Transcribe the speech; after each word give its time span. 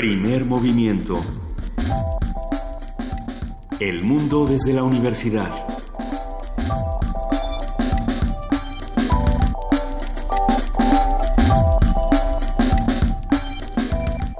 Primer 0.00 0.46
movimiento. 0.46 1.20
El 3.80 4.02
mundo 4.02 4.46
desde 4.46 4.72
la 4.72 4.82
universidad. 4.82 5.50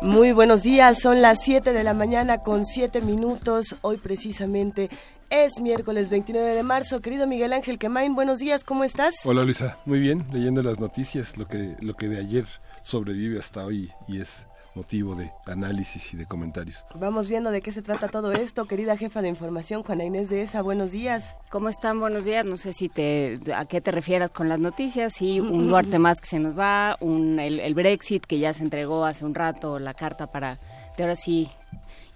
Muy 0.01 0.33
buenos 0.33 0.63
días, 0.63 0.99
son 0.99 1.21
las 1.21 1.43
7 1.43 1.75
de 1.75 1.85
la 1.85 1.93
mañana 1.93 2.39
con 2.39 2.65
7 2.65 3.03
minutos. 3.03 3.77
Hoy 3.83 3.99
precisamente 3.99 4.89
es 5.29 5.61
miércoles 5.61 6.09
29 6.09 6.55
de 6.55 6.63
marzo. 6.63 7.03
Querido 7.03 7.27
Miguel 7.27 7.53
Ángel 7.53 7.79
Quemain, 7.79 8.15
buenos 8.15 8.39
días, 8.39 8.65
¿cómo 8.65 8.83
estás? 8.85 9.15
Hola 9.25 9.45
Luisa, 9.45 9.77
muy 9.85 10.01
bien, 10.01 10.27
leyendo 10.33 10.63
las 10.63 10.81
noticias, 10.81 11.37
lo 11.37 11.47
que, 11.47 11.77
lo 11.83 11.97
que 11.97 12.09
de 12.09 12.19
ayer 12.19 12.47
sobrevive 12.83 13.39
hasta 13.39 13.67
hoy 13.67 13.91
y 14.09 14.23
es 14.23 14.47
motivo 14.75 15.15
de 15.15 15.31
análisis 15.47 16.13
y 16.15 16.17
de 16.17 16.27
comentarios. 16.27 16.85
Vamos 16.95 17.29
viendo 17.29 17.51
de 17.51 17.61
qué 17.61 17.73
se 17.73 17.83
trata 17.83 18.09
todo 18.09 18.33
esto, 18.33 18.67
querida 18.67 18.97
jefa 18.97 19.23
de 19.23 19.29
información, 19.29 19.83
Juana 19.83 20.05
Inés 20.05 20.29
de 20.29 20.43
ESA, 20.43 20.63
buenos 20.63 20.93
días. 20.93 21.35
¿Cómo 21.51 21.69
están? 21.69 21.99
Buenos 22.01 22.25
días. 22.25 22.45
No 22.45 22.57
sé 22.57 22.73
si 22.73 22.89
te, 22.89 23.41
a 23.55 23.65
qué 23.65 23.81
te 23.81 23.91
refieras 23.91 24.31
con 24.31 24.49
las 24.49 24.59
noticias. 24.59 25.13
Sí, 25.13 25.41
un 25.41 25.69
Duarte 25.69 25.99
más 25.99 26.21
que 26.21 26.27
se 26.27 26.39
nos 26.39 26.59
va, 26.59 26.97
un, 27.01 27.39
el, 27.41 27.75
Brexit 27.75 28.25
que 28.25 28.39
ya 28.39 28.53
se 28.53 28.63
entregó 28.63 29.05
hace 29.05 29.25
un 29.25 29.35
rato, 29.35 29.79
la 29.79 29.95
carta 29.95 30.27
para, 30.29 30.59
de 30.97 31.03
ahora 31.03 31.17
sí, 31.17 31.51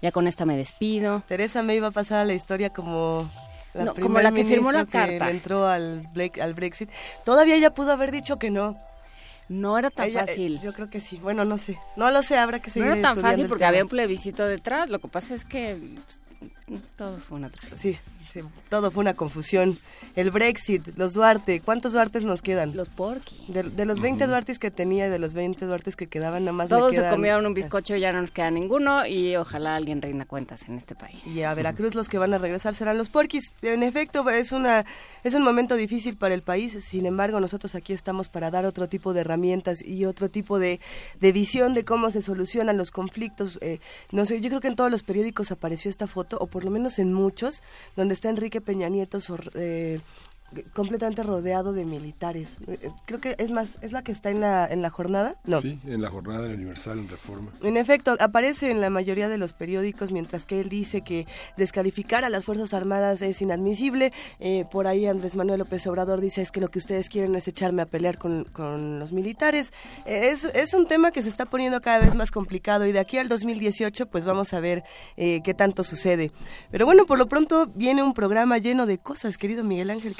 ya 0.01 0.11
con 0.11 0.27
esta 0.27 0.45
me 0.45 0.57
despido. 0.57 1.23
Teresa 1.27 1.63
me 1.63 1.75
iba 1.75 1.87
a 1.87 1.91
pasar 1.91 2.21
a 2.21 2.25
la 2.25 2.33
historia 2.33 2.69
como 2.69 3.29
la 3.73 3.93
como 3.93 4.19
la 4.19 4.31
que 4.31 4.45
firmó 4.45 4.71
la 4.71 4.85
carta. 4.85 5.29
entró 5.29 5.67
al, 5.67 6.07
al 6.41 6.53
Brexit. 6.53 6.89
Todavía 7.23 7.55
ella 7.55 7.73
pudo 7.73 7.91
haber 7.91 8.11
dicho 8.11 8.37
que 8.37 8.51
no. 8.51 8.77
No 9.47 9.77
era 9.77 9.89
tan 9.91 10.09
fácil. 10.11 10.59
yo 10.61 10.73
creo 10.73 10.89
que 10.89 10.99
sí. 10.99 11.17
Bueno, 11.17 11.45
no 11.45 11.57
sé. 11.57 11.77
No 11.95 12.09
lo 12.11 12.23
sé, 12.23 12.37
habrá 12.37 12.59
que 12.61 12.71
seguir 12.71 12.89
No 12.89 12.95
era 12.95 13.13
tan 13.13 13.21
fácil 13.21 13.47
porque 13.47 13.65
había 13.65 13.83
un 13.83 13.89
plebiscito 13.89 14.45
detrás. 14.45 14.89
Lo 14.89 14.99
que 14.99 15.07
pasa 15.07 15.35
es 15.35 15.45
que 15.45 15.77
todo 16.95 17.17
fue 17.17 17.37
una 17.37 17.49
tragedia. 17.49 17.77
Sí, 17.79 17.99
todo 18.69 18.91
fue 18.91 19.01
una 19.01 19.13
confusión. 19.13 19.77
El 20.15 20.31
Brexit, 20.31 20.97
los 20.97 21.13
Duarte, 21.13 21.59
¿cuántos 21.59 21.93
Duartes 21.93 22.23
nos 22.23 22.41
quedan? 22.41 22.75
Los 22.75 22.87
Porky. 22.87 23.35
De, 23.47 23.85
los 23.85 23.99
20 23.99 24.27
Duartes 24.27 24.59
que 24.59 24.71
tenía 24.71 25.07
y 25.07 25.09
de 25.09 25.19
los 25.19 25.33
20 25.33 25.65
Duartes 25.65 25.95
que 25.95 26.07
quedaban, 26.07 26.45
nada 26.45 26.53
más 26.53 26.69
Todos 26.69 26.95
se 26.95 27.09
comieron 27.09 27.45
un 27.45 27.53
bizcocho, 27.53 27.97
ya 27.97 28.13
no 28.13 28.21
nos 28.21 28.31
queda 28.31 28.49
ninguno 28.49 29.05
y 29.05 29.35
ojalá 29.35 29.75
alguien 29.75 30.01
reina 30.01 30.25
cuentas 30.25 30.69
en 30.69 30.77
este 30.77 30.95
país. 30.95 31.19
Y 31.27 31.43
a 31.43 31.53
Veracruz 31.53 31.95
los 31.95 32.07
que 32.07 32.17
van 32.17 32.33
a 32.33 32.37
regresar 32.37 32.75
serán 32.75 32.97
los 32.97 33.09
Porquis. 33.09 33.51
En 33.61 33.83
efecto, 33.83 34.29
es, 34.29 34.51
una, 34.51 34.85
es 35.23 35.33
un 35.33 35.43
momento 35.43 35.75
difícil 35.75 36.15
para 36.15 36.33
el 36.33 36.41
país, 36.41 36.81
sin 36.83 37.05
embargo 37.05 37.39
nosotros 37.39 37.75
aquí 37.75 37.91
estamos 37.91 38.29
para 38.29 38.51
dar 38.51 38.65
otro 38.65 38.87
tipo 38.87 39.13
de 39.13 39.21
herramientas 39.21 39.83
y 39.83 40.05
otro 40.05 40.29
tipo 40.29 40.59
de, 40.59 40.79
de 41.19 41.31
visión 41.31 41.73
de 41.73 41.83
cómo 41.83 42.09
se 42.11 42.21
solucionan 42.21 42.77
los 42.77 42.91
conflictos. 42.91 43.59
Eh, 43.61 43.79
no 44.11 44.25
sé, 44.25 44.39
yo 44.39 44.49
creo 44.49 44.61
que 44.61 44.67
en 44.67 44.75
todos 44.75 44.91
los 44.91 45.03
periódicos 45.03 45.51
apareció 45.51 45.89
esta 45.89 46.07
foto, 46.07 46.37
o 46.39 46.47
por 46.47 46.63
lo 46.63 46.71
menos 46.71 46.99
en 46.99 47.13
muchos, 47.13 47.61
donde 47.95 48.13
está 48.13 48.24
Enrique 48.29 48.61
Peña 48.61 48.89
Nieto 48.89 49.19
eh, 49.55 49.99
completamente 50.73 51.23
rodeado 51.23 51.73
de 51.73 51.85
militares. 51.85 52.55
Eh, 52.67 52.91
creo 53.05 53.19
que 53.19 53.35
es 53.39 53.51
más, 53.51 53.69
¿es 53.81 53.91
la 53.91 54.03
que 54.03 54.11
está 54.11 54.29
en 54.29 54.41
la, 54.41 54.65
en 54.65 54.81
la 54.81 54.89
jornada? 54.89 55.35
No. 55.45 55.61
Sí, 55.61 55.79
en 55.85 56.01
la 56.01 56.09
jornada, 56.09 56.45
en 56.45 56.53
Universal, 56.53 56.99
en 56.99 57.09
Reforma. 57.09 57.51
En 57.61 57.77
efecto, 57.77 58.15
aparece 58.19 58.71
en 58.71 58.81
la 58.81 58.89
mayoría 58.89 59.27
de 59.29 59.37
los 59.37 59.53
periódicos, 59.53 60.11
mientras 60.11 60.45
que 60.45 60.61
él 60.61 60.69
dice 60.69 61.01
que 61.01 61.27
descalificar 61.57 62.23
a 62.25 62.29
las 62.29 62.45
Fuerzas 62.45 62.73
Armadas 62.73 63.21
es 63.21 63.41
inadmisible. 63.41 64.13
Eh, 64.39 64.65
por 64.71 64.87
ahí 64.87 65.05
Andrés 65.07 65.35
Manuel 65.35 65.59
López 65.59 65.85
Obrador 65.87 66.21
dice 66.21 66.41
es 66.41 66.51
que 66.51 66.61
lo 66.61 66.69
que 66.69 66.79
ustedes 66.79 67.09
quieren 67.09 67.35
es 67.35 67.47
echarme 67.47 67.81
a 67.81 67.85
pelear 67.85 68.17
con, 68.17 68.45
con 68.45 68.99
los 68.99 69.11
militares. 69.11 69.71
Eh, 70.05 70.29
es, 70.31 70.43
es, 70.43 70.73
un 70.73 70.87
tema 70.87 71.11
que 71.11 71.23
se 71.23 71.29
está 71.29 71.45
poniendo 71.45 71.81
cada 71.81 71.99
vez 71.99 72.15
más 72.15 72.31
complicado 72.31 72.85
y 72.85 72.91
de 72.91 72.99
aquí 72.99 73.17
al 73.17 73.29
2018 73.29 74.07
pues 74.07 74.25
vamos 74.25 74.53
a 74.53 74.59
ver 74.59 74.83
qué 75.15 75.53
tanto 75.55 75.83
sucede. 75.83 76.31
Pero 76.71 76.85
bueno, 76.85 77.05
por 77.05 77.17
lo 77.17 77.27
pronto 77.27 77.67
viene 77.67 78.03
un 78.03 78.13
programa 78.13 78.57
lleno 78.57 78.85
de 78.85 78.97
cosas, 78.97 79.37
querido 79.37 79.63
Miguel 79.63 79.89
Ángel 79.89 80.15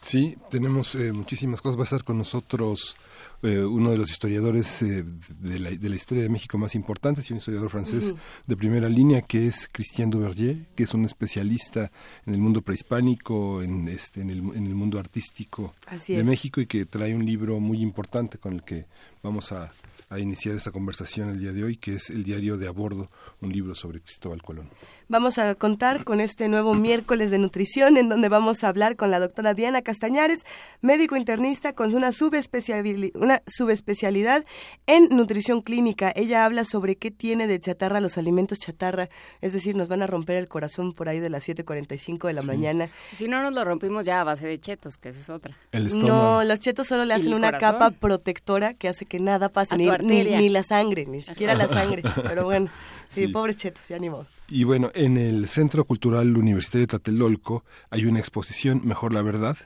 Sí, 0.00 0.36
tenemos 0.50 0.94
eh, 0.94 1.12
muchísimas 1.12 1.60
cosas. 1.60 1.78
Va 1.78 1.82
a 1.82 1.84
estar 1.84 2.04
con 2.04 2.18
nosotros 2.18 2.96
eh, 3.42 3.58
uno 3.58 3.90
de 3.90 3.98
los 3.98 4.10
historiadores 4.10 4.82
eh, 4.82 5.04
de, 5.04 5.58
la, 5.58 5.70
de, 5.70 5.88
la, 5.88 5.96
historia 5.96 6.22
de 6.22 6.28
México 6.28 6.58
más 6.58 6.74
importantes, 6.74 7.28
y 7.28 7.32
un 7.32 7.38
historiador 7.38 7.70
francés 7.70 8.12
de 8.46 8.56
primera 8.56 8.88
línea, 8.88 9.22
que 9.22 9.46
es 9.46 9.68
Christian 9.70 10.10
Duvergier, 10.10 10.56
que 10.74 10.84
es 10.84 10.94
un 10.94 11.04
especialista 11.04 11.90
en 12.26 12.34
el 12.34 12.40
mundo 12.40 12.62
prehispánico, 12.62 13.62
en, 13.62 13.88
este, 13.88 14.22
en, 14.22 14.30
el, 14.30 14.38
en 14.38 14.66
el 14.66 14.74
mundo 14.74 14.98
artístico 14.98 15.74
de 16.06 16.24
México, 16.24 16.60
y 16.60 16.66
que 16.66 16.86
trae 16.86 17.14
un 17.14 17.24
libro 17.24 17.58
muy 17.60 17.80
importante 17.80 18.38
con 18.38 18.54
el 18.54 18.62
que 18.62 18.86
vamos 19.22 19.52
a 19.52 19.72
a 20.12 20.18
iniciar 20.18 20.54
esta 20.54 20.70
conversación 20.70 21.30
el 21.30 21.40
día 21.40 21.52
de 21.52 21.64
hoy, 21.64 21.76
que 21.76 21.94
es 21.94 22.10
el 22.10 22.22
diario 22.22 22.58
de 22.58 22.68
a 22.68 22.70
bordo, 22.70 23.10
un 23.40 23.50
libro 23.50 23.74
sobre 23.74 24.02
Cristóbal 24.02 24.42
Colón. 24.42 24.68
Vamos 25.08 25.38
a 25.38 25.54
contar 25.54 26.04
con 26.04 26.20
este 26.20 26.48
nuevo 26.48 26.74
miércoles 26.74 27.30
de 27.30 27.38
nutrición, 27.38 27.96
en 27.96 28.08
donde 28.08 28.28
vamos 28.28 28.64
a 28.64 28.68
hablar 28.68 28.96
con 28.96 29.10
la 29.10 29.20
doctora 29.20 29.54
Diana 29.54 29.82
Castañares, 29.82 30.40
médico 30.80 31.16
internista 31.16 31.72
con 31.72 31.94
una 31.94 32.12
subespecialidad, 32.12 33.10
una 33.14 33.42
subespecialidad 33.46 34.44
en 34.86 35.08
nutrición 35.10 35.62
clínica. 35.62 36.12
Ella 36.14 36.44
habla 36.44 36.64
sobre 36.64 36.96
qué 36.96 37.10
tiene 37.10 37.46
de 37.46 37.60
chatarra 37.60 38.00
los 38.00 38.18
alimentos 38.18 38.58
chatarra, 38.58 39.08
es 39.40 39.52
decir, 39.52 39.76
nos 39.76 39.88
van 39.88 40.02
a 40.02 40.06
romper 40.06 40.36
el 40.36 40.48
corazón 40.48 40.92
por 40.92 41.08
ahí 41.08 41.20
de 41.20 41.30
las 41.30 41.48
7.45 41.48 42.26
de 42.26 42.32
la 42.32 42.42
mañana. 42.42 42.90
Si 43.14 43.28
no 43.28 43.42
nos 43.42 43.52
lo 43.52 43.64
rompimos 43.64 44.04
ya 44.04 44.20
a 44.20 44.24
base 44.24 44.46
de 44.46 44.58
chetos, 44.58 44.96
que 44.96 45.10
esa 45.10 45.20
es 45.20 45.30
otra. 45.30 45.56
no, 45.72 46.44
los 46.44 46.60
chetos 46.60 46.86
solo 46.86 47.04
le 47.04 47.14
hacen 47.14 47.34
una 47.34 47.58
capa 47.58 47.90
protectora 47.90 48.74
que 48.74 48.88
hace 48.88 49.06
que 49.06 49.20
nada 49.20 49.48
pase, 49.48 49.76
ni, 49.76 49.88
ni, 50.24 50.48
la 50.48 50.62
sangre, 50.62 51.06
ni 51.06 51.22
siquiera 51.22 51.54
la 51.54 51.68
sangre. 51.68 52.02
Pero 52.22 52.44
bueno, 52.44 52.70
sí, 53.08 53.28
pobres 53.28 53.56
chetos, 53.56 53.88
ya 53.88 53.98
ni 53.98 54.10
modo. 54.10 54.26
Y 54.48 54.64
bueno, 54.64 54.90
en 54.94 55.16
el 55.16 55.48
Centro 55.48 55.84
Cultural 55.84 56.36
Universitario 56.36 56.82
de 56.82 56.88
Tlatelolco 56.88 57.64
hay 57.90 58.04
una 58.04 58.18
exposición, 58.18 58.82
Mejor 58.84 59.12
la 59.12 59.22
Verdad, 59.22 59.56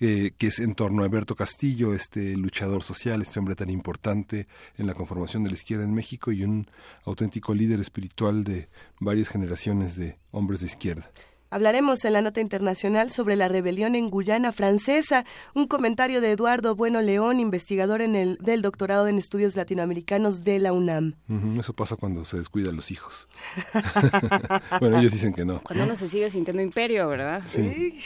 eh, 0.00 0.32
que 0.36 0.48
es 0.48 0.58
en 0.58 0.74
torno 0.74 1.02
a 1.02 1.06
Alberto 1.06 1.36
Castillo, 1.36 1.94
este 1.94 2.36
luchador 2.36 2.82
social, 2.82 3.22
este 3.22 3.38
hombre 3.38 3.54
tan 3.54 3.70
importante 3.70 4.48
en 4.76 4.88
la 4.88 4.94
conformación 4.94 5.44
de 5.44 5.50
la 5.50 5.54
izquierda 5.54 5.84
en 5.84 5.94
México 5.94 6.32
y 6.32 6.42
un 6.42 6.66
auténtico 7.04 7.54
líder 7.54 7.78
espiritual 7.80 8.42
de 8.42 8.68
varias 8.98 9.28
generaciones 9.28 9.94
de 9.94 10.16
hombres 10.32 10.58
de 10.58 10.66
izquierda. 10.66 11.08
Hablaremos 11.52 12.02
en 12.06 12.14
la 12.14 12.22
nota 12.22 12.40
internacional 12.40 13.10
sobre 13.10 13.36
la 13.36 13.46
rebelión 13.46 13.94
en 13.94 14.08
Guyana 14.08 14.52
Francesa, 14.52 15.26
un 15.52 15.66
comentario 15.66 16.22
de 16.22 16.30
Eduardo 16.30 16.74
Bueno 16.74 17.02
León, 17.02 17.40
investigador 17.40 18.00
en 18.00 18.16
el, 18.16 18.38
del 18.38 18.62
doctorado 18.62 19.06
en 19.06 19.18
estudios 19.18 19.54
latinoamericanos 19.54 20.44
de 20.44 20.58
la 20.58 20.72
UNAM. 20.72 21.14
eso 21.58 21.74
pasa 21.74 21.96
cuando 21.96 22.24
se 22.24 22.38
descuidan 22.38 22.74
los 22.74 22.90
hijos. 22.90 23.28
bueno, 24.80 24.98
ellos 24.98 25.12
dicen 25.12 25.34
que 25.34 25.44
no. 25.44 25.60
Cuando 25.60 25.84
uno 25.84 25.94
se 25.94 26.08
sigue 26.08 26.30
sintiendo 26.30 26.62
imperio, 26.62 27.06
¿verdad? 27.06 27.42
Sí. 27.44 28.00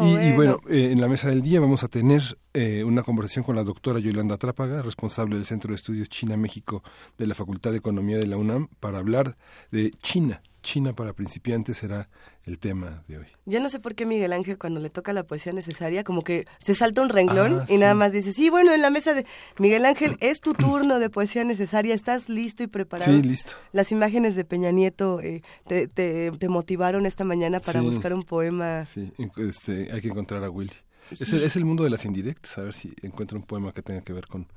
y, 0.00 0.32
bueno, 0.32 0.58
eh, 0.68 0.90
en 0.90 1.00
la 1.00 1.06
mesa 1.06 1.28
del 1.28 1.42
día 1.42 1.60
vamos 1.60 1.84
a 1.84 1.88
tener 1.88 2.38
eh, 2.54 2.82
una 2.82 3.04
conversación 3.04 3.44
con 3.44 3.54
la 3.54 3.62
doctora 3.62 4.00
Yolanda 4.00 4.36
Trápaga, 4.36 4.82
responsable 4.82 5.36
del 5.36 5.46
Centro 5.46 5.70
de 5.70 5.76
Estudios 5.76 6.08
China-México 6.08 6.82
de 7.18 7.28
la 7.28 7.36
Facultad 7.36 7.70
de 7.70 7.76
Economía 7.76 8.18
de 8.18 8.26
la 8.26 8.36
UNAM, 8.36 8.66
para 8.80 8.98
hablar 8.98 9.36
de 9.70 9.92
China. 10.02 10.42
China 10.62 10.92
para 10.92 11.12
principiantes 11.12 11.78
será 11.78 12.08
el 12.44 12.58
tema 12.58 13.04
de 13.06 13.18
hoy. 13.18 13.26
Yo 13.46 13.60
no 13.60 13.68
sé 13.68 13.78
por 13.78 13.94
qué 13.94 14.04
Miguel 14.04 14.32
Ángel 14.32 14.58
cuando 14.58 14.80
le 14.80 14.90
toca 14.90 15.12
la 15.12 15.22
poesía 15.22 15.52
necesaria 15.52 16.02
como 16.02 16.22
que 16.22 16.46
se 16.58 16.74
salta 16.74 17.02
un 17.02 17.08
renglón 17.08 17.60
ah, 17.60 17.66
y 17.68 17.76
nada 17.76 17.94
más 17.94 18.12
dice, 18.12 18.32
sí, 18.32 18.50
bueno, 18.50 18.72
en 18.72 18.82
la 18.82 18.90
mesa 18.90 19.14
de 19.14 19.26
Miguel 19.58 19.84
Ángel 19.84 20.16
es 20.20 20.40
tu 20.40 20.52
turno 20.54 20.98
de 20.98 21.08
poesía 21.10 21.44
necesaria, 21.44 21.94
estás 21.94 22.28
listo 22.28 22.62
y 22.62 22.66
preparado. 22.66 23.10
Sí, 23.10 23.22
listo. 23.22 23.52
Las 23.72 23.92
imágenes 23.92 24.34
de 24.34 24.44
Peña 24.44 24.72
Nieto 24.72 25.20
eh, 25.20 25.42
te, 25.66 25.86
te, 25.86 26.48
motivaron 26.48 27.06
esta 27.06 27.24
mañana 27.24 27.60
para 27.60 27.80
buscar 27.80 28.12
un 28.12 28.24
poema. 28.24 28.84
Sí, 28.86 29.12
este, 29.36 29.90
hay 29.92 30.00
que 30.00 30.08
encontrar 30.08 30.42
a 30.44 30.50
Willy. 30.50 30.72
Es 31.18 31.32
el, 31.32 31.42
es 31.42 31.56
el 31.56 31.64
mundo 31.64 31.84
de 31.84 31.90
las 31.90 32.04
indirectas, 32.04 32.58
a 32.58 32.62
ver 32.62 32.74
si 32.74 32.92
encuentra 33.02 33.36
un 33.36 33.44
poema 33.44 33.72
que 33.72 33.82
tenga 33.82 34.00
que 34.02 34.12
ver 34.12 34.26
con, 34.26 34.48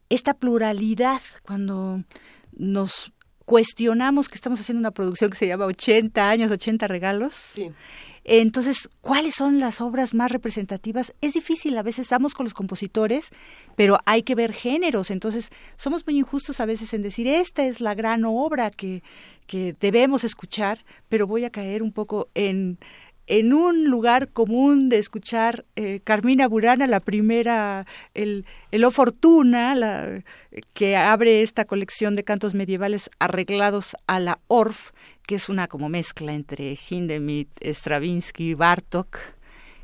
esta 0.09 0.35
pluralidad 0.35 1.21
cuando 1.43 2.03
nos 2.59 3.13
cuestionamos 3.45 4.29
que 4.29 4.35
estamos 4.35 4.61
haciendo 4.61 4.81
una 4.81 4.91
producción 4.91 5.31
que 5.31 5.39
se 5.39 5.47
llama 5.47 5.65
80 5.65 6.29
años, 6.29 6.51
80 6.51 6.87
regalos. 6.87 7.35
Sí. 7.55 7.71
Entonces, 8.31 8.91
¿cuáles 9.01 9.35
son 9.35 9.59
las 9.59 9.81
obras 9.81 10.13
más 10.13 10.31
representativas? 10.31 11.15
Es 11.23 11.33
difícil, 11.33 11.79
a 11.79 11.83
veces 11.83 12.01
estamos 12.01 12.35
con 12.35 12.45
los 12.45 12.53
compositores, 12.53 13.31
pero 13.75 13.99
hay 14.05 14.23
que 14.23 14.35
ver 14.35 14.53
géneros. 14.53 15.11
Entonces, 15.11 15.49
somos 15.79 16.07
muy 16.07 16.19
injustos 16.19 16.61
a 16.61 16.67
veces 16.67 16.93
en 16.93 17.01
decir, 17.01 17.27
esta 17.27 17.65
es 17.65 17.81
la 17.81 17.95
gran 17.95 18.27
obra 18.27 18.71
que, 18.71 19.03
que 19.47 19.75
debemos 19.81 20.25
escuchar, 20.25 20.85
pero 21.09 21.27
voy 21.27 21.47
a 21.47 21.51
caer 21.51 21.83
un 21.83 21.91
poco 21.91 22.29
en 22.35 22.79
en 23.29 23.53
un 23.53 23.85
lugar 23.85 24.33
común 24.33 24.89
de 24.89 24.99
escuchar 24.99 25.65
eh, 25.77 26.01
Carmina 26.03 26.49
Burana, 26.49 26.87
la 26.87 27.01
primera, 27.01 27.87
el, 28.15 28.47
el 28.73 28.85
O 28.85 28.91
Fortuna, 28.91 29.75
la, 29.75 30.23
que 30.73 30.97
abre 30.97 31.43
esta 31.43 31.67
colección 31.67 32.15
de 32.15 32.25
cantos 32.25 32.55
medievales 32.55 33.11
arreglados 33.19 33.97
a 34.07 34.19
la 34.19 34.41
Orff, 34.49 34.93
que 35.27 35.35
es 35.35 35.51
una 35.51 35.69
como 35.69 35.91
mezcla 35.91 36.33
entre 36.33 36.77
Hindemith, 36.77 37.51
Stravinsky, 37.63 38.55
Bartok, 38.55 39.19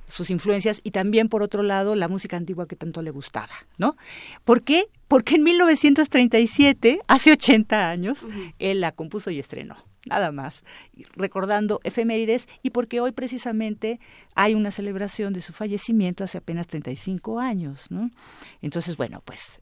sus 0.07 0.31
influencias 0.31 0.81
y 0.83 0.91
también 0.91 1.29
por 1.29 1.43
otro 1.43 1.63
lado 1.63 1.95
la 1.95 2.09
música 2.09 2.37
antigua 2.37 2.67
que 2.67 2.77
tanto 2.77 3.03
le 3.03 3.11
gustaba, 3.11 3.55
¿no? 3.79 3.97
¿Por 4.45 4.63
qué? 4.63 4.87
Porque 5.07 5.37
en 5.37 5.45
1937, 5.45 7.01
hace 7.07 7.33
80 7.33 7.91
años, 7.91 8.27
él 8.59 8.81
la 8.81 8.93
compuso 8.93 9.31
y 9.31 9.39
estrenó 9.39 9.77
nada 10.07 10.33
más, 10.33 10.65
recordando 11.15 11.81
efemérides 11.85 12.49
y 12.63 12.71
porque 12.71 13.01
hoy 13.01 13.13
precisamente 13.13 14.01
hay 14.35 14.55
una 14.55 14.71
celebración 14.71 15.33
de 15.33 15.43
su 15.43 15.53
fallecimiento 15.53 16.25
hace 16.25 16.39
apenas 16.39 16.67
35 16.67 17.41
años, 17.41 17.91
¿no? 17.91 18.11
Entonces, 18.63 18.97
bueno, 18.97 19.23
pues 19.25 19.61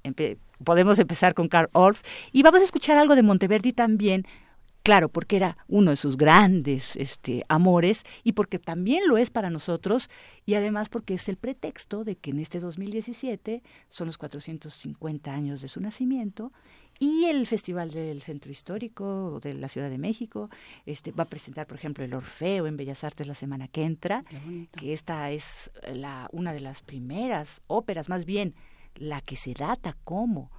podemos 0.65 0.99
empezar 0.99 1.35
con 1.35 1.49
Carl 1.49 1.69
Orff 1.73 2.03
y 2.33 2.43
vamos 2.43 2.61
a 2.61 2.65
escuchar 2.65 2.99
algo 2.99 3.15
de 3.15 3.23
Monteverdi 3.23 3.73
también, 3.73 4.25
Claro, 4.83 5.09
porque 5.09 5.37
era 5.37 5.57
uno 5.69 5.93
de 5.93 5.97
sus 5.97 6.17
grandes 6.17 6.97
este, 6.97 7.45
amores 7.49 8.03
y 8.25 8.33
porque 8.33 8.59
también 8.59 9.07
lo 9.07 9.17
es 9.17 9.31
para 9.31 9.49
nosotros 9.49 10.11
y 10.45 10.55
además 10.55 10.89
porque 10.89 11.15
es 11.15 11.29
el 11.29 11.37
pretexto 11.37 12.03
de 12.03 12.17
que 12.17 12.31
en 12.31 12.41
este 12.41 12.59
2017 12.59 13.63
son 13.89 14.09
los 14.09 14.19
450 14.19 15.33
años 15.33 15.61
de 15.61 15.69
su 15.69 15.81
nacimiento 15.81 16.53
y 16.99 17.27
el 17.27 17.47
Festival 17.47 17.93
del 17.93 18.23
Centro 18.23 18.51
Histórico 18.51 19.39
de 19.41 19.55
la 19.55 19.69
Ciudad 19.69 19.89
de 19.89 19.99
México 19.99 20.51
este, 20.85 21.13
va 21.13 21.25
a 21.25 21.29
presentar, 21.29 21.69
por 21.69 21.77
ejemplo, 21.77 22.05
el 22.05 22.15
Orfeo 22.15 22.67
en 22.67 22.77
Bellas 22.77 23.05
Artes 23.05 23.29
la 23.29 23.37
semana 23.37 23.69
que 23.69 23.85
entra, 23.85 24.25
que 24.73 24.93
esta 24.93 25.31
es 25.31 25.71
la, 25.93 26.29
una 26.33 26.53
de 26.53 26.61
las 26.61 26.83
primeras 26.83 27.63
óperas, 27.69 28.09
más 28.09 28.25
bien 28.25 28.55
la 28.97 29.21
que 29.21 29.37
se 29.37 29.55
data 29.55 29.97
como 30.05 30.51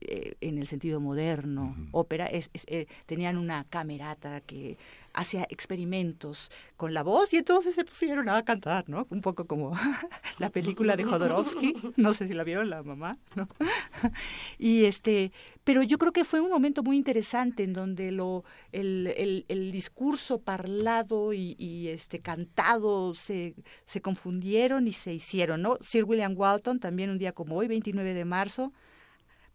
eh, 0.00 0.34
en 0.40 0.58
el 0.58 0.66
sentido 0.66 1.00
moderno, 1.00 1.76
ópera, 1.92 2.26
es, 2.26 2.50
eh, 2.66 2.86
tenían 3.06 3.38
una 3.38 3.64
camerata 3.64 4.40
que 4.40 4.76
hacía 5.14 5.46
experimentos 5.48 6.50
con 6.76 6.92
la 6.92 7.02
voz 7.02 7.32
y 7.32 7.36
entonces 7.36 7.74
se 7.74 7.84
pusieron 7.84 8.28
a 8.28 8.44
cantar, 8.44 8.88
¿no? 8.88 9.06
Un 9.10 9.20
poco 9.20 9.46
como 9.46 9.72
la 10.38 10.50
película 10.50 10.96
de 10.96 11.04
Jodorowsky, 11.04 11.76
no 11.96 12.12
sé 12.12 12.26
si 12.26 12.34
la 12.34 12.44
vieron 12.44 12.68
la 12.68 12.82
mamá, 12.82 13.16
¿no? 13.36 13.48
y 14.58 14.84
este, 14.84 15.32
pero 15.62 15.82
yo 15.82 15.98
creo 15.98 16.12
que 16.12 16.24
fue 16.24 16.40
un 16.40 16.50
momento 16.50 16.82
muy 16.82 16.96
interesante 16.96 17.62
en 17.62 17.72
donde 17.72 18.10
lo, 18.10 18.44
el, 18.72 19.44
el, 19.48 19.72
discurso 19.72 20.40
parlado 20.40 21.32
y, 21.32 21.54
y, 21.58 21.88
este 21.88 22.18
cantado 22.20 23.14
se, 23.14 23.54
se 23.86 24.00
confundieron 24.00 24.88
y 24.88 24.92
se 24.92 25.14
hicieron, 25.14 25.62
¿no? 25.62 25.78
Sir 25.80 26.04
William 26.04 26.34
Walton, 26.36 26.80
también 26.80 27.10
un 27.10 27.18
día 27.18 27.32
como 27.32 27.56
hoy, 27.56 27.68
29 27.68 28.14
de 28.14 28.24
marzo, 28.24 28.72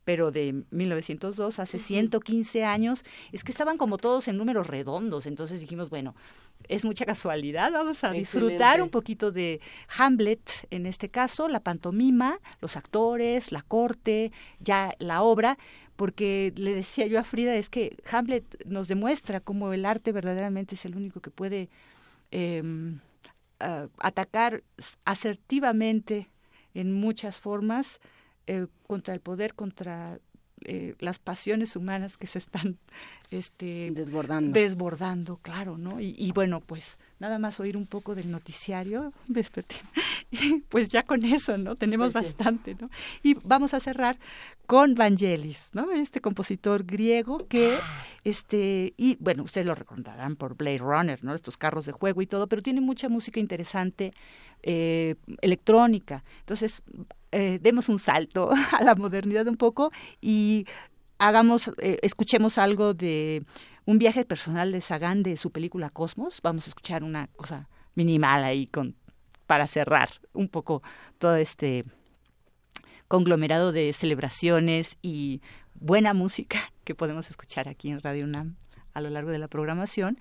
pero 0.10 0.32
de 0.32 0.64
1902, 0.72 1.60
hace 1.60 1.78
115 1.78 2.64
años, 2.66 3.04
es 3.32 3.44
que 3.44 3.52
estaban 3.52 3.78
como 3.78 4.00
todos 4.00 4.28
en 4.28 4.38
números 4.38 4.66
redondos, 4.66 5.28
entonces 5.28 5.62
dijimos, 5.62 5.92
bueno, 5.92 6.16
es 6.68 6.84
mucha 6.84 7.06
casualidad, 7.06 7.72
vamos 7.72 8.04
a 8.04 8.10
disfrutar 8.10 8.82
un 8.82 8.90
poquito 8.90 9.32
de 9.32 9.62
Hamlet, 10.00 10.42
en 10.72 10.88
este 10.88 11.10
caso, 11.10 11.48
la 11.48 11.60
pantomima, 11.60 12.40
los 12.60 12.76
actores, 12.76 13.52
la 13.52 13.62
corte, 13.62 14.32
ya 14.60 14.96
la 14.98 15.22
obra, 15.22 15.60
porque 15.96 16.54
le 16.56 16.74
decía 16.74 17.06
yo 17.06 17.20
a 17.20 17.24
Frida, 17.24 17.56
es 17.56 17.70
que 17.70 17.96
Hamlet 18.12 18.66
nos 18.66 18.88
demuestra 18.88 19.42
cómo 19.42 19.74
el 19.74 19.86
arte 19.86 20.12
verdaderamente 20.12 20.74
es 20.74 20.86
el 20.86 20.96
único 20.96 21.20
que 21.20 21.30
puede 21.30 21.70
em, 22.32 23.00
atacar 23.60 24.64
asertivamente 25.06 26.32
en 26.74 26.94
muchas 26.94 27.36
formas 27.36 28.00
eh, 28.50 28.66
contra 28.88 29.14
el 29.14 29.20
poder, 29.20 29.54
contra 29.54 30.18
eh, 30.66 30.96
las 30.98 31.20
pasiones 31.20 31.76
humanas 31.76 32.18
que 32.18 32.26
se 32.26 32.40
están 32.40 32.80
este, 33.32 33.92
desbordando. 33.92 34.60
desbordando, 34.60 35.38
claro, 35.38 35.78
¿no? 35.78 36.00
Y, 36.00 36.32
bueno, 36.34 36.60
pues 36.60 36.98
nada 37.20 37.38
más 37.38 37.60
oír 37.60 37.78
un 37.78 37.86
poco 37.86 38.16
del 38.16 38.32
noticiario 38.32 39.14
y 40.32 40.62
pues 40.68 40.90
ya 40.90 41.04
con 41.04 41.24
eso, 41.26 41.60
¿no? 41.60 41.76
Tenemos 41.76 42.12
pues 42.12 42.26
bastante, 42.26 42.76
¿no? 42.82 42.90
Y 43.22 43.36
vamos 43.44 43.76
a 43.76 43.80
cerrar 43.80 44.18
con 44.66 44.96
Vangelis, 44.96 45.70
¿no? 45.74 45.92
Este 45.92 46.20
compositor 46.20 46.84
griego 46.84 47.48
que, 47.48 47.78
este, 48.24 48.96
y 48.98 49.16
bueno, 49.20 49.44
ustedes 49.44 49.68
lo 49.68 49.76
recordarán 49.76 50.36
por 50.36 50.56
Blade 50.56 50.80
Runner, 50.80 51.24
¿no? 51.24 51.36
Estos 51.36 51.56
carros 51.56 51.86
de 51.86 51.92
juego 51.92 52.24
y 52.24 52.28
todo, 52.28 52.48
pero 52.48 52.64
tiene 52.64 52.82
mucha 52.82 53.10
música 53.10 53.40
interesante 53.40 54.12
eh, 54.64 55.16
electrónica. 55.42 56.24
Entonces, 56.40 56.82
eh, 57.32 57.60
demos 57.62 57.90
un 57.90 58.00
salto 58.00 58.52
a 58.72 58.84
la 58.84 58.96
modernidad 58.96 59.48
un 59.48 59.58
poco 59.58 59.92
y 60.22 60.66
hagamos, 61.20 61.70
eh, 61.78 62.00
escuchemos 62.02 62.58
algo 62.58 62.94
de 62.94 63.44
un 63.86 63.98
viaje 63.98 64.26
personal 64.26 64.72
de 64.72 64.82
Sagan 64.82 65.24
de 65.24 65.38
su 65.38 65.52
película 65.52 65.90
Cosmos. 65.90 66.42
Vamos 66.42 66.68
a 66.68 66.70
escuchar 66.70 67.04
una 67.04 67.28
cosa 67.28 67.70
minimal 67.96 68.44
ahí 68.44 68.68
con, 68.68 68.96
para 69.46 69.68
cerrar 69.68 70.10
un 70.34 70.48
poco 70.48 70.82
todo 71.18 71.36
este 71.36 71.84
conglomerado 73.08 73.72
de 73.72 73.94
celebraciones 73.94 74.98
y 75.02 75.42
buena 75.74 76.14
música 76.14 76.60
que 76.84 76.96
podemos 76.96 77.30
escuchar 77.30 77.68
aquí 77.68 77.90
en 77.90 78.02
Radio 78.02 78.26
UNAM 78.26 78.56
a 78.94 79.02
lo 79.02 79.10
largo 79.10 79.32
de 79.32 79.40
la 79.40 79.48
programación. 79.48 80.20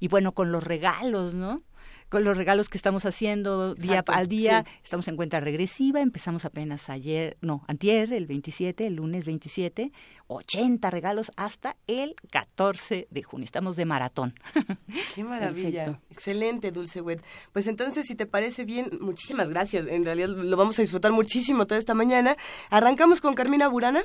Y 0.00 0.08
bueno, 0.08 0.32
con 0.32 0.52
los 0.52 0.64
regalos, 0.64 1.34
¿no? 1.34 1.62
Con 2.08 2.24
los 2.24 2.36
regalos 2.36 2.68
que 2.68 2.78
estamos 2.78 3.04
haciendo 3.04 3.74
día 3.74 4.04
al 4.06 4.28
día. 4.28 4.64
Estamos 4.82 5.08
en 5.08 5.16
cuenta 5.16 5.40
regresiva, 5.40 6.00
empezamos 6.00 6.44
apenas 6.44 6.88
ayer, 6.88 7.36
no, 7.40 7.64
antier, 7.68 8.12
el 8.12 8.26
27, 8.26 8.86
el 8.86 8.96
lunes 8.96 9.24
27, 9.24 9.92
80 10.26 10.90
regalos 10.90 11.32
hasta 11.36 11.76
el 11.86 12.14
14 12.30 13.08
de 13.10 13.22
junio. 13.22 13.44
Estamos 13.44 13.76
de 13.76 13.84
maratón. 13.84 14.34
Qué 15.14 15.24
maravilla. 15.24 16.00
Excelente, 16.10 16.72
Dulce 16.72 17.00
Wet. 17.00 17.22
Pues 17.52 17.66
entonces, 17.66 18.06
si 18.06 18.14
te 18.14 18.26
parece 18.26 18.64
bien, 18.64 18.90
muchísimas 19.00 19.50
gracias. 19.50 19.86
En 19.86 20.04
realidad 20.04 20.28
lo 20.28 20.56
vamos 20.56 20.78
a 20.78 20.82
disfrutar 20.82 21.12
muchísimo 21.12 21.66
toda 21.66 21.78
esta 21.78 21.94
mañana. 21.94 22.36
Arrancamos 22.70 23.20
con 23.20 23.34
Carmina 23.34 23.68
Burana. 23.68 24.04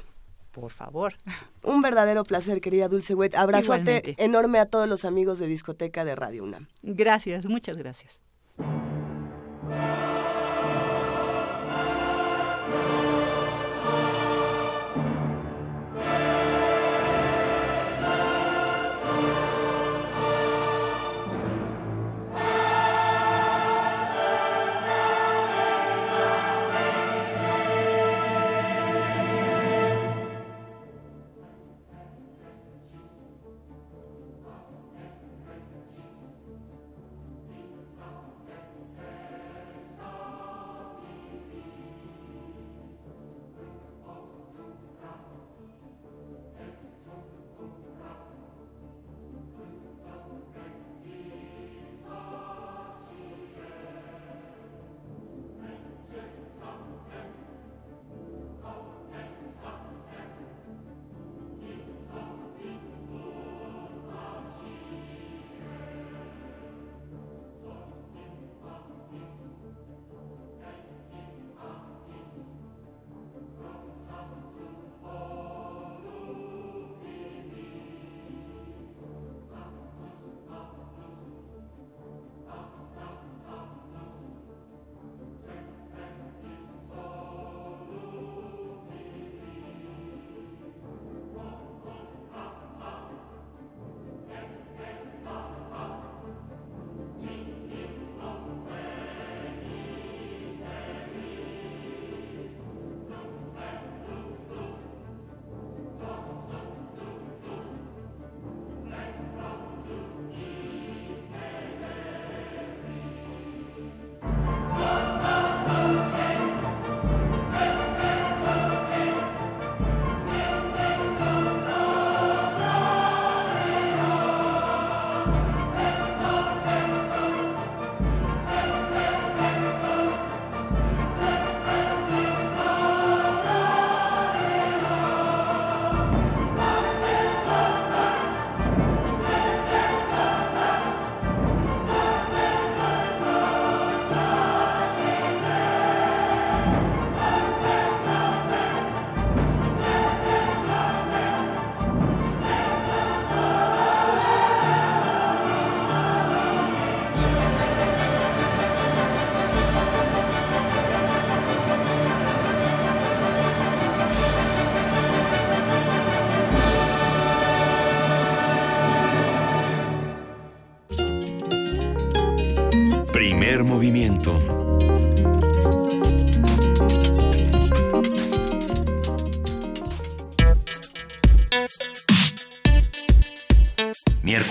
Por 0.53 0.69
favor. 0.71 1.15
Un 1.63 1.81
verdadero 1.81 2.23
placer, 2.23 2.61
querida 2.61 2.87
Dulce 2.87 3.15
Wet. 3.15 3.35
Abrazote 3.35 4.13
enorme 4.17 4.59
a 4.59 4.67
todos 4.67 4.87
los 4.87 5.03
amigos 5.03 5.39
de 5.39 5.47
Discoteca 5.47 6.05
de 6.05 6.15
Radio 6.15 6.43
UNAM. 6.43 6.67
Gracias, 6.83 7.45
muchas 7.45 7.75
gracias. 7.75 8.19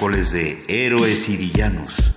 De 0.03 0.59
Héroes 0.67 1.29
y 1.29 1.37
Villanos. 1.37 2.17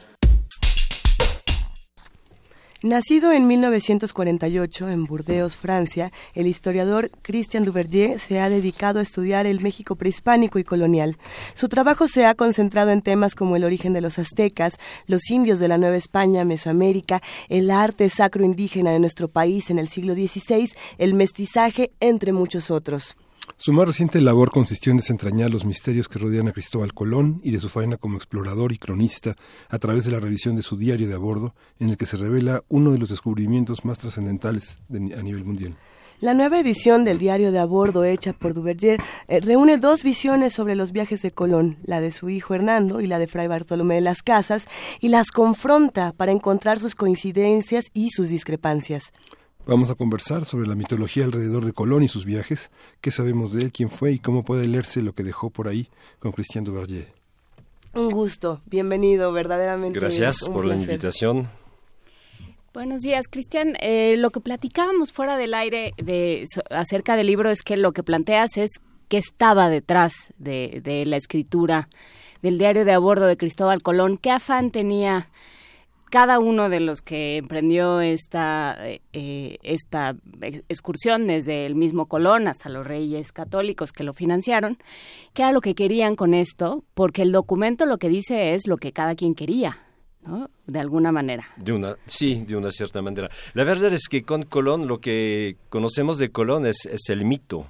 Nacido 2.81 3.31
en 3.31 3.45
1948 3.45 4.89
en 4.89 5.05
Burdeos, 5.05 5.55
Francia, 5.55 6.11
el 6.33 6.47
historiador 6.47 7.11
Christian 7.21 7.63
Duverger 7.63 8.19
se 8.19 8.39
ha 8.39 8.49
dedicado 8.49 8.97
a 8.97 9.03
estudiar 9.03 9.45
el 9.45 9.61
México 9.61 9.95
prehispánico 9.95 10.57
y 10.57 10.63
colonial. 10.63 11.19
Su 11.53 11.69
trabajo 11.69 12.07
se 12.07 12.25
ha 12.25 12.33
concentrado 12.33 12.89
en 12.89 13.01
temas 13.01 13.35
como 13.35 13.55
el 13.55 13.63
origen 13.63 13.93
de 13.93 14.01
los 14.01 14.17
aztecas, 14.17 14.79
los 15.05 15.29
indios 15.29 15.59
de 15.59 15.67
la 15.67 15.77
Nueva 15.77 15.97
España, 15.97 16.43
Mesoamérica, 16.43 17.21
el 17.49 17.69
arte 17.69 18.09
sacro 18.09 18.43
indígena 18.43 18.93
de 18.93 18.99
nuestro 18.99 19.27
país 19.27 19.69
en 19.69 19.77
el 19.77 19.89
siglo 19.89 20.15
XVI, 20.15 20.71
el 20.97 21.13
mestizaje, 21.13 21.91
entre 21.99 22.31
muchos 22.31 22.71
otros. 22.71 23.15
Su 23.57 23.71
más 23.71 23.87
reciente 23.87 24.19
labor 24.19 24.51
consistió 24.51 24.91
en 24.91 24.97
desentrañar 24.97 25.49
los 25.49 25.63
misterios 25.63 26.09
que 26.09 26.19
rodean 26.19 26.49
a 26.49 26.51
Cristóbal 26.51 26.93
Colón 26.93 27.39
y 27.41 27.51
de 27.51 27.61
su 27.61 27.69
faena 27.69 27.95
como 27.95 28.17
explorador 28.17 28.73
y 28.73 28.77
cronista 28.77 29.35
a 29.69 29.79
través 29.79 30.03
de 30.03 30.11
la 30.11 30.19
revisión 30.19 30.57
de 30.57 30.61
su 30.61 30.75
diario 30.75 31.07
de 31.07 31.15
a 31.15 31.17
bordo, 31.17 31.55
en 31.79 31.89
el 31.89 31.97
que 31.97 32.05
se 32.05 32.17
revela 32.17 32.63
uno 32.67 32.91
de 32.91 32.99
los 32.99 33.09
descubrimientos 33.09 33.85
más 33.85 33.97
trascendentales 33.97 34.79
a 34.91 35.23
nivel 35.23 35.45
mundial. 35.45 35.77
La 36.19 36.33
nueva 36.33 36.59
edición 36.59 37.05
del 37.05 37.17
diario 37.17 37.53
de 37.53 37.59
a 37.59 37.65
bordo 37.65 38.03
hecha 38.03 38.33
por 38.33 38.53
Duverger 38.53 39.01
eh, 39.27 39.39
reúne 39.39 39.77
dos 39.77 40.03
visiones 40.03 40.53
sobre 40.53 40.75
los 40.75 40.91
viajes 40.91 41.21
de 41.21 41.31
Colón, 41.31 41.77
la 41.85 42.01
de 42.01 42.11
su 42.11 42.29
hijo 42.29 42.55
Hernando 42.55 42.99
y 42.99 43.07
la 43.07 43.19
de 43.19 43.27
Fray 43.27 43.47
Bartolomé 43.47 43.95
de 43.95 44.01
las 44.01 44.21
Casas, 44.21 44.67
y 44.99 45.09
las 45.09 45.31
confronta 45.31 46.11
para 46.11 46.31
encontrar 46.31 46.79
sus 46.79 46.93
coincidencias 46.93 47.85
y 47.93 48.11
sus 48.11 48.27
discrepancias. 48.27 49.13
Vamos 49.67 49.89
a 49.89 49.95
conversar 49.95 50.45
sobre 50.45 50.67
la 50.67 50.75
mitología 50.75 51.25
alrededor 51.25 51.65
de 51.65 51.73
Colón 51.73 52.03
y 52.03 52.07
sus 52.07 52.23
viajes, 52.23 52.69
qué 53.01 53.09
sabemos 53.09 53.51
de 53.51 53.63
él, 53.63 53.71
quién 53.71 53.89
fue 53.89 54.11
y 54.11 54.19
cómo 54.19 54.43
puede 54.43 54.67
leerse 54.67 55.01
lo 55.01 55.13
que 55.13 55.23
dejó 55.23 55.49
por 55.49 55.67
ahí 55.67 55.89
con 56.19 56.31
Cristian 56.31 56.63
Duverger. 56.63 57.07
Un 57.95 58.11
gusto, 58.11 58.61
bienvenido, 58.67 59.31
verdaderamente. 59.31 59.99
Gracias 59.99 60.47
por 60.47 60.65
la 60.65 60.75
invitación. 60.75 61.49
Buenos 62.75 63.01
días, 63.01 63.27
Cristian. 63.27 63.75
Eh, 63.79 64.17
lo 64.17 64.29
que 64.29 64.39
platicábamos 64.39 65.11
fuera 65.11 65.35
del 65.35 65.55
aire 65.55 65.93
de, 65.97 66.45
acerca 66.69 67.15
del 67.15 67.25
libro 67.25 67.49
es 67.49 67.63
que 67.63 67.75
lo 67.75 67.91
que 67.91 68.03
planteas 68.03 68.57
es 68.57 68.69
qué 69.07 69.17
estaba 69.17 69.69
detrás 69.69 70.13
de, 70.37 70.81
de 70.83 71.05
la 71.05 71.17
escritura 71.17 71.89
del 72.43 72.59
diario 72.59 72.85
de 72.85 72.91
a 72.91 72.99
bordo 72.99 73.25
de 73.25 73.37
Cristóbal 73.37 73.81
Colón, 73.81 74.17
qué 74.17 74.29
afán 74.29 74.69
tenía 74.69 75.29
cada 76.09 76.39
uno 76.39 76.69
de 76.69 76.79
los 76.79 77.01
que 77.01 77.37
emprendió 77.37 78.01
esta, 78.01 78.77
eh, 79.13 79.57
esta 79.63 80.15
excursión, 80.69 81.27
desde 81.27 81.65
el 81.65 81.75
mismo 81.75 82.05
Colón 82.07 82.47
hasta 82.47 82.69
los 82.69 82.87
reyes 82.87 83.31
católicos 83.31 83.91
que 83.91 84.03
lo 84.03 84.13
financiaron, 84.13 84.77
qué 85.33 85.43
era 85.43 85.51
lo 85.51 85.61
que 85.61 85.75
querían 85.75 86.15
con 86.15 86.33
esto, 86.33 86.83
porque 86.93 87.21
el 87.21 87.31
documento 87.31 87.85
lo 87.85 87.97
que 87.97 88.09
dice 88.09 88.53
es 88.53 88.67
lo 88.67 88.77
que 88.77 88.91
cada 88.91 89.15
quien 89.15 89.35
quería. 89.35 89.77
¿no? 90.25 90.49
De 90.65 90.79
alguna 90.79 91.11
manera. 91.11 91.45
De 91.55 91.71
una, 91.71 91.95
sí, 92.07 92.43
de 92.47 92.55
una 92.55 92.71
cierta 92.71 92.99
manera. 93.01 93.29
La 93.53 93.63
verdad 93.63 93.93
es 93.93 94.07
que 94.09 94.23
con 94.23 94.41
Colón 94.41 94.87
lo 94.87 94.99
que 94.99 95.57
conocemos 95.69 96.17
de 96.17 96.31
Colón 96.31 96.65
es, 96.65 96.87
es 96.91 97.09
el 97.09 97.25
mito, 97.25 97.67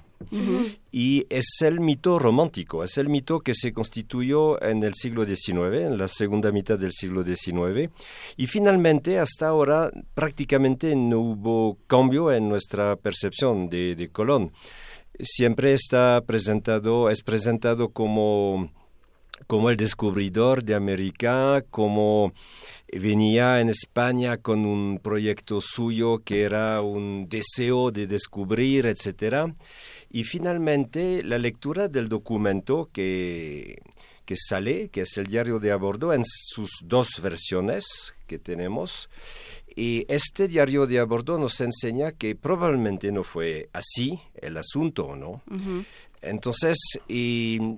y 0.90 1.26
es 1.28 1.46
el 1.60 1.80
mito 1.80 2.18
romántico, 2.18 2.82
es 2.82 2.96
el 2.98 3.08
mito 3.08 3.40
que 3.40 3.54
se 3.54 3.72
constituyó 3.72 4.62
en 4.62 4.82
el 4.82 4.94
siglo 4.94 5.24
XIX, 5.24 5.82
en 5.82 5.98
la 5.98 6.08
segunda 6.08 6.50
mitad 6.50 6.78
del 6.78 6.92
siglo 6.92 7.22
XIX, 7.22 7.90
y 8.36 8.46
finalmente 8.46 9.18
hasta 9.18 9.48
ahora 9.48 9.90
prácticamente 10.14 10.96
no 10.96 11.20
hubo 11.20 11.78
cambio 11.86 12.32
en 12.32 12.48
nuestra 12.48 12.96
percepción 12.96 13.68
de, 13.68 13.94
de 13.94 14.08
Colón. 14.08 14.52
Siempre 15.18 15.72
está 15.72 16.22
presentado, 16.26 17.08
es 17.10 17.22
presentado 17.22 17.90
como, 17.90 18.70
como 19.46 19.70
el 19.70 19.76
descubridor 19.76 20.62
de 20.64 20.74
América, 20.74 21.62
como 21.70 22.32
venía 22.92 23.60
en 23.60 23.68
España 23.68 24.36
con 24.36 24.64
un 24.64 24.98
proyecto 25.02 25.60
suyo 25.60 26.18
que 26.18 26.42
era 26.42 26.80
un 26.82 27.28
deseo 27.28 27.90
de 27.90 28.06
descubrir, 28.06 28.86
etcétera 28.86 29.52
y 30.16 30.24
finalmente, 30.24 31.22
la 31.22 31.36
lectura 31.36 31.88
del 31.88 32.08
documento 32.08 32.88
que, 32.90 33.82
que 34.24 34.34
sale, 34.34 34.88
que 34.88 35.02
es 35.02 35.18
el 35.18 35.26
diario 35.26 35.58
de 35.58 35.72
a 35.72 35.76
bordo, 35.76 36.14
en 36.14 36.22
sus 36.24 36.70
dos 36.82 37.20
versiones 37.20 38.14
que 38.26 38.38
tenemos. 38.38 39.10
Y 39.76 40.06
este 40.08 40.48
diario 40.48 40.86
de 40.86 41.00
a 41.00 41.04
bordo 41.04 41.38
nos 41.38 41.60
enseña 41.60 42.12
que 42.12 42.34
probablemente 42.34 43.12
no 43.12 43.24
fue 43.24 43.68
así 43.74 44.18
el 44.36 44.56
asunto, 44.56 45.14
¿no? 45.16 45.42
Entonces, 46.22 46.78
y, 47.06 47.76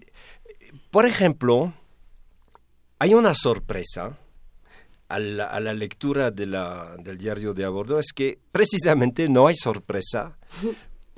por 0.92 1.06
ejemplo, 1.06 1.74
hay 3.00 3.14
una 3.14 3.34
sorpresa 3.34 4.16
a 5.08 5.18
la, 5.18 5.74
lectura 5.74 6.30
de 6.30 6.46
la, 6.46 6.94
del 7.00 7.18
diario 7.18 7.52
de 7.52 7.64
a 7.64 7.68
bordo, 7.68 7.98
es 7.98 8.12
que 8.14 8.38
precisamente 8.52 9.28
no 9.28 9.48
hay 9.48 9.56
sorpresa 9.56 10.38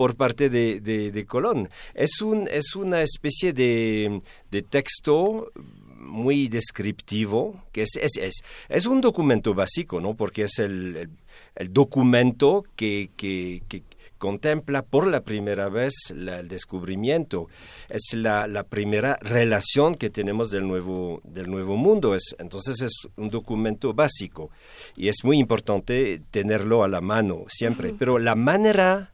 por 0.00 0.16
parte 0.16 0.49
de, 0.49 0.80
de, 0.80 1.26
Colón. 1.26 1.69
Es, 1.92 2.23
un, 2.23 2.49
es 2.50 2.75
una 2.75 3.02
especie 3.02 3.52
de, 3.52 4.23
de 4.50 4.62
texto 4.62 5.52
muy 5.99 6.49
descriptivo, 6.49 7.64
que 7.71 7.83
es, 7.83 7.90
es, 8.00 8.16
es, 8.16 8.35
es, 8.71 8.87
un 8.87 9.02
documento 9.02 9.52
básico, 9.52 10.00
¿no? 10.00 10.14
Porque 10.14 10.45
es 10.45 10.59
el, 10.59 11.11
el, 11.54 11.73
documento 11.75 12.64
que, 12.76 13.11
que, 13.14 13.61
que, 13.69 13.83
contempla 14.16 14.80
por 14.80 15.07
la 15.07 15.21
primera 15.21 15.69
vez 15.69 15.92
el 16.09 16.49
descubrimiento. 16.49 17.49
Es 17.90 18.14
la, 18.14 18.47
la, 18.47 18.62
primera 18.64 19.19
relación 19.21 19.97
que 19.97 20.09
tenemos 20.09 20.50
del 20.50 20.66
nuevo, 20.66 21.21
del 21.25 21.50
nuevo 21.50 21.76
mundo. 21.76 22.14
Es, 22.14 22.35
entonces 22.38 22.80
es 22.80 22.92
un 23.16 23.28
documento 23.28 23.92
básico 23.92 24.50
y 24.97 25.09
es 25.09 25.16
muy 25.25 25.38
importante 25.38 26.23
tenerlo 26.30 26.85
a 26.85 26.88
la 26.88 27.02
mano 27.02 27.45
siempre. 27.49 27.95
Pero 27.99 28.19
la 28.19 28.35
manera 28.35 29.12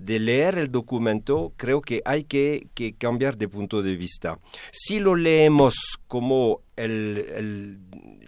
de 0.00 0.18
leer 0.18 0.58
el 0.58 0.70
documento, 0.70 1.52
creo 1.56 1.80
que 1.80 2.02
hay 2.04 2.24
que, 2.24 2.68
cambiar 2.98 3.36
de 3.36 3.48
punto 3.48 3.82
de 3.82 3.96
vista. 3.96 4.38
Si 4.72 4.98
lo 4.98 5.14
leemos 5.14 5.74
como 6.08 6.62
el, 6.76 7.78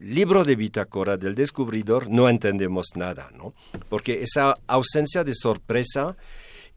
libro 0.01 0.45
de 0.45 0.57
bitácora 0.57 1.17
del 1.17 1.35
descubridor, 1.35 2.09
no 2.09 2.29
entendemos 2.29 2.89
nada, 2.95 3.31
¿no? 3.37 3.55
Porque 3.89 4.23
esa 4.23 4.55
ausencia 4.67 5.25
de 5.25 5.35
sorpresa 5.35 6.17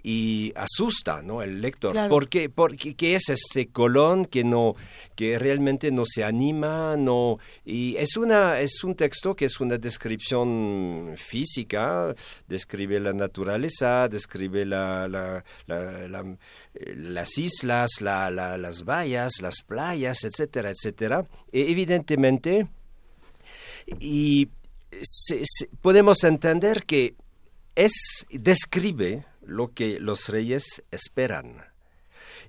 y 0.02 0.54
asusta 0.56 1.22
¿no? 1.22 1.42
el 1.42 1.62
lector. 1.62 1.96
Porque 2.10 2.50
porque 2.50 2.96
¿qué 2.96 3.16
es 3.16 3.30
este 3.30 3.68
Colón 3.68 4.26
que 4.26 4.44
no 4.44 4.76
que 5.16 5.38
realmente 5.38 5.92
no 5.92 6.04
se 6.06 6.24
anima 6.24 6.96
no 6.98 7.38
y 7.66 7.96
es 7.98 8.16
una 8.16 8.60
es 8.60 8.84
un 8.84 8.96
texto 8.96 9.36
que 9.36 9.46
es 9.46 9.60
una 9.60 9.78
descripción 9.78 11.16
física 11.18 12.14
describe 12.48 13.00
la 13.00 13.14
naturaleza 13.14 14.08
describe 14.08 14.66
la, 14.66 15.08
la, 15.08 15.44
las 16.96 17.38
islas 17.38 18.02
la, 18.02 18.30
las 18.32 18.84
vallas 18.84 19.42
las 19.42 19.62
playas 19.66 20.24
etcétera 20.24 20.70
etcétera. 20.72 21.26
E 21.52 21.72
evidentemente 21.72 22.68
y 24.00 24.48
podemos 25.82 26.24
entender 26.24 26.86
que 26.86 27.16
es 27.76 28.26
describe 28.32 29.26
lo 29.50 29.74
que 29.74 30.00
los 30.00 30.30
reyes 30.30 30.84
esperan. 30.92 31.66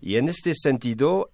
Y 0.00 0.16
en 0.16 0.28
este 0.28 0.54
sentido, 0.54 1.30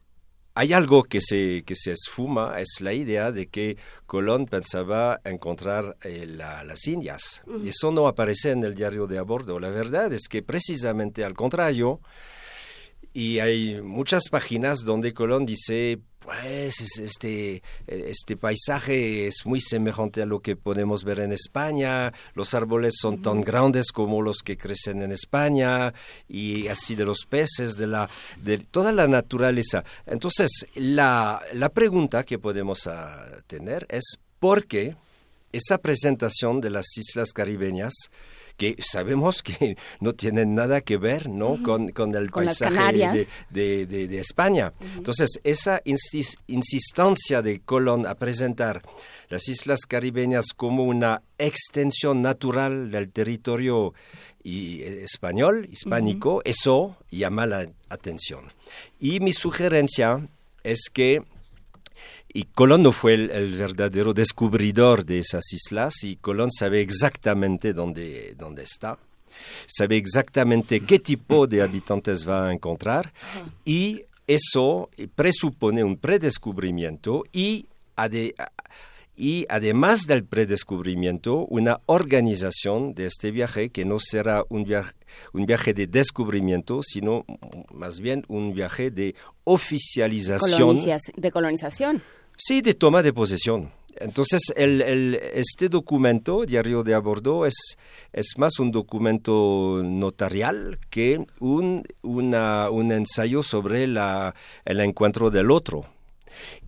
hay 0.55 0.73
algo 0.73 1.05
que 1.05 1.21
se, 1.21 1.65
que 1.67 1.75
se 1.77 1.93
esfuma, 1.93 2.59
es 2.59 2.81
la 2.81 2.95
idea 2.95 3.31
de 3.31 3.49
que 3.49 3.77
Colón 4.07 4.47
pensaba 4.47 5.21
encontrar 5.25 5.97
eh, 6.03 6.27
las 6.27 6.87
Indias. 6.87 7.43
Y 7.63 7.69
eso 7.69 7.91
no 7.91 8.09
aparece 8.09 8.53
en 8.53 8.65
el 8.65 8.75
diario 8.75 9.07
de 9.07 9.19
a 9.19 9.23
bordo. 9.23 9.61
La 9.61 9.69
verdad 9.69 10.13
es 10.15 10.29
que 10.29 10.43
precisamente 10.43 11.25
al 11.25 11.35
contrario, 11.35 12.01
y 13.17 13.41
hay 13.41 13.81
muchas 13.81 14.25
páginas 14.31 14.81
donde 14.85 15.15
Colón 15.15 15.47
dice, 15.47 15.99
pues 16.19 16.99
este, 16.99 17.63
este 17.87 18.37
paisaje 18.37 19.27
es 19.27 19.47
muy 19.47 19.63
semejante 19.63 20.21
a 20.21 20.27
lo 20.27 20.41
que 20.41 20.55
podemos 20.55 21.03
ver 21.03 21.21
en 21.21 21.33
España, 21.33 22.13
los 22.35 22.53
árboles 22.53 22.97
son 23.01 23.23
tan 23.23 23.41
grandes 23.41 23.91
como 23.91 24.21
los 24.21 24.43
que 24.43 24.59
crecen 24.59 25.01
en 25.01 25.13
España 25.13 25.95
y 26.29 26.69
así 26.69 26.95
de 26.95 27.07
los 27.07 27.25
peces, 27.25 27.79
de, 27.79 27.87
la, 27.87 28.11
de 28.43 28.59
toda 28.59 28.93
la 28.93 29.09
naturaleza. 29.09 29.83
Entonces, 30.05 30.67
la, 30.75 31.41
la 31.55 31.71
pregunta 31.71 32.23
que 32.23 32.39
podemos 32.39 32.87
ah, 32.87 33.39
tener 33.47 33.87
es 33.89 34.19
¿por 34.39 34.67
qué 34.67 34.95
esa 35.53 35.79
presentación 35.79 36.61
de 36.61 36.69
las 36.69 36.85
islas 36.99 37.33
caribeñas 37.33 37.95
que 38.57 38.77
sabemos 38.79 39.43
que 39.43 39.77
no 40.01 40.15
tienen 40.15 40.55
nada 40.55 40.81
que 40.81 40.97
ver 40.97 41.29
¿no? 41.29 41.63
con, 41.63 41.91
con, 41.91 42.15
el 42.15 42.31
paisaje 42.31 43.27
de, 43.51 43.87
de, 43.87 44.19
España. 44.19 44.73
Entonces, 44.97 45.41
esa 45.45 45.81
insistencia 45.85 47.43
de 47.43 47.61
Colón 47.61 48.07
a 48.07 48.15
presentar 48.15 48.83
las 49.29 49.49
islas 49.49 49.81
caribeñas 49.87 50.47
como 50.57 50.85
una 50.85 51.23
extensión 51.39 52.23
natural 52.23 52.91
del 52.91 53.11
territorio 53.11 53.93
y, 54.43 54.83
eh, 54.83 55.03
español, 55.03 55.69
hispánico, 55.71 56.41
eso 56.45 56.97
llama 57.11 57.47
la 57.47 57.69
atención. 57.89 58.45
Y 59.01 59.21
mi 59.21 59.33
sugerencia 59.33 60.29
es 60.63 60.89
que 60.93 61.23
y 62.37 62.45
Colón 62.45 62.83
no 62.83 62.93
fue 62.93 63.15
el, 63.15 63.57
verdadero 63.57 64.13
descubridor 64.13 65.07
de 65.07 65.21
esas 65.21 65.51
islas 65.55 66.05
y 66.05 66.17
Colón 66.17 66.51
sabe 66.51 66.83
exactamente 66.83 67.73
dónde, 67.73 68.35
dónde 68.37 68.63
está, 68.63 68.99
sabe 69.67 69.97
exactamente 69.97 70.81
qué 70.81 70.99
tipo 70.99 71.47
de 71.47 71.63
habitantes 71.63 72.29
va 72.29 72.49
a 72.49 72.53
encontrar 72.53 73.11
y 73.65 74.03
eso 74.27 74.91
presupone 75.15 75.83
un 75.83 75.97
predescubrimiento 75.97 77.25
y, 77.33 77.69
y 79.17 79.47
además 79.49 80.03
del 80.07 80.27
predescubrimiento, 80.27 81.47
una 81.47 81.81
organización 81.87 82.93
de 82.93 83.07
este 83.07 83.31
viaje 83.31 83.71
que 83.71 83.87
no 83.87 83.99
será 83.99 84.45
un 84.51 84.65
viaje, 84.65 84.93
un 85.33 85.47
viaje 85.47 85.73
de 85.73 85.87
descubrimiento, 85.87 86.83
sino 86.83 87.25
más 87.73 87.99
bien 87.99 88.27
un 88.29 88.53
viaje 88.53 88.91
de 88.91 89.15
oficialización. 89.45 90.77
de 91.17 91.31
colonización. 91.31 92.03
Sí, 92.37 92.61
de 92.61 92.75
toma 92.75 93.03
de 93.03 93.13
posesión. 93.13 93.73
Entonces, 93.99 94.53
el, 94.57 94.83
el, 94.83 95.15
este 95.15 95.69
documento, 95.69 96.45
Diario 96.45 96.83
de 96.83 96.95
Abordo, 96.95 97.47
es, 97.47 97.77
es 98.13 98.35
más 98.37 98.59
un 98.59 98.71
documento 98.71 99.81
notarial 99.83 100.79
que 100.91 101.25
un, 101.41 101.83
una, 102.03 102.69
un 102.71 102.93
ensayo 102.93 103.43
sobre 103.43 103.87
la, 103.87 104.35
el 104.65 104.81
encuentro 104.81 105.31
del 105.31 105.51
otro. 105.51 105.87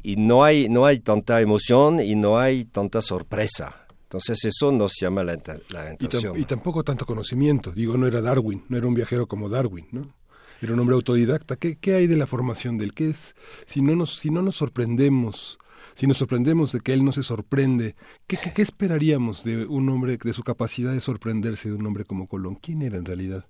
Y 0.03 0.17
no 0.17 0.43
hay, 0.43 0.71
no 0.71 0.87
hay 0.87 1.01
tanta 1.01 1.41
emoción 1.43 2.01
y 2.01 2.15
no 2.15 2.39
hay 2.39 2.65
tanta 2.65 3.03
sorpresa. 3.03 3.87
Entonces 4.05 4.43
eso 4.47 4.73
nos 4.73 4.95
llama 4.99 5.23
la, 5.23 5.39
la 5.69 5.83
atención. 5.83 6.35
Y, 6.39 6.41
y, 6.41 6.45
tampoco 6.47 6.83
tanto 6.83 7.05
conocimiento. 7.05 7.73
Digo, 7.73 7.99
no 7.99 8.07
era 8.07 8.23
Darwin, 8.23 8.65
no 8.71 8.79
era 8.79 8.87
un 8.87 8.95
viajero 8.95 9.27
como 9.27 9.51
Darwin, 9.51 9.87
¿no? 9.93 10.15
Era 10.61 10.73
un 10.73 10.81
hombre 10.81 10.97
autodidacta. 10.97 11.57
¿Qué, 11.57 11.77
qué 11.77 11.95
hay 11.95 12.07
de 12.07 12.17
la 12.17 12.27
formación 12.27 12.79
del 12.79 12.95
qué 12.95 13.11
es? 13.11 13.35
Si 13.67 13.81
no 13.81 13.95
nos, 13.95 14.17
si 14.19 14.31
no 14.31 14.43
nos 14.43 14.57
sorprendemos, 14.57 15.59
si 15.95 16.07
nos 16.07 16.19
sorprendemos 16.19 16.73
de 16.73 16.81
que 16.81 16.93
él 16.93 17.05
no 17.05 17.13
se 17.13 17.23
sorprende, 17.23 17.95
¿qué, 18.27 18.39
qué, 18.55 18.63
esperaríamos 18.63 19.45
de 19.45 19.67
un 19.67 19.89
hombre, 19.89 20.17
de 20.17 20.33
su 20.33 20.43
capacidad 20.43 20.93
de 20.93 21.01
sorprenderse 21.01 21.69
de 21.69 21.77
un 21.77 21.87
hombre 21.87 22.05
como 22.05 22.27
Colón? 22.27 22.57
¿Quién 22.57 22.83
era 22.83 22.99
en 22.99 23.05
realidad? 23.05 23.47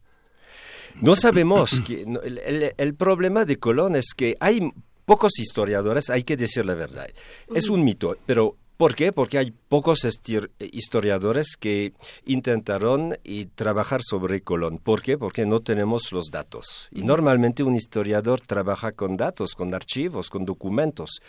No 1.01 1.15
sabemos. 1.15 1.81
Que, 1.81 2.03
el, 2.03 2.73
el, 2.77 2.95
problema 2.95 3.45
de 3.45 3.59
Colón 3.59 3.97
es 3.97 4.15
que 4.17 4.37
hay 4.41 4.73
pocos 5.05 5.39
historiadores, 5.39 6.11
hay 6.11 6.25
que 6.25 6.37
decir 6.37 6.65
la 6.67 6.75
verdad. 6.75 7.09
Es 7.55 7.69
un 7.69 7.85
mito, 7.85 8.17
pero 8.27 8.57
¿Por 8.79 8.95
qué? 8.95 9.13
Porque 9.13 9.39
hay 9.39 9.51
pocos 9.51 10.07
historiadores 10.61 11.57
que 11.59 11.95
intentaron 12.25 13.19
y 13.25 13.47
trabajar 13.47 14.03
sobre 14.05 14.43
Colón. 14.43 14.79
¿Por 14.79 15.03
qué? 15.03 15.19
Porque 15.19 15.45
no 15.47 15.59
tenemos 15.59 16.13
los 16.13 16.31
datos. 16.31 16.89
Y 16.93 17.03
normalmente 17.03 17.65
un 17.65 17.75
historiador 17.75 18.41
trabaja 18.41 18.93
con 18.93 19.17
datos, 19.17 19.57
con 19.57 19.75
archivos, 19.75 20.31
con 20.31 20.45
documentos. 20.45 21.21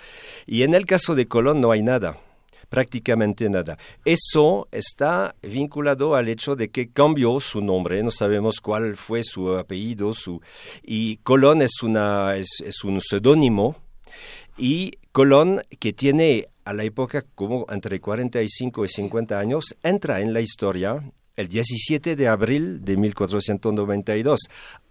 Y 0.45 0.61
en 0.61 0.75
el 0.75 0.85
caso 0.85 1.15
de 1.15 1.27
Colón 1.27 1.59
no 1.59 1.71
hay 1.71 1.81
nada 1.81 2.19
prácticamente 2.69 3.49
nada. 3.49 3.79
Eso 4.05 4.67
está 4.71 5.33
vinculado 5.41 6.13
al 6.13 6.29
hecho 6.29 6.55
de 6.55 6.69
que 6.69 6.91
cambió 6.91 7.39
su 7.39 7.61
nombre, 7.61 8.03
no 8.03 8.11
sabemos 8.11 8.57
cuál 8.61 8.95
fue 8.95 9.23
su 9.23 9.57
apellido, 9.57 10.13
su 10.13 10.39
y 10.83 11.17
Colón 11.23 11.63
es 11.63 11.81
una 11.81 12.35
es, 12.35 12.61
es 12.63 12.83
un 12.83 13.01
seudónimo 13.01 13.75
y 14.55 14.98
Colón 15.11 15.63
que 15.79 15.93
tiene 15.93 16.49
a 16.65 16.73
la 16.73 16.83
época 16.83 17.25
como 17.35 17.65
entre 17.69 17.99
45 17.99 18.85
y 18.85 18.87
50 18.87 19.39
años, 19.39 19.75
entra 19.81 20.21
en 20.21 20.33
la 20.33 20.41
historia 20.41 21.03
el 21.35 21.47
17 21.47 22.17
de 22.17 22.27
abril 22.27 22.83
de 22.83 22.97
1492, 22.97 24.39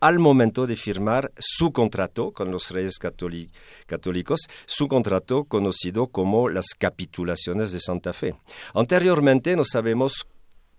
al 0.01 0.19
momento 0.19 0.67
de 0.67 0.77
firmar 0.77 1.31
su 1.39 1.73
contrato 1.73 2.33
con 2.33 2.51
los 2.51 2.71
reyes 2.71 2.99
católicos, 2.99 4.41
su 4.65 4.89
contrato 4.89 5.45
conocido 5.45 6.07
como 6.07 6.49
las 6.49 6.69
capitulaciones 6.77 7.71
de 7.71 7.81
Santa 7.81 8.15
Fe. 8.15 8.35
Anteriormente 8.73 9.57
no 9.57 9.65
sabemos 9.65 10.27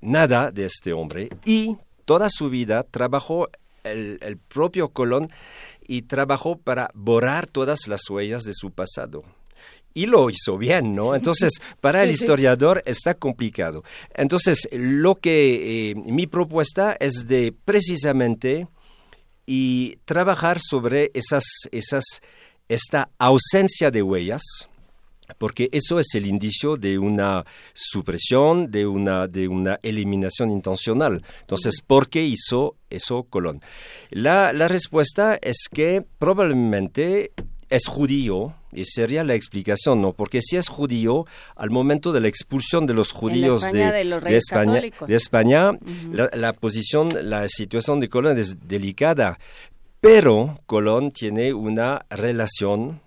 nada 0.02 0.50
de 0.50 0.66
este 0.66 0.92
hombre 0.92 1.30
y 1.46 1.78
toda 2.04 2.30
su 2.32 2.50
vida 2.50 2.82
trabajó 2.82 3.48
el, 3.84 4.18
el 4.22 4.38
propio 4.38 4.90
Colón 4.90 5.30
y 5.90 6.04
trabajó 6.04 6.56
para 6.56 6.92
borrar 6.94 7.48
todas 7.48 7.88
las 7.88 8.08
huellas 8.10 8.44
de 8.44 8.54
su 8.54 8.70
pasado 8.70 9.24
y 9.92 10.06
lo 10.06 10.30
hizo 10.30 10.60
bien, 10.60 10.96
¿no? 10.96 11.16
Entonces, 11.16 11.54
para 11.82 12.04
el 12.04 12.12
historiador 12.12 12.84
está 12.86 13.16
complicado. 13.16 13.84
Entonces, 14.14 14.70
lo 14.72 15.16
que 15.16 15.90
eh, 15.90 15.96
mi 15.96 16.28
propuesta 16.28 16.96
es 17.00 17.28
de 17.28 17.54
precisamente 17.66 18.68
y 19.48 19.98
trabajar 20.06 20.60
sobre 20.62 21.10
esas, 21.16 21.44
esas, 21.72 22.04
esta 22.68 23.10
ausencia 23.18 23.90
de 23.90 24.04
huellas, 24.04 24.44
porque 25.38 25.70
eso 25.72 26.00
es 26.00 26.08
el 26.16 26.26
indicio 26.26 26.78
de 26.78 26.98
una 26.98 27.46
supresión, 27.74 28.72
de 28.72 28.88
una, 28.88 29.28
de 29.28 29.48
una 29.48 29.80
eliminación 29.84 30.50
intencional. 30.52 31.24
Entonces, 31.42 31.82
¿por 31.86 32.10
qué 32.10 32.24
hizo 32.24 32.76
eso 32.90 33.24
Colón? 33.24 33.62
La, 34.10 34.54
la 34.54 34.68
respuesta 34.68 35.38
es 35.42 35.68
que 35.72 36.04
probablemente 36.18 37.32
es 37.70 37.88
judío, 37.88 38.56
y 38.72 38.86
sería 38.86 39.24
la 39.24 39.36
explicación, 39.36 40.02
¿no? 40.02 40.14
Porque 40.14 40.42
si 40.42 40.58
es 40.58 40.70
judío, 40.70 41.26
al 41.56 41.70
momento 41.70 42.12
de 42.12 42.20
la 42.20 42.28
expulsión 42.28 42.86
de 42.86 42.94
los 42.94 43.12
judíos 43.12 43.64
de, 43.72 43.88
España, 44.36 44.82
de 44.82 45.16
España 45.16 45.72
la, 46.12 46.54
posición, 46.54 47.10
la 47.22 47.48
situación 47.48 48.00
de 48.00 48.10
Colón 48.10 48.38
es 48.38 48.68
delicada, 48.68 49.40
pero 50.02 50.60
Colón 50.66 51.12
tiene 51.12 51.54
una 51.54 52.06
relación 52.10 53.02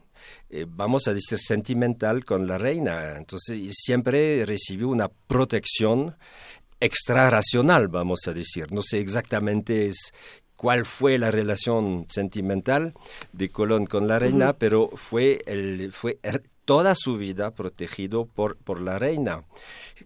eh, 0.54 0.66
vamos 0.68 1.08
a 1.08 1.14
decir, 1.14 1.38
sentimental 1.38 2.26
con 2.26 2.46
la 2.46 2.58
reina. 2.58 3.16
Entonces, 3.16 3.58
siempre 3.72 4.44
recibió 4.44 4.88
una 4.88 5.08
protección 5.08 6.14
extrarracional, 6.78 7.88
vamos 7.88 8.20
a 8.26 8.34
decir. 8.34 8.70
No 8.70 8.82
sé 8.82 8.98
exactamente 8.98 9.86
es 9.86 10.12
cuál 10.56 10.84
fue 10.84 11.16
la 11.16 11.30
relación 11.30 12.04
sentimental 12.10 12.92
de 13.32 13.48
Colón 13.48 13.86
con 13.86 14.06
la 14.06 14.18
reina, 14.18 14.52
pero 14.52 14.90
fue, 14.94 15.42
el, 15.46 15.90
fue 15.92 16.18
er, 16.22 16.42
toda 16.64 16.94
su 16.94 17.16
vida 17.16 17.50
protegido 17.50 18.26
por, 18.26 18.56
por 18.56 18.80
la 18.80 18.98
reina, 18.98 19.44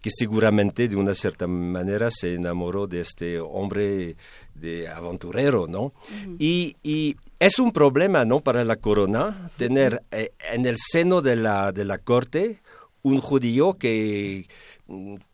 que 0.01 0.11
seguramente 0.11 0.89
de 0.89 0.97
una 0.97 1.15
cierta 1.15 1.47
manera 1.47 2.09
se 2.11 2.35
enamoró 2.35 2.87
de 2.87 3.01
este 3.01 3.39
hombre 3.41 4.17
de 4.55 4.89
aventurero, 4.89 5.67
¿no? 5.67 5.93
y, 6.39 6.77
y, 6.83 7.17
es 7.39 7.59
un 7.59 7.71
problema, 7.71 8.25
¿no? 8.25 8.41
Para 8.41 8.65
la 8.65 8.77
corona 8.77 9.51
tener 9.57 10.03
eh, 10.11 10.33
en 10.51 10.65
el 10.65 10.77
seno 10.79 11.21
de 11.21 11.37
la, 11.37 11.71
de 11.71 11.85
la 11.85 11.99
corte 11.99 12.61
un 13.03 13.19
judío 13.19 13.75
que, 13.75 14.49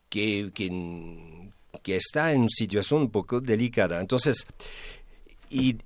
que, 0.09 0.51
que, 0.53 1.49
que 1.81 1.95
está 1.95 2.33
en 2.33 2.41
una 2.41 2.49
situación 2.49 3.03
un 3.03 3.09
poco 3.09 3.39
delicada. 3.39 4.01
Entonces, 4.01 4.45
y 5.49 5.77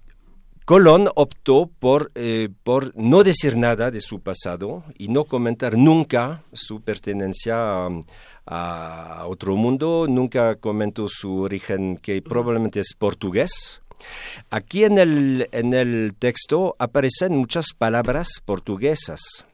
Colón 0.67 1.07
optó 1.15 1.71
por, 1.79 2.11
eh, 2.13 2.49
por 2.65 2.93
no 2.97 3.23
decir 3.23 3.55
nada 3.55 3.89
de 3.89 4.01
su 4.01 4.19
pasado 4.19 4.83
y 4.97 5.07
no 5.07 5.23
comentar 5.23 5.77
nunca 5.77 6.43
su 6.51 6.81
pertenencia 6.81 7.87
a, 8.45 9.23
otro 9.27 9.55
mundo, 9.55 10.07
nunca 10.09 10.55
comentó 10.55 11.07
su 11.07 11.39
origen 11.39 11.95
que 11.95 12.21
probablemente 12.21 12.81
es 12.81 12.93
portugués. 12.99 13.81
Aquí 14.49 14.83
en 14.83 14.97
el, 14.97 15.47
en 15.53 15.73
el 15.73 16.13
texto 16.19 16.75
aparecen 16.79 17.37
muchas 17.37 17.67
palabras 17.71 18.41
portuguesas. 18.43 19.45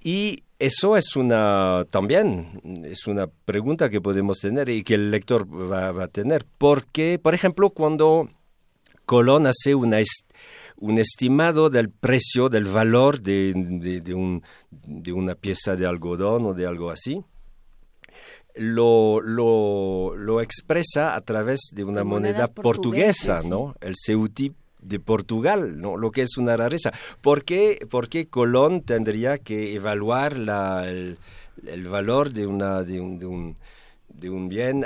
Y 0.00 0.44
eso 0.60 0.96
es 0.96 1.16
una 1.16 1.86
también 1.90 2.84
es 2.84 3.08
una 3.08 3.26
pregunta 3.26 3.90
que 3.90 4.00
podemos 4.00 4.38
tener 4.38 4.68
y 4.68 4.84
que 4.84 4.94
el 4.94 5.10
lector 5.10 5.44
va, 5.44 5.90
va 5.90 6.04
a 6.04 6.08
tener. 6.08 6.46
Porque, 6.56 7.18
por 7.20 7.34
ejemplo, 7.34 7.70
cuando 7.70 8.28
Colón 9.04 9.46
hace 9.46 9.74
una 9.74 9.98
un 10.78 10.98
estimado 10.98 11.70
del 11.70 11.90
precio, 11.90 12.48
del 12.48 12.64
valor 12.64 13.20
de, 13.20 13.52
de, 13.54 14.14
un, 14.14 14.42
de, 14.70 15.12
una 15.12 15.36
pieza 15.36 15.76
de 15.76 15.86
algodón 15.86 16.44
o 16.46 16.54
de 16.54 16.66
algo 16.66 16.90
así. 16.90 17.22
Lo, 18.56 19.20
lo, 19.20 20.16
lo 20.16 20.40
expresa 20.40 21.14
a 21.14 21.20
través 21.20 21.70
de 21.72 21.84
una 21.84 22.02
moneda 22.02 22.48
portuguesa, 22.48 23.42
¿no? 23.44 23.76
El 23.80 23.94
Ceuti 23.96 24.52
de 24.82 25.00
Portugal, 25.00 25.80
¿no? 25.80 25.96
lo 25.96 26.10
que 26.10 26.22
es 26.22 26.36
una 26.36 26.56
rareza. 26.56 26.92
¿Por 27.20 27.44
qué, 27.44 27.86
por 27.88 28.08
qué 28.08 28.26
Colón 28.26 28.82
tendría 28.82 29.38
que 29.38 29.74
evaluar 29.74 30.36
la, 30.36 30.88
el, 30.88 31.16
valor 31.88 32.32
de, 32.32 32.46
una, 32.46 32.82
de, 32.82 33.00
un, 33.00 33.56
de 34.14 34.30
un 34.30 34.48
bien 34.48 34.84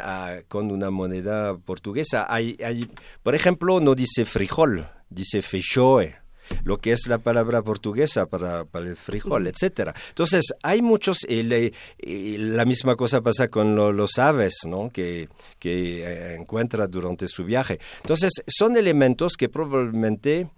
con 0.49 0.71
una 0.71 0.91
moneda 0.91 1.57
portuguesa. 1.57 2.27
Hay, 2.29 2.57
hay, 2.65 2.89
por 3.23 3.35
ejemplo, 3.35 3.81
no 3.81 3.95
dice 3.95 4.25
frijol, 4.25 4.89
dice 5.11 5.43
fechoe 5.43 6.27
lo 6.65 6.79
que 6.79 6.93
es 6.93 7.07
la 7.09 7.19
palabra 7.19 7.62
portuguesa 7.62 8.27
para, 8.27 8.65
para 8.65 8.87
el 8.87 8.97
frijol, 8.97 9.47
etcétera. 9.47 9.95
Entonces, 10.09 10.45
hay 10.62 10.83
muchos, 10.83 11.27
y, 11.29 11.43
la 12.39 12.65
misma 12.65 12.97
cosa 12.97 13.21
pasa 13.21 13.49
con 13.49 13.75
los 13.75 14.19
aves, 14.19 14.61
¿no? 14.67 14.91
Que, 14.91 15.29
que 15.59 16.03
eh, 16.05 16.35
encuentra 16.35 16.87
durante 16.87 17.27
su 17.27 17.45
viaje. 17.45 17.79
Entonces, 18.03 18.33
son 18.47 18.77
elementos 18.77 19.33
que 19.37 19.49
probablemente 19.49 20.49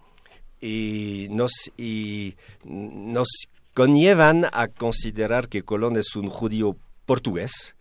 y 0.60 1.28
nos, 1.30 1.52
y 1.76 2.34
nos 2.64 3.28
conllevan 3.74 4.46
a 4.52 4.68
considerar 4.68 5.48
que 5.48 5.62
Colón 5.62 5.96
es 5.96 6.16
un 6.16 6.28
judío 6.28 6.76
portugués. 7.08 7.74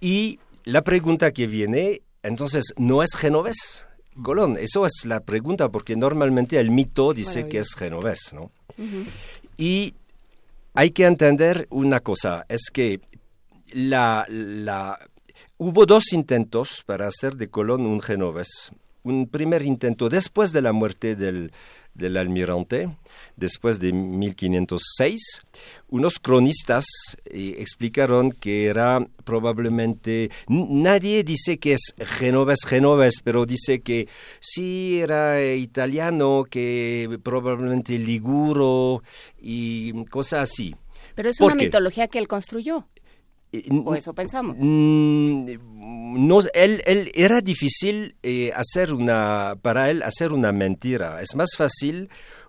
Y 0.00 0.38
la 0.64 0.82
pregunta 0.82 1.32
que 1.32 1.46
viene, 1.46 2.02
entonces, 2.22 2.74
¿no 2.76 3.02
es 3.02 3.16
genovés? 3.16 3.86
Colón? 4.22 4.58
Eso 4.58 4.84
es 4.84 5.06
la 5.06 5.20
pregunta, 5.20 5.70
porque 5.70 5.96
normalmente 5.96 6.60
el 6.60 6.70
mito 6.70 7.14
dice 7.14 7.48
que 7.48 7.58
es 7.58 7.74
genovés, 7.74 8.34
¿no? 8.34 8.50
Y 9.56 9.94
hay 10.74 10.90
que 10.90 11.06
entender 11.06 11.66
una 11.70 12.00
cosa, 12.00 12.44
es 12.48 12.70
que 12.70 13.00
la, 13.72 14.26
la, 14.28 14.98
hubo 15.56 15.86
dos 15.86 16.12
intentos 16.12 16.82
para 16.84 17.06
hacer 17.08 17.36
de 17.36 17.48
Colón 17.48 17.86
un 17.86 18.00
genovés. 18.00 18.72
Un 19.02 19.28
primer 19.28 19.62
intento 19.62 20.08
después 20.08 20.52
de 20.52 20.62
la 20.62 20.72
muerte 20.72 21.14
del, 21.14 21.52
del 21.96 22.16
almirante, 22.16 22.88
después 23.36 23.78
de 23.80 23.92
1506, 23.92 25.42
unos 25.88 26.18
cronistas 26.18 26.84
eh, 27.26 27.56
explicaron 27.58 28.32
que 28.32 28.66
era 28.66 29.06
probablemente, 29.24 30.30
nadie 30.48 31.22
dice 31.22 31.58
que 31.58 31.74
es 31.74 31.94
genovés, 31.98 32.60
genovés, 32.66 33.20
pero 33.22 33.46
dice 33.46 33.80
que 33.80 34.08
sí 34.40 35.00
era 35.00 35.42
italiano, 35.42 36.44
que 36.48 37.18
probablemente 37.22 37.98
liguro 37.98 39.02
y 39.40 40.04
cosas 40.06 40.50
así. 40.50 40.74
Pero 41.14 41.30
es 41.30 41.40
una 41.40 41.54
mitología 41.54 42.08
que 42.08 42.18
él 42.18 42.28
construyó. 42.28 42.86
Eh, 43.52 43.68
o 43.84 43.94
eso 43.94 44.14
pensamos. 44.14 44.56
No, 44.58 46.40
él, 46.54 46.82
él 46.86 47.12
era 47.14 47.40
difícil 47.40 48.16
eh, 48.22 48.52
hacer 48.54 48.92
una, 48.92 49.56
para 49.60 49.90
él 49.90 50.02
hacer 50.02 50.32
una 50.32 50.52
mentira. 50.52 51.20
Es 51.20 51.34
más 51.34 51.50
fácil 51.56 52.08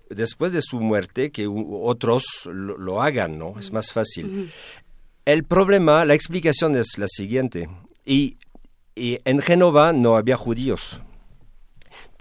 después 0.10 0.54
de 0.54 0.62
su 0.62 0.80
muerte 0.80 1.32
que 1.32 1.48
otros 1.48 2.50
lo, 2.52 3.02
hagan, 3.02 3.38
¿no? 3.38 3.60
Es 3.60 3.72
más 3.72 3.92
fácil. 3.92 4.52
El 5.26 5.44
problema, 5.44 6.06
la 6.06 6.14
explicación 6.14 6.76
es 6.76 6.98
la 6.98 7.08
siguiente. 7.08 7.70
Y, 8.06 8.38
y 8.96 9.20
en 9.26 9.42
Génova 9.42 9.92
no 9.94 10.16
había 10.16 10.38
judíos 10.38 11.02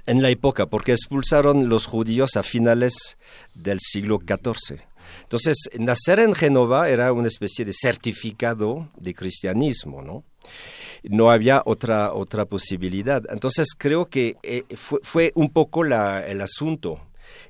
en 0.07 0.23
la 0.23 0.31
época, 0.31 0.67
porque 0.67 0.93
expulsaron 0.93 1.69
los 1.69 1.87
judíos 1.87 2.37
a 2.37 2.43
finales 2.43 3.19
del 3.55 3.79
siglo 3.81 4.21
XIV. 4.25 4.81
Entonces, 5.27 5.57
nacer 5.77 6.21
en 6.21 6.35
Génova 6.35 6.89
era 6.89 7.13
una 7.13 7.27
especie 7.27 7.65
de 7.65 7.73
certificado 7.73 8.89
de 8.97 9.13
cristianismo, 9.13 10.01
¿no? 10.01 10.23
No 11.03 11.33
había 11.33 11.63
otra, 11.65 12.13
otra 12.13 12.45
posibilidad. 12.45 13.25
Entonces, 13.29 13.75
creo 13.77 14.07
que 14.07 14.37
eh, 14.45 14.63
fue, 14.77 15.33
un 15.35 15.51
poco 15.51 15.85
el 15.85 16.41
asunto 16.41 17.01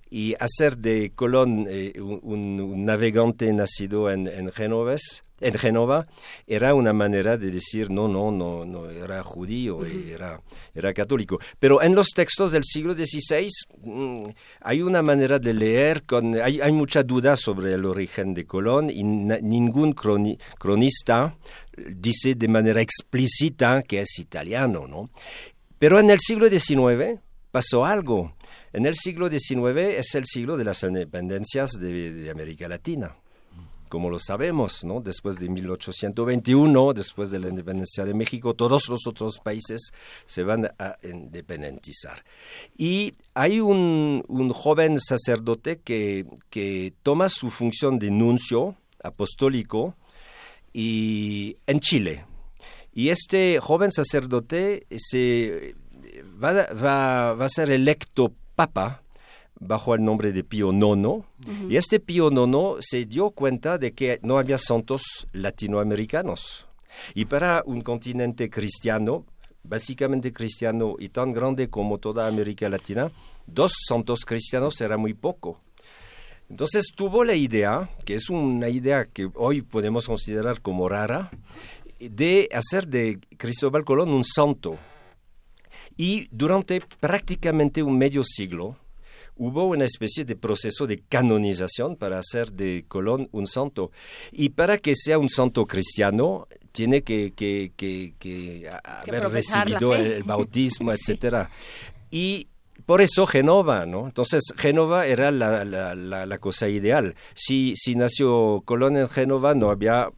y 0.09 0.35
hacer 0.41 0.79
de 0.79 1.13
Colón 1.15 1.67
eh, 1.69 1.93
un, 2.01 2.87
navegante 2.87 3.53
nacido 3.53 4.11
en, 4.11 4.27
en, 4.27 4.51
en 5.41 5.55
Génova 5.55 6.07
era 6.47 6.75
una 6.75 6.93
manera 6.93 7.37
de 7.37 7.51
decir 7.51 7.91
no, 7.91 8.09
no, 8.09 8.31
no, 8.31 8.65
no 8.65 8.89
era 8.89 9.23
judío, 9.23 9.85
era, 9.85 10.41
era 10.75 10.93
católico. 10.93 11.39
Pero 11.59 11.83
en 11.83 11.95
los 11.95 12.09
textos 12.11 12.53
del 12.53 12.65
siglo 12.65 12.95
XVI 12.95 13.49
mm, 13.83 14.29
hay 14.63 14.83
una 14.83 15.03
manera 15.03 15.39
de 15.39 15.53
leer, 15.53 16.05
con, 16.05 16.35
hay, 16.41 16.61
hay, 16.61 16.73
mucha 16.73 17.03
duda 17.03 17.37
sobre 17.37 17.75
el 17.75 17.85
origen 17.85 18.35
de 18.35 18.47
Colón 18.47 18.91
y 18.91 19.03
ningún 19.05 19.93
cronista 19.93 21.37
dice 21.77 22.35
de 22.35 22.49
manera 22.49 22.81
explícita 22.81 23.83
que 23.83 24.01
es 24.01 24.19
italiano, 24.19 24.87
¿no? 24.87 25.11
Pero 25.79 26.01
en 26.01 26.09
el 26.09 26.19
siglo 26.21 26.49
XIX 26.49 27.21
pasó 27.51 27.85
algo. 27.85 28.35
En 28.73 28.87
el 28.87 28.95
siglo 28.95 29.29
XIX 29.29 29.99
es 29.99 30.15
el 30.15 30.25
siglo 30.27 30.57
de 30.57 30.65
las 30.65 30.83
independencias 30.83 31.73
de 31.73 32.31
América 32.31 32.69
Latina 32.69 33.17
como 33.89 34.11
lo 34.11 34.19
sabemos. 34.19 34.85
Después 35.03 35.37
de 35.37 35.49
1821, 35.49 36.93
después 36.93 37.31
de 37.31 37.39
la 37.39 37.49
independencia 37.49 38.05
de 38.05 38.15
México, 38.15 38.55
todos 38.55 38.89
los 38.89 39.07
otros 39.07 39.39
países 39.39 39.93
se 40.25 40.43
van 40.43 40.67
a 40.79 40.97
independizar. 41.03 42.25
Y 42.77 43.15
hay 43.35 43.61
un, 43.61 44.23
joven 44.53 45.01
sacerdote 45.01 45.81
que, 45.81 46.93
toma 47.03 47.29
su 47.29 47.51
función 47.51 47.99
de 47.99 48.11
nuncio 48.11 48.77
apostólico 49.03 49.95
y, 50.73 51.57
en 51.67 51.81
Chile. 51.81 52.25
Y 52.93 53.11
este 53.11 53.61
joven 53.61 53.91
sacerdote 53.91 54.87
se, 54.97 55.75
va 56.43 57.31
a 57.33 57.49
ser 57.49 57.71
electo 57.71 58.33
papa 58.55 59.03
bajo 59.59 59.95
el 59.95 60.05
nombre 60.05 60.33
de 60.33 60.45
Pío 60.45 60.73
IX, 60.73 61.25
y 61.69 61.77
este 61.77 62.01
Pío 62.01 62.31
IX 62.31 62.77
se 62.81 63.05
dio 63.07 63.31
cuenta 63.31 63.79
de 63.79 63.93
que 63.93 64.19
no 64.23 64.39
había 64.39 64.59
santos 64.59 65.27
latinoamericanos. 65.33 66.67
Y 67.15 67.27
para 67.27 67.63
un 67.67 67.83
continente 67.83 68.51
cristiano, 68.51 69.25
básicamente 69.63 70.33
cristiano 70.33 70.97
y 70.99 71.09
tan 71.09 71.33
grande 71.33 71.69
como 71.69 71.99
toda 71.99 72.27
América 72.27 72.69
Latina, 72.69 73.11
dos 73.47 73.73
santos 73.89 74.25
cristianos 74.25 74.81
era 74.81 74.97
muy 74.97 75.15
poco. 75.15 75.61
Entonces 76.49 76.93
tuvo 76.95 77.25
la 77.25 77.35
idea, 77.35 77.91
que 78.05 78.15
es 78.15 78.31
una 78.31 78.69
idea 78.69 79.05
que 79.05 79.29
hoy 79.35 79.63
podemos 79.63 80.07
considerar 80.07 80.61
como 80.61 80.89
rara, 80.89 81.31
de 81.99 82.49
hacer 82.53 82.87
de 82.87 83.19
Cristóbal 83.37 83.85
Colón 83.85 84.11
un 84.11 84.25
santo. 84.25 84.77
Y 85.97 86.29
durante 86.31 86.83
prácticamente 87.01 87.83
un 87.83 87.99
medio 87.99 88.23
siglo, 88.23 88.77
hubo 89.37 89.65
una 89.65 89.85
especie 89.85 90.25
de 90.25 90.37
proceso 90.37 90.87
de 90.87 90.99
canonización 90.99 91.97
para 91.97 92.19
hacer 92.19 92.53
de 92.53 92.85
Colón 92.89 93.29
un 93.33 93.47
santo. 93.47 93.91
Y 94.33 94.51
para 94.51 94.79
que 94.79 94.95
sea 94.95 95.19
un 95.19 95.29
santo 95.29 95.67
cristiano, 95.67 96.49
tiene 96.73 97.03
que, 97.03 98.71
haber 98.85 99.29
recibido 99.31 99.95
el, 99.95 100.23
bautismo, 100.23 100.93
etcétera. 100.93 101.51
Y 102.11 102.49
por 102.85 103.01
eso 103.01 103.27
Genova, 103.27 103.87
¿no? 103.87 104.07
Entonces, 104.07 104.43
Génova 104.57 105.07
era 105.07 105.31
la, 105.31 105.65
la, 105.65 106.39
cosa 106.39 106.69
ideal. 106.69 107.15
Si, 107.35 107.75
si 107.77 107.95
nació 107.95 108.63
Colón 108.65 108.97
en 108.97 109.09
Génova, 109.09 109.55
no 109.55 109.71
había, 109.71 110.11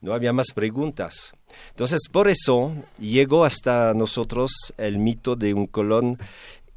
no 0.00 0.14
había 0.14 0.32
más 0.32 0.52
preguntas. 0.54 1.32
Entonces, 1.70 2.00
por 2.10 2.28
eso 2.28 2.74
llegó 2.98 3.44
hasta 3.44 3.94
nosotros 3.94 4.74
el 4.78 4.98
mito 4.98 5.36
de 5.36 5.54
un 5.54 5.66
Colón 5.66 6.18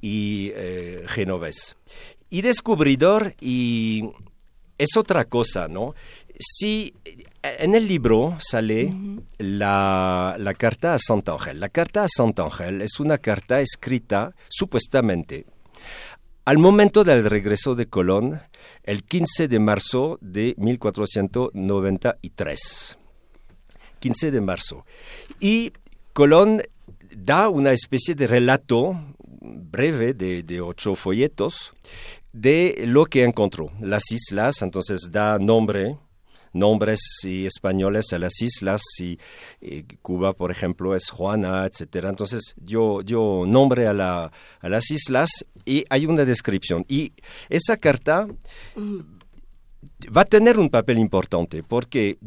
y 0.02 0.52
eh, 0.56 1.06
genovés. 1.08 1.78
Y 2.32 2.42
descubridor 2.42 3.36
y 3.40 4.10
es 4.80 4.98
otra 4.98 5.26
cosa, 5.26 5.68
¿no? 5.68 5.94
Si 6.40 6.96
en 7.44 7.76
el 7.76 7.88
libro 7.88 8.38
sale 8.40 8.92
la, 9.38 10.36
la, 10.40 10.54
carta 10.56 10.96
a 10.96 11.34
Ángel. 11.34 11.60
La 11.60 11.70
carta 11.70 12.04
a 12.04 12.44
Ángel 12.44 12.82
es 12.82 13.00
una 13.00 13.20
carta 13.20 13.62
escrita 13.62 14.34
supuestamente 14.50 15.46
al 16.44 16.58
momento 16.58 17.04
del 17.04 17.30
regreso 17.30 17.76
de 17.76 17.86
Colón, 17.86 18.42
el 18.84 19.04
15 19.04 19.48
de 19.48 19.60
marzo 19.60 20.18
de 20.22 20.56
1493. 20.58 22.98
15 24.00 24.32
de 24.32 24.42
marzo. 24.42 24.84
Y 25.40 25.72
Colón 26.14 26.64
da 27.16 27.48
una 27.48 27.74
especie 27.74 28.16
de 28.16 28.26
relato 28.26 29.00
breve 29.40 30.16
de, 30.16 30.62
ocho 30.62 30.96
folletos 30.96 31.74
de 32.34 32.84
lo 32.88 33.06
que 33.06 33.24
encontró. 33.24 33.72
Las 33.80 34.12
islas, 34.12 34.62
entonces 34.62 35.10
da 35.12 35.38
nombre, 35.40 35.98
nombres 36.54 37.00
y 37.24 37.46
españoles 37.46 38.14
a 38.14 38.20
las 38.20 38.42
islas, 38.42 38.82
y, 39.00 39.18
Cuba, 40.02 40.34
por 40.34 40.52
ejemplo, 40.52 40.96
es 40.96 41.10
Juana, 41.10 41.66
etc. 41.66 42.06
Entonces 42.06 42.56
yo, 42.58 43.02
yo 43.02 43.46
nombre 43.48 43.88
a, 43.88 43.94
la, 43.94 44.32
a 44.60 44.70
las 44.70 44.92
islas 44.92 45.30
y 45.66 45.86
hay 45.90 46.06
una 46.06 46.26
descripción. 46.26 46.86
Y 46.88 47.14
esa 47.50 47.78
carta 47.78 48.28
va 50.16 50.22
a 50.22 50.26
tener 50.26 50.60
un 50.60 50.70
papel 50.70 50.98
importante 51.00 51.64
porque 51.64 52.18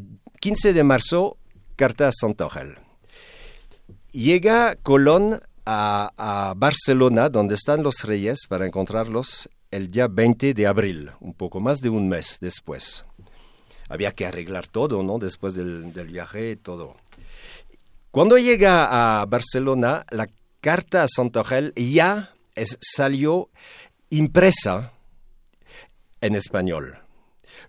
15 0.40 0.72
de 0.72 0.84
marzo, 0.84 1.38
carta 1.76 2.08
a 2.08 2.12
Santa 2.12 2.44
Ángel. 2.44 2.76
Llega 4.12 4.76
Colón 4.76 5.40
a, 5.66 6.52
Barcelona, 6.56 7.30
donde 7.30 7.54
están 7.54 7.82
los 7.82 8.02
reyes, 8.04 8.40
para 8.48 8.66
encontrarlos 8.66 9.48
el 9.74 9.90
día 9.90 10.06
20 10.06 10.54
de 10.54 10.66
abril, 10.68 11.10
un 11.20 11.34
poco 11.34 11.58
más 11.58 11.80
de 11.80 11.88
un 11.88 12.08
mes 12.08 12.38
después. 12.40 13.04
Había 13.88 14.12
que 14.12 14.24
arreglar 14.24 14.68
todo, 14.68 15.02
¿no? 15.02 15.18
Después 15.18 15.54
del, 15.54 15.90
viaje, 16.06 16.54
todo. 16.54 16.96
Cuando 18.12 18.38
llega 18.38 19.20
a 19.20 19.26
Barcelona, 19.26 20.06
la 20.10 20.28
carta 20.60 21.02
a 21.02 21.08
Santorel 21.08 21.74
ya 21.74 22.34
es, 22.54 22.78
salió 22.80 23.48
impresa 24.10 24.92
en 26.20 26.36
español. 26.36 27.03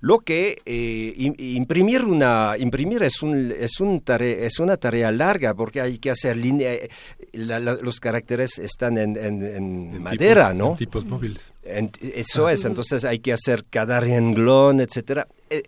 Lo 0.02 0.20
que 0.20 0.58
eh, 0.66 1.14
imprimir 1.38 2.04
una 2.04 2.56
imprimir 2.58 3.04
es 3.04 3.22
un, 3.22 3.52
es 3.52 3.80
un 3.80 4.04
es 4.08 4.60
una 4.60 4.78
tarea 4.78 5.12
larga 5.12 5.54
porque 5.54 5.82
hay 5.82 5.98
que 5.98 6.12
hacer 6.12 6.38
línea 6.38 6.74
eh, 6.74 6.90
los 7.34 8.00
caracteres 8.00 8.58
están 8.58 8.98
en, 8.98 10.02
madera, 10.02 10.54
¿no? 10.54 10.72
En 10.72 10.78
tipos 10.78 11.06
móviles. 11.06 11.54
eso 11.64 12.50
es, 12.50 12.66
entonces 12.66 13.04
hay 13.06 13.20
que 13.20 13.34
hacer 13.34 13.66
cada 13.70 14.00
renglón, 14.00 14.80
etcétera. 14.80 15.28
Eh, 15.50 15.64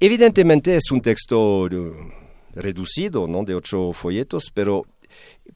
evidentemente 0.00 0.76
es 0.76 0.90
un 0.90 1.00
texto 1.00 1.68
reducido, 2.54 3.26
¿no? 3.26 3.44
De 3.44 3.54
ocho 3.54 3.92
folletos, 3.92 4.50
pero 4.52 4.84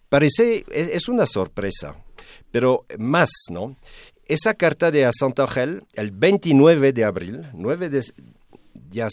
parece 0.09 0.65
es, 0.71 1.09
una 1.09 1.27
sorpresa, 1.27 1.95
pero 2.51 2.85
más, 2.99 3.31
¿no? 3.51 3.77
Esa 4.33 4.55
carta 4.55 4.91
de 4.91 5.07
Santangel, 5.13 5.85
el 5.93 6.11
29 6.11 6.95
de 6.95 7.05
abril, 7.05 7.51
nueve 7.53 7.91
días 8.89 9.13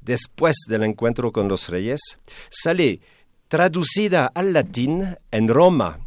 después 0.00 0.56
del 0.66 0.84
encuentro 0.84 1.32
con 1.32 1.48
los 1.48 1.68
reyes, 1.68 2.00
sale 2.48 3.00
traducida 3.48 4.32
al 4.34 4.54
latín 4.54 5.18
en 5.30 5.48
Roma. 5.48 6.00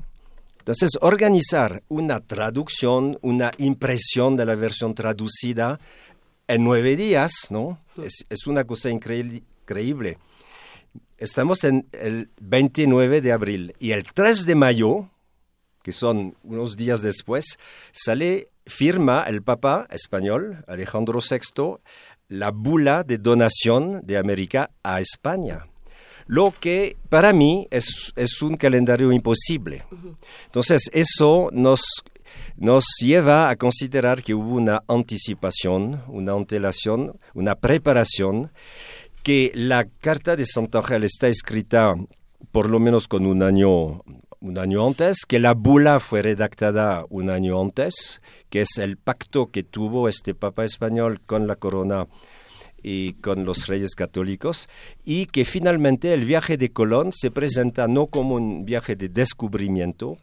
Entonces, 0.57 0.89
organizar 1.01 1.83
una 1.87 2.19
traducción, 2.19 3.19
una 3.21 3.51
impresión 3.59 4.35
de 4.35 4.45
la 4.47 4.55
versión 4.55 4.95
traducida 4.95 5.79
en 6.47 6.63
nueve 6.63 6.95
días, 6.95 7.33
¿no? 7.51 7.79
Es, 8.03 8.47
una 8.47 8.63
cosa 8.63 8.89
increíble. 8.89 10.17
Estamos 11.19 11.63
en 11.63 11.85
el 11.91 12.31
29 12.41 13.21
de 13.21 13.31
abril 13.33 13.75
y 13.77 13.91
el 13.91 14.03
3 14.03 14.47
de 14.47 14.55
mayo, 14.55 15.11
que 15.87 15.93
son 15.93 16.35
unos 16.43 16.75
días 16.75 17.01
después, 17.01 17.57
sale, 17.93 18.49
firma 18.65 19.23
el 19.25 19.41
Papa 19.41 19.87
español, 19.89 20.65
Alejandro 20.67 21.21
VI, 21.21 21.79
la 22.27 22.51
bula 22.51 23.05
de 23.05 23.17
donación 23.17 24.01
de 24.03 24.17
América 24.17 24.69
a 24.83 24.99
España. 24.99 25.65
Lo 26.25 26.53
que 26.59 26.97
para 27.07 27.31
mí 27.31 27.69
es, 27.71 28.11
es 28.17 28.41
un 28.41 28.57
calendario 28.57 29.13
imposible. 29.13 29.85
Entonces, 30.47 30.89
eso 30.91 31.47
nos, 31.53 31.79
nos 32.57 32.83
lleva 32.99 33.49
a 33.49 33.55
considerar 33.55 34.23
que 34.23 34.33
hubo 34.33 34.55
una 34.55 34.83
anticipación, 34.89 36.03
una 36.09 36.33
antelación, 36.33 37.17
una 37.33 37.55
preparación, 37.55 38.51
que 39.23 39.53
la 39.55 39.85
carta 39.85 40.35
de 40.35 40.45
Santa 40.45 40.79
Ángel 40.79 41.05
está 41.05 41.29
escrita 41.29 41.95
por 42.51 42.69
lo 42.69 42.77
menos 42.81 43.07
con 43.07 43.25
un 43.25 43.41
año 43.41 44.01
un 44.39 44.57
año 44.57 44.85
antes, 44.85 45.25
que 45.27 45.39
la 45.39 45.53
bula 45.53 45.99
fue 45.99 46.21
redactada 46.21 47.05
un 47.09 47.29
año 47.29 47.59
antes, 47.59 48.21
que 48.49 48.61
es 48.61 48.77
el 48.77 48.97
pacto 48.97 49.51
que 49.51 49.63
tuvo 49.63 50.07
este 50.07 50.35
Papa 50.35 50.63
español 50.63 51.21
con 51.25 51.47
la 51.47 51.55
corona 51.55 52.07
y 52.81 53.13
con 53.13 53.45
los 53.45 53.67
reyes 53.67 53.95
católicos, 53.95 54.69
y 55.03 55.25
que 55.25 55.45
finalmente 55.45 56.13
el 56.13 56.25
viaje 56.25 56.57
de 56.57 56.71
Colón 56.71 57.11
se 57.11 57.31
presenta 57.31 57.87
no 57.87 58.07
como 58.07 58.35
un 58.35 58.65
viaje 58.65 58.95
de 58.95 59.09
descubrimiento, 59.09 60.17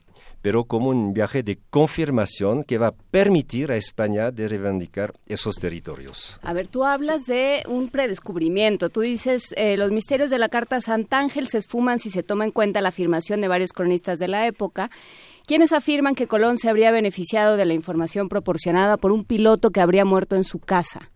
pero 0.44 0.64
como 0.64 0.90
un 0.90 1.14
viaje 1.14 1.42
de 1.42 1.58
confirmación 1.70 2.64
que 2.64 2.76
va 2.76 2.88
a 2.88 2.94
permitir 3.10 3.72
a 3.72 3.76
España 3.76 4.30
de 4.30 4.46
reivindicar 4.46 5.14
esos 5.26 5.54
territorios. 5.54 6.38
A 6.42 6.52
ver, 6.52 6.68
tú 6.68 6.84
hablas 6.84 7.24
de 7.24 7.62
un 7.66 7.88
predescubrimiento. 7.88 8.90
Tú 8.90 9.00
dices, 9.00 9.54
eh, 9.56 9.78
los 9.78 9.90
misterios 9.90 10.28
de 10.28 10.38
la 10.38 10.50
Carta 10.50 10.82
Sant'Ángel 10.82 11.48
se 11.48 11.56
esfuman 11.56 11.98
si 11.98 12.10
se 12.10 12.22
toma 12.22 12.44
en 12.44 12.50
cuenta 12.50 12.82
la 12.82 12.90
afirmación 12.90 13.40
de 13.40 13.48
varios 13.48 13.72
cronistas 13.72 14.18
de 14.18 14.28
la 14.28 14.46
época 14.46 14.90
quienes 15.46 15.72
afirman 15.72 16.14
que 16.14 16.26
Colón 16.26 16.58
se 16.58 16.68
habría 16.68 16.90
beneficiado 16.90 17.56
de 17.56 17.64
la 17.64 17.74
información 17.74 18.28
proporcionada 18.28 18.98
por 18.98 19.12
un 19.12 19.24
piloto 19.24 19.70
que 19.70 19.80
habría 19.80 20.04
muerto 20.04 20.36
en 20.36 20.44
su 20.44 20.58
casa. 20.58 21.10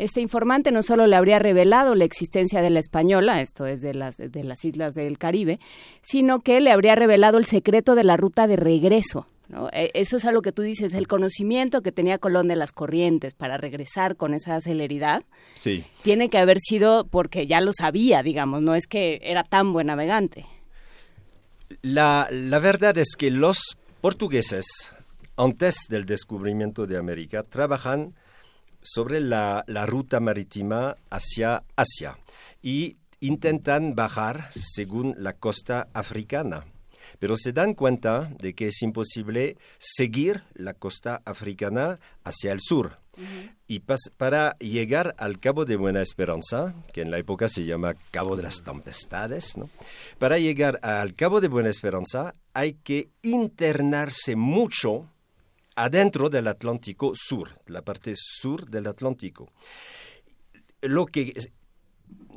Este 0.00 0.22
informante 0.22 0.72
no 0.72 0.82
solo 0.82 1.06
le 1.06 1.14
habría 1.14 1.38
revelado 1.38 1.94
la 1.94 2.06
existencia 2.06 2.62
de 2.62 2.70
la 2.70 2.80
española, 2.80 3.42
esto 3.42 3.66
es 3.66 3.82
de 3.82 3.92
las, 3.92 4.16
de 4.16 4.44
las 4.44 4.64
islas 4.64 4.94
del 4.94 5.18
Caribe, 5.18 5.60
sino 6.00 6.40
que 6.40 6.58
le 6.62 6.70
habría 6.70 6.94
revelado 6.94 7.36
el 7.36 7.44
secreto 7.44 7.94
de 7.94 8.02
la 8.02 8.16
ruta 8.16 8.46
de 8.46 8.56
regreso. 8.56 9.26
E, 9.72 9.90
eso 9.92 10.16
es 10.16 10.24
algo 10.24 10.40
que 10.40 10.52
tú 10.52 10.62
dices, 10.62 10.94
el 10.94 11.06
conocimiento 11.06 11.82
que 11.82 11.92
tenía 11.92 12.16
Colón 12.16 12.48
de 12.48 12.56
las 12.56 12.72
corrientes 12.72 13.34
para 13.34 13.58
regresar 13.58 14.16
con 14.16 14.32
esa 14.32 14.58
celeridad, 14.62 15.22
sí. 15.54 15.84
tiene 16.00 16.30
que 16.30 16.38
haber 16.38 16.60
sido 16.60 17.04
porque 17.04 17.46
ya 17.46 17.60
lo 17.60 17.74
sabía, 17.74 18.22
digamos, 18.22 18.62
no 18.62 18.74
es 18.74 18.86
que 18.86 19.20
era 19.22 19.44
tan 19.44 19.74
buen 19.74 19.88
navegante. 19.88 20.46
La, 21.82 22.26
la 22.30 22.58
verdad 22.58 22.96
es 22.96 23.16
que 23.18 23.30
los 23.30 23.76
portugueses, 24.00 24.94
antes 25.36 25.76
del 25.90 26.06
descubrimiento 26.06 26.86
de 26.86 26.96
América, 26.96 27.42
trabajan 27.42 28.14
sobre 28.82 29.20
la, 29.20 29.64
ruta 29.86 30.20
marítima 30.20 30.96
hacia 31.10 31.62
Asia 31.76 32.18
y 32.62 32.96
intentan 33.20 33.94
bajar 33.94 34.50
según 34.52 35.14
la 35.18 35.34
costa 35.34 35.88
africana. 35.92 36.64
Pero 37.18 37.36
se 37.36 37.52
dan 37.52 37.74
cuenta 37.74 38.30
de 38.38 38.54
que 38.54 38.68
es 38.68 38.80
imposible 38.82 39.56
seguir 39.78 40.42
la 40.54 40.74
costa 40.74 41.20
africana 41.24 41.98
hacia 42.24 42.52
el 42.52 42.60
sur. 42.60 42.98
Y 43.66 43.80
para 44.16 44.56
llegar 44.58 45.14
al 45.18 45.38
Cabo 45.38 45.66
de 45.66 45.76
Buena 45.76 46.00
Esperanza, 46.00 46.74
que 46.92 47.02
en 47.02 47.10
la 47.10 47.18
época 47.18 47.48
se 47.48 47.64
llama 47.64 47.94
Cabo 48.10 48.36
de 48.36 48.42
las 48.42 48.62
Tempestades, 48.62 49.54
para 50.18 50.38
llegar 50.38 50.80
al 50.82 51.14
Cabo 51.14 51.40
de 51.42 51.48
Buena 51.48 51.68
Esperanza 51.68 52.34
hay 52.54 52.74
que 52.74 53.10
internarse 53.22 54.36
mucho 54.36 55.06
adentro 55.76 56.28
del 56.28 56.48
Atlántico 56.48 57.12
Sur, 57.14 57.50
la 57.66 57.82
parte 57.82 58.12
sur 58.14 58.68
del 58.68 58.86
Atlántico. 58.86 59.48
Lo 60.82 61.06
que, 61.06 61.34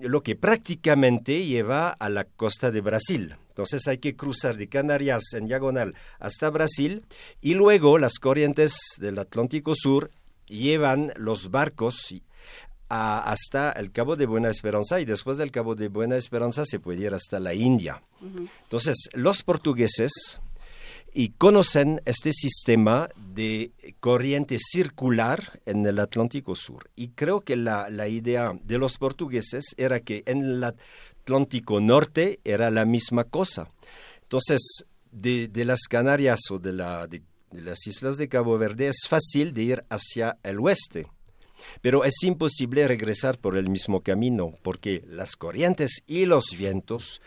lo 0.02 0.22
que 0.22 0.36
prácticamente 0.36 1.46
lleva 1.46 1.90
a 1.90 2.10
la 2.10 2.26
costa 2.26 2.72
de 2.72 2.82
Brasil. 2.82 3.36
Entonces 3.50 3.88
hay 3.88 4.00
que 4.00 4.16
cruzar 4.16 4.58
de 4.58 4.68
Canarias 4.68 5.34
en 5.34 5.46
diagonal 5.46 5.94
hasta 6.20 6.50
Brasil 6.50 7.06
y 7.40 7.54
luego 7.54 7.98
las 8.00 8.20
corrientes 8.20 8.76
del 8.98 9.20
Atlántico 9.20 9.74
Sur 9.76 10.12
llevan 10.48 11.14
los 11.16 11.52
barcos 11.52 12.14
hasta 12.90 13.72
el 13.72 13.92
Cabo 13.92 14.16
de 14.16 14.26
Buena 14.26 14.50
Esperanza 14.50 15.00
y 15.00 15.06
después 15.06 15.38
del 15.38 15.52
Cabo 15.52 15.76
de 15.76 15.88
Buena 15.88 16.16
Esperanza 16.16 16.64
se 16.66 16.80
puede 16.80 17.06
ir 17.06 17.14
hasta 17.14 17.40
la 17.40 17.54
India. 17.54 18.04
Entonces 18.64 19.10
los 19.14 19.44
portugueses 19.44 20.40
y 21.14 21.30
conocen 21.30 22.02
este 22.06 22.32
sistema 22.32 23.10
de 23.16 23.72
corriente 24.00 24.58
circular 24.60 25.60
en 25.66 25.86
el 25.86 26.00
Atlántico 26.00 26.56
Sur. 26.56 26.90
Y 26.96 27.10
creo 27.10 27.42
que 27.42 27.56
la, 27.56 28.08
idea 28.08 28.54
de 28.64 28.78
los 28.78 28.98
portugueses 28.98 29.76
era 29.78 30.00
que 30.00 30.24
en 30.26 30.44
el 30.44 30.64
Atlántico 30.64 31.80
Norte 31.80 32.40
era 32.44 32.72
la 32.72 32.86
misma 32.86 33.26
cosa. 33.26 33.70
Entonces, 34.24 34.86
de, 35.12 35.50
las 35.66 35.82
Canarias 35.88 36.40
o 36.50 36.58
de, 36.58 36.72
de 36.72 37.62
las 37.62 37.86
islas 37.86 38.18
de 38.18 38.28
Cabo 38.28 38.58
Verde 38.58 38.88
es 38.88 39.06
fácil 39.08 39.54
de 39.54 39.64
ir 39.64 39.86
hacia 39.90 40.38
el 40.42 40.60
oeste. 40.60 41.08
Pero 41.82 42.04
es 42.04 42.16
imposible 42.24 42.88
regresar 42.88 43.38
por 43.38 43.58
el 43.58 43.70
mismo 43.70 44.02
camino 44.02 44.52
porque 44.64 45.04
las 45.08 45.36
corrientes 45.36 46.04
y 46.08 46.26
los 46.26 46.46
vientos 46.58 47.22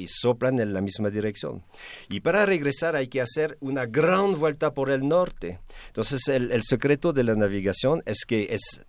y 0.00 0.06
soplan 0.08 0.58
en 0.60 0.72
la 0.72 0.80
misma 0.80 1.10
dirección. 1.10 1.62
Y 2.08 2.20
para 2.20 2.46
regresar 2.46 2.96
hay 2.96 3.08
que 3.08 3.20
hacer 3.20 3.56
una 3.60 3.86
gran 3.86 4.38
vuelta 4.38 4.72
por 4.72 4.90
el 4.90 5.06
norte. 5.06 5.60
Entonces 5.88 6.26
el, 6.28 6.62
secreto 6.62 7.12
de 7.12 7.24
la 7.24 7.34
navegación 7.34 8.02
es 8.06 8.24
que 8.26 8.54
es 8.54 8.80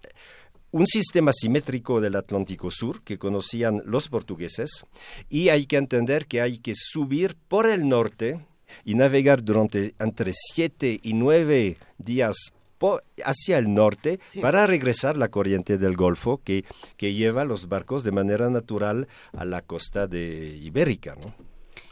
un 0.71 0.87
sistema 0.87 1.31
simétrico 1.33 1.99
del 1.99 2.15
Atlántico 2.15 2.71
Sur 2.71 3.03
que 3.03 3.17
conocían 3.17 3.81
los 3.85 4.07
portugueses 4.07 4.85
y 5.29 5.49
hay 5.49 5.65
que 5.65 5.77
entender 5.77 6.27
que 6.27 6.41
hay 6.41 6.57
que 6.59 6.73
subir 6.75 7.35
por 7.47 7.67
el 7.67 7.89
norte 7.89 8.39
y 8.85 8.95
navegar 8.95 9.43
durante 9.43 9.93
entre 9.99 10.31
siete 10.33 10.99
y 11.03 11.13
nueve 11.13 11.77
días 11.97 12.53
hacia 13.23 13.57
el 13.57 13.73
norte 13.73 14.19
para 14.41 14.67
regresar 14.67 15.17
la 15.17 15.29
corriente 15.29 15.77
del 15.77 15.95
Golfo 15.95 16.41
que, 16.43 16.65
que 16.97 17.13
lleva 17.13 17.45
los 17.45 17.67
barcos 17.67 18.03
de 18.03 18.11
manera 18.11 18.49
natural 18.49 19.07
a 19.33 19.45
la 19.45 19.61
costa 19.61 20.07
de 20.07 20.57
Ibérica. 20.61 21.15
¿no? 21.15 21.50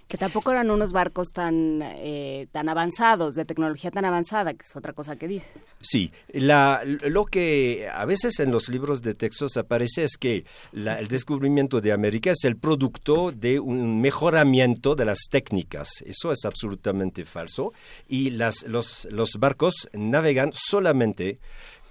Que 0.09 0.17
tampoco 0.17 0.51
eran 0.51 0.71
unos 0.71 0.91
barcos 0.91 1.29
tan, 1.29 1.83
eh, 1.83 2.47
tan 2.51 2.67
avanzados, 2.67 3.35
de 3.35 3.45
tecnología 3.45 3.91
tan 3.91 4.05
avanzada, 4.05 4.55
que 4.55 4.65
es 4.65 4.75
otra 4.75 4.91
cosa 4.91 5.15
que 5.17 5.27
dices. 5.27 5.75
Sí, 5.81 6.11
la, 6.33 6.81
lo 6.83 7.25
que 7.25 7.87
a 7.93 8.05
veces 8.05 8.39
en 8.39 8.51
los 8.51 8.69
libros 8.69 9.03
de 9.03 9.13
textos 9.13 9.55
aparece 9.55 10.03
es 10.03 10.17
que 10.17 10.45
el 10.73 11.07
descubrimiento 11.07 11.79
de 11.79 11.91
América 11.91 12.31
es 12.31 12.43
el 12.43 12.57
producto 12.57 13.31
de 13.31 13.59
un 13.59 14.01
mejoramiento 14.01 14.95
de 14.95 15.05
las 15.05 15.27
técnicas. 15.29 16.01
Eso 16.03 16.31
es 16.31 16.43
absolutamente 16.43 17.23
falso 17.23 17.71
y 18.07 18.31
las, 18.31 18.63
los, 18.63 19.07
los 19.11 19.33
barcos 19.37 19.89
navegan 19.93 20.49
solamente 20.55 21.39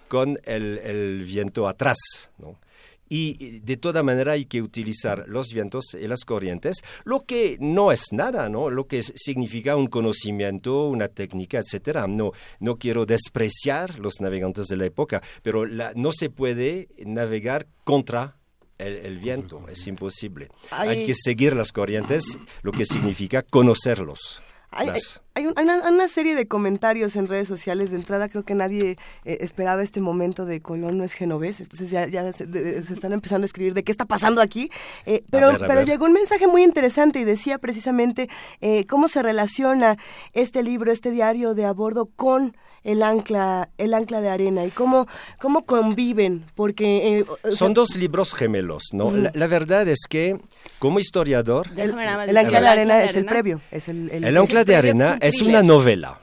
con 0.09 0.41
el, 0.43 0.79
el 0.79 1.23
viento 1.23 1.69
atrás, 1.69 1.99
¿no? 2.39 2.59
Y 3.09 3.61
de 3.61 3.77
toda 3.77 4.03
manera 4.03 4.33
hay 4.33 4.45
que 4.45 4.63
utilizar 4.63 5.25
los 5.27 5.53
vientos 5.53 5.95
y 5.95 6.07
las 6.07 6.25
corrientes, 6.25 6.79
lo 7.05 7.25
que 7.25 7.57
no 7.61 7.93
es 7.93 8.07
nada, 8.13 8.49
¿no? 8.49 8.71
Lo 8.71 8.87
que 8.87 9.03
significa 9.03 9.77
un 9.77 9.87
conocimiento, 9.87 10.87
una 10.87 11.09
técnica, 11.09 11.59
etcétera. 11.59 12.07
No, 12.07 12.33
no 12.61 12.77
quiero 12.77 13.07
despreciar 13.07 13.99
los 13.99 14.21
navegantes 14.21 14.67
de 14.67 14.77
la 14.77 14.87
época, 14.87 15.23
pero 15.43 15.67
no 15.67 16.13
se 16.13 16.31
puede 16.31 16.89
navegar 16.99 17.67
contra 17.85 18.37
el, 18.79 19.19
viento, 19.19 19.67
es 19.69 19.87
imposible. 19.87 20.49
Hay 20.71 21.05
que 21.05 21.15
seguir 21.15 21.57
las 21.57 21.73
corrientes, 21.73 22.39
lo 22.63 22.73
que 22.73 22.85
significa 22.85 23.43
conocerlos. 23.43 24.43
Hay, 24.71 24.91
una, 25.47 26.09
serie 26.09 26.35
de 26.35 26.49
comentarios 26.49 27.17
en 27.17 27.29
redes 27.29 27.49
sociales. 27.49 27.91
De 27.91 27.97
entrada, 27.97 28.29
creo 28.29 28.45
que 28.45 28.55
nadie 28.55 28.99
eh, 29.25 29.39
esperaba 29.41 29.83
este 29.83 30.01
momento 30.01 30.45
de 30.45 30.61
Colón 30.61 30.99
no 30.99 31.05
es 31.05 31.13
genovés. 31.13 31.61
Entonces 31.61 31.91
ya, 31.91 32.07
ya 32.07 32.33
se, 32.33 32.45
están 32.79 33.13
empezando 33.13 33.45
a 33.45 33.47
escribir 33.47 33.75
de 33.75 33.85
qué 33.85 33.93
está 33.93 34.05
pasando 34.05 34.41
aquí. 34.41 34.71
Eh, 35.07 35.25
pero, 35.31 35.53
pero 35.59 35.83
llegó 35.83 36.07
un 36.07 36.13
mensaje 36.13 36.47
muy 36.47 36.63
interesante 36.63 37.21
y 37.21 37.25
decía 37.25 37.59
precisamente 37.59 38.29
eh, 38.61 38.85
cómo 38.87 39.09
se 39.09 39.23
relaciona 39.23 39.97
este 40.33 40.63
libro, 40.63 40.93
este 40.93 41.11
diario 41.11 41.55
de 41.55 41.65
a 41.65 41.73
bordo 41.73 42.07
con 42.07 42.55
el 42.85 43.03
ancla, 43.03 43.69
el 43.77 43.93
ancla 43.93 44.21
de 44.21 44.29
arena 44.29 44.65
y 44.65 44.71
cómo, 44.71 45.07
cómo 45.39 45.67
conviven, 45.67 46.45
porque... 46.55 47.19
Eh, 47.45 47.53
Son 47.53 47.75
dos 47.75 47.97
libros 47.97 48.35
gemelos, 48.35 48.85
¿no? 48.93 49.11
la, 49.11 49.47
verdad 49.47 49.87
es 49.89 50.07
que, 50.09 50.39
como 50.79 50.99
historiador... 50.99 51.69
El, 51.77 51.93
ancla 52.39 52.61
de 52.61 52.69
arena 52.69 53.03
es 53.03 53.17
el 53.17 53.27
previo. 53.27 53.61
Es 53.71 53.89
el, 53.89 54.11
el, 54.11 54.37
ancla 54.37 54.65
de 54.65 54.77
arena 54.77 55.19
es 55.21 55.28
una 55.43 55.63
novela. 55.63 56.21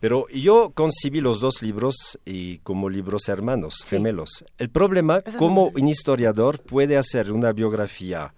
Pero 0.00 0.26
yo 0.28 0.72
concibí 0.74 1.20
los 1.20 1.40
dos 1.40 1.62
libros 1.62 2.18
y 2.24 2.58
como 2.58 2.88
libros 2.88 3.28
hermanos, 3.28 3.84
gemelos. 3.86 4.44
El 4.58 4.70
problema, 4.70 5.22
como 5.38 5.66
un 5.68 5.88
historiador 5.88 6.60
puede 6.60 6.96
hacer 6.96 7.32
una 7.32 7.52
biografía 7.52 8.34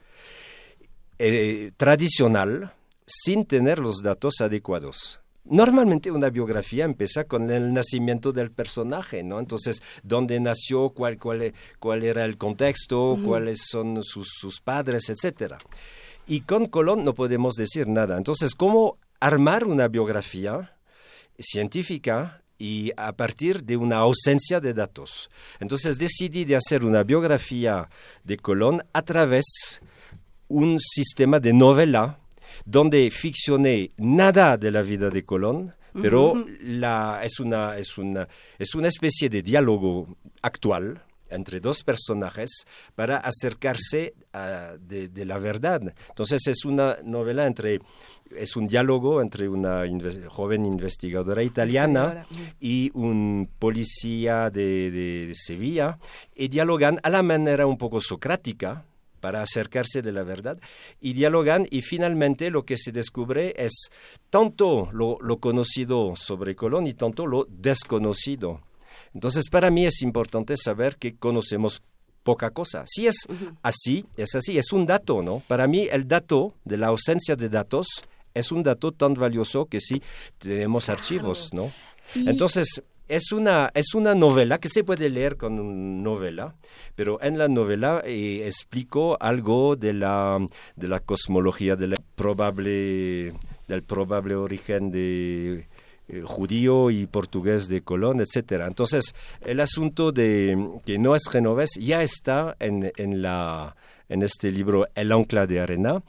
eh, 1.18 1.72
tradicional 1.76 2.72
sin 3.06 3.44
tener 3.44 3.78
los 3.78 4.02
datos 4.02 4.40
adecuados. 4.40 5.20
Normalmente 5.44 6.10
una 6.10 6.30
biografía 6.30 6.84
empieza 6.84 7.24
con 7.24 7.50
el 7.50 7.72
nacimiento 7.74 8.32
del 8.32 8.52
personaje, 8.52 9.24
¿no? 9.24 9.40
Entonces, 9.40 9.82
dónde 10.04 10.38
nació, 10.38 10.90
cuál, 10.90 11.18
cuál, 11.18 11.52
cuál 11.80 12.04
era 12.04 12.24
el 12.24 12.38
contexto, 12.38 13.18
cuáles 13.24 13.66
son 13.68 14.04
sus, 14.04 14.28
sus 14.38 14.60
padres, 14.60 15.10
etcétera. 15.10 15.58
Y 16.28 16.42
con 16.42 16.66
Colón 16.66 17.04
no 17.04 17.14
podemos 17.14 17.54
decir 17.54 17.88
nada. 17.88 18.16
Entonces, 18.16 18.54
¿cómo 18.54 18.98
armar 19.26 19.64
una 19.64 19.88
biografía 19.88 20.76
científica 21.38 22.42
y 22.58 22.92
a 22.96 23.12
partir 23.12 23.62
de 23.62 23.76
una 23.76 23.98
ausencia 23.98 24.60
de 24.60 24.74
datos? 24.74 25.30
Entonces, 25.60 25.98
decidí 25.98 26.44
de 26.44 26.56
hacer 26.56 26.84
una 26.84 27.02
biografía 27.02 27.88
de 28.24 28.36
Colón 28.36 28.82
a 28.92 29.02
través 29.02 29.80
un 30.48 30.78
sistema 30.78 31.40
de 31.40 31.52
novela 31.52 32.18
donde 32.64 33.10
ficcioné 33.10 33.90
nada 33.96 34.56
de 34.56 34.70
la 34.70 34.82
vida 34.82 35.08
de 35.08 35.24
Colón, 35.24 35.74
pero 36.00 36.46
la, 36.60 37.20
es, 37.22 37.38
una, 37.38 37.76
es, 37.78 37.98
una, 37.98 38.26
es 38.58 38.74
una 38.74 38.88
especie 38.88 39.28
de 39.28 39.42
diálogo 39.42 40.16
actual 40.40 41.02
entre 41.32 41.60
dos 41.60 41.82
personajes 41.82 42.64
para 42.94 43.18
acercarse 43.18 44.14
a, 44.32 44.74
de, 44.80 45.24
la 45.24 45.38
verdad. 45.38 45.82
Entonces 46.08 46.46
es 46.46 46.64
una 46.64 46.98
novela 47.02 47.46
entre, 47.46 47.80
es 48.36 48.56
un 48.56 48.66
diálogo 48.66 49.20
entre 49.20 49.48
una 49.48 49.82
joven 50.28 50.66
investigadora 50.66 51.42
italiana 51.42 52.26
y 52.60 52.90
un 52.94 53.48
policía 53.58 54.50
de, 54.50 54.90
de 54.90 55.32
Sevilla 55.34 55.98
y 56.34 56.48
dialogan 56.48 57.00
a 57.02 57.10
la 57.10 57.22
manera 57.22 57.66
un 57.66 57.78
poco 57.78 58.00
socrática 58.00 58.84
para 59.22 59.40
acercarse 59.40 60.02
de 60.02 60.10
la 60.10 60.24
verdad 60.24 60.58
y 61.00 61.12
dialogan 61.14 61.66
y 61.70 61.82
finalmente 61.82 62.50
lo 62.50 62.64
que 62.64 62.76
se 62.76 62.90
descubre 62.90 63.54
es 63.56 63.90
tanto 64.28 64.90
lo, 64.92 65.16
conocido 65.38 66.14
sobre 66.16 66.56
Colón 66.56 66.88
y 66.88 66.94
tanto 66.94 67.26
lo 67.26 67.46
desconocido. 67.48 68.60
Entonces 69.14 69.48
para 69.50 69.70
mí 69.70 69.86
es 69.86 70.02
importante 70.02 70.56
saber 70.56 70.96
que 70.96 71.14
conocemos 71.16 71.82
poca 72.22 72.50
cosa. 72.50 72.84
Si 72.86 73.06
es 73.06 73.26
así, 73.62 74.04
es 74.16 74.34
así, 74.34 74.58
es 74.58 74.72
un 74.72 74.86
dato, 74.86 75.22
¿no? 75.22 75.42
Para 75.48 75.66
mí 75.66 75.88
el 75.90 76.06
dato 76.06 76.54
de 76.64 76.76
la 76.76 76.88
ausencia 76.88 77.36
de 77.36 77.48
datos 77.48 77.86
es 78.34 78.52
un 78.52 78.62
dato 78.62 78.92
tan 78.92 79.14
valioso 79.14 79.66
que 79.66 79.80
si 79.80 80.02
tenemos 80.38 80.88
archivos, 80.88 81.52
¿no? 81.52 81.72
Entonces, 82.14 82.82
es 83.08 83.32
una, 83.32 83.70
es 83.74 83.94
una 83.94 84.14
novela 84.14 84.58
que 84.58 84.68
se 84.68 84.84
puede 84.84 85.10
leer 85.10 85.36
con 85.36 86.02
novela, 86.02 86.54
pero 86.94 87.22
en 87.22 87.36
la 87.36 87.48
novela 87.48 88.02
eh, 88.04 88.42
explico 88.46 89.18
algo 89.20 89.76
de 89.76 89.92
la, 89.92 90.38
de 90.76 90.88
la 90.88 91.00
cosmología 91.00 91.76
de 91.76 91.94
probable, 92.14 93.34
del 93.68 93.82
probable 93.82 94.34
origen 94.34 94.90
de 94.90 95.66
eh, 96.12 96.20
judío 96.22 96.90
y 96.90 97.06
portugués 97.06 97.68
de 97.68 97.80
Colón, 97.80 98.20
etcétera. 98.20 98.66
Entonces, 98.66 99.14
el 99.40 99.60
asunto 99.60 100.12
de 100.12 100.56
que 100.84 100.98
no 100.98 101.16
es 101.16 101.22
genovés 101.30 101.70
ya 101.80 102.02
está 102.02 102.54
en, 102.60 102.92
en, 102.96 103.22
la, 103.22 103.76
en 104.10 104.22
este 104.22 104.50
libro 104.50 104.86
El 104.94 105.10
ancla 105.10 105.46
de 105.46 105.60
arena, 105.60 106.02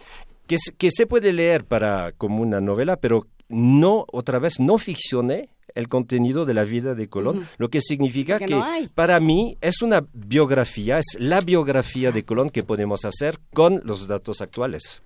que, 0.46 0.58
que 0.78 0.90
se 0.92 1.08
puede 1.08 1.32
leer 1.32 1.64
para, 1.64 2.12
como 2.12 2.42
una 2.42 2.60
novela, 2.60 2.98
pero 2.98 3.28
no, 3.48 4.06
otra 4.12 4.40
vez, 4.40 4.60
no 4.60 4.78
ficcioné 4.78 5.50
el 5.74 5.88
contenido 5.88 6.46
de 6.46 6.54
la 6.54 6.66
vida 6.66 6.96
de 6.96 7.08
Colón, 7.08 7.48
lo 7.58 7.70
que 7.70 7.80
significa 7.80 8.40
que, 8.40 8.62
para 8.94 9.20
mí 9.22 9.58
es 9.62 9.82
una 9.82 10.06
biografía, 10.14 11.00
es 11.00 11.18
la 11.18 11.40
biografía 11.40 12.12
de 12.12 12.26
Colón 12.26 12.50
que 12.50 12.64
podemos 12.64 13.06
hacer 13.06 13.40
con 13.54 13.82
los 13.86 14.08
datos 14.08 14.42
actuales. 14.42 15.02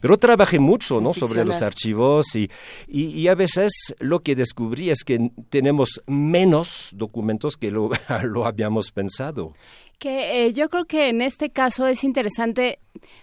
Pero 0.00 0.18
trabajé 0.18 0.58
mucho 0.58 1.00
¿no? 1.00 1.14
sobre 1.14 1.44
los 1.44 1.62
archivos 1.62 2.36
y, 2.36 2.50
y, 2.88 3.28
a 3.28 3.34
veces 3.34 3.94
lo 3.98 4.20
que 4.20 4.34
descubrí 4.34 4.90
es 4.90 5.04
que 5.04 5.30
tenemos 5.48 6.02
menos 6.06 6.90
documentos 6.94 7.56
que 7.56 7.70
lo, 7.70 7.90
lo 8.24 8.46
habíamos 8.46 8.90
pensado 8.90 9.54
que 9.98 10.46
eh, 10.46 10.52
yo 10.52 10.68
creo 10.68 10.84
que 10.84 11.08
en 11.08 11.22
este 11.22 11.50
caso 11.50 11.86
es 11.86 12.04
interesante 12.04 12.78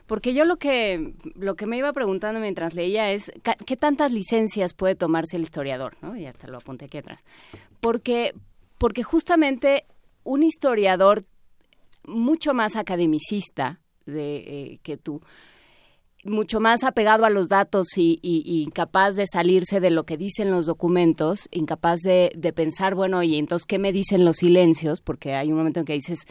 porque 0.08 0.34
yo 0.34 0.44
lo 0.44 0.58
que 0.58 1.14
lo 1.36 1.56
que 1.56 1.68
me 1.68 1.78
iba 1.78 1.94
preguntando 1.94 2.40
mientras 2.40 2.74
leía 2.74 3.12
es 3.12 3.32
qué 3.66 3.78
tantas 3.78 4.12
licencias 4.12 4.74
puede 4.74 4.96
tomarse 4.96 5.36
el 5.38 5.44
historiador, 5.44 5.96
¿no? 6.02 6.16
Y 6.16 6.26
hasta 6.26 6.48
lo 6.48 6.58
apunté 6.58 6.86
aquí 6.86 6.98
atrás. 6.98 7.24
Porque 7.80 8.34
porque 8.80 9.04
justamente 9.04 9.86
un 10.24 10.44
historiador 10.44 11.24
mucho 12.06 12.54
más 12.54 12.76
academicista 12.76 13.80
de 14.06 14.38
eh, 14.38 14.80
que 14.84 14.98
tú 14.98 15.22
mucho 16.26 16.60
más 16.60 16.84
apegado 16.84 17.26
a 17.26 17.30
los 17.30 17.50
datos 17.50 17.88
y, 17.98 18.20
incapaz 18.22 19.16
de 19.16 19.28
salirse 19.28 19.80
de 19.80 19.90
lo 19.90 20.06
que 20.06 20.18
dicen 20.18 20.52
los 20.52 20.66
documentos, 20.66 21.48
incapaz 21.52 22.00
de, 22.00 22.32
de, 22.36 22.54
pensar, 22.54 22.96
bueno, 22.96 23.24
y 23.24 23.38
entonces, 23.38 23.66
¿qué 23.66 23.80
me 23.80 23.92
dicen 23.92 24.26
los 24.26 24.38
silencios? 24.38 25.02
Porque 25.02 25.34
hay 25.34 25.52
un 25.52 25.58
momento 25.58 25.80
en 25.80 25.86
que 25.86 25.94
dices, 25.94 26.26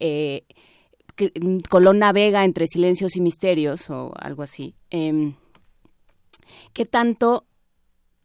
eh, 0.00 0.44
Colón 1.68 1.98
navega 1.98 2.44
entre 2.44 2.66
silencios 2.66 3.16
y 3.16 3.20
misterios 3.20 3.88
o 3.90 4.12
algo 4.16 4.42
así. 4.42 4.74
Eh, 4.90 5.32
¿Qué 6.72 6.86
tanto 6.86 7.46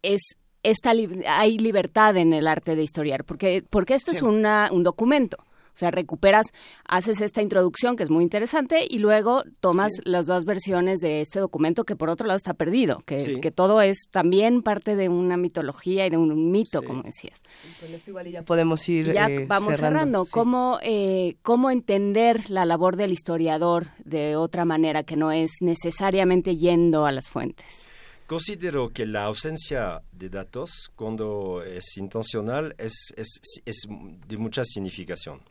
es 0.01 0.21
esta 0.63 0.91
hay 0.91 1.57
libertad 1.57 2.17
en 2.17 2.33
el 2.33 2.47
arte 2.47 2.75
de 2.75 2.83
historiar? 2.83 3.25
Porque, 3.25 3.63
porque 3.69 3.93
esto 3.93 4.11
es 4.11 4.21
una, 4.21 4.69
un 4.71 4.83
documento. 4.83 5.37
O 5.79 5.85
sea, 5.89 5.91
recuperas, 5.91 6.47
haces 6.85 7.21
esta 7.21 7.41
introducción 7.41 7.95
que 7.95 8.03
es 8.03 8.09
muy 8.09 8.21
interesante 8.21 8.85
y 8.89 8.97
luego 8.97 9.43
tomas 9.61 9.93
las 10.03 10.25
dos 10.25 10.43
versiones 10.43 10.99
de 10.99 11.21
este 11.21 11.39
documento 11.39 11.85
que 11.85 11.95
por 11.95 12.09
otro 12.09 12.27
lado 12.27 12.35
está 12.35 12.53
perdido, 12.53 13.01
que, 13.05 13.39
que 13.39 13.51
todo 13.51 13.81
es 13.81 14.09
también 14.11 14.61
parte 14.61 14.97
de 14.97 15.07
una 15.07 15.37
mitología 15.37 16.05
y 16.05 16.09
de 16.09 16.17
un 16.17 16.51
mito, 16.51 16.83
como 16.83 17.03
decías. 17.03 17.41
Con 17.79 17.93
esto 17.93 18.09
igual 18.09 18.29
ya 18.29 18.43
podemos 18.43 18.89
ir 18.89 19.13
Ya 19.13 19.29
eh, 19.29 19.45
vamos 19.47 19.77
cerrando. 19.77 20.25
¿Cómo, 20.29 20.79
eh, 20.81 21.37
¿Cómo 21.43 21.71
entender 21.71 22.49
la 22.49 22.65
labor 22.65 22.97
del 22.97 23.13
historiador 23.13 23.87
de 24.03 24.35
otra 24.35 24.65
manera 24.65 25.03
que 25.03 25.15
no 25.15 25.31
es 25.31 25.51
necesariamente 25.61 26.57
yendo 26.57 27.05
a 27.05 27.13
las 27.13 27.29
fuentes? 27.29 27.88
Considero 28.29 28.89
que 28.89 29.07
la 29.07 29.23
ausencia 29.23 30.03
de 30.11 30.29
datos, 30.29 30.91
cuando 30.95 31.63
es 31.63 31.97
intencional, 31.97 32.75
es, 32.77 33.11
es, 33.17 33.41
es 33.65 33.87
de 34.27 34.37
mucha 34.37 34.63
significación. 34.63 35.41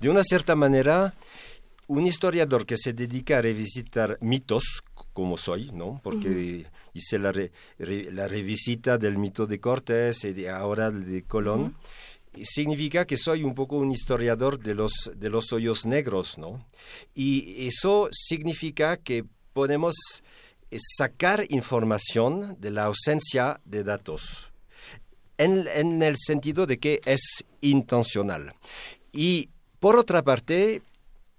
De 0.00 0.08
una 0.10 0.24
cierta 0.24 0.56
manera, 0.56 1.14
un 1.86 2.04
historiador 2.04 2.66
que 2.66 2.76
se 2.76 2.92
dedica 2.92 3.38
a 3.38 3.42
revisitar 3.42 4.18
mitos, 4.20 4.82
como 5.12 5.36
soy, 5.36 5.70
¿no? 5.70 6.00
Porque 6.02 6.66
hice 6.92 7.20
la, 7.20 7.32
la, 7.78 8.26
revisita 8.26 8.98
del 8.98 9.16
mito 9.16 9.46
de 9.46 9.60
Cortés 9.60 10.24
y 10.24 10.32
de 10.32 10.50
ahora 10.50 10.90
de 10.90 11.22
Colón, 11.22 11.76
significa 12.42 13.04
que 13.04 13.16
soy 13.16 13.44
un 13.44 13.54
poco 13.54 13.76
un 13.76 13.92
historiador 13.92 14.58
de 14.58 14.74
los, 14.74 15.12
de 15.14 15.30
los 15.30 15.52
hoyos 15.52 15.86
negros, 15.86 16.36
¿no? 16.36 16.66
Y 17.14 17.68
eso 17.68 18.08
significa 18.10 18.96
que 18.96 19.24
podemos 19.52 19.94
sacar 20.78 21.46
información 21.48 22.56
de 22.60 22.70
la 22.70 22.84
ausencia 22.84 23.60
de 23.64 23.84
datos, 23.84 24.50
en, 25.38 26.02
el 26.02 26.16
sentido 26.16 26.66
de 26.66 26.78
que 26.78 27.00
es 27.04 27.44
intencional. 27.60 28.54
Y 29.12 29.48
por 29.80 29.96
otra 29.96 30.22
parte, 30.22 30.82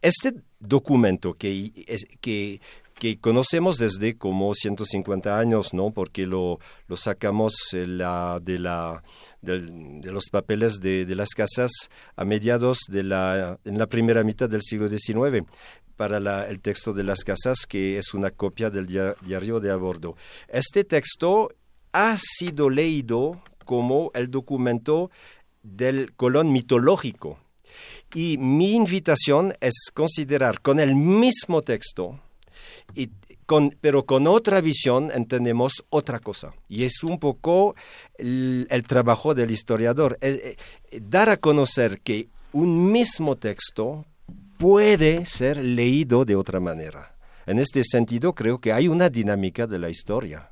este 0.01 0.33
documento 0.59 1.33
que, 1.33 1.71
que, 2.21 2.59
conocemos 3.19 3.77
desde 3.77 4.17
como 4.17 4.53
150 4.53 5.37
años, 5.37 5.73
¿no? 5.73 5.91
Porque 5.91 6.25
lo, 6.25 6.59
sacamos 6.95 7.53
la, 7.73 8.39
de, 8.41 8.59
la, 8.59 9.03
de, 9.41 10.11
los 10.11 10.25
papeles 10.31 10.79
de, 10.79 11.05
las 11.15 11.29
casas 11.29 11.71
a 12.15 12.25
mediados 12.25 12.79
de 12.89 13.03
la 13.03 13.87
primera 13.89 14.23
mitad 14.23 14.49
del 14.49 14.61
siglo 14.61 14.87
XIX 14.87 15.45
para 15.95 16.19
la, 16.19 16.47
el 16.47 16.59
texto 16.59 16.93
de 16.93 17.03
las 17.03 17.23
casas, 17.23 17.65
que 17.67 17.97
es 17.97 18.13
una 18.13 18.31
copia 18.31 18.69
del 18.69 18.87
diario 18.87 19.59
de 19.59 19.71
a 19.71 19.75
bordo. 19.75 20.15
Este 20.47 20.83
texto 20.83 21.51
ha 21.91 22.15
sido 22.17 22.69
leído 22.69 23.41
como 23.63 24.11
el 24.13 24.29
documento 24.29 25.09
del 25.63 26.13
Colón 26.13 26.51
mitológico. 26.51 27.39
Y 28.13 28.37
mi 28.37 28.73
invitación 28.73 29.53
es 29.59 29.73
considerar 29.93 30.61
con 30.61 30.79
el 30.79 30.95
mismo 30.95 31.61
texto, 31.61 32.19
y 32.93 33.09
con, 33.45 33.75
pero 33.81 34.05
con 34.05 34.27
otra 34.27 34.61
visión 34.61 35.11
entendemos 35.13 35.83
otra 35.89 36.19
cosa. 36.19 36.53
Y 36.67 36.83
es 36.83 37.03
un 37.03 37.19
poco 37.19 37.75
el, 38.17 38.67
trabajo 38.87 39.33
del 39.33 39.51
historiador, 39.51 40.17
eh, 40.21 40.55
eh, 40.91 40.99
dar 41.01 41.29
a 41.29 41.37
conocer 41.37 41.99
que 42.01 42.27
un 42.53 42.91
mismo 42.91 43.35
texto 43.35 44.05
puede 44.57 45.25
ser 45.25 45.57
leído 45.57 46.25
de 46.25 46.35
otra 46.35 46.59
manera. 46.59 47.15
En 47.45 47.59
este 47.59 47.83
sentido, 47.83 48.33
creo 48.33 48.59
que 48.59 48.73
hay 48.73 48.87
una 48.87 49.09
dinámica 49.09 49.67
de 49.67 49.79
la 49.79 49.89
historia. 49.89 50.51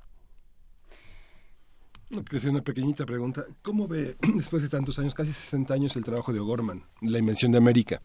Quería 2.29 2.51
una 2.51 2.61
pequeñita 2.61 3.05
pregunta. 3.05 3.45
¿Cómo 3.63 3.87
ve, 3.87 4.15
después 4.35 4.61
de 4.61 4.69
tantos 4.69 4.99
años, 4.99 5.15
casi 5.15 5.33
60 5.33 5.73
años, 5.73 5.95
el 5.95 6.03
trabajo 6.03 6.31
de 6.31 6.39
O'Gorman, 6.39 6.83
la 7.01 7.17
invención 7.17 7.51
de 7.51 7.57
América? 7.57 8.01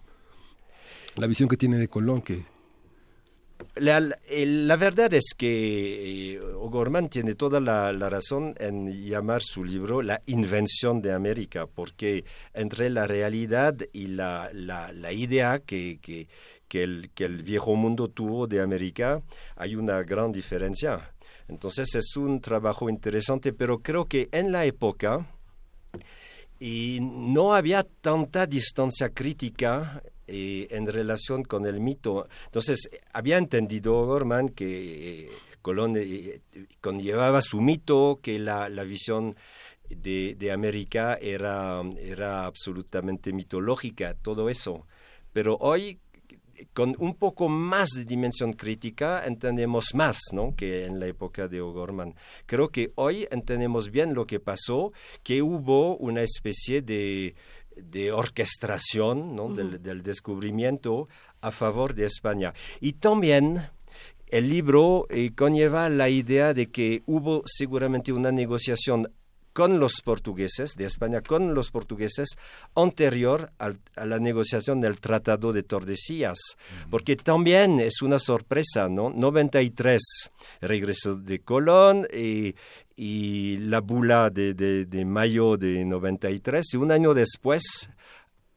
La 1.16 1.26
visión 1.26 1.49
que 1.49 1.57
tiene 1.57 1.78
de 1.78 1.88
Colón, 1.88 2.22
que... 2.22 2.46
La, 3.75 4.01
la 4.01 4.77
verdad 4.77 5.13
es 5.15 5.35
que 5.37 6.35
eh, 6.35 6.41
O'Gorman 6.41 7.09
tiene 7.09 7.35
toda 7.35 7.61
la, 7.61 7.93
razón 8.09 8.55
en 8.59 8.93
llamar 9.05 9.43
su 9.43 9.65
libro 9.65 10.01
La 10.03 10.21
invención 10.27 11.03
de 11.03 11.13
América, 11.13 11.67
porque 11.67 12.25
entre 12.55 12.89
la 12.91 13.07
realidad 13.07 13.77
y 13.93 14.09
la, 14.09 14.51
la 14.53 15.13
idea 15.13 15.59
que, 15.59 15.99
que, 16.01 16.29
que, 16.69 16.83
el, 16.83 17.11
que 17.15 17.25
el 17.25 17.43
viejo 17.43 17.75
mundo 17.75 18.09
tuvo 18.09 18.47
de 18.47 18.61
América 18.61 19.23
hay 19.57 19.75
una 19.75 20.03
gran 20.03 20.31
diferencia. 20.31 21.13
Entonces 21.49 21.95
es 21.95 22.17
un 22.17 22.41
trabajo 22.41 22.89
interesante, 22.89 23.53
pero 23.53 23.81
creo 23.81 24.05
que 24.05 24.29
en 24.33 24.53
la 24.53 24.67
época 24.67 25.27
y 26.61 26.99
no 27.01 27.55
había 27.55 27.85
tanta 27.85 28.47
distancia 28.47 29.09
crítica 29.11 30.03
eh, 30.29 30.68
en 30.70 30.87
relación 30.87 31.43
con 31.43 31.64
el 31.64 31.81
mito. 31.81 32.29
Entonces 32.45 32.91
había 33.14 33.39
entendido 33.39 34.05
Gorman 34.05 34.51
que 34.51 35.24
eh, 35.24 35.31
Colón 35.62 35.95
eh, 35.97 36.41
conllevaba 36.81 37.41
su 37.41 37.61
mito, 37.62 38.20
que 38.22 38.39
la, 38.39 38.68
la 38.68 38.83
visión 38.83 39.37
de, 39.89 40.37
de, 40.39 40.53
América 40.53 41.18
era, 41.20 41.81
era 41.99 42.45
absolutamente 42.45 43.33
mitológica, 43.33 44.14
todo 44.14 44.51
eso. 44.51 44.87
Pero 45.33 45.57
hoy 45.61 45.99
con 46.72 46.95
un 46.99 47.14
poco 47.14 47.49
más 47.49 47.91
de 47.91 48.05
dimensión 48.05 48.53
crítica 48.53 49.24
entendemos 49.24 49.95
más 49.95 50.18
¿no? 50.33 50.55
que 50.57 50.87
en 50.87 50.99
la 51.01 51.07
época 51.07 51.49
de 51.49 51.61
O'Gorman. 51.61 52.14
Creo 52.47 52.68
que 52.68 52.93
hoy 52.97 53.26
entendemos 53.31 53.91
bien 53.91 54.14
lo 54.14 54.26
que 54.26 54.41
pasó, 54.41 54.93
que 55.22 55.43
hubo 55.43 55.97
una 55.97 56.22
especie 56.22 56.83
de, 56.83 57.35
de 57.83 58.12
orquestación 58.12 59.35
¿no? 59.35 59.53
del, 59.53 59.83
del, 59.83 60.03
descubrimiento 60.03 61.09
a 61.41 61.51
favor 61.51 61.95
de 61.95 62.05
España. 62.05 62.55
Y 62.81 62.95
también 62.95 63.68
el 64.31 64.51
libro 64.51 65.07
eh, 65.09 65.31
conlleva 65.35 65.89
la 65.89 66.09
idea 66.09 66.53
de 66.53 66.70
que 66.70 67.03
hubo 67.07 67.43
seguramente 67.47 68.12
una 68.12 68.31
negociación 68.31 69.11
con 69.59 69.81
los 69.81 70.03
portugueses, 70.05 70.77
de 70.77 70.85
España 70.85 71.21
con 71.21 71.53
los 71.53 71.73
portugueses, 71.73 72.29
anterior 72.77 73.51
a 73.59 74.05
la 74.07 74.21
negociación 74.21 74.81
del 74.81 75.01
Tratado 75.01 75.53
de 75.53 75.65
Tordesillas, 75.65 76.39
porque 76.89 77.17
también 77.17 77.81
es 77.81 78.01
una 78.01 78.21
sorpresa, 78.21 78.89
¿no? 78.89 79.11
93, 79.11 80.01
regreso 80.61 81.17
de 81.17 81.41
Colón 81.41 82.07
y, 82.15 82.55
y 82.95 83.57
la 83.57 83.81
bula 83.81 84.31
de, 84.31 84.55
de, 84.55 84.85
de, 84.85 85.05
mayo 85.05 85.57
de 85.57 85.85
93, 85.85 86.75
y 86.75 86.77
un 86.77 86.93
año 86.93 87.13
después 87.13 87.91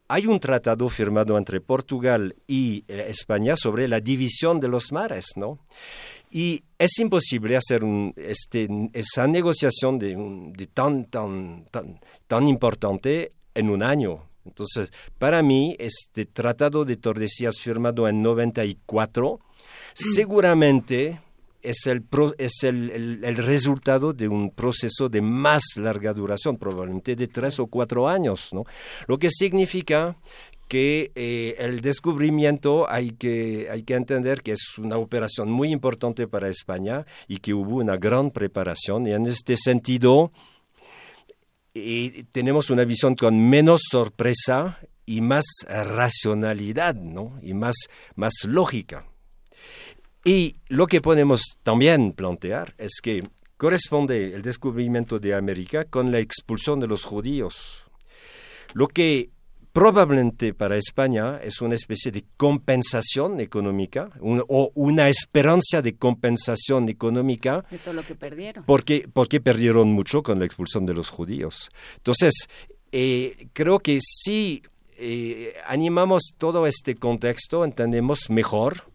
hay 0.08 0.28
un 0.28 0.40
tratado 0.40 0.88
firmado 0.88 1.36
entre 1.36 1.62
Portugal 1.62 2.36
y 2.46 2.84
eh, 2.88 3.08
España 3.08 3.56
sobre 3.56 3.88
la 3.88 4.02
división 4.02 4.60
de 4.60 4.68
los 4.68 4.92
mares, 4.92 5.30
¿no? 5.36 5.58
Y 6.32 6.64
es 6.80 6.98
imposible 7.00 7.58
hacer 7.58 7.82
este, 8.16 8.68
esa 8.94 9.28
negociación 9.28 10.00
de, 10.00 10.70
tan, 10.74 11.06
tan, 11.06 11.66
tan, 11.70 12.00
tan 12.26 12.48
importante 12.48 13.34
en 13.54 13.70
un 13.70 13.84
año. 13.84 14.24
Entonces, 14.46 14.92
para 15.20 15.44
mí, 15.44 15.76
este 15.78 16.26
tratado 16.26 16.86
de 16.86 16.96
Tordesillas 16.96 17.60
firmado 17.60 18.08
en 18.08 18.24
94 18.24 19.40
seguramente 19.94 21.20
es, 21.62 21.86
el, 21.86 22.06
es 22.38 22.64
el, 22.64 23.24
el, 23.24 23.38
resultado 23.38 24.14
de 24.14 24.28
un 24.28 24.52
proceso 24.52 25.10
de 25.10 25.22
más 25.22 25.62
larga 25.76 26.14
duración, 26.14 26.58
probablemente 26.58 27.16
de 27.16 27.28
tres 27.28 27.60
o 27.60 27.68
cuatro 27.68 28.08
años, 28.08 28.50
¿no? 28.54 28.64
Lo 29.08 29.20
que 29.20 29.30
significa 29.30 30.16
que 30.72 31.12
eh, 31.16 31.56
el 31.58 31.82
descubrimiento 31.82 32.90
hay 32.90 33.12
que, 33.12 33.68
hay 33.70 33.84
que 33.84 33.94
entender 33.94 34.42
que 34.42 34.54
es 34.54 34.78
una 34.78 34.96
operación 34.96 35.52
muy 35.52 35.68
importante 35.68 36.30
para 36.30 36.48
España 36.48 37.06
y 37.28 37.40
que 37.40 37.54
hubo 37.54 37.76
una 37.76 37.98
gran 37.98 38.32
preparación. 38.32 39.06
Y 39.06 39.12
en 39.12 39.26
este 39.26 39.58
sentido, 39.58 40.32
eh, 41.74 42.24
tenemos 42.32 42.70
una 42.70 42.86
visión 42.86 43.16
con 43.16 43.38
menos 43.50 43.82
sorpresa 43.92 44.80
y 45.06 45.20
más 45.20 45.44
racionalidad, 45.68 46.96
¿no? 46.96 47.38
Y 47.42 47.54
más, 47.54 47.76
más 48.16 48.32
lógica. 48.48 49.06
Y 50.24 50.54
lo 50.70 50.88
que 50.88 51.02
podemos 51.02 51.58
también 51.64 52.14
plantear 52.14 52.76
es 52.78 53.02
que 53.04 53.28
corresponde 53.58 54.34
el 54.34 54.42
descubrimiento 54.42 55.20
de 55.20 55.36
América 55.36 55.84
con 55.84 56.14
la 56.14 56.20
expulsión 56.20 56.80
de 56.80 56.88
los 56.88 57.04
judíos. 57.04 57.84
Lo 58.74 58.88
que 58.88 59.32
probablemente 59.74 60.54
para 60.54 60.78
España 60.78 61.40
es 61.44 61.62
una 61.62 61.76
especie 61.76 62.12
de 62.12 62.24
compensación 62.38 63.40
económica 63.40 64.10
o 64.22 64.72
una 64.76 65.10
esperanza 65.10 65.82
de 65.82 65.96
compensación 65.96 66.90
económica. 66.90 67.66
De 67.72 67.78
todo 67.78 67.94
lo 67.94 68.04
que 68.04 68.16
perdieron. 68.16 68.64
Porque, 68.66 69.08
porque 69.12 69.40
perdieron 69.40 69.92
mucho 69.92 70.24
con 70.24 70.40
la 70.40 70.46
expulsión 70.46 70.86
de 70.86 70.94
los 70.94 71.10
judíos. 71.10 71.70
Entonces, 71.98 72.48
eh, 72.92 73.48
creo 73.54 73.80
que 73.80 74.00
si 74.02 74.62
eh, 74.98 75.54
animamos 75.66 76.34
todo 76.38 76.68
este 76.68 76.96
contexto, 76.96 77.66
entendemos 77.66 78.30
mejor 78.30 78.91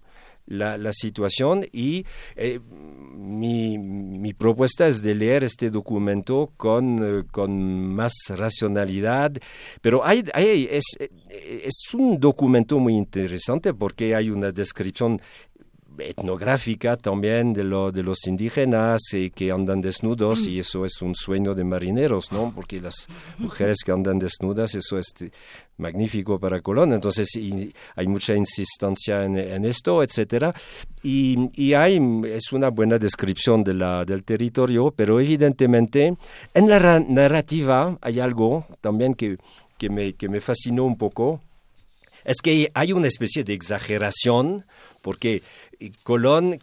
la, 0.47 0.93
situación 0.93 1.67
y 1.73 2.05
eh, 2.37 2.61
mi, 3.15 3.79
mi, 3.79 4.33
propuesta 4.33 4.87
es 4.87 5.03
de 5.03 5.15
leer 5.15 5.45
este 5.45 5.71
documento 5.71 6.53
con, 6.57 7.21
eh, 7.21 7.25
con 7.31 7.95
más 7.95 8.13
racionalidad, 8.29 9.33
pero 9.81 10.05
hay, 10.05 10.25
hay, 10.33 10.69
es, 10.71 10.85
es 11.29 11.95
un 11.95 12.19
documento 12.21 12.79
muy 12.79 12.95
interesante 12.95 13.75
porque 13.75 14.15
hay 14.15 14.31
una 14.31 14.53
descripción 14.53 15.21
etnográfica 15.99 16.97
también 16.97 17.53
de, 17.53 17.65
lo, 17.65 17.93
de 17.93 18.03
los 18.03 18.27
indígenas 18.27 19.01
y 19.13 19.31
que 19.31 19.51
andan 19.51 19.81
desnudos 19.81 20.47
y 20.47 20.59
eso 20.59 20.85
es 20.85 21.01
un 21.03 21.15
sueño 21.15 21.55
de 21.55 21.65
marineros, 21.65 22.33
¿no? 22.33 22.53
Porque 22.55 22.81
las 22.81 23.07
mujeres 23.39 23.79
que 23.85 23.93
andan 23.93 24.19
desnudas, 24.19 24.75
eso 24.75 24.99
es 24.99 25.15
magnífico 25.79 26.39
para 26.39 26.61
Colón. 26.61 26.93
Entonces 26.93 27.29
hay 27.95 28.07
mucha 28.07 28.35
insistencia 28.35 29.25
en, 29.25 29.65
esto, 29.65 30.03
etcétera. 30.03 30.55
Y, 31.03 31.51
y, 31.55 31.75
hay, 31.75 32.01
es 32.27 32.53
una 32.53 32.69
buena 32.69 32.99
descripción 32.99 33.63
de 33.63 33.75
la, 33.75 34.05
del 34.05 34.25
territorio, 34.25 34.93
pero 34.95 35.21
evidentemente 35.21 36.17
en 36.55 36.69
la 36.69 37.01
narrativa 37.01 37.99
hay 38.01 38.21
algo 38.21 38.67
también 38.81 39.15
que, 39.15 39.39
que, 39.79 39.91
me, 39.91 40.15
que 40.15 40.29
me 40.29 40.41
fascinó 40.41 40.85
un 40.85 40.97
poco. 40.97 41.41
Es 42.25 42.41
que 42.43 42.71
hay 42.75 42.93
una 42.93 43.07
especie 43.07 43.45
de 43.45 43.53
exageración 43.55 44.65
porque 45.07 45.41
Colón 46.03 46.59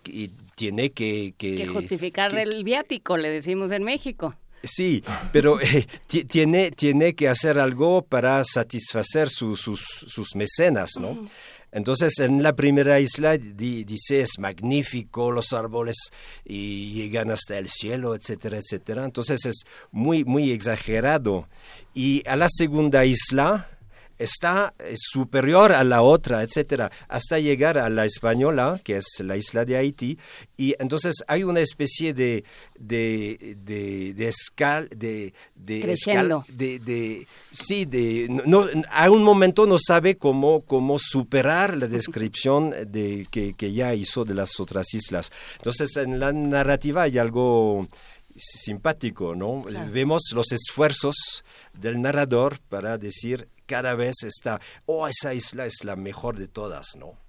tiene 0.56 0.92
que... 0.92 1.34
Que, 1.38 1.66
justificar 1.66 2.38
el 2.38 2.66
viático, 2.66 3.16
le 3.16 3.30
decimos 3.30 3.72
en 3.72 3.84
México. 3.86 4.36
Sí, 4.62 5.02
pero 5.32 5.62
eh, 5.62 5.88
tiene, 6.28 6.72
tiene 6.72 7.16
que 7.16 7.30
hacer 7.30 7.58
algo 7.58 8.02
para 8.02 8.44
satisfacer 8.44 9.30
sus, 9.30 9.62
sus 9.62 10.36
mecenas, 10.36 10.92
¿no? 11.00 11.24
Entonces, 11.72 12.20
en 12.20 12.44
la 12.44 12.54
primera 12.54 13.00
isla 13.00 13.38
dice 13.38 14.20
es 14.20 14.38
magnífico, 14.38 15.32
los 15.32 15.54
árboles 15.54 15.96
y 16.44 16.92
llegan 16.92 17.32
hasta 17.32 17.58
el 17.58 17.70
cielo, 17.70 18.14
etcétera, 18.14 18.58
etcétera. 18.58 19.06
Entonces 19.06 19.46
es 19.46 19.64
muy, 19.90 20.26
muy 20.26 20.52
exagerado. 20.52 21.48
Y 21.94 22.28
a 22.28 22.36
la 22.36 22.48
segunda 22.50 23.06
isla 23.06 23.70
está 24.24 24.74
eh, 24.80 24.94
superior 24.96 25.72
a 25.74 25.84
la 25.84 26.02
otra, 26.02 26.44
etcétera, 26.44 26.92
hasta 27.08 27.40
llegar 27.40 27.78
a 27.78 27.90
la 27.90 28.06
española, 28.06 28.80
que 28.84 28.98
es 28.98 29.06
la 29.20 29.36
isla 29.38 29.66
de 29.66 29.78
Haití, 29.78 30.18
y 30.58 30.76
entonces 30.80 31.16
hay 31.28 31.44
una 31.44 31.60
especie 31.60 32.14
de 32.14 32.44
de 32.80 33.58
de, 33.64 34.14
de 34.14 34.28
escal 34.28 34.90
de 34.90 35.34
de, 35.56 35.96
de, 36.48 36.80
de 36.80 37.28
sí 37.52 37.86
de 37.86 38.28
no 38.30 38.66
a 38.90 39.10
un 39.10 39.24
momento 39.24 39.66
no 39.66 39.78
sabe 39.78 40.18
cómo 40.18 40.62
cómo 40.62 40.98
superar 41.00 41.78
la 41.78 41.88
descripción 41.88 42.74
de 42.88 43.28
que, 43.30 43.54
que 43.54 43.72
ya 43.74 43.94
hizo 43.94 44.26
de 44.26 44.34
las 44.34 44.60
otras 44.60 44.94
islas. 44.94 45.32
Entonces 45.58 45.96
en 45.98 46.20
la 46.20 46.32
narrativa 46.32 47.04
hay 47.04 47.18
algo 47.18 47.88
simpático, 48.36 49.36
¿no? 49.36 49.64
Vemos 49.92 50.32
los 50.34 50.52
esfuerzos 50.52 51.44
del 51.74 52.02
narrador 52.02 52.60
para 52.70 52.98
decir 52.98 53.50
cada 53.66 53.96
vez 53.96 54.16
está, 54.24 54.60
oh, 54.86 55.08
esa 55.08 55.34
isla 55.34 55.66
es 55.66 55.84
la 55.84 55.96
mejor 55.96 56.38
de 56.38 56.48
todas, 56.48 56.96
¿no? 56.98 57.23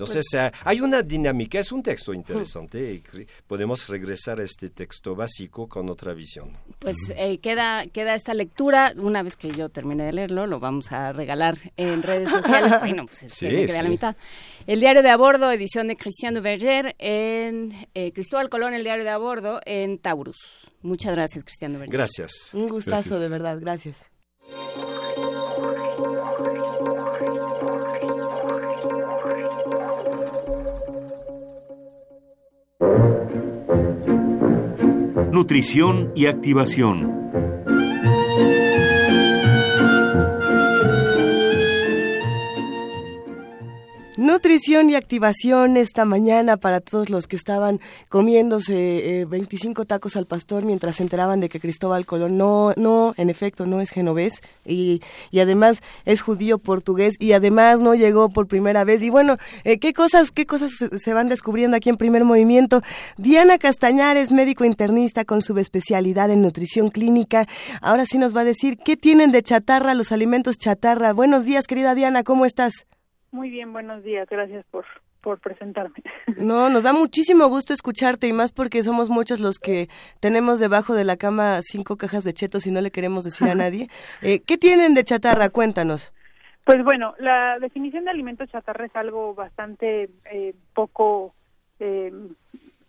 Entonces, 0.00 0.26
pues 0.30 0.42
eh, 0.42 0.52
hay 0.64 0.80
una 0.80 1.02
dinámica, 1.02 1.58
es 1.58 1.72
un 1.72 1.82
texto 1.82 2.14
interesante. 2.14 3.02
podemos 3.46 3.86
regresar 3.88 4.40
a 4.40 4.44
este 4.44 4.70
texto 4.70 5.14
básico 5.14 5.68
con 5.68 5.90
otra 5.90 6.14
visión. 6.14 6.56
Pues 6.78 6.96
eh, 7.16 7.38
queda, 7.38 7.84
queda 7.86 8.14
esta 8.14 8.32
lectura. 8.32 8.94
Una 8.96 9.22
vez 9.22 9.36
que 9.36 9.50
yo 9.52 9.68
termine 9.68 10.04
de 10.04 10.12
leerlo, 10.12 10.46
lo 10.46 10.58
vamos 10.58 10.90
a 10.92 11.12
regalar 11.12 11.58
en 11.76 12.02
redes 12.02 12.30
sociales. 12.30 12.72
bueno, 12.80 13.04
pues 13.04 13.24
es 13.24 13.38
que 13.38 13.66
queda 13.66 13.82
la 13.82 13.90
mitad. 13.90 14.16
El 14.66 14.80
diario 14.80 15.02
de 15.02 15.10
a 15.10 15.16
bordo, 15.16 15.50
edición 15.52 15.88
de 15.88 15.96
Cristian 15.96 16.32
Duverger, 16.32 16.96
en 16.98 17.74
eh, 17.94 18.12
Cristóbal 18.12 18.48
Colón, 18.48 18.72
el 18.72 18.84
diario 18.84 19.04
de 19.04 19.10
a 19.10 19.18
bordo, 19.18 19.60
en 19.66 19.98
Taurus. 19.98 20.66
Muchas 20.80 21.12
gracias, 21.12 21.44
Cristian 21.44 21.74
Duverger. 21.74 21.92
Gracias. 21.92 22.54
Un 22.54 22.68
gustazo, 22.68 23.20
de 23.20 23.28
verdad. 23.28 23.58
Gracias. 23.60 24.09
Nutrición 35.32 36.10
y 36.16 36.26
activación. 36.26 37.19
Nutrición 44.16 44.90
y 44.90 44.96
activación 44.96 45.76
esta 45.76 46.04
mañana 46.04 46.56
para 46.56 46.80
todos 46.80 47.10
los 47.10 47.28
que 47.28 47.36
estaban 47.36 47.80
comiéndose 48.08 49.24
25 49.28 49.82
eh, 49.82 49.86
tacos 49.86 50.16
al 50.16 50.26
pastor 50.26 50.64
mientras 50.64 50.96
se 50.96 51.04
enteraban 51.04 51.38
de 51.38 51.48
que 51.48 51.60
Cristóbal 51.60 52.06
Colón 52.06 52.36
no, 52.36 52.72
no, 52.76 53.14
en 53.16 53.30
efecto, 53.30 53.66
no 53.66 53.80
es 53.80 53.90
genovés 53.90 54.42
y, 54.66 55.00
y 55.30 55.38
además 55.38 55.80
es 56.04 56.22
judío 56.22 56.58
portugués 56.58 57.14
y 57.20 57.32
además 57.32 57.80
no 57.80 57.94
llegó 57.94 58.30
por 58.30 58.48
primera 58.48 58.82
vez. 58.82 59.00
Y 59.00 59.10
bueno, 59.10 59.36
eh, 59.62 59.78
¿qué 59.78 59.94
cosas, 59.94 60.32
qué 60.32 60.44
cosas 60.44 60.72
se 60.72 61.14
van 61.14 61.28
descubriendo 61.28 61.76
aquí 61.76 61.88
en 61.88 61.96
primer 61.96 62.24
movimiento? 62.24 62.82
Diana 63.16 63.58
Castañares, 63.58 64.32
médico 64.32 64.64
internista 64.64 65.24
con 65.24 65.40
subespecialidad 65.40 66.30
en 66.30 66.42
nutrición 66.42 66.90
clínica. 66.90 67.46
Ahora 67.80 68.06
sí 68.06 68.18
nos 68.18 68.36
va 68.36 68.40
a 68.40 68.44
decir 68.44 68.76
qué 68.76 68.96
tienen 68.96 69.30
de 69.30 69.44
chatarra 69.44 69.94
los 69.94 70.10
alimentos 70.10 70.58
chatarra. 70.58 71.12
Buenos 71.12 71.44
días, 71.44 71.68
querida 71.68 71.94
Diana, 71.94 72.24
¿cómo 72.24 72.44
estás? 72.44 72.72
Muy 73.32 73.50
bien, 73.50 73.72
buenos 73.72 74.02
días. 74.02 74.28
Gracias 74.28 74.64
por, 74.70 74.84
por 75.20 75.38
presentarme. 75.40 75.96
No, 76.36 76.70
nos 76.70 76.84
da 76.84 76.92
muchísimo 76.92 77.48
gusto 77.48 77.74
escucharte 77.74 78.26
y 78.26 78.32
más 78.32 78.50
porque 78.50 78.82
somos 78.82 79.10
muchos 79.10 79.40
los 79.40 79.58
que 79.58 79.88
tenemos 80.20 80.58
debajo 80.58 80.94
de 80.94 81.04
la 81.04 81.16
cama 81.16 81.60
cinco 81.62 81.96
cajas 81.96 82.24
de 82.24 82.32
chetos 82.32 82.66
y 82.66 82.70
no 82.70 82.80
le 82.80 82.90
queremos 82.90 83.24
decir 83.24 83.48
a 83.48 83.54
nadie. 83.56 83.88
Eh, 84.22 84.40
¿Qué 84.40 84.56
tienen 84.56 84.94
de 84.94 85.04
chatarra? 85.04 85.50
Cuéntanos. 85.50 86.12
Pues 86.64 86.82
bueno, 86.84 87.14
la 87.18 87.58
definición 87.58 88.04
de 88.04 88.10
alimento 88.10 88.46
chatarra 88.46 88.86
es 88.86 88.96
algo 88.96 89.34
bastante 89.34 90.08
eh, 90.30 90.54
poco 90.74 91.34
eh, 91.78 92.12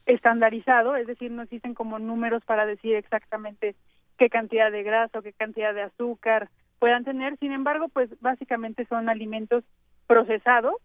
estandarizado, 0.06 0.96
es 0.96 1.08
decir, 1.08 1.32
no 1.32 1.42
existen 1.42 1.74
como 1.74 2.00
números 2.00 2.44
para 2.46 2.66
decir 2.66 2.96
exactamente 2.96 3.76
qué 4.18 4.30
cantidad 4.30 4.72
de 4.72 4.84
grasa 4.84 5.20
o 5.20 5.22
qué 5.22 5.34
cantidad 5.34 5.74
de 5.74 5.84
azúcar 5.84 6.50
puedan 6.80 7.04
tener. 7.04 7.38
Sin 7.38 7.52
embargo, 7.52 7.88
pues 7.88 8.10
básicamente 8.22 8.86
son 8.86 9.10
alimentos 9.10 9.64
procesados 10.14 10.76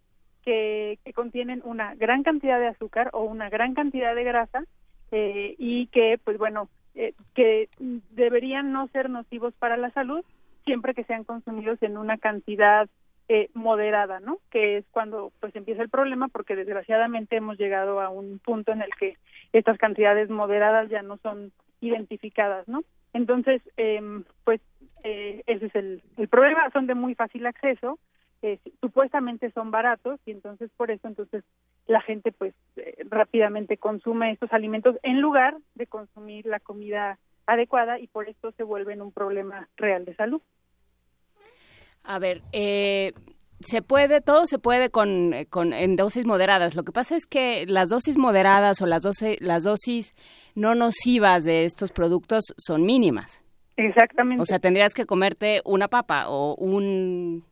que, 0.45 0.99
que, 1.05 1.13
contienen 1.13 1.61
una 1.65 1.95
gran 1.95 2.23
cantidad 2.23 2.59
de 2.59 2.69
azúcar 2.69 3.11
o 3.13 3.25
una 3.25 3.49
gran 3.51 3.75
cantidad 3.75 4.15
de 4.15 4.25
grasa 4.25 4.65
eh, 5.11 5.55
y 5.59 5.87
que, 5.89 6.19
pues 6.23 6.39
bueno, 6.39 6.69
eh, 6.95 7.15
que 7.35 7.69
deberían 8.11 8.73
no 8.73 8.89
ser 8.89 9.11
nocivos 9.11 9.55
para 9.55 9.77
la 9.77 9.91
salud 9.91 10.25
siempre 10.65 10.95
que 10.95 11.05
sean 11.05 11.25
consumidos 11.25 11.83
en 11.83 11.97
una 11.97 12.19
cantidad 12.19 12.89
eh, 13.29 13.49
moderada, 13.55 14.21
¿no? 14.21 14.39
Que 14.51 14.79
es 14.79 14.85
cuando 14.91 15.33
pues 15.41 15.55
empieza 15.57 15.83
el 15.83 15.89
problema 15.89 16.29
porque 16.29 16.55
desgraciadamente 16.55 17.37
hemos 17.37 17.59
llegado 17.59 18.01
a 18.01 18.09
un 18.09 18.39
punto 18.39 18.73
en 18.73 18.83
el 18.83 18.91
que 18.99 19.17
estas 19.53 19.79
cantidades 19.79 20.31
moderadas 20.31 20.89
ya 20.91 21.03
no 21.03 21.17
son 21.19 21.53
identificadas, 21.81 22.69
¿no? 22.69 22.83
Entonces, 23.13 23.63
eh, 23.77 24.01
pues 24.45 24.61
eh, 25.03 25.43
ese 25.47 25.67
es 25.67 25.75
el, 25.75 26.03
el 26.17 26.29
problema, 26.29 26.71
son 26.73 26.87
de 26.87 26.95
muy 26.95 27.15
fácil 27.15 27.47
acceso, 27.47 27.99
supuestamente 28.81 29.51
son 29.51 29.71
baratos 29.71 30.21
y 30.27 30.31
entonces 30.31 30.71
por 30.77 30.91
eso 30.91 31.09
entonces 31.09 31.43
la 31.87 32.01
gente 32.01 32.33
pues 32.33 32.55
eh, 32.77 33.05
rápidamente 33.09 33.77
consume 33.77 34.33
estos 34.33 34.53
alimentos 34.53 34.97
en 35.03 35.21
lugar 35.21 35.57
de 35.75 35.87
consumir 35.87 36.47
la 36.47 36.61
comida 36.61 37.19
adecuada 37.47 37.99
y 37.99 38.07
por 38.09 38.29
esto 38.29 38.53
se 38.53 38.63
vuelven 38.63 39.03
un 39.03 39.13
problema 39.13 39.69
real 39.77 40.05
de 40.05 40.15
salud. 40.17 40.43
A 42.03 42.19
ver, 42.19 42.43
eh, 42.53 43.13
se 43.61 43.83
puede, 43.83 44.21
todo 44.21 44.47
se 44.47 44.59
puede 44.59 44.91
con, 44.91 45.33
con, 45.51 45.73
en 45.73 45.97
dosis 45.97 46.25
moderadas. 46.25 46.75
Lo 46.75 46.85
que 46.85 46.93
pasa 46.93 47.17
es 47.17 47.27
que 47.27 47.67
las 47.67 47.89
dosis 47.89 48.17
moderadas 48.17 48.81
o 48.83 48.87
las 48.87 49.03
dosis, 49.03 49.41
las 49.41 49.65
dosis 49.65 50.15
no 50.55 50.75
nocivas 50.75 51.45
de 51.45 51.65
estos 51.65 51.91
productos 51.91 52.55
son 52.59 52.85
mínimas. 52.85 53.45
Exactamente. 53.77 54.43
O 54.43 54.47
sea, 54.47 54.59
tendrías 54.59 54.95
que 54.95 55.05
comerte 55.05 55.61
una 55.65 55.89
papa 55.89 56.29
o 56.29 56.55
un 56.55 57.45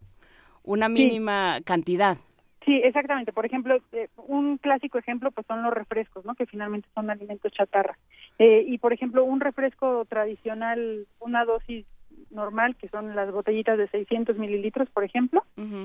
una 0.64 0.88
mínima 0.88 1.60
cantidad. 1.64 2.16
Sí, 2.64 2.80
exactamente. 2.82 3.32
Por 3.32 3.44
ejemplo, 3.44 3.76
eh, 3.92 4.08
un 4.26 4.56
clásico 4.56 4.98
ejemplo 4.98 5.30
pues 5.30 5.46
son 5.46 5.62
los 5.62 5.72
refrescos, 5.72 6.24
¿no? 6.24 6.34
Que 6.34 6.46
finalmente 6.46 6.88
son 6.94 7.10
alimentos 7.10 7.52
chatarra. 7.52 7.98
Eh, 8.38 8.64
y 8.66 8.78
por 8.78 8.92
ejemplo, 8.92 9.24
un 9.24 9.40
refresco 9.40 10.04
tradicional, 10.06 11.06
una 11.20 11.44
dosis 11.44 11.84
normal, 12.30 12.74
que 12.76 12.88
son 12.88 13.14
las 13.14 13.30
botellitas 13.30 13.76
de 13.76 13.88
600 13.88 14.38
mililitros, 14.38 14.88
por 14.90 15.04
ejemplo, 15.04 15.44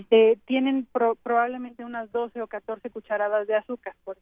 eh, 0.10 0.38
tienen 0.46 0.88
probablemente 1.24 1.84
unas 1.86 2.12
12 2.12 2.42
o 2.42 2.48
14 2.48 2.90
cucharadas 2.90 3.48
de 3.48 3.56
azúcar. 3.56 3.94
Por 4.04 4.18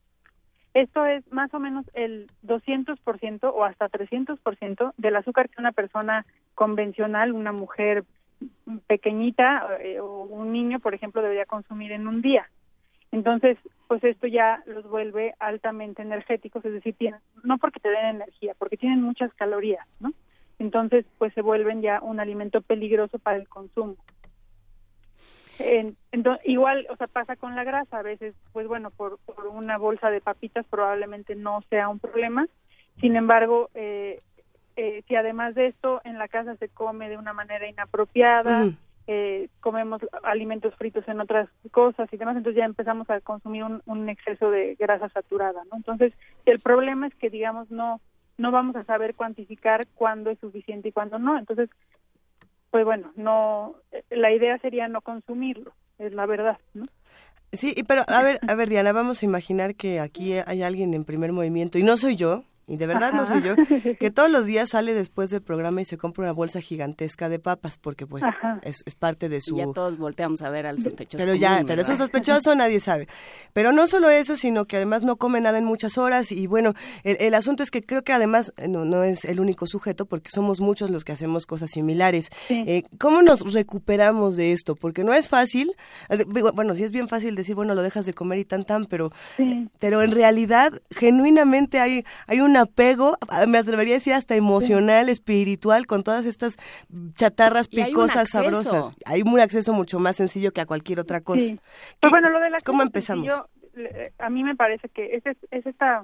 Esto 0.74 1.05
es 1.05 1.30
más 1.32 1.53
o 1.53 1.60
menos 1.60 1.86
el 1.93 2.28
200% 2.43 3.51
o 3.53 3.64
hasta 3.64 3.89
300% 3.89 4.93
del 4.97 5.16
azúcar 5.16 5.49
que 5.49 5.62
una 5.62 5.72
persona 5.72 6.26
convencional, 6.55 7.34
una 7.34 7.51
mujer 7.51 8.03
pequeñita 8.88 9.78
eh, 9.82 10.00
o 10.00 10.24
un 10.24 10.52
niño, 10.52 10.80
por 10.80 10.94
ejemplo, 10.94 11.22
debería 11.22 11.46
consumir 11.46 11.92
en 11.92 12.08
un 12.08 12.22
día. 12.22 12.50
Entonces, 13.12 13.58
pues 13.88 14.04
esto 14.04 14.28
ya 14.28 14.62
los 14.66 14.88
vuelve 14.90 15.34
altamente 15.40 16.02
energéticos, 16.02 16.64
es 16.66 16.74
decir, 16.74 16.96
tienen, 16.96 17.22
no 17.44 17.58
porque 17.58 17.80
te 17.80 17.90
den 17.90 18.06
energía, 18.06 18.54
porque 18.58 18.78
tienen 18.78 19.02
muchas 19.02 19.34
calorías, 19.34 19.86
¿no? 20.00 20.12
Entonces, 20.60 21.06
pues 21.18 21.34
se 21.34 21.42
vuelven 21.42 21.82
ya 21.82 22.02
un 22.02 22.20
alimento 22.20 22.62
peligroso 22.62 23.20
para 23.20 23.38
el 23.38 23.48
consumo. 23.48 23.96
entonces, 26.12 26.46
igual, 26.46 26.86
o 26.90 26.98
sea, 26.98 27.08
pasa 27.08 27.36
con 27.36 27.56
la 27.56 27.64
grasa, 27.64 28.00
a 28.00 28.04
veces, 28.04 28.36
pues 28.52 28.68
bueno, 28.68 28.92
por, 28.92 29.20
por 29.20 29.48
una 29.48 29.78
bolsa 29.78 30.10
de 30.10 30.22
papitas 30.22 30.66
probablemente 30.70 31.36
no 31.36 31.62
sea 31.70 31.90
un 31.90 32.00
problema, 32.00 32.48
sin 33.00 33.16
embargo, 33.16 33.70
eh, 33.74 34.22
eh, 34.78 35.04
si 35.08 35.16
además 35.16 35.56
de 35.56 35.66
esto 35.66 36.02
en 36.04 36.20
la 36.20 36.28
casa 36.28 36.56
se 36.58 36.70
come 36.70 37.10
de 37.10 37.18
una 37.18 37.34
manera 37.34 37.68
inapropiada, 37.68 38.68
eh, 39.08 39.50
comemos 39.60 40.02
alimentos 40.22 40.76
fritos 40.76 41.08
en 41.08 41.20
otras 41.20 41.50
cosas 41.72 42.08
y 42.14 42.18
demás, 42.18 42.38
entonces 42.38 42.60
ya 42.60 42.66
empezamos 42.66 43.10
a 43.10 43.20
consumir 43.22 43.64
un, 43.64 44.10
exceso 44.10 44.52
de 44.52 44.76
grasa 44.76 45.10
saturada, 45.10 45.64
¿no? 45.72 45.78
Entonces, 45.78 46.14
el 46.46 46.60
problema 46.60 47.08
es 47.08 47.16
que, 47.16 47.30
digamos, 47.30 47.72
no 47.72 48.00
no 48.38 48.52
vamos 48.52 48.76
a 48.76 48.84
saber 48.84 49.16
cuantificar 49.16 49.88
cuándo 49.96 50.30
es 50.30 50.38
suficiente 50.38 50.90
y 50.90 50.92
cuándo 50.92 51.18
no. 51.18 51.40
Entonces, 51.40 51.72
pues 52.70 52.86
bueno, 52.86 53.12
no 53.16 53.78
la 54.12 54.32
idea 54.32 54.60
sería 54.60 54.88
no 54.88 55.02
consumirlo, 55.02 55.74
es 55.98 56.14
la 56.14 56.28
verdad, 56.28 56.60
¿no? 56.76 56.86
Sí, 57.52 57.74
pero 57.88 58.04
a 58.08 58.22
ver, 58.22 58.40
a 58.48 58.54
ver 58.54 58.70
Diana, 58.70 58.92
vamos 58.92 59.24
a 59.24 59.26
imaginar 59.26 59.74
que 59.74 60.00
aquí 60.00 60.34
hay 60.34 60.62
alguien 60.62 60.94
en 60.94 61.04
primer 61.04 61.32
movimiento 61.32 61.80
y 61.80 61.84
no 61.84 61.98
soy 61.98 62.16
yo, 62.16 62.44
y 62.68 62.78
de 62.78 62.86
verdad 62.86 63.13
no 63.13 63.26
soy 63.26 63.41
yo, 63.41 63.55
que 63.99 64.11
todos 64.11 64.30
los 64.30 64.45
días 64.45 64.72
sale 64.72 64.93
después 64.93 65.30
del 65.30 65.41
programa 65.41 65.82
y 65.82 65.86
se 65.86 65.97
compra 65.97 66.24
una 66.24 66.34
bolsa 66.34 66.59
gigantesca 66.59 67.30
de 67.30 67.39
papas, 67.39 67.78
porque 67.78 68.05
pues 68.05 68.24
es, 68.61 68.84
es, 68.86 68.95
parte 68.95 69.30
de 69.30 69.39
su... 69.39 69.55
Y 69.55 69.59
ya 69.59 69.68
todos 69.74 69.97
volteamos 69.97 70.41
a 70.41 70.49
ver 70.49 70.68
al 70.68 70.82
sospechoso. 70.82 71.18
Pero 71.18 71.34
ya, 71.34 71.63
pero 71.65 71.82
es 71.82 71.89
un 71.89 71.97
sospechoso, 71.97 72.53
nadie 72.55 72.80
sabe. 72.82 73.07
Pero 73.53 73.72
no 73.72 73.88
solo 73.88 74.09
eso, 74.09 74.36
sino 74.36 74.65
que 74.65 74.76
además 74.76 75.03
no 75.03 75.15
come 75.15 75.39
nada 75.39 75.57
en 75.57 75.65
muchas 75.65 75.97
horas 75.97 76.32
y 76.32 76.45
bueno, 76.47 76.74
el, 77.03 77.18
el 77.20 77.34
asunto 77.34 77.63
es 77.63 77.72
que 77.72 77.82
creo 77.82 78.03
que 78.03 78.11
además 78.11 78.53
eh, 78.57 78.68
no, 78.68 78.84
no, 78.84 79.03
es 79.03 79.24
el 79.24 79.39
único 79.39 79.65
sujeto, 79.65 80.05
porque 80.05 80.30
somos 80.30 80.59
muchos 80.59 80.89
los 80.89 81.05
que 81.05 81.13
hacemos 81.13 81.45
cosas 81.45 81.72
similares. 81.72 82.30
Eh, 82.49 82.84
¿Cómo 82.99 83.22
nos 83.22 83.53
recuperamos 83.53 84.36
de 84.36 84.51
esto? 84.51 84.76
Porque 84.76 85.05
no 85.05 85.13
es 85.13 85.30
fácil, 85.30 85.72
eh, 86.09 86.26
bueno, 86.53 86.76
sí 86.76 86.84
es 86.84 86.91
bien 86.91 87.07
fácil 87.07 87.36
decir, 87.36 87.55
bueno, 87.55 87.76
lo 87.76 87.82
dejas 87.82 88.05
de 88.05 88.13
comer 88.13 88.39
y 88.39 88.45
tan 88.45 88.65
tan, 88.65 88.86
pero, 88.86 89.11
pero 89.80 90.01
en 90.01 90.11
realidad, 90.11 90.74
genuinamente 90.91 91.80
hay, 91.80 92.03
hay 92.28 92.41
un 92.41 92.57
apego, 92.58 93.18
ah, 93.30 93.45
me 93.47 93.58
atrevería 93.58 93.95
a 93.95 93.99
decir 93.99 94.14
hasta 94.14 94.36
emocional, 94.36 95.10
espiritual, 95.10 95.86
con 95.86 96.03
todas 96.03 96.26
estas 96.26 96.58
chatarras 97.16 97.68
picosas, 97.68 98.30
sabrosas. 98.30 98.95
Hay 99.05 99.22
un 99.22 99.39
acceso 99.39 99.74
mucho 99.74 99.99
más 99.99 100.16
sencillo 100.16 100.51
que 100.51 100.62
a 100.62 100.66
cualquier 100.66 100.99
otra 100.99 101.22
cosa. 101.22 101.45
Pues 101.99 102.12
bueno, 102.12 102.30
lo 102.30 102.39
de 102.39 102.49
la 102.49 102.60
¿Cómo 102.62 102.82
empezamos? 102.82 103.28
a 104.18 104.30
mí 104.32 104.43
me 104.43 104.55
parece 104.55 104.89
que 104.89 105.16
es, 105.16 105.24
es 105.51 105.66
esta 105.66 106.03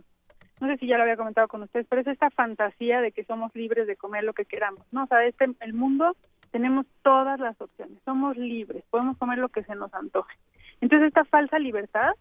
no 0.64 0.68
sé 0.68 0.78
si 0.78 0.88
ya 0.88 0.97
lo 0.97 1.04
había 1.04 1.18
comentado 1.18 1.47
con 1.47 1.64
ustedes, 1.64 1.86
pero 1.89 2.01
es 2.01 2.08
esta 2.08 2.30
fantasía 2.30 3.01
de 3.01 3.12
que 3.12 3.26
somos 3.26 3.54
libres 3.54 3.86
de 3.86 3.97
comer 3.97 4.24
lo 4.24 4.34
que 4.34 4.45
queramos, 4.45 4.86
¿no? 4.91 5.04
O 5.04 5.08
sea, 5.08 5.26
este, 5.26 5.45
el 5.60 5.74
mundo 5.74 6.16
tenemos 6.51 6.86
todas 7.01 7.39
las 7.39 7.60
opciones, 7.60 7.97
somos 8.06 8.38
libres, 8.38 8.84
podemos 8.89 9.18
comer 9.18 9.39
lo 9.39 9.49
que 9.49 9.64
se 9.64 9.76
nos 9.76 9.93
antoje. 9.93 10.38
Entonces, 10.80 11.08
esta 11.08 11.26
falsa 11.26 11.60
libertad 11.60 12.12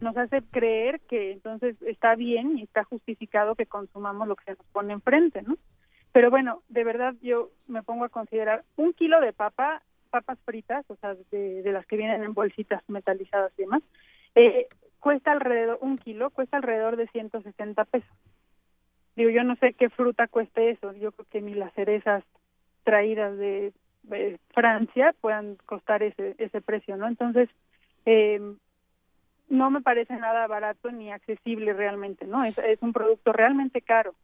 nos 0.00 0.16
hace 0.16 0.42
creer 0.42 1.00
que 1.00 1.32
entonces 1.32 1.80
está 1.82 2.14
bien 2.14 2.58
y 2.58 2.62
está 2.62 2.84
justificado 2.84 3.54
que 3.54 3.66
consumamos 3.66 4.28
lo 4.28 4.36
que 4.36 4.44
se 4.44 4.50
nos 4.52 4.66
pone 4.72 4.92
enfrente, 4.92 5.42
¿no? 5.42 5.56
Pero 6.12 6.30
bueno, 6.30 6.62
de 6.68 6.84
verdad 6.84 7.14
yo 7.20 7.50
me 7.66 7.82
pongo 7.82 8.04
a 8.04 8.08
considerar 8.08 8.64
un 8.76 8.92
kilo 8.92 9.20
de 9.20 9.32
papa, 9.32 9.82
papas 10.10 10.38
fritas, 10.44 10.84
o 10.88 10.96
sea, 10.96 11.14
de, 11.30 11.62
de 11.62 11.72
las 11.72 11.86
que 11.86 11.96
vienen 11.96 12.22
en 12.22 12.34
bolsitas 12.34 12.82
metalizadas 12.88 13.52
y 13.58 13.62
demás, 13.62 13.82
eh, 14.34 14.66
cuesta 15.00 15.32
alrededor, 15.32 15.78
un 15.80 15.96
kilo 15.98 16.30
cuesta 16.30 16.56
alrededor 16.56 16.96
de 16.96 17.08
160 17.08 17.84
pesos. 17.84 18.16
Digo, 19.16 19.30
yo 19.30 19.44
no 19.44 19.56
sé 19.56 19.74
qué 19.74 19.90
fruta 19.90 20.28
cueste 20.28 20.70
eso, 20.70 20.92
yo 20.94 21.12
creo 21.12 21.26
que 21.30 21.40
ni 21.40 21.54
las 21.54 21.72
cerezas 21.74 22.24
traídas 22.84 23.36
de, 23.36 23.72
Francia 24.54 25.14
puedan 25.20 25.56
costar 25.66 26.02
ese, 26.02 26.34
ese 26.38 26.62
precio, 26.62 26.96
¿no? 26.96 27.06
Entonces, 27.06 27.50
eh, 28.06 28.40
no 29.48 29.70
me 29.70 29.80
parece 29.80 30.14
nada 30.16 30.46
barato 30.46 30.90
ni 30.90 31.10
accesible 31.10 31.72
realmente, 31.72 32.26
¿no? 32.26 32.44
Es, 32.44 32.58
es 32.58 32.82
un 32.82 32.92
producto 32.92 33.32
realmente 33.32 33.80
caro. 33.80 34.14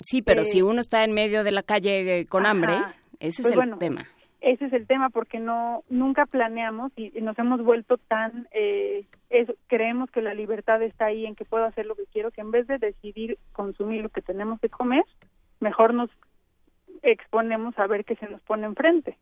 Sí, 0.00 0.22
pero 0.22 0.44
si 0.44 0.60
eh, 0.60 0.62
uno 0.62 0.80
está 0.80 1.04
en 1.04 1.12
medio 1.12 1.44
de 1.44 1.50
la 1.50 1.62
calle 1.62 2.20
eh, 2.20 2.26
con 2.26 2.46
hambre, 2.46 2.74
ese 3.18 3.42
es 3.42 3.52
pues 3.54 3.58
el 3.58 3.78
tema 3.78 4.06
ese 4.40 4.66
es 4.66 4.72
el 4.72 4.86
tema 4.86 5.10
porque 5.10 5.40
no 5.40 5.82
nunca 5.88 6.26
planeamos 6.26 6.92
y, 6.96 7.10
nos 7.20 7.38
hemos 7.38 7.62
vuelto 7.62 7.98
tan 7.98 8.46
eh, 8.52 9.04
creemos 9.66 10.10
que 10.10 10.22
la 10.22 10.34
libertad 10.34 10.80
está 10.82 11.06
ahí 11.06 11.26
en 11.26 11.34
que 11.34 11.44
puedo 11.44 11.64
hacer 11.64 11.86
lo 11.86 11.96
que 11.96 12.06
quiero 12.12 12.30
que 12.30 12.40
en 12.40 12.50
vez 12.50 12.66
de 12.66 12.78
decidir 12.78 13.38
consumir 13.52 14.02
lo 14.02 14.08
que 14.10 14.22
tenemos 14.22 14.60
que 14.60 14.68
comer 14.68 15.04
mejor 15.60 15.92
nos 15.92 16.10
exponemos 17.02 17.76
a 17.78 17.86
ver 17.86 18.04
qué 18.04 18.14
se 18.16 18.28
nos 18.28 18.40
pone 18.42 18.66
enfrente 18.66 19.18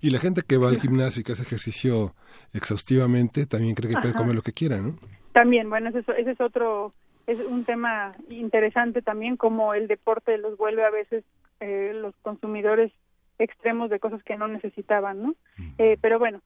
y 0.00 0.10
la 0.10 0.18
gente 0.18 0.42
que 0.42 0.56
va 0.56 0.68
al 0.68 0.80
gimnasio 0.80 1.20
y 1.20 1.24
que 1.24 1.32
hace 1.32 1.42
ejercicio 1.42 2.14
exhaustivamente 2.52 3.46
también 3.46 3.74
cree 3.74 3.90
que 3.90 4.00
puede 4.00 4.14
comer 4.14 4.34
lo 4.34 4.42
que 4.42 4.52
quiera 4.52 4.78
no 4.78 4.96
también 5.32 5.68
bueno 5.70 5.90
ese, 5.90 6.00
ese 6.18 6.30
es 6.30 6.40
otro 6.40 6.94
es 7.26 7.38
un 7.40 7.64
tema 7.64 8.12
interesante 8.30 9.02
también 9.02 9.36
como 9.36 9.74
el 9.74 9.88
deporte 9.88 10.38
los 10.38 10.56
vuelve 10.56 10.84
a 10.84 10.90
veces 10.90 11.24
eh, 11.60 11.92
los 11.94 12.14
consumidores 12.22 12.92
extremos 13.38 13.90
de 13.90 14.00
cosas 14.00 14.22
que 14.22 14.36
no 14.36 14.48
necesitaban, 14.48 15.22
¿no? 15.22 15.34
Eh, 15.78 15.98
pero 16.00 16.18
bueno, 16.18 16.40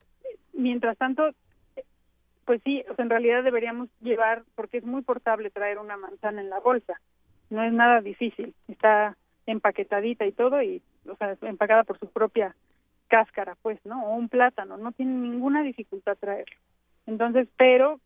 mientras 0.53 0.97
tanto, 0.97 1.31
pues 2.45 2.61
sí, 2.63 2.83
en 2.97 3.09
realidad 3.09 3.43
deberíamos 3.43 3.89
llevar, 4.01 4.43
porque 4.55 4.77
es 4.77 4.85
muy 4.85 5.01
portable 5.01 5.49
traer 5.49 5.79
una 5.79 5.97
manzana 5.97 6.41
en 6.41 6.49
la 6.49 6.59
bolsa, 6.59 6.99
no 7.49 7.63
es 7.63 7.73
nada 7.73 8.01
difícil, 8.01 8.53
está 8.67 9.17
empaquetadita 9.45 10.25
y 10.25 10.31
todo, 10.31 10.61
y, 10.61 10.81
o 11.07 11.15
sea, 11.15 11.35
empacada 11.41 11.83
por 11.83 11.99
su 11.99 12.07
propia 12.07 12.55
cáscara, 13.11 13.57
pues, 13.61 13.77
¿no? 13.85 14.05
O 14.05 14.15
un 14.15 14.29
plátano, 14.29 14.77
no 14.77 14.93
tiene 14.93 15.11
ninguna 15.11 15.63
dificultad 15.63 16.17
traerlo. 16.17 16.55
Entonces, 17.05 17.49
pero 17.57 17.99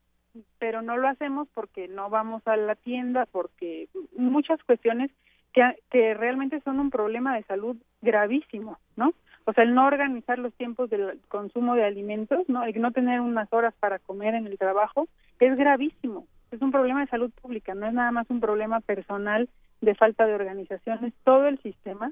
pero 0.57 0.81
no 0.81 0.97
lo 0.97 1.07
hacemos 1.07 1.47
porque 1.53 1.87
no 1.87 2.09
vamos 2.09 2.41
a 2.45 2.57
la 2.57 2.75
tienda, 2.75 3.25
porque 3.25 3.87
muchas 4.17 4.61
cuestiones 4.63 5.09
que, 5.53 6.13
realmente 6.13 6.59
son 6.61 6.81
un 6.81 6.89
problema 6.89 7.35
de 7.35 7.43
salud 7.43 7.77
gravísimo, 8.01 8.77
¿no? 8.97 9.13
O 9.45 9.53
sea, 9.53 9.63
el 9.63 9.73
no 9.73 9.85
organizar 9.85 10.39
los 10.39 10.53
tiempos 10.55 10.89
del 10.89 11.21
consumo 11.29 11.75
de 11.75 11.85
alimentos, 11.85 12.49
¿no? 12.49 12.65
El 12.65 12.81
no 12.81 12.91
tener 12.91 13.21
unas 13.21 13.47
horas 13.53 13.73
para 13.79 13.99
comer 13.99 14.35
en 14.35 14.47
el 14.47 14.57
trabajo 14.57 15.07
es 15.39 15.55
gravísimo. 15.55 16.27
Es 16.51 16.61
un 16.61 16.71
problema 16.71 16.99
de 17.01 17.07
salud 17.07 17.31
pública, 17.41 17.73
no 17.73 17.87
es 17.87 17.93
nada 17.93 18.11
más 18.11 18.29
un 18.29 18.41
problema 18.41 18.81
personal 18.81 19.47
de 19.79 19.95
falta 19.95 20.25
de 20.25 20.33
organización, 20.33 21.05
es 21.05 21.13
todo 21.23 21.47
el 21.47 21.59
sistema 21.59 22.11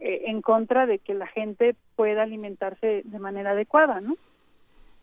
eh, 0.00 0.22
en 0.26 0.42
contra 0.42 0.86
de 0.86 0.98
que 0.98 1.14
la 1.14 1.26
gente 1.26 1.74
pueda 1.96 2.22
alimentarse 2.22 3.02
de 3.04 3.18
manera 3.18 3.52
adecuada, 3.52 4.00
¿no? 4.00 4.16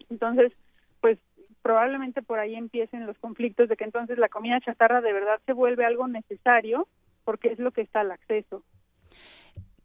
Entonces, 0.09 0.53
pues 1.01 1.17
probablemente 1.61 2.21
por 2.21 2.39
ahí 2.39 2.55
empiecen 2.55 3.05
los 3.05 3.17
conflictos 3.17 3.67
de 3.69 3.75
que 3.75 3.83
entonces 3.83 4.17
la 4.17 4.29
comida 4.29 4.59
chatarra 4.61 5.01
de 5.01 5.13
verdad 5.13 5.39
se 5.45 5.53
vuelve 5.53 5.85
algo 5.85 6.07
necesario 6.07 6.88
porque 7.25 7.49
es 7.49 7.59
lo 7.59 7.71
que 7.71 7.81
está 7.81 8.01
al 8.01 8.11
acceso. 8.11 8.63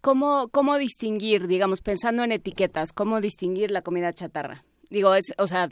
¿Cómo, 0.00 0.48
¿Cómo 0.48 0.78
distinguir, 0.78 1.46
digamos, 1.46 1.80
pensando 1.80 2.24
en 2.24 2.32
etiquetas, 2.32 2.92
cómo 2.92 3.20
distinguir 3.20 3.70
la 3.70 3.82
comida 3.82 4.12
chatarra? 4.12 4.64
Digo, 4.92 5.14
es, 5.14 5.32
o 5.38 5.46
sea, 5.46 5.68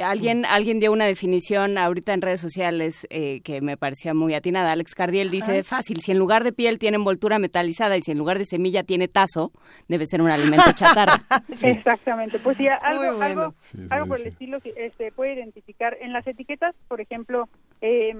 alguien, 0.00 0.44
alguien 0.44 0.78
dio 0.78 0.92
una 0.92 1.04
definición 1.04 1.76
ahorita 1.76 2.14
en 2.14 2.22
redes 2.22 2.40
sociales 2.40 3.04
eh, 3.10 3.40
que 3.42 3.60
me 3.60 3.76
parecía 3.76 4.14
muy 4.14 4.32
atinada. 4.32 4.70
Alex 4.70 4.94
Cardiel 4.94 5.28
dice, 5.28 5.64
fácil, 5.64 5.98
si 5.98 6.12
en 6.12 6.18
lugar 6.18 6.44
de 6.44 6.52
piel 6.52 6.78
tiene 6.78 6.94
envoltura 6.94 7.40
metalizada 7.40 7.96
y 7.96 8.02
si 8.02 8.12
en 8.12 8.18
lugar 8.18 8.38
de 8.38 8.44
semilla 8.44 8.84
tiene 8.84 9.08
tazo, 9.08 9.50
debe 9.88 10.06
ser 10.06 10.22
un 10.22 10.30
alimento 10.30 10.70
chatarra. 10.72 11.24
Exactamente, 11.64 12.38
pues 12.38 12.58
sí, 12.58 12.68
algo, 12.68 13.20
algo, 13.20 13.54
algo 13.90 14.06
por 14.06 14.20
el 14.20 14.28
estilo 14.28 14.60
se 14.60 14.72
este, 14.76 15.10
puede 15.10 15.34
identificar. 15.34 15.96
En 16.00 16.12
las 16.12 16.24
etiquetas, 16.28 16.76
por 16.86 17.00
ejemplo, 17.00 17.48
eh, 17.80 18.14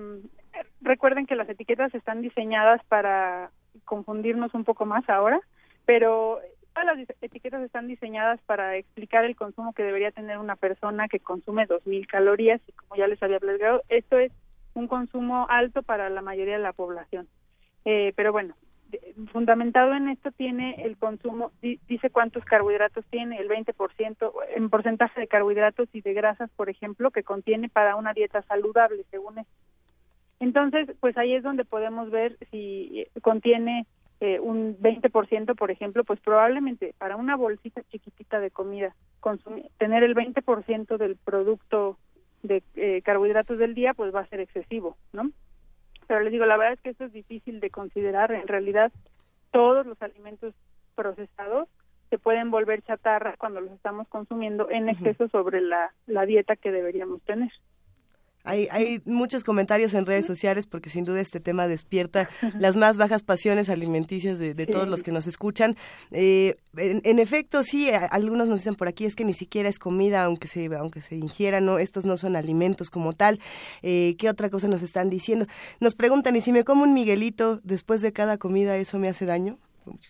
recuerden 0.80 1.26
que 1.26 1.36
las 1.36 1.48
etiquetas 1.48 1.94
están 1.94 2.22
diseñadas 2.22 2.82
para 2.88 3.52
confundirnos 3.84 4.52
un 4.54 4.64
poco 4.64 4.84
más 4.84 5.08
ahora, 5.08 5.38
pero 5.86 6.40
todas 6.72 6.96
las 6.96 7.08
etiquetas 7.20 7.62
están 7.62 7.88
diseñadas 7.88 8.40
para 8.42 8.76
explicar 8.76 9.24
el 9.24 9.36
consumo 9.36 9.72
que 9.72 9.82
debería 9.82 10.10
tener 10.10 10.38
una 10.38 10.56
persona 10.56 11.08
que 11.08 11.20
consume 11.20 11.66
2.000 11.66 12.06
calorías 12.06 12.60
y 12.66 12.72
como 12.72 12.96
ya 12.96 13.06
les 13.06 13.22
había 13.22 13.40
platicado, 13.40 13.82
esto 13.88 14.18
es 14.18 14.32
un 14.74 14.86
consumo 14.86 15.46
alto 15.48 15.82
para 15.82 16.10
la 16.10 16.22
mayoría 16.22 16.56
de 16.56 16.62
la 16.62 16.72
población. 16.72 17.28
Eh, 17.84 18.12
pero 18.14 18.32
bueno, 18.32 18.54
fundamentado 19.32 19.94
en 19.94 20.08
esto 20.08 20.30
tiene 20.32 20.82
el 20.84 20.96
consumo, 20.96 21.52
dice 21.60 22.10
cuántos 22.10 22.44
carbohidratos 22.44 23.04
tiene, 23.06 23.38
el 23.38 23.48
20% 23.48 24.32
en 24.56 24.70
porcentaje 24.70 25.20
de 25.20 25.28
carbohidratos 25.28 25.88
y 25.92 26.00
de 26.00 26.12
grasas, 26.12 26.50
por 26.56 26.68
ejemplo, 26.68 27.10
que 27.10 27.22
contiene 27.22 27.68
para 27.68 27.96
una 27.96 28.12
dieta 28.12 28.42
saludable, 28.42 29.04
según 29.10 29.38
esto. 29.38 29.52
Entonces, 30.40 30.88
pues 31.00 31.16
ahí 31.18 31.34
es 31.34 31.42
donde 31.42 31.64
podemos 31.64 32.10
ver 32.10 32.36
si 32.50 33.00
eh, 33.00 33.20
contiene 33.20 33.86
eh, 34.20 34.38
un 34.38 34.76
20%, 34.78 35.56
por 35.56 35.70
ejemplo, 35.70 36.04
pues 36.04 36.20
probablemente 36.20 36.94
para 36.98 37.16
una 37.16 37.36
bolsita 37.36 37.82
chiquitita 37.84 38.38
de 38.38 38.50
comida, 38.50 38.94
tener 39.78 40.02
el 40.02 40.14
20% 40.14 40.98
del 40.98 41.16
producto 41.16 41.96
de 42.42 42.62
eh, 42.74 43.00
carbohidratos 43.02 43.58
del 43.58 43.74
día, 43.74 43.94
pues 43.94 44.14
va 44.14 44.20
a 44.20 44.26
ser 44.26 44.40
excesivo, 44.40 44.96
¿no? 45.12 45.30
Pero 46.06 46.20
les 46.20 46.32
digo, 46.32 46.44
la 46.44 46.56
verdad 46.56 46.74
es 46.74 46.80
que 46.80 46.90
esto 46.90 47.04
es 47.04 47.12
difícil 47.12 47.60
de 47.60 47.70
considerar. 47.70 48.32
En 48.32 48.48
realidad, 48.48 48.92
todos 49.52 49.86
los 49.86 50.00
alimentos 50.02 50.54
procesados 50.94 51.68
se 52.10 52.18
pueden 52.18 52.50
volver 52.50 52.82
chatarra 52.82 53.36
cuando 53.38 53.60
los 53.60 53.72
estamos 53.72 54.08
consumiendo 54.08 54.68
en 54.68 54.88
exceso 54.88 55.28
sobre 55.28 55.60
la 55.60 56.26
dieta 56.26 56.56
que 56.56 56.72
deberíamos 56.72 57.22
tener. 57.22 57.52
Hay, 58.44 58.68
hay 58.70 59.02
muchos 59.04 59.44
comentarios 59.44 59.94
en 59.94 60.06
redes 60.06 60.26
sociales 60.26 60.66
porque 60.66 60.90
sin 60.90 61.04
duda 61.04 61.20
este 61.20 61.40
tema 61.40 61.66
despierta 61.66 62.28
las 62.58 62.76
más 62.76 62.96
bajas 62.96 63.22
pasiones 63.22 63.68
alimenticias 63.68 64.38
de, 64.38 64.54
todos 64.66 64.88
los 64.88 65.02
que 65.02 65.12
nos 65.12 65.26
escuchan. 65.26 65.76
Eh, 66.10 66.56
en, 66.76 67.18
efecto, 67.18 67.62
sí, 67.62 67.90
algunos 68.10 68.48
nos 68.48 68.58
dicen 68.58 68.74
por 68.74 68.88
aquí 68.88 69.04
es 69.04 69.16
que 69.16 69.24
ni 69.24 69.34
siquiera 69.34 69.68
es 69.68 69.78
comida, 69.78 70.24
aunque 70.24 70.48
se, 70.48 70.66
aunque 70.76 71.00
se 71.00 71.16
ingiera, 71.16 71.60
no, 71.60 71.78
estos 71.78 72.04
no 72.04 72.16
son 72.16 72.36
alimentos 72.36 72.90
como 72.90 73.12
tal. 73.12 73.40
Eh, 73.82 74.16
¿Qué 74.18 74.28
otra 74.28 74.48
cosa 74.50 74.68
nos 74.68 74.82
están 74.82 75.10
diciendo? 75.10 75.46
Nos 75.80 75.94
preguntan, 75.94 76.36
¿y 76.36 76.40
si 76.40 76.52
me 76.52 76.64
como 76.64 76.84
un 76.84 76.94
Miguelito 76.94 77.60
después 77.62 78.00
de 78.00 78.12
cada 78.12 78.38
comida, 78.38 78.76
eso 78.76 78.98
me 78.98 79.08
hace 79.08 79.26
daño? 79.26 79.58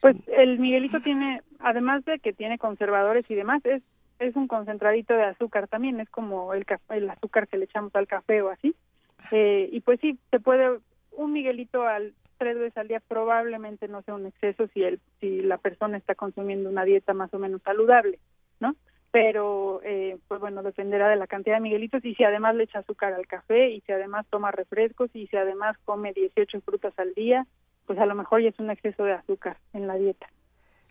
Pues 0.00 0.16
el 0.36 0.58
Miguelito 0.58 1.00
tiene, 1.00 1.40
además 1.58 2.04
de 2.04 2.18
que 2.18 2.32
tiene 2.32 2.58
conservadores 2.58 3.24
y 3.28 3.34
demás, 3.34 3.64
es 3.64 3.82
es 4.20 4.36
un 4.36 4.46
concentradito 4.46 5.14
de 5.14 5.24
azúcar 5.24 5.66
también, 5.66 5.98
es 5.98 6.08
como 6.10 6.54
el, 6.54 6.64
el 6.90 7.10
azúcar 7.10 7.48
que 7.48 7.56
le 7.56 7.64
echamos 7.64 7.94
al 7.96 8.06
café 8.06 8.42
o 8.42 8.50
así. 8.50 8.76
Eh, 9.32 9.68
y 9.72 9.80
pues 9.80 9.98
sí, 10.00 10.18
se 10.30 10.38
puede, 10.40 10.78
un 11.12 11.32
Miguelito 11.32 11.86
al 11.86 12.14
tres 12.38 12.58
veces 12.58 12.76
al 12.78 12.88
día 12.88 13.02
probablemente 13.06 13.86
no 13.86 14.00
sea 14.00 14.14
un 14.14 14.24
exceso 14.24 14.66
si 14.68 14.82
el 14.82 14.98
si 15.20 15.42
la 15.42 15.58
persona 15.58 15.98
está 15.98 16.14
consumiendo 16.14 16.70
una 16.70 16.84
dieta 16.84 17.12
más 17.12 17.32
o 17.34 17.38
menos 17.38 17.60
saludable, 17.62 18.18
¿no? 18.60 18.76
Pero 19.10 19.82
eh, 19.84 20.16
pues 20.26 20.40
bueno 20.40 20.62
dependerá 20.62 21.10
de 21.10 21.16
la 21.16 21.26
cantidad 21.26 21.56
de 21.56 21.60
miguelitos 21.60 22.02
y 22.02 22.14
si 22.14 22.24
además 22.24 22.54
le 22.54 22.64
echa 22.64 22.78
azúcar 22.78 23.12
al 23.12 23.26
café 23.26 23.68
y 23.68 23.82
si 23.82 23.92
además 23.92 24.26
toma 24.30 24.52
refrescos 24.52 25.10
y 25.12 25.26
si 25.26 25.36
además 25.36 25.76
come 25.84 26.14
18 26.14 26.62
frutas 26.62 26.98
al 26.98 27.12
día, 27.12 27.46
pues 27.84 27.98
a 27.98 28.06
lo 28.06 28.14
mejor 28.14 28.40
ya 28.40 28.48
es 28.48 28.58
un 28.58 28.70
exceso 28.70 29.04
de 29.04 29.12
azúcar 29.12 29.58
en 29.74 29.86
la 29.86 29.96
dieta. 29.96 30.26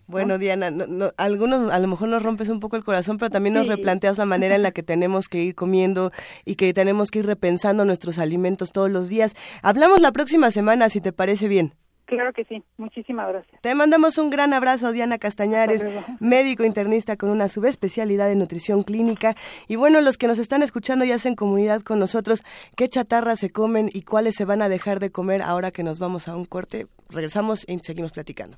Bueno, 0.10 0.40
Diana, 0.40 0.74
algunos 1.18 1.72
a 1.72 1.78
lo 1.78 1.88
mejor 1.88 2.10
nos 2.10 2.24
rompes 2.24 2.50
un 2.50 2.60
poco 2.60 2.76
el 2.76 2.84
corazón, 2.84 3.20
pero 3.20 3.30
también 3.30 3.54
nos 3.54 3.68
replanteas 3.68 4.18
la 4.18 4.26
manera 4.26 4.56
en 4.56 4.64
la 4.64 4.72
que 4.72 4.82
tenemos 4.82 5.30
que 5.30 5.44
ir 5.44 5.54
comiendo 5.54 6.12
y 6.46 6.56
que 6.56 6.74
tenemos 6.74 7.12
que 7.12 7.20
ir 7.20 7.28
repensando 7.28 7.86
nuestros 7.86 8.18
alimentos 8.18 8.72
todos 8.72 8.90
los 8.90 9.08
días. 9.08 9.36
Hablamos 9.62 10.02
la 10.02 10.12
próxima 10.12 10.50
semana, 10.50 10.90
si 10.90 11.00
te 11.00 11.14
parece 11.14 11.48
bien. 11.48 11.76
Claro 12.08 12.34
que 12.34 12.44
sí, 12.46 12.64
muchísimas 12.78 13.30
gracias. 13.30 13.62
Te 13.62 13.76
mandamos 13.76 14.18
un 14.18 14.32
gran 14.32 14.52
abrazo, 14.52 14.92
Diana 14.92 15.20
Castañares, 15.20 15.84
médico 16.20 16.64
internista 16.64 17.16
con 17.16 17.30
una 17.30 17.48
subespecialidad 17.48 18.32
en 18.32 18.40
nutrición 18.40 18.82
clínica. 18.82 19.36
Y 19.68 19.76
bueno, 19.76 20.02
los 20.02 20.18
que 20.18 20.26
nos 20.26 20.40
están 20.40 20.64
escuchando 20.64 21.06
y 21.06 21.12
hacen 21.12 21.36
comunidad 21.36 21.84
con 21.84 22.00
nosotros, 22.00 22.42
¿qué 22.76 22.90
chatarra 22.90 23.36
se 23.36 23.52
comen 23.52 23.92
y 23.94 24.02
cuáles 24.02 24.34
se 24.34 24.46
van 24.46 24.64
a 24.64 24.70
dejar 24.70 25.00
de 25.00 25.12
comer 25.12 25.44
ahora 25.44 25.70
que 25.70 25.84
nos 25.84 26.00
vamos 26.00 26.28
a 26.28 26.36
un 26.36 26.46
corte? 26.46 26.88
Regresamos 27.10 27.64
y 27.70 27.78
seguimos 27.78 28.12
platicando. 28.12 28.58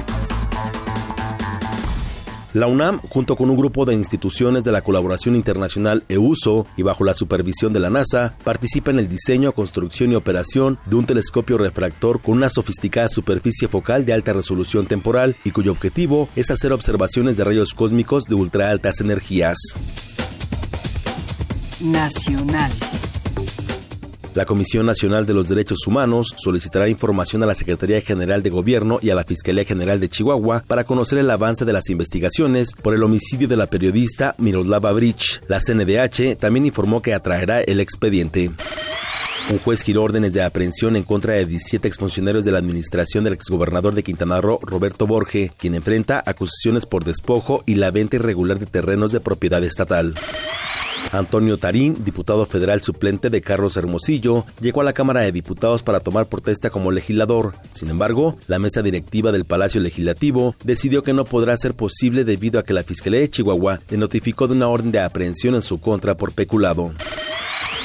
la 2.53 2.67
UNAM, 2.67 2.99
junto 3.09 3.35
con 3.35 3.49
un 3.49 3.57
grupo 3.57 3.85
de 3.85 3.93
instituciones 3.93 4.63
de 4.63 4.71
la 4.71 4.81
colaboración 4.81 5.35
internacional 5.35 6.03
EUSO 6.09 6.67
y 6.75 6.83
bajo 6.83 7.03
la 7.03 7.13
supervisión 7.13 7.73
de 7.73 7.79
la 7.79 7.89
NASA, 7.89 8.35
participa 8.43 8.91
en 8.91 8.99
el 8.99 9.07
diseño, 9.07 9.51
construcción 9.53 10.11
y 10.11 10.15
operación 10.15 10.77
de 10.85 10.95
un 10.95 11.05
telescopio 11.05 11.57
refractor 11.57 12.21
con 12.21 12.37
una 12.37 12.49
sofisticada 12.49 13.07
superficie 13.07 13.67
focal 13.67 14.05
de 14.05 14.13
alta 14.13 14.33
resolución 14.33 14.85
temporal 14.85 15.35
y 15.43 15.51
cuyo 15.51 15.71
objetivo 15.71 16.29
es 16.35 16.51
hacer 16.51 16.73
observaciones 16.73 17.37
de 17.37 17.43
rayos 17.43 17.73
cósmicos 17.73 18.25
de 18.25 18.35
ultra 18.35 18.69
altas 18.69 19.01
energías. 19.01 19.57
Nacional. 21.81 22.71
La 24.33 24.45
Comisión 24.45 24.85
Nacional 24.85 25.25
de 25.25 25.33
los 25.33 25.49
Derechos 25.49 25.85
Humanos 25.85 26.33
solicitará 26.37 26.87
información 26.87 27.43
a 27.43 27.45
la 27.45 27.55
Secretaría 27.55 27.99
General 27.99 28.41
de 28.41 28.49
Gobierno 28.49 28.99
y 29.01 29.09
a 29.09 29.15
la 29.15 29.25
Fiscalía 29.25 29.65
General 29.65 29.99
de 29.99 30.07
Chihuahua 30.07 30.63
para 30.65 30.85
conocer 30.85 31.19
el 31.19 31.29
avance 31.29 31.65
de 31.65 31.73
las 31.73 31.89
investigaciones 31.89 32.73
por 32.73 32.95
el 32.95 33.03
homicidio 33.03 33.49
de 33.49 33.57
la 33.57 33.67
periodista 33.67 34.33
Miroslava 34.37 34.93
Brich. 34.93 35.41
La 35.49 35.59
CNDH 35.59 36.37
también 36.39 36.65
informó 36.65 37.01
que 37.01 37.13
atraerá 37.13 37.59
el 37.59 37.81
expediente. 37.81 38.51
Un 39.49 39.59
juez 39.59 39.81
giró 39.81 40.03
órdenes 40.03 40.31
de 40.31 40.43
aprehensión 40.43 40.95
en 40.95 41.03
contra 41.03 41.33
de 41.33 41.45
17 41.45 41.85
exfuncionarios 41.85 42.45
de 42.45 42.53
la 42.53 42.59
administración 42.59 43.25
del 43.25 43.33
exgobernador 43.33 43.95
de 43.95 44.03
Quintana 44.03 44.39
Roo, 44.39 44.59
Roberto 44.61 45.07
Borge, 45.07 45.51
quien 45.57 45.75
enfrenta 45.75 46.23
acusaciones 46.25 46.85
por 46.85 47.03
despojo 47.03 47.63
y 47.65 47.75
la 47.75 47.91
venta 47.91 48.15
irregular 48.15 48.59
de 48.59 48.65
terrenos 48.65 49.11
de 49.11 49.19
propiedad 49.19 49.61
estatal. 49.61 50.13
Antonio 51.11 51.57
Tarín, 51.57 52.03
diputado 52.03 52.45
federal 52.45 52.81
suplente 52.81 53.29
de 53.29 53.41
Carlos 53.41 53.75
Hermosillo, 53.75 54.45
llegó 54.61 54.81
a 54.81 54.85
la 54.85 54.93
Cámara 54.93 55.21
de 55.21 55.31
Diputados 55.31 55.83
para 55.83 55.99
tomar 55.99 56.27
protesta 56.27 56.69
como 56.69 56.91
legislador. 56.91 57.53
Sin 57.71 57.89
embargo, 57.89 58.37
la 58.47 58.59
mesa 58.59 58.81
directiva 58.81 59.31
del 59.31 59.45
Palacio 59.45 59.81
Legislativo 59.81 60.55
decidió 60.63 61.03
que 61.03 61.13
no 61.13 61.25
podrá 61.25 61.57
ser 61.57 61.73
posible 61.73 62.23
debido 62.23 62.59
a 62.59 62.63
que 62.63 62.73
la 62.73 62.83
Fiscalía 62.83 63.19
de 63.19 63.29
Chihuahua 63.29 63.81
le 63.89 63.97
notificó 63.97 64.47
de 64.47 64.53
una 64.53 64.69
orden 64.69 64.91
de 64.91 64.99
aprehensión 64.99 65.55
en 65.55 65.61
su 65.61 65.81
contra 65.81 66.15
por 66.15 66.31
peculado. 66.31 66.91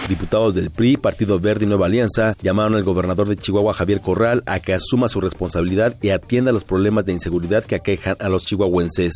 Diputados 0.09 0.55
del 0.55 0.71
PRI, 0.71 0.97
Partido 0.97 1.41
Verde 1.41 1.65
y 1.65 1.69
Nueva 1.69 1.87
Alianza 1.87 2.37
llamaron 2.41 2.77
al 2.77 2.85
gobernador 2.85 3.29
de 3.29 3.37
Chihuahua, 3.37 3.75
Javier 3.75 4.01
Corral, 4.01 4.45
a 4.47 4.61
que 4.61 4.73
asuma 4.73 5.09
su 5.09 5.21
responsabilidad 5.21 5.97
y 6.01 6.11
atienda 6.11 6.53
los 6.53 6.63
problemas 6.63 7.05
de 7.07 7.13
inseguridad 7.13 7.65
que 7.65 7.75
aquejan 7.75 8.17
a 8.21 8.29
los 8.29 8.45
chihuahuenses. 8.45 9.15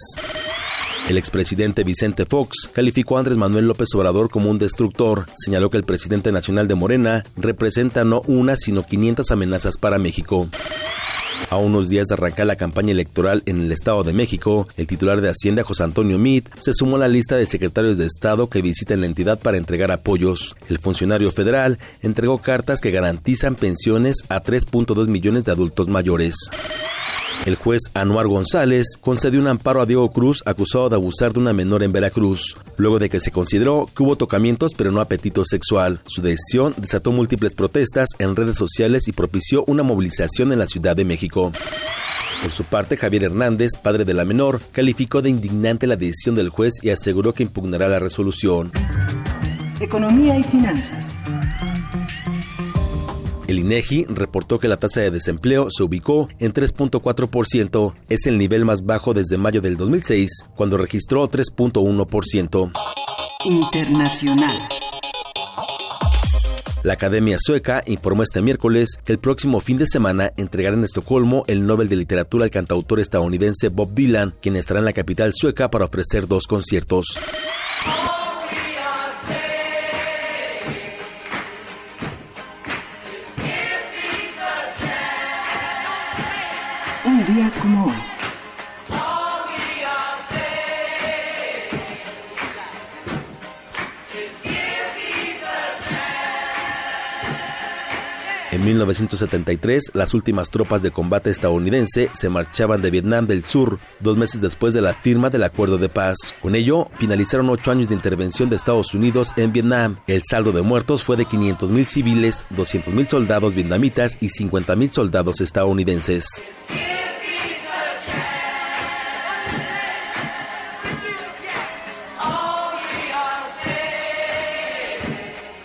El 1.11 1.19
expresidente 1.19 1.83
Vicente 1.83 2.25
Fox 2.25 2.69
calificó 2.73 3.17
a 3.17 3.19
Andrés 3.19 3.37
Manuel 3.37 3.67
López 3.67 3.89
Obrador 3.97 4.31
como 4.31 4.49
un 4.49 4.59
destructor. 4.59 5.27
Señaló 5.45 5.69
que 5.69 5.77
el 5.77 5.83
presidente 5.83 6.31
nacional 6.31 6.69
de 6.69 6.77
Morena 6.77 7.25
representa 7.35 8.05
no 8.05 8.23
una, 8.29 8.55
sino 8.55 8.87
500 8.87 9.29
amenazas 9.33 9.77
para 9.77 9.99
México. 9.99 10.47
A 11.51 11.57
unos 11.57 11.89
días 11.89 12.07
de 12.07 12.15
arrancar 12.15 12.47
la 12.47 12.55
campaña 12.55 12.93
electoral 12.93 13.43
en 13.47 13.61
el 13.61 13.73
Estado 13.73 14.05
de 14.05 14.13
México, 14.13 14.69
el 14.77 14.87
titular 14.87 15.21
de 15.21 15.31
Hacienda, 15.31 15.65
José 15.65 15.83
Antonio 15.83 16.17
Meade, 16.17 16.45
se 16.61 16.73
sumó 16.73 16.95
a 16.95 17.01
la 17.01 17.09
lista 17.09 17.35
de 17.35 17.47
secretarios 17.47 17.99
de 17.99 18.07
Estado 18.07 18.49
que 18.49 18.63
visitan 18.63 19.01
la 19.01 19.07
entidad 19.07 19.41
para 19.41 19.59
entregar 19.59 19.91
apoyos. 19.91 20.55
El 20.69 20.79
funcionario 20.79 21.33
federal 21.33 21.81
entregó 22.03 22.39
cartas 22.39 22.81
que 22.81 22.93
garantizan 22.93 23.57
pensiones 23.57 24.19
a 24.29 24.45
3.2 24.45 25.09
millones 25.09 25.45
de 25.45 25.51
adultos 25.51 25.89
mayores. 25.89 26.37
El 27.47 27.55
juez 27.55 27.81
Anuar 27.95 28.27
González 28.27 28.99
concedió 29.01 29.41
un 29.41 29.47
amparo 29.47 29.81
a 29.81 29.87
Diego 29.87 30.13
Cruz 30.13 30.43
acusado 30.45 30.91
de 30.91 30.97
abusar 30.97 31.33
de 31.33 31.41
una 31.41 31.55
menor 31.55 31.83
en 31.83 31.91
Veracruz, 31.91 32.55
luego 32.77 32.99
de 32.99 33.09
que 33.09 33.19
se 33.19 33.31
consideró 33.31 33.87
que 33.97 34.03
hubo 34.03 34.17
tocamientos 34.17 34.73
pero 34.77 34.93
no 34.93 35.01
apetito 35.01 35.45
sexual. 35.47 36.01
Su 36.07 36.21
decisión 36.21 36.75
desató 36.77 37.13
múltiples 37.13 37.55
protestas 37.55 38.09
en 38.19 38.37
redes 38.37 38.59
sociales 38.59 39.09
y 39.09 39.13
propició 39.13 39.65
una 39.67 39.83
movilización 39.83 40.53
en 40.53 40.59
la 40.59 40.67
Ciudad 40.67 40.95
de 40.95 41.07
México. 41.07 41.51
Por 42.43 42.53
su 42.53 42.65
parte, 42.65 42.97
Javier 42.97 43.25
Hernández, 43.25 43.73
padre 43.83 44.05
de 44.05 44.15
la 44.15 44.25
menor, 44.25 44.61
calificó 44.73 45.23
de 45.23 45.31
indignante 45.31 45.87
la 45.87 45.97
decisión 45.97 46.35
del 46.35 46.51
juez 46.51 46.75
y 46.83 46.91
aseguró 46.91 47.33
que 47.33 47.43
impugnará 47.43 47.89
la 47.89 47.99
resolución. 47.99 48.71
Economía 49.81 50.37
y 50.39 50.43
finanzas. 50.43 51.17
El 53.51 53.59
INEGI 53.59 54.05
reportó 54.05 54.61
que 54.61 54.69
la 54.69 54.77
tasa 54.77 55.01
de 55.01 55.11
desempleo 55.11 55.67
se 55.77 55.83
ubicó 55.83 56.29
en 56.39 56.55
3.4%, 56.55 57.95
es 58.09 58.27
el 58.27 58.39
nivel 58.39 58.65
más 58.65 58.85
bajo 58.87 59.13
desde 59.13 59.39
mayo 59.39 59.61
del 59.61 59.77
2006, 59.77 60.31
cuando 60.55 60.77
registró 60.77 61.29
3.1%. 61.29 62.71
Internacional. 63.47 64.57
La 66.85 66.93
Academia 66.93 67.39
Sueca 67.41 67.83
informó 67.87 68.23
este 68.23 68.41
miércoles 68.41 68.91
que 69.05 69.11
el 69.11 69.19
próximo 69.19 69.59
fin 69.59 69.79
de 69.79 69.89
semana 69.89 70.33
entregará 70.37 70.77
en 70.77 70.85
Estocolmo 70.85 71.43
el 71.49 71.67
Nobel 71.67 71.89
de 71.89 71.97
Literatura 71.97 72.45
al 72.45 72.53
cantautor 72.53 73.01
estadounidense 73.01 73.69
Bob 73.69 73.93
Dylan, 73.95 74.33
quien 74.41 74.55
estará 74.55 74.79
en 74.79 74.87
la 74.87 74.93
capital 74.93 75.33
sueca 75.35 75.73
para 75.73 75.87
ofrecer 75.87 76.29
dos 76.29 76.45
conciertos. 76.47 77.19
Como 87.61 87.87
hoy. 87.87 88.11
En 98.53 98.65
1973, 98.65 99.93
las 99.95 100.13
últimas 100.13 100.51
tropas 100.51 100.83
de 100.83 100.91
combate 100.91 101.31
estadounidense 101.31 102.11
se 102.13 102.29
marchaban 102.29 102.83
de 102.83 102.91
Vietnam 102.91 103.27
del 103.27 103.45
Sur, 103.45 103.79
dos 104.01 104.17
meses 104.17 104.41
después 104.41 104.75
de 104.75 104.81
la 104.81 104.93
firma 104.93 105.31
del 105.31 105.45
acuerdo 105.45 105.79
de 105.79 105.89
paz. 105.89 106.35
Con 106.43 106.57
ello, 106.57 106.91
finalizaron 106.99 107.49
ocho 107.49 107.71
años 107.71 107.89
de 107.89 107.95
intervención 107.95 108.51
de 108.51 108.57
Estados 108.57 108.93
Unidos 108.93 109.33
en 109.37 109.53
Vietnam. 109.53 109.97
El 110.09 110.23
saldo 110.29 110.51
de 110.51 110.63
muertos 110.63 111.05
fue 111.05 111.17
de 111.17 111.27
500.000 111.27 111.85
civiles, 111.87 112.45
200.000 112.55 113.07
soldados 113.07 113.55
vietnamitas 113.55 114.19
y 114.21 114.29
50.000 114.29 114.91
soldados 114.91 115.41
estadounidenses. 115.41 116.45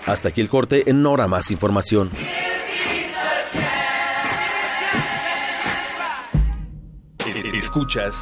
Hasta 0.06 0.30
aquí 0.30 0.42
el 0.42 0.50
corte, 0.50 0.90
en 0.90 1.06
hora 1.06 1.28
más 1.28 1.52
información. 1.52 2.10
Escuchas 7.54 8.16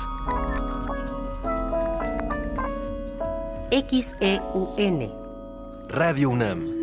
XEUN 3.71 5.11
Radio 5.89 6.29
UNAM 6.29 6.82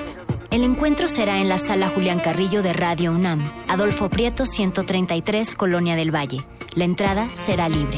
El 0.51 0.65
encuentro 0.65 1.07
será 1.07 1.39
en 1.39 1.47
la 1.47 1.57
sala 1.57 1.87
Julián 1.87 2.19
Carrillo 2.19 2.61
de 2.61 2.73
Radio 2.73 3.13
UNAM, 3.13 3.41
Adolfo 3.69 4.09
Prieto 4.09 4.45
133, 4.45 5.55
Colonia 5.55 5.95
del 5.95 6.13
Valle. 6.13 6.41
La 6.75 6.83
entrada 6.83 7.29
será 7.35 7.69
libre. 7.69 7.97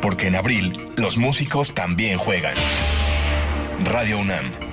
Porque 0.00 0.28
en 0.28 0.36
abril 0.36 0.90
los 0.96 1.18
músicos 1.18 1.74
también 1.74 2.16
juegan. 2.16 2.54
Radio 3.84 4.20
UNAM. 4.20 4.67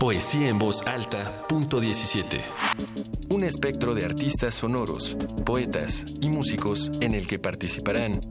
Poesía 0.00 0.48
en 0.48 0.58
voz 0.58 0.82
alta, 0.86 1.46
punto 1.46 1.78
17. 1.78 2.40
Un 3.28 3.44
espectro 3.44 3.94
de 3.94 4.06
artistas 4.06 4.54
sonoros, 4.54 5.14
poetas 5.44 6.06
y 6.22 6.30
músicos 6.30 6.90
en 7.02 7.14
el 7.14 7.26
que 7.26 7.38
participarán 7.38 8.22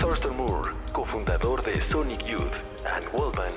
Thurston 0.00 0.38
Moore, 0.38 0.70
cofundador 0.90 1.62
de 1.64 1.78
Sonic 1.82 2.24
Youth, 2.24 2.56
and 2.90 3.04
Waldman, 3.12 3.50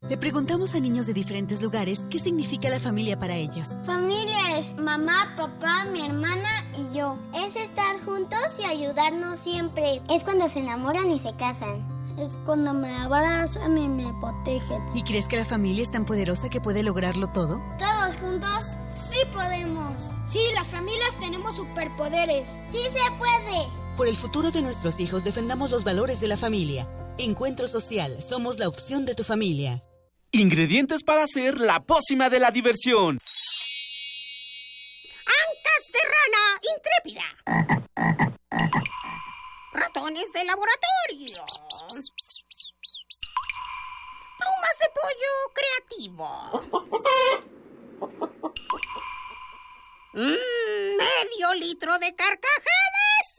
Le 0.10 0.18
preguntamos 0.18 0.74
a 0.74 0.80
niños 0.80 1.06
de 1.06 1.14
diferentes 1.14 1.62
lugares 1.62 2.08
qué 2.10 2.18
significa 2.18 2.68
la 2.68 2.80
familia 2.80 3.20
para 3.20 3.36
ellos. 3.36 3.68
Familia 3.86 4.58
es 4.58 4.76
mamá, 4.76 5.36
papá, 5.38 5.86
mi 5.94 6.04
hermana 6.04 6.50
y 6.76 6.98
yo. 6.98 7.16
Es 7.36 7.56
estar 7.56 8.00
juntos 8.04 8.58
y 8.60 8.64
ayudarnos 8.64 9.40
siempre. 9.40 10.02
Es 10.10 10.24
cuando 10.24 10.50
se 10.50 10.60
enamoran 10.62 11.12
y 11.12 11.20
se 11.20 11.32
casan. 11.36 11.88
Es 12.18 12.40
cuando 12.44 12.74
me 12.74 12.90
abrazan 12.98 13.78
y 13.78 13.88
me 13.88 14.12
protegen. 14.20 14.82
¿Y 14.96 15.04
crees 15.04 15.28
que 15.28 15.38
la 15.38 15.46
familia 15.46 15.84
es 15.84 15.92
tan 15.92 16.06
poderosa 16.06 16.50
que 16.50 16.60
puede 16.60 16.82
lograrlo 16.82 17.28
todo? 17.28 17.62
Todos 17.78 18.16
juntos 18.18 18.78
sí 18.92 19.20
podemos. 19.32 20.12
Sí, 20.26 20.40
las 20.56 20.70
familias 20.70 21.16
tenemos 21.20 21.56
superpoderes. 21.56 22.60
Sí 22.72 22.80
se 22.92 23.12
puede. 23.20 23.89
Por 24.00 24.08
el 24.08 24.16
futuro 24.16 24.50
de 24.50 24.62
nuestros 24.62 25.02
hijos 25.02 25.26
defendamos 25.26 25.72
los 25.72 25.84
valores 25.84 26.22
de 26.22 26.30
la 26.30 26.38
familia. 26.38 26.88
Encuentro 27.18 27.68
Social, 27.68 28.24
somos 28.24 28.58
la 28.58 28.70
opción 28.70 29.06
de 29.06 29.14
tu 29.14 29.26
familia. 29.26 29.84
Ingredientes 30.32 31.04
para 31.04 31.24
hacer 31.24 31.60
la 31.60 31.82
pócima 31.82 32.30
de 32.30 32.40
la 32.40 32.50
diversión. 32.50 33.18
Ancas 35.26 35.92
de 35.92 36.00
rana 36.16 36.62
intrépida. 36.78 37.26
Ratones 39.74 40.32
de 40.32 40.46
laboratorio. 40.46 41.44
Plumas 44.38 44.80
de 44.80 44.88
pollo 44.96 45.34
creativo. 45.54 46.30
Mm, 50.14 50.38
medio 50.96 51.54
litro 51.60 52.00
de 52.00 52.16
carcajadas. 52.16 53.39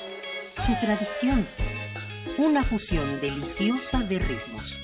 Su 0.65 0.75
tradición. 0.75 1.43
Una 2.37 2.63
fusión 2.63 3.19
deliciosa 3.19 4.01
de 4.01 4.19
ritmos. 4.19 4.79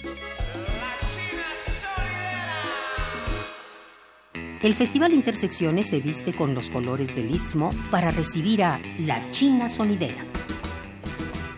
El 4.63 4.73
Festival 4.73 5.13
Intersecciones 5.13 5.88
se 5.88 6.01
viste 6.01 6.34
con 6.34 6.55
los 6.55 6.71
colores 6.71 7.15
del 7.15 7.30
Istmo 7.30 7.69
para 7.91 8.09
recibir 8.09 8.63
a 8.63 8.82
La 8.97 9.30
China 9.30 9.69
Sonidera. 9.69 10.25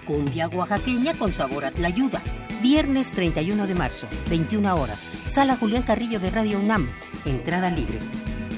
Cumbia 0.06 0.50
oaxaqueña 0.50 1.14
con 1.14 1.32
sabor 1.32 1.64
a 1.64 1.72
tlayuda. 1.72 2.22
Viernes 2.62 3.14
31 3.14 3.68
de 3.68 3.76
marzo, 3.76 4.08
21 4.30 4.76
horas. 4.76 5.08
Sala 5.28 5.56
Julián 5.56 5.84
Carrillo 5.84 6.20
de 6.20 6.30
Radio 6.30 6.60
UNAM. 6.60 6.90
Entrada 7.24 7.70
libre. 7.70 8.00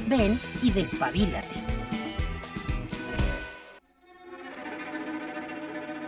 Ven 0.07 0.36
y 0.64 0.72
despabilate. 0.72 1.70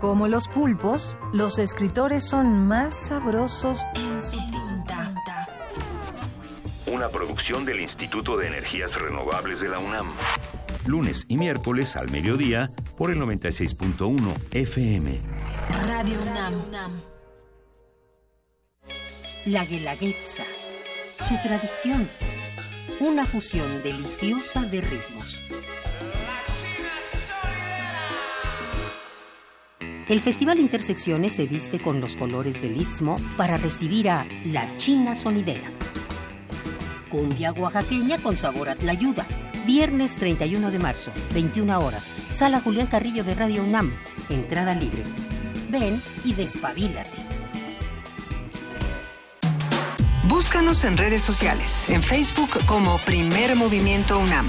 Como 0.00 0.28
los 0.28 0.46
pulpos, 0.46 1.18
los 1.32 1.58
escritores 1.58 2.22
son 2.22 2.68
más 2.68 2.94
sabrosos 2.94 3.82
en 3.96 4.20
su 4.20 4.36
tinta. 4.46 5.48
Una 6.86 7.08
producción 7.08 7.64
del 7.64 7.80
Instituto 7.80 8.36
de 8.36 8.46
Energías 8.46 9.00
Renovables 9.00 9.60
de 9.60 9.68
la 9.68 9.80
UNAM. 9.80 10.12
Lunes 10.86 11.26
y 11.28 11.36
miércoles 11.36 11.96
al 11.96 12.10
mediodía 12.10 12.70
por 12.96 13.10
el 13.10 13.18
96.1 13.18 14.34
FM. 14.52 15.20
Radio 15.88 16.18
UNAM. 16.30 16.92
La 19.46 19.64
guelaguetza. 19.64 20.44
Su 21.28 21.34
tradición. 21.42 22.08
Una 23.00 23.26
fusión 23.26 23.82
deliciosa 23.82 24.62
de 24.62 24.80
ritmos. 24.80 25.42
El 30.08 30.22
Festival 30.22 30.58
Intersecciones 30.58 31.34
se 31.34 31.46
viste 31.46 31.80
con 31.80 32.00
los 32.00 32.16
colores 32.16 32.62
del 32.62 32.80
Istmo 32.80 33.16
para 33.36 33.58
recibir 33.58 34.08
a 34.08 34.26
La 34.46 34.74
China 34.78 35.14
Sonidera. 35.14 35.70
Cumbia 37.10 37.52
oaxaqueña 37.52 38.16
con 38.16 38.34
sabor 38.34 38.70
a 38.70 38.74
tlayuda. 38.74 39.26
Viernes 39.66 40.16
31 40.16 40.70
de 40.70 40.78
marzo, 40.78 41.12
21 41.34 41.78
horas. 41.78 42.10
Sala 42.30 42.60
Julián 42.60 42.86
Carrillo 42.86 43.22
de 43.22 43.34
Radio 43.34 43.62
UNAM. 43.62 43.92
Entrada 44.30 44.74
libre. 44.74 45.02
Ven 45.68 46.00
y 46.24 46.32
despabilate. 46.32 47.18
Búscanos 50.26 50.84
en 50.84 50.96
redes 50.96 51.20
sociales, 51.20 51.86
en 51.90 52.02
Facebook 52.02 52.64
como 52.64 52.96
Primer 53.00 53.56
Movimiento 53.56 54.18
UNAM 54.18 54.48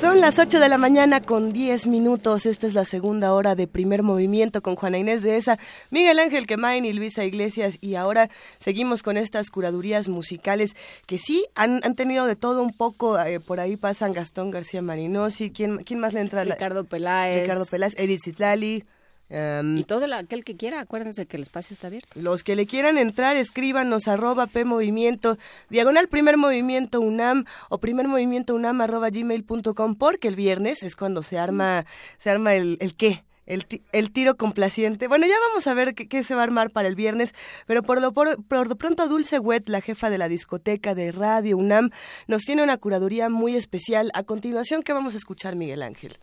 Son 0.00 0.20
las 0.20 0.38
8 0.38 0.60
de 0.60 0.68
la 0.68 0.78
mañana 0.78 1.20
con 1.20 1.52
10 1.52 1.88
minutos. 1.88 2.46
Esta 2.46 2.68
es 2.68 2.74
la 2.74 2.84
segunda 2.84 3.34
hora 3.34 3.56
de 3.56 3.66
primer 3.66 4.04
movimiento 4.04 4.62
con 4.62 4.76
Juana 4.76 4.98
Inés 4.98 5.22
de 5.24 5.36
esa, 5.36 5.58
Miguel 5.90 6.20
Ángel 6.20 6.46
Quemain 6.46 6.84
y 6.84 6.92
Luisa 6.92 7.24
Iglesias. 7.24 7.78
Y 7.80 7.96
ahora 7.96 8.30
seguimos 8.58 9.02
con 9.02 9.16
estas 9.16 9.50
curadurías 9.50 10.08
musicales 10.08 10.76
que 11.06 11.18
sí 11.18 11.46
han, 11.56 11.80
han 11.82 11.96
tenido 11.96 12.26
de 12.26 12.36
todo 12.36 12.62
un 12.62 12.72
poco. 12.72 13.18
eh, 13.18 13.40
por 13.40 13.58
ahí 13.58 13.76
pasan 13.76 14.12
Gastón 14.12 14.52
García 14.52 14.82
Marinosi. 14.82 15.50
¿Quién, 15.50 15.78
quién 15.78 15.98
más 15.98 16.12
le 16.12 16.20
entra? 16.20 16.44
Ricardo 16.44 16.84
Peláez. 16.84 17.42
Ricardo 17.42 17.66
Peláez, 17.66 17.94
Edith 17.98 18.22
Zitlali. 18.24 18.84
Y 19.30 19.84
todo 19.84 20.06
el- 20.06 20.12
aquel 20.14 20.42
que 20.44 20.56
quiera, 20.56 20.80
acuérdense 20.80 21.26
que 21.26 21.36
el 21.36 21.42
espacio 21.42 21.74
está 21.74 21.88
abierto. 21.88 22.08
Los 22.14 22.42
que 22.44 22.56
le 22.56 22.66
quieran 22.66 22.96
entrar, 22.98 23.36
escríbanos 23.36 24.08
arroba 24.08 24.46
P 24.46 24.64
Movimiento, 24.64 25.36
diagonal 25.68 26.08
primer 26.08 26.36
movimiento 26.36 27.00
UNAM 27.00 27.44
o 27.68 27.78
primer 27.78 28.08
movimiento 28.08 28.54
UNAM 28.54 28.80
arroba 28.80 29.10
gmail.com 29.10 29.94
porque 29.96 30.28
el 30.28 30.36
viernes 30.36 30.82
es 30.82 30.96
cuando 30.96 31.22
se 31.22 31.38
arma, 31.38 31.84
se 32.18 32.30
arma 32.30 32.54
el, 32.54 32.78
el 32.80 32.94
qué. 32.96 33.24
El, 33.46 33.64
el 33.92 34.12
tiro 34.12 34.36
complaciente. 34.36 35.08
Bueno, 35.08 35.26
ya 35.26 35.36
vamos 35.48 35.66
a 35.66 35.72
ver 35.72 35.94
qué, 35.94 36.06
qué 36.06 36.22
se 36.22 36.34
va 36.34 36.42
a 36.42 36.44
armar 36.44 36.70
para 36.70 36.86
el 36.86 36.94
viernes, 36.96 37.34
pero 37.66 37.82
por 37.82 37.98
lo, 37.98 38.12
por, 38.12 38.44
por 38.44 38.68
lo 38.68 38.76
pronto 38.76 39.08
Dulce 39.08 39.38
Wet, 39.38 39.70
la 39.70 39.80
jefa 39.80 40.10
de 40.10 40.18
la 40.18 40.28
discoteca 40.28 40.94
de 40.94 41.12
Radio 41.12 41.56
UNAM, 41.56 41.88
nos 42.26 42.42
tiene 42.42 42.62
una 42.62 42.76
curaduría 42.76 43.30
muy 43.30 43.56
especial. 43.56 44.10
A 44.12 44.22
continuación, 44.24 44.82
¿qué 44.82 44.92
vamos 44.92 45.14
a 45.14 45.16
escuchar, 45.16 45.56
Miguel 45.56 45.80
Ángel? 45.82 46.18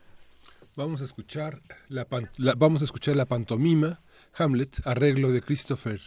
Vamos 0.75 1.01
a 1.01 1.05
escuchar 1.05 1.61
la, 1.87 2.05
vamos 2.57 2.81
a 2.81 2.85
escuchar 2.85 3.15
la 3.15 3.25
pantomima 3.25 4.01
Hamlet, 4.33 4.81
arreglo 4.85 5.31
de 5.31 5.41
Christopher 5.41 6.01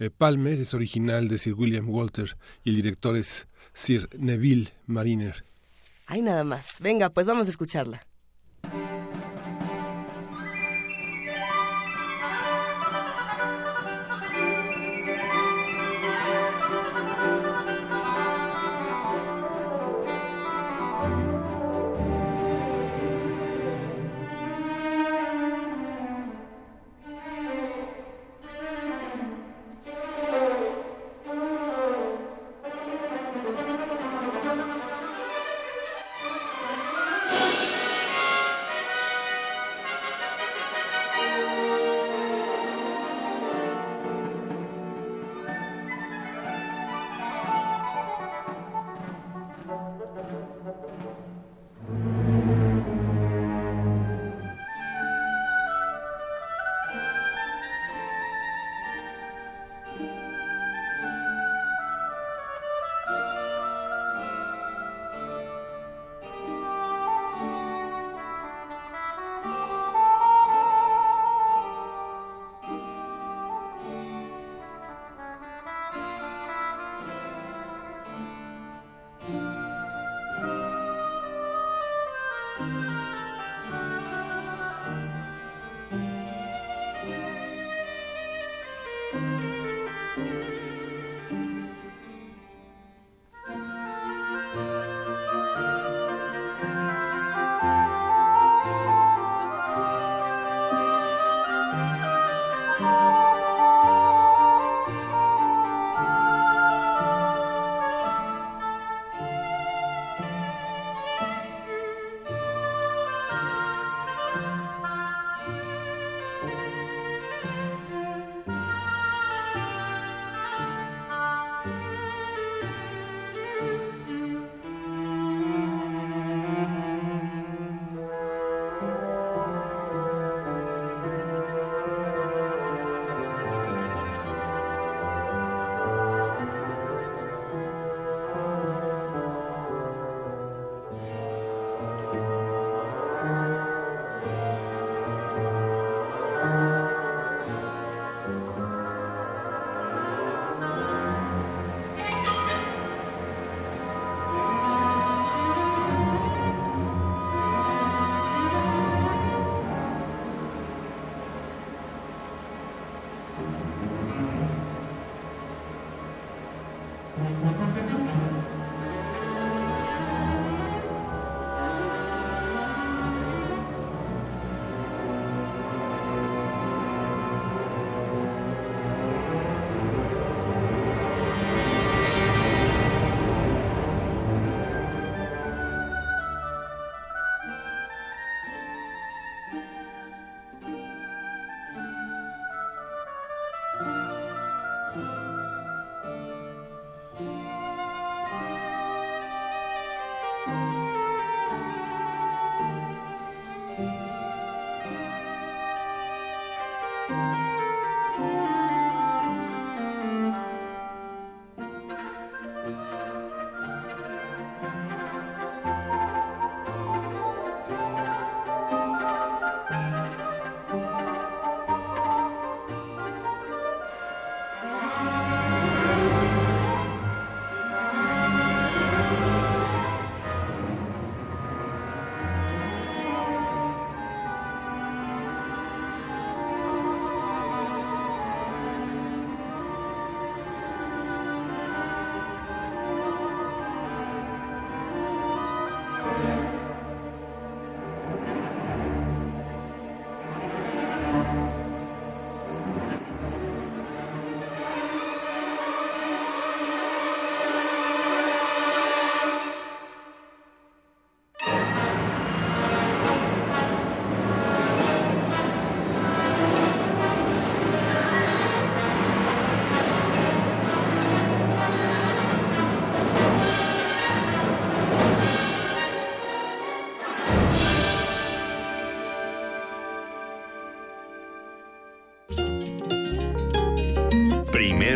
eh, 0.00 0.10
Palmer, 0.10 0.58
es 0.58 0.74
original 0.74 1.28
de 1.28 1.38
Sir 1.38 1.54
William 1.54 1.88
Walter 1.88 2.36
y 2.64 2.70
el 2.70 2.76
director 2.76 3.16
es 3.16 3.46
Sir 3.72 4.08
Neville 4.18 4.72
Mariner. 4.86 5.44
Ay, 6.06 6.22
nada 6.22 6.42
más. 6.42 6.80
Venga, 6.80 7.10
pues 7.10 7.28
vamos 7.28 7.46
a 7.46 7.50
escucharla. 7.50 8.07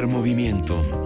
Movimiento. 0.06 1.01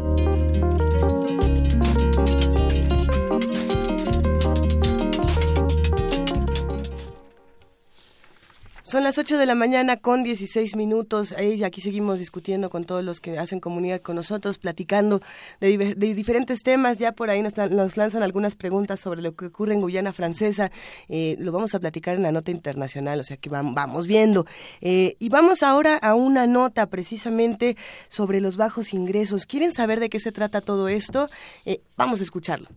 Son 8.97 9.05
las 9.05 9.19
8 9.19 9.37
de 9.37 9.45
la 9.45 9.55
mañana 9.55 9.99
con 9.99 10.23
16 10.23 10.75
minutos. 10.75 11.35
aquí 11.63 11.83
seguimos 11.83 12.19
discutiendo 12.19 12.71
con 12.71 12.85
todos 12.87 13.05
los 13.05 13.21
que 13.21 13.39
hacen 13.39 13.61
comunidad 13.61 14.01
con 14.01 14.17
nosotros, 14.17 14.57
platicando 14.57 15.21
de, 15.61 15.77
diferentes 16.15 16.63
temas. 16.63 16.97
Ya 16.97 17.13
por 17.13 17.29
ahí 17.29 17.43
nos, 17.43 17.59
lanzan 17.99 18.23
algunas 18.23 18.55
preguntas 18.55 18.99
sobre 18.99 19.21
lo 19.21 19.37
que 19.37 19.49
ocurre 19.49 19.75
en 19.75 19.83
Guyana 19.83 20.15
Francesa. 20.15 20.73
Eh, 21.11 21.37
lo 21.41 21.53
vamos 21.53 21.75
a 21.75 21.79
platicar 21.79 22.17
en 22.17 22.23
la 22.23 22.33
nota 22.33 22.51
internacional, 22.51 23.21
o 23.21 23.25
sea 23.25 23.37
que 23.37 23.51
vamos 23.51 24.07
viendo. 24.07 24.47
Eh, 24.81 25.17
y 25.19 25.29
vamos 25.29 25.63
ahora 25.63 25.99
a 25.99 26.15
una 26.15 26.47
nota 26.47 26.87
precisamente 26.87 27.77
sobre 28.09 28.41
los 28.41 28.57
bajos 28.57 28.95
ingresos. 28.95 29.45
¿Quieren 29.45 29.75
saber 29.75 30.01
de 30.01 30.09
qué 30.09 30.21
se 30.21 30.33
trata 30.33 30.63
todo 30.63 30.89
esto? 30.89 31.29
Eh, 31.67 31.83
vamos 31.99 32.21
a 32.21 32.23
escucharlo. 32.23 32.69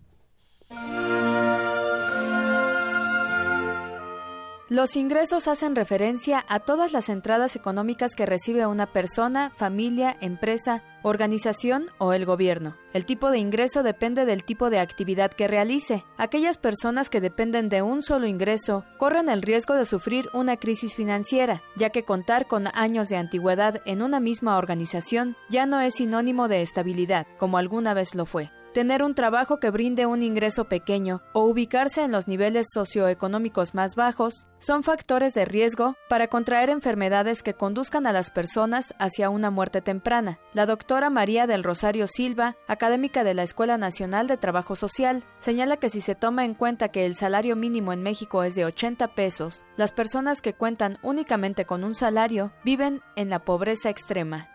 Los 4.69 4.95
ingresos 4.95 5.47
hacen 5.47 5.75
referencia 5.75 6.45
a 6.47 6.59
todas 6.59 6.93
las 6.93 7.09
entradas 7.09 7.55
económicas 7.55 8.13
que 8.13 8.27
recibe 8.27 8.67
una 8.67 8.85
persona, 8.85 9.51
familia, 9.57 10.15
empresa, 10.21 10.83
organización 11.01 11.87
o 11.97 12.13
el 12.13 12.23
gobierno. 12.23 12.77
El 12.93 13.03
tipo 13.03 13.31
de 13.31 13.39
ingreso 13.39 13.81
depende 13.81 14.25
del 14.25 14.43
tipo 14.43 14.69
de 14.69 14.77
actividad 14.77 15.31
que 15.31 15.47
realice. 15.47 16.05
Aquellas 16.17 16.59
personas 16.59 17.09
que 17.09 17.19
dependen 17.19 17.67
de 17.67 17.81
un 17.81 18.03
solo 18.03 18.27
ingreso 18.27 18.85
corren 18.99 19.27
el 19.27 19.41
riesgo 19.41 19.73
de 19.73 19.85
sufrir 19.85 20.29
una 20.35 20.57
crisis 20.57 20.93
financiera, 20.93 21.63
ya 21.75 21.89
que 21.89 22.03
contar 22.03 22.45
con 22.45 22.67
años 22.75 23.09
de 23.09 23.17
antigüedad 23.17 23.81
en 23.85 24.03
una 24.03 24.19
misma 24.19 24.59
organización 24.59 25.35
ya 25.49 25.65
no 25.65 25.81
es 25.81 25.95
sinónimo 25.95 26.47
de 26.47 26.61
estabilidad, 26.61 27.25
como 27.39 27.57
alguna 27.57 27.95
vez 27.95 28.13
lo 28.13 28.27
fue 28.27 28.51
tener 28.73 29.03
un 29.03 29.15
trabajo 29.15 29.59
que 29.59 29.69
brinde 29.69 30.05
un 30.05 30.23
ingreso 30.23 30.65
pequeño 30.65 31.21
o 31.33 31.41
ubicarse 31.41 32.03
en 32.03 32.11
los 32.11 32.27
niveles 32.27 32.67
socioeconómicos 32.73 33.73
más 33.73 33.95
bajos 33.95 34.47
son 34.59 34.83
factores 34.83 35.33
de 35.33 35.45
riesgo 35.45 35.95
para 36.09 36.27
contraer 36.27 36.69
enfermedades 36.69 37.43
que 37.43 37.53
conduzcan 37.53 38.05
a 38.05 38.11
las 38.11 38.29
personas 38.31 38.93
hacia 38.99 39.29
una 39.29 39.49
muerte 39.49 39.81
temprana. 39.81 40.39
La 40.53 40.65
doctora 40.65 41.09
María 41.09 41.47
del 41.47 41.63
Rosario 41.63 42.07
Silva, 42.07 42.55
académica 42.67 43.23
de 43.23 43.33
la 43.33 43.43
Escuela 43.43 43.77
Nacional 43.77 44.27
de 44.27 44.37
Trabajo 44.37 44.75
Social, 44.75 45.23
señala 45.39 45.77
que 45.77 45.89
si 45.89 46.01
se 46.01 46.15
toma 46.15 46.45
en 46.45 46.53
cuenta 46.53 46.89
que 46.89 47.05
el 47.05 47.15
salario 47.15 47.55
mínimo 47.55 47.93
en 47.93 48.03
México 48.03 48.43
es 48.43 48.55
de 48.55 48.65
80 48.65 49.15
pesos, 49.15 49.65
las 49.77 49.91
personas 49.91 50.41
que 50.41 50.53
cuentan 50.53 50.99
únicamente 51.01 51.65
con 51.65 51.83
un 51.83 51.95
salario 51.95 52.51
viven 52.63 53.01
en 53.15 53.29
la 53.29 53.39
pobreza 53.39 53.89
extrema 53.89 54.49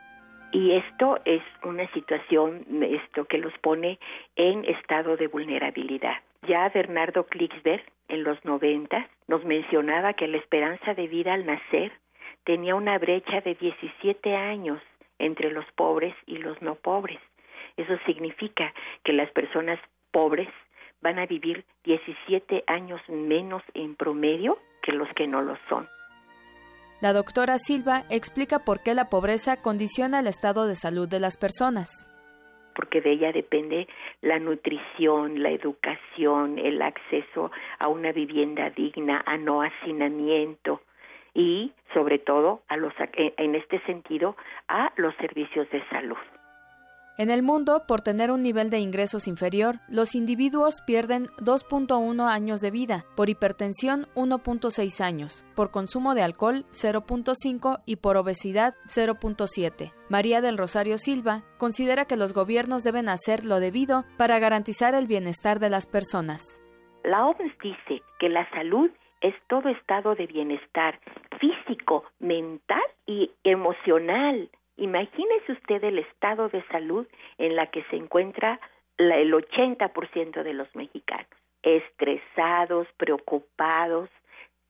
y 0.55 0.71
esto 0.71 1.19
es 1.25 1.43
una 1.65 1.87
situación 1.89 2.65
esto 2.83 3.25
que 3.25 3.39
los 3.39 3.53
pone 3.59 3.99
en 4.37 4.65
estado 4.65 5.17
de 5.17 5.27
vulnerabilidad. 5.27 6.19
Ya 6.47 6.69
Bernardo 6.69 7.27
Klicksberg 7.27 7.83
en 8.07 8.23
los 8.23 8.43
90 8.45 9.09
nos 9.27 9.45
mencionaba 9.45 10.13
que 10.13 10.29
la 10.29 10.37
esperanza 10.37 10.95
de 10.95 11.09
vida 11.09 11.35
al 11.35 11.45
nacer 11.45 11.91
tenía 12.45 12.77
una 12.77 12.99
brecha 12.99 13.41
de 13.41 13.57
17 13.57 14.37
años 14.37 14.81
entre 15.19 15.51
los 15.51 15.65
pobres 15.73 16.15
y 16.25 16.37
los 16.37 16.63
no 16.63 16.77
pobres. 16.77 17.19
Eso 17.77 17.99
significa 18.07 18.73
que 19.03 19.13
las 19.13 19.31
personas 19.33 19.81
pobres 20.13 20.49
van 21.03 21.19
a 21.19 21.27
vivir 21.27 21.65
17 21.83 22.63
años 22.69 23.01
menos 23.09 23.65
en 23.75 23.97
promedio 23.97 24.59
que 24.83 24.93
los 24.93 25.09
que 25.15 25.27
no 25.27 25.43
lo 25.43 25.59
son. 25.69 25.89
La 27.01 27.13
doctora 27.13 27.59
Silva 27.59 28.05
explica 28.09 28.61
por 28.61 28.83
qué 28.83 28.95
la 28.95 29.11
pobreza 29.11 29.61
condiciona 29.61 30.21
el 30.21 30.27
estado 30.27 30.67
de 30.67 30.75
salud 30.75 31.09
de 31.09 31.21
las 31.21 31.37
personas. 31.37 32.11
Porque 32.75 33.01
de 33.01 33.13
ella 33.13 33.33
depende 33.33 33.87
la 34.21 34.39
nutrición, 34.39 35.43
la 35.43 35.51
educación, 35.51 36.59
el 36.59 36.83
acceso 36.83 37.51
a 37.79 37.89
una 37.89 38.13
vivienda 38.13 38.71
digna, 38.71 39.23
a 39.27 39.37
no 39.37 39.63
hacinamiento 39.63 40.81
y, 41.35 41.73
sobre 41.93 42.19
todo, 42.19 42.63
a 42.69 42.77
los, 42.77 42.93
en 43.17 43.55
este 43.55 43.81
sentido, 43.81 44.37
a 44.69 44.93
los 44.97 45.15
servicios 45.17 45.69
de 45.71 45.87
salud. 45.89 46.17
En 47.17 47.31
el 47.31 47.45
mundo, 47.45 47.85
por 47.87 48.01
tener 48.01 48.33
un 48.33 48.43
nivel 48.43 48.71
de 48.71 48.81
ingresos 48.81 49.29
inferior, 49.29 49.77
los 49.89 50.17
individuos 50.17 50.83
pierden 50.85 51.29
2.1 51.37 52.29
años 52.29 52.61
de 52.61 52.73
vida, 52.73 53.05
por 53.15 53.29
hipertensión 53.29 54.09
1.6 54.17 55.01
años, 55.01 55.45
por 55.55 55.71
consumo 55.71 56.17
de 56.17 56.23
alcohol 56.23 56.65
0.5 56.73 57.83
y 57.87 57.97
por 57.97 58.17
obesidad 58.17 58.75
0.7. 58.89 59.93
María 60.09 60.41
del 60.41 60.59
Rosario 60.59 60.99
Silva 60.99 61.45
considera 61.57 62.05
que 62.05 62.17
los 62.17 62.33
gobiernos 62.33 62.83
deben 62.83 63.09
hacer 63.09 63.45
lo 63.45 63.61
debido 63.61 64.05
para 64.19 64.41
garantizar 64.41 64.97
el 64.97 65.07
bienestar 65.07 65.61
de 65.61 65.71
las 65.71 65.87
personas. 65.87 66.43
La 67.05 67.27
OMS 67.27 67.57
dice 67.63 68.03
que 68.19 68.29
la 68.29 68.51
salud 68.51 68.91
es 69.21 69.35
todo 69.49 69.69
estado 69.69 70.17
de 70.17 70.27
bienestar 70.27 70.99
físico, 71.39 72.05
mental 72.19 72.83
y 73.07 73.31
emocional 73.45 74.51
Imagínese 74.77 75.53
usted 75.53 75.85
el 75.85 75.99
estado 75.99 76.49
de 76.49 76.63
salud 76.69 77.07
en 77.39 77.57
la 77.57 77.67
que 77.67 77.85
se 77.85 77.97
encuentra 77.97 78.61
la, 78.97 79.17
el 79.17 79.33
80% 79.33 80.43
de 80.43 80.55
los 80.55 80.75
mexicanos, 80.75 81.29
estresados, 81.63 82.87
preocupados, 82.97 84.09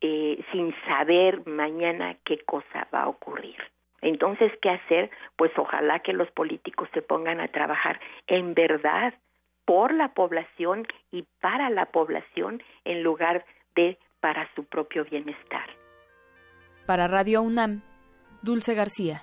eh, 0.00 0.44
sin 0.52 0.74
saber 0.86 1.46
mañana 1.46 2.16
qué 2.24 2.38
cosa 2.38 2.86
va 2.92 3.02
a 3.02 3.08
ocurrir. 3.08 3.56
Entonces, 4.02 4.52
¿qué 4.60 4.68
hacer? 4.68 5.10
Pues 5.36 5.50
ojalá 5.56 6.00
que 6.00 6.12
los 6.12 6.30
políticos 6.32 6.88
se 6.92 7.00
pongan 7.00 7.40
a 7.40 7.48
trabajar 7.48 7.98
en 8.26 8.52
verdad 8.52 9.14
por 9.64 9.94
la 9.94 10.12
población 10.12 10.86
y 11.10 11.24
para 11.40 11.70
la 11.70 11.86
población 11.86 12.62
en 12.84 13.02
lugar 13.02 13.46
de 13.74 13.98
para 14.20 14.48
su 14.54 14.64
propio 14.64 15.04
bienestar. 15.04 15.68
Para 16.86 17.08
Radio 17.08 17.40
UNAM, 17.40 17.80
Dulce 18.42 18.74
García. 18.74 19.22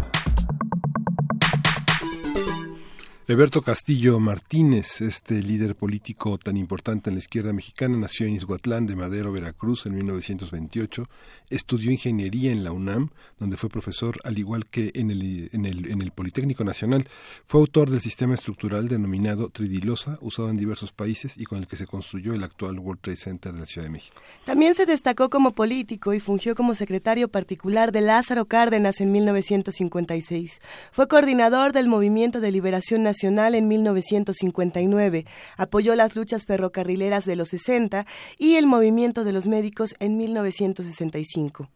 Eberto 3.31 3.61
Castillo 3.61 4.19
Martínez, 4.19 4.99
este 4.99 5.35
líder 5.35 5.77
político 5.77 6.37
tan 6.37 6.57
importante 6.57 7.09
en 7.09 7.15
la 7.15 7.19
izquierda 7.19 7.53
mexicana, 7.53 7.95
nació 7.95 8.27
en 8.27 8.33
Izhuatlán 8.33 8.87
de 8.87 8.97
Madero, 8.97 9.31
Veracruz, 9.31 9.85
en 9.85 9.95
1928. 9.95 11.05
Estudió 11.49 11.91
ingeniería 11.91 12.51
en 12.51 12.65
la 12.65 12.73
UNAM, 12.73 13.11
donde 13.39 13.55
fue 13.55 13.69
profesor, 13.69 14.19
al 14.25 14.37
igual 14.37 14.65
que 14.65 14.91
en 14.95 15.11
el, 15.11 15.49
en 15.53 15.65
el, 15.65 15.89
en 15.89 16.01
el 16.01 16.11
Politécnico 16.11 16.65
Nacional. 16.65 17.07
Fue 17.47 17.61
autor 17.61 17.89
del 17.89 18.01
sistema 18.01 18.33
estructural 18.33 18.89
denominado 18.89 19.47
tridilosa, 19.47 20.17
usado 20.19 20.49
en 20.49 20.57
diversos 20.57 20.91
países 20.91 21.37
y 21.37 21.45
con 21.45 21.59
el 21.59 21.67
que 21.67 21.77
se 21.77 21.87
construyó 21.87 22.33
el 22.33 22.43
actual 22.43 22.79
World 22.79 22.99
Trade 22.99 23.17
Center 23.17 23.53
de 23.53 23.59
la 23.61 23.65
Ciudad 23.65 23.87
de 23.87 23.93
México. 23.93 24.19
También 24.45 24.75
se 24.75 24.85
destacó 24.85 25.29
como 25.29 25.53
político 25.53 26.13
y 26.13 26.19
fungió 26.19 26.53
como 26.53 26.75
secretario 26.75 27.29
particular 27.29 27.93
de 27.93 28.01
Lázaro 28.01 28.43
Cárdenas 28.43 28.99
en 28.99 29.13
1956. 29.13 30.59
Fue 30.91 31.07
coordinador 31.07 31.71
del 31.71 31.87
Movimiento 31.87 32.41
de 32.41 32.51
Liberación 32.51 33.03
Nacional 33.03 33.20
en 33.27 33.67
1959, 33.67 35.25
apoyó 35.57 35.95
las 35.95 36.15
luchas 36.15 36.45
ferrocarrileras 36.45 37.25
de 37.25 37.35
los 37.35 37.49
60 37.49 38.05
y 38.37 38.55
el 38.55 38.67
movimiento 38.67 39.23
de 39.23 39.31
los 39.31 39.47
médicos 39.47 39.95
en 39.99 40.17
1965. 40.17 41.69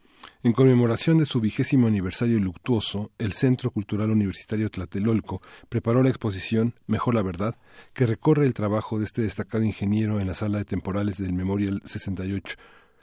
En 0.43 0.53
conmemoración 0.53 1.17
de 1.17 1.25
su 1.25 1.41
vigésimo 1.41 1.87
aniversario 1.87 2.39
luctuoso, 2.39 3.11
el 3.17 3.33
Centro 3.33 3.71
Cultural 3.71 4.11
Universitario 4.11 4.69
Tlatelolco 4.69 5.41
preparó 5.69 6.03
la 6.03 6.09
exposición 6.09 6.75
Mejor 6.85 7.15
la 7.15 7.23
Verdad, 7.23 7.55
que 7.93 8.05
recorre 8.05 8.45
el 8.45 8.53
trabajo 8.53 8.99
de 8.99 9.05
este 9.05 9.23
destacado 9.23 9.63
ingeniero 9.63 10.19
en 10.19 10.27
la 10.27 10.35
sala 10.35 10.59
de 10.59 10.65
temporales 10.65 11.17
del 11.17 11.33
Memorial 11.33 11.81
68 11.85 12.57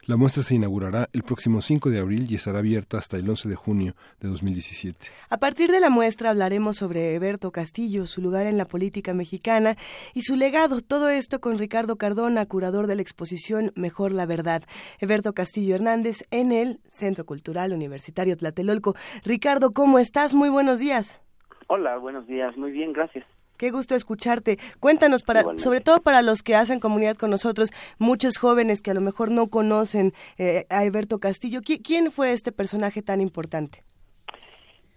la 0.05 0.17
muestra 0.17 0.43
se 0.43 0.57
inaugurará 0.57 1.09
el 1.13 1.23
próximo 1.23 1.63
5 1.63 1.91
de 1.91 2.01
abril 2.01 2.27
y 2.29 2.35
estará 2.35 2.59
abierta 2.59 2.99
hasta 2.99 3.17
el 3.17 3.29
11 3.29 3.49
de 3.49 3.55
junio 3.55 3.95
de 4.21 4.29
2017. 4.29 5.09
A 5.31 5.39
partir 5.39 5.71
de 5.71 5.81
la 5.81 5.91
muestra 5.91 6.31
hablaremos 6.31 6.77
sobre 6.77 7.15
Eberto 7.15 7.53
Castillo, 7.53 8.07
su 8.07 8.21
lugar 8.21 8.47
en 8.47 8.59
la 8.59 8.65
política 8.65 9.15
mexicana 9.15 9.77
y 10.13 10.23
su 10.23 10.37
legado. 10.37 10.81
Todo 10.81 11.09
esto 11.09 11.41
con 11.41 11.59
Ricardo 11.59 11.97
Cardona, 11.97 12.47
curador 12.47 12.89
de 12.89 12.97
la 12.97 13.03
exposición 13.03 13.73
Mejor 13.77 14.13
la 14.13 14.27
Verdad. 14.27 14.63
Eberto 14.99 15.35
Castillo 15.35 15.77
Hernández 15.77 16.25
en 16.31 16.51
el 16.51 16.81
Centro 16.91 17.25
Cultural 17.25 17.73
Universitario 17.73 18.37
Tlatelolco. 18.37 18.95
Ricardo, 19.25 19.73
¿cómo 19.73 19.99
estás? 19.99 20.35
Muy 20.35 20.49
buenos 20.49 20.81
días. 20.81 21.23
Hola, 21.69 21.97
buenos 21.99 22.27
días. 22.27 22.57
Muy 22.57 22.73
bien, 22.73 22.93
gracias. 22.93 23.27
Qué 23.63 23.71
gusto 23.71 23.95
escucharte. 23.95 24.59
Cuéntanos, 24.81 25.23
para, 25.23 25.45
sobre 25.57 25.81
todo 25.81 26.03
para 26.03 26.21
los 26.23 26.43
que 26.43 26.57
hacen 26.57 26.81
comunidad 26.81 27.17
con 27.17 27.31
nosotros, 27.31 27.71
muchos 28.01 28.37
jóvenes 28.37 28.83
que 28.83 28.91
a 28.91 28.95
lo 28.95 29.01
mejor 29.01 29.31
no 29.31 29.51
conocen 29.51 30.15
eh, 30.37 30.67
a 30.69 30.81
Alberto 30.81 31.21
Castillo. 31.21 31.61
¿Quién 31.63 32.11
fue 32.11 32.33
este 32.33 32.51
personaje 32.51 33.03
tan 33.03 33.21
importante? 33.21 33.85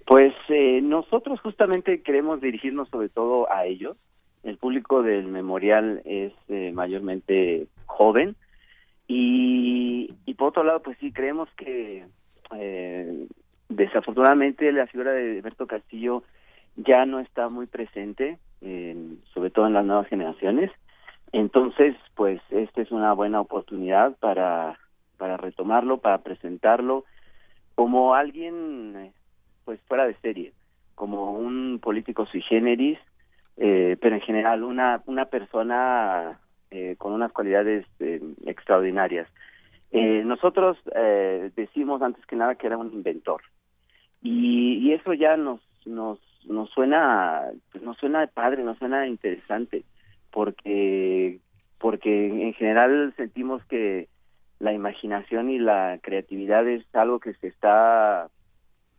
Pues 0.08 0.34
eh, 0.50 0.82
nosotros 0.82 1.40
justamente 1.42 2.02
queremos 2.02 2.42
dirigirnos 2.42 2.90
sobre 2.90 3.10
todo 3.10 3.48
a 3.54 3.68
ellos. 3.68 3.98
El 4.42 4.58
público 4.58 5.04
del 5.04 5.28
memorial 5.28 6.02
es 6.04 6.34
eh, 6.48 6.72
mayormente 6.74 7.68
joven 7.86 8.36
y, 9.08 10.12
y, 10.26 10.34
por 10.34 10.48
otro 10.48 10.64
lado, 10.64 10.82
pues 10.82 10.98
sí, 11.00 11.12
creemos 11.12 11.50
que 11.56 12.04
desafortunadamente 13.70 14.72
la 14.72 14.88
figura 14.88 15.12
de 15.12 15.38
Alberto 15.38 15.68
Castillo 15.68 16.24
ya 16.76 17.06
no 17.06 17.20
está 17.20 17.50
muy 17.50 17.68
presente 17.68 18.40
sobre 19.34 19.52
todo 19.52 19.68
en 19.68 19.74
las 19.74 19.86
nuevas 19.86 20.08
generaciones. 20.08 20.72
Entonces, 21.32 21.96
pues 22.16 22.42
esta 22.50 22.82
es 22.82 22.92
una 22.92 23.14
buena 23.14 23.42
oportunidad 23.42 24.16
para, 24.18 24.80
para 25.18 25.38
retomarlo, 25.38 26.00
para 26.00 26.20
presentarlo 26.20 27.06
como 27.76 28.16
alguien 28.16 29.12
pues 29.66 29.80
fuera 29.88 30.08
de 30.08 30.16
serie, 30.16 30.54
como 30.96 31.34
un 31.34 31.80
político 31.82 32.26
sui 32.26 32.42
generis, 32.42 32.98
eh, 33.58 33.98
pero 34.00 34.16
en 34.16 34.22
general 34.22 34.64
una, 34.64 35.02
una 35.06 35.26
persona 35.26 36.40
eh, 36.72 36.96
con 36.98 37.14
unas 37.14 37.32
cualidades 37.32 37.86
eh, 38.00 38.22
extraordinarias. 38.46 39.28
nosotros 39.92 40.78
decimos 41.56 42.02
antes 42.02 42.26
que 42.26 42.36
nada 42.36 42.56
que 42.56 42.68
era 42.68 42.78
un 42.78 42.92
inventor 42.92 43.42
y, 44.22 44.78
y 44.84 44.92
eso 44.92 45.14
ya 45.14 45.38
nos, 45.38 45.62
nos 45.86 46.20
nos 46.48 46.70
suena 46.72 47.52
pues 47.72 47.84
suena 48.00 48.26
padre 48.28 48.64
nos 48.64 48.78
suena 48.78 49.08
interesante 49.08 49.84
porque 50.32 51.40
porque 51.80 52.28
en 52.28 52.54
general 52.54 53.14
sentimos 53.18 53.64
que 53.66 54.08
la 54.60 54.74
imaginación 54.74 55.50
y 55.50 55.60
la 55.60 56.00
creatividad 56.02 56.68
es 56.68 56.84
algo 56.96 57.20
que 57.20 57.34
se 57.36 57.48
está 57.48 58.30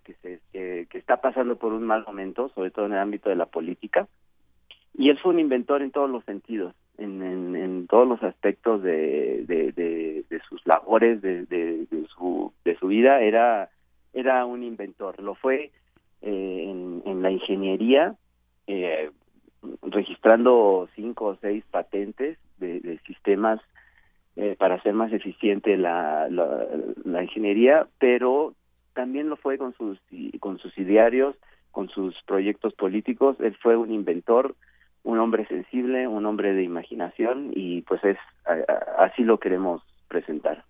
que 0.05 0.15
se 0.23 0.41
que, 0.53 0.99
está 0.99 1.21
pasando 1.21 1.57
por 1.57 1.73
un 1.73 1.85
mal 1.85 2.05
momento 2.07 2.49
sobre 2.51 2.71
todo 2.71 2.87
en 2.87 2.93
el 2.93 2.99
ámbito 2.99 3.29
de 3.29 3.37
la 3.37 3.47
política 3.47 4.09
y 4.95 5.11
él 5.11 5.19
fue 5.19 5.33
un 5.33 5.41
inventor 5.41 5.83
en 5.83 5.91
todos 5.91 6.11
los 6.11 6.25
sentidos 6.25 6.75
en, 6.99 7.23
en, 7.55 7.87
todos 7.87 8.09
los 8.09 8.23
aspectos 8.23 8.83
de, 8.83 9.45
de, 9.47 9.73
de, 9.73 10.41
sus 10.49 10.67
labores 10.67 11.21
de, 11.21 11.45
de, 11.45 11.87
su 12.15 12.53
de 12.65 12.77
su 12.77 12.87
vida 12.87 13.21
era 13.21 13.69
era 14.15 14.47
un 14.47 14.63
inventor 14.63 15.23
lo 15.23 15.35
fue 15.35 15.71
eh, 16.29 17.03
en, 17.05 17.23
la 17.23 17.31
ingeniería, 17.31 18.17
eh, 18.67 19.11
registrando 19.83 20.89
cinco 20.97 21.27
o 21.27 21.37
seis 21.41 21.65
patentes 21.71 22.37
de, 22.59 22.99
sistemas 23.07 23.61
eh, 24.35 24.57
para 24.59 24.75
hacer 24.75 24.93
más 24.93 25.13
eficiente 25.13 25.77
la, 25.77 26.27
la, 26.29 27.23
ingeniería, 27.23 27.87
pero 28.01 28.55
también 28.93 29.29
lo 29.29 29.37
fue 29.37 29.57
con 29.57 29.73
sus 29.75 30.01
con 30.41 30.59
sus 30.59 30.77
idearios, 30.79 31.37
con 31.71 31.89
sus 31.91 32.21
proyectos 32.27 32.75
políticos. 32.75 33.37
Él 33.39 33.57
fue 33.63 33.77
un 33.77 33.93
inventor, 33.93 34.57
un 35.05 35.21
hombre 35.21 35.47
sensible, 35.47 36.09
un 36.09 36.27
hombre 36.27 36.55
de 36.55 36.65
imaginación 36.65 37.53
y 37.55 37.83
pues 37.83 38.03
es 38.03 38.19
así 38.99 39.23
lo 39.23 39.39
queremos 39.39 39.81
presentar. 40.09 40.65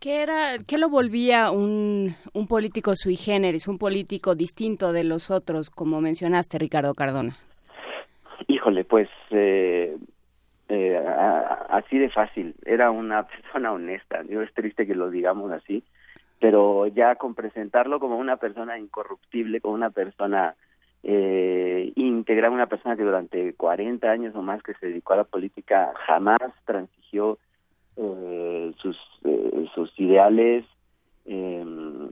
¿Qué, 0.00 0.22
era, 0.22 0.56
qué 0.66 0.78
lo 0.78 0.88
volvía 0.88 1.50
un, 1.50 2.14
un 2.32 2.46
político 2.46 2.94
sui 2.96 3.16
generis, 3.16 3.68
un 3.68 3.76
político 3.76 4.34
distinto 4.34 4.94
de 4.94 5.04
los 5.04 5.30
otros, 5.30 5.68
como 5.68 6.00
mencionaste, 6.00 6.58
Ricardo 6.58 6.94
Cardona? 6.94 7.36
Híjole, 8.48 8.84
pues 8.84 9.10
eh, 9.30 9.98
eh, 10.70 11.04
así 11.68 11.98
de 11.98 12.08
fácil. 12.08 12.54
Era 12.64 12.90
una 12.90 13.26
persona 13.28 13.72
honesta. 13.72 14.22
Yo 14.26 14.40
es 14.40 14.50
triste 14.54 14.86
que 14.86 14.94
lo 14.94 15.10
digamos 15.10 15.52
así, 15.52 15.84
pero 16.38 16.86
ya 16.86 17.16
con 17.16 17.34
presentarlo 17.34 18.00
como 18.00 18.16
una 18.16 18.38
persona 18.38 18.78
incorruptible, 18.78 19.60
como 19.60 19.74
una 19.74 19.90
persona 19.90 20.54
eh, 21.02 21.92
íntegra, 21.94 22.50
una 22.50 22.68
persona 22.68 22.96
que 22.96 23.02
durante 23.02 23.52
40 23.52 24.10
años 24.10 24.34
o 24.34 24.40
más 24.40 24.62
que 24.62 24.72
se 24.74 24.86
dedicó 24.86 25.12
a 25.12 25.16
la 25.16 25.24
política 25.24 25.92
jamás 26.06 26.40
transigió 26.64 27.36
eh, 27.96 28.72
sus, 28.78 28.96
eh, 29.24 29.66
sus 29.74 29.92
ideales, 29.98 30.64
em, 31.26 32.10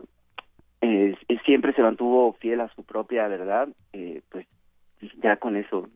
siempre 1.45 1.73
se 1.73 1.83
mantuvo 1.83 2.35
fiel 2.35 2.61
a 2.61 2.69
su 2.75 2.85
propia 2.85 3.27
verdad, 3.27 3.69
eh, 3.95 4.21
pues 4.29 4.47
ya 5.23 5.37
con 5.37 5.57
eso 5.57 5.89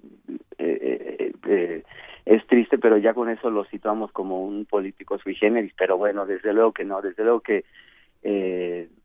es 2.24 2.46
triste, 2.46 2.78
pero 2.78 2.96
ya 2.96 3.12
con 3.12 3.28
eso 3.28 3.50
lo 3.50 3.64
situamos 3.64 4.12
como 4.12 4.44
un 4.46 4.64
político 4.64 5.18
sui 5.18 5.34
generis, 5.34 5.74
pero 5.76 5.98
bueno, 5.98 6.24
desde 6.24 6.54
luego 6.54 6.72
que 6.72 6.84
no, 6.84 7.02
desde 7.02 7.22
luego 7.24 7.40
que 7.40 7.64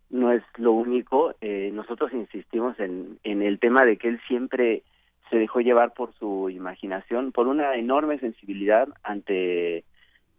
no 0.09 0.31
es 0.31 0.43
lo 0.57 0.71
único. 0.71 1.33
nosotros 1.73 2.13
insistimos 2.13 2.79
en, 2.79 3.19
en 3.23 3.41
el 3.41 3.59
tema 3.59 3.83
de 3.83 3.97
que 3.97 4.07
él 4.07 4.21
siempre 4.27 4.83
se 5.29 5.37
dejó 5.37 5.59
llevar 5.59 5.93
por 5.93 6.13
su 6.13 6.49
imaginación, 6.49 7.33
por 7.33 7.47
una 7.47 7.75
enorme 7.75 8.19
sensibilidad 8.19 8.87
ante 9.03 9.83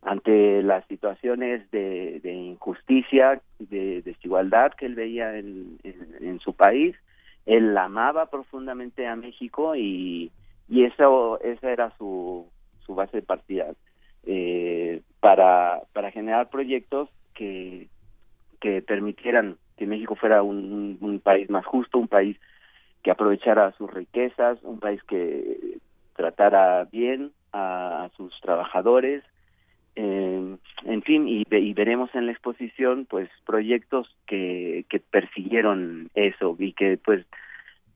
ante 0.02 0.62
las 0.62 0.86
situaciones 0.86 1.70
de, 1.70 2.20
de 2.20 2.32
injusticia, 2.32 3.40
de 3.58 4.02
desigualdad 4.02 4.72
que 4.72 4.86
él 4.86 4.94
veía 4.94 5.36
en, 5.36 6.38
su 6.40 6.54
país. 6.54 6.94
Él 7.46 7.76
amaba 7.76 8.26
profundamente 8.26 9.06
a 9.06 9.16
México 9.16 9.74
y, 9.74 10.30
y 10.68 10.84
eso, 10.84 11.40
esa 11.40 11.70
era 11.70 11.92
su, 11.98 12.46
su 12.86 12.94
base 12.94 13.18
de 13.18 13.22
partida. 13.22 13.66
Eh, 14.24 15.02
para, 15.20 15.82
para 15.92 16.10
generar 16.10 16.48
proyectos 16.50 17.08
que, 17.34 17.88
que 18.60 18.82
permitieran 18.82 19.56
que 19.76 19.86
México 19.86 20.16
fuera 20.16 20.42
un, 20.42 20.98
un 21.00 21.20
país 21.20 21.48
más 21.50 21.64
justo, 21.64 21.98
un 21.98 22.08
país 22.08 22.36
que 23.02 23.10
aprovechara 23.10 23.72
sus 23.72 23.92
riquezas, 23.92 24.58
un 24.62 24.80
país 24.80 25.02
que 25.04 25.78
tratara 26.16 26.84
bien 26.84 27.32
a, 27.52 28.10
sus 28.16 28.38
trabajadores, 28.40 29.22
eh, 30.00 30.56
en 30.84 31.02
fin, 31.02 31.26
y, 31.26 31.42
y, 31.50 31.74
veremos 31.74 32.14
en 32.14 32.26
la 32.26 32.32
exposición 32.32 33.04
pues 33.04 33.28
proyectos 33.44 34.06
que, 34.28 34.84
que 34.88 35.00
persiguieron 35.00 36.08
eso 36.14 36.54
y 36.56 36.72
que 36.72 36.98
pues 37.04 37.26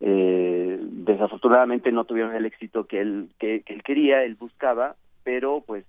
eh, 0.01 0.81
desafortunadamente 0.81 1.93
no 1.93 2.05
tuvieron 2.05 2.35
el 2.35 2.45
éxito 2.45 2.89
que 2.89 3.01
él 3.01 3.29
que, 3.39 3.63
él 3.65 3.85
quería, 3.85 4.25
él 4.25 4.35
buscaba, 4.35 4.97
pero 5.23 5.63
pues 5.65 5.85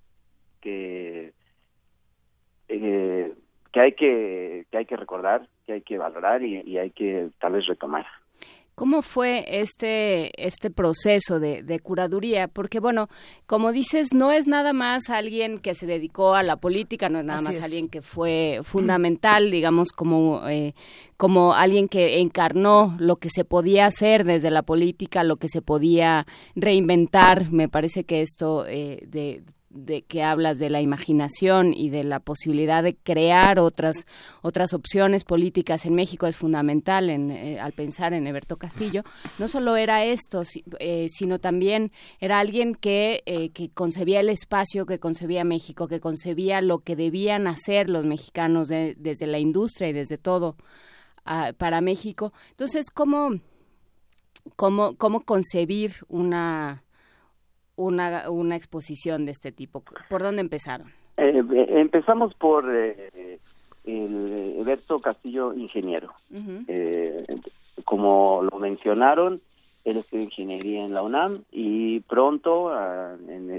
que 0.60 1.32
eh, 2.68 3.32
que 3.72 3.80
hay 3.80 3.92
que 3.94 4.66
que 4.70 4.78
hay 4.78 4.86
que 4.86 4.96
recordar, 4.96 5.48
que 5.66 5.72
hay 5.72 5.80
que 5.80 5.98
valorar 5.98 6.44
y, 6.44 6.60
y 6.60 6.78
hay 6.78 6.90
que 6.90 7.30
tal 7.40 7.54
vez 7.54 7.66
retomar. 7.66 8.06
¿Cómo 8.74 9.02
fue 9.02 9.44
este, 9.60 10.32
este 10.44 10.68
proceso 10.68 11.38
de, 11.38 11.62
de, 11.62 11.78
curaduría? 11.78 12.48
Porque, 12.48 12.80
bueno, 12.80 13.08
como 13.46 13.70
dices, 13.70 14.12
no 14.12 14.32
es 14.32 14.48
nada 14.48 14.72
más 14.72 15.10
alguien 15.10 15.60
que 15.60 15.74
se 15.74 15.86
dedicó 15.86 16.34
a 16.34 16.42
la 16.42 16.56
política, 16.56 17.08
no 17.08 17.20
es 17.20 17.24
nada 17.24 17.40
más 17.40 17.62
alguien 17.62 17.88
que 17.88 18.02
fue 18.02 18.60
fundamental, 18.64 19.52
digamos, 19.52 19.92
como, 19.92 20.48
eh, 20.48 20.74
como 21.16 21.54
alguien 21.54 21.86
que 21.88 22.18
encarnó 22.18 22.96
lo 22.98 23.16
que 23.16 23.30
se 23.30 23.44
podía 23.44 23.86
hacer 23.86 24.24
desde 24.24 24.50
la 24.50 24.62
política, 24.62 25.22
lo 25.22 25.36
que 25.36 25.48
se 25.48 25.62
podía 25.62 26.26
reinventar. 26.56 27.52
Me 27.52 27.68
parece 27.68 28.02
que 28.02 28.22
esto 28.22 28.66
eh, 28.66 29.04
de 29.06 29.44
de 29.74 30.02
que 30.02 30.22
hablas 30.22 30.58
de 30.58 30.70
la 30.70 30.80
imaginación 30.80 31.74
y 31.74 31.90
de 31.90 32.04
la 32.04 32.20
posibilidad 32.20 32.82
de 32.82 32.94
crear 32.94 33.58
otras 33.58 34.06
otras 34.40 34.72
opciones 34.72 35.24
políticas 35.24 35.84
en 35.84 35.94
México 35.94 36.26
es 36.26 36.36
fundamental 36.36 37.10
en, 37.10 37.30
eh, 37.32 37.58
al 37.60 37.72
pensar 37.72 38.14
en 38.14 38.26
Eberto 38.26 38.56
Castillo. 38.56 39.02
No 39.38 39.48
solo 39.48 39.76
era 39.76 40.04
esto 40.04 40.42
eh, 40.78 41.08
sino 41.08 41.40
también 41.40 41.90
era 42.20 42.38
alguien 42.38 42.74
que, 42.76 43.22
eh, 43.26 43.50
que 43.50 43.68
concebía 43.70 44.20
el 44.20 44.28
espacio 44.28 44.86
que 44.86 45.00
concebía 45.00 45.42
México 45.44 45.88
que 45.88 46.00
concebía 46.00 46.60
lo 46.60 46.78
que 46.78 46.94
debían 46.94 47.48
hacer 47.48 47.90
los 47.90 48.04
mexicanos 48.04 48.68
desde 48.68 49.26
la 49.26 49.40
industria 49.40 49.88
y 49.88 49.92
desde 49.92 50.18
todo 50.18 50.56
ah, 51.24 51.52
para 51.58 51.80
México. 51.80 52.32
Entonces 52.50 52.86
cómo 52.94 53.40
cómo 54.54 54.96
cómo 54.96 55.22
concebir 55.22 55.94
una 56.08 56.83
una, 57.76 58.30
una 58.30 58.56
exposición 58.56 59.26
de 59.26 59.32
este 59.32 59.52
tipo? 59.52 59.82
¿Por 60.08 60.22
dónde 60.22 60.40
empezaron? 60.40 60.88
Eh, 61.16 61.42
eh, 61.52 61.66
empezamos 61.80 62.34
por 62.34 62.64
eh, 62.74 63.38
el 63.84 64.56
Eberto 64.58 64.98
Castillo 65.00 65.54
Ingeniero. 65.54 66.12
como 67.84 68.42
lo 68.42 68.58
mencionaron, 68.58 69.40
él 69.84 69.98
estudió 69.98 70.24
ingeniería 70.24 70.84
en 70.84 70.94
la 70.94 71.02
UNAM 71.02 71.40
y 71.52 72.00
pronto, 72.00 72.72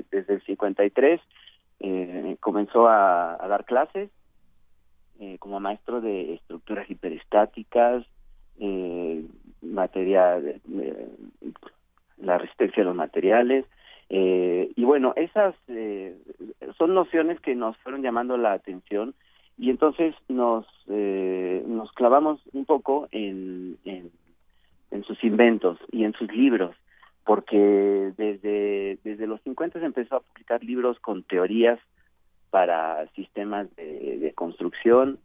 desde 0.09 0.33
el 0.33 0.41
53, 0.41 1.21
comenzó 2.39 2.87
a, 2.87 3.33
a, 3.33 3.47
dar 3.47 3.65
clases 3.65 4.09
como 5.39 5.59
maestro 5.59 6.01
de 6.01 6.33
estructuras 6.33 6.89
hiperestáticas, 6.89 8.05
material, 9.61 10.61
la 12.17 12.37
resistencia 12.39 12.81
a 12.81 12.85
los 12.87 12.95
materiales, 12.95 13.65
eh, 14.10 14.72
y 14.76 14.84
bueno, 14.84 15.14
esas 15.15 15.56
eh, 15.68 16.15
son 16.77 16.94
nociones 16.94 17.40
que 17.40 17.56
nos 17.56 17.76
fueron 17.77 18.03
llamando 18.03 18.38
la 18.38 18.53
atención 18.53 19.15
y 19.57 19.69
entonces 19.69 20.14
nos, 20.27 20.65
eh, 20.88 21.64
nos 21.65 21.91
clavamos 21.94 22.40
un 22.53 22.65
poco 22.65 23.07
en, 23.11 23.77
en, 23.86 24.11
sus 25.03 25.22
inventos 25.23 25.77
y 25.91 26.03
en 26.03 26.14
sus 26.14 26.32
libros, 26.34 26.76
porque 27.26 28.14
desde, 28.18 28.98
desde 29.03 29.27
los 29.27 29.41
50 29.41 29.80
empezó 29.80 30.15
a 30.15 30.19
publicar 30.22 30.64
libros 30.64 30.99
con 30.99 31.23
teorías 31.23 31.80
para 32.49 33.06
sistemas 33.11 33.73
de, 33.76 34.18
de 34.18 34.34
construcción 34.34 35.19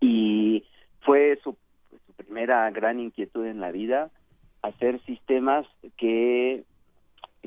y 0.00 0.64
fue 1.00 1.38
su, 1.44 1.56
su 2.06 2.12
primera 2.14 2.70
gran 2.70 2.98
inquietud 3.00 3.44
en 3.44 3.60
la 3.60 3.70
vida 3.70 4.10
hacer 4.62 5.00
sistemas 5.04 5.66
que 5.96 6.64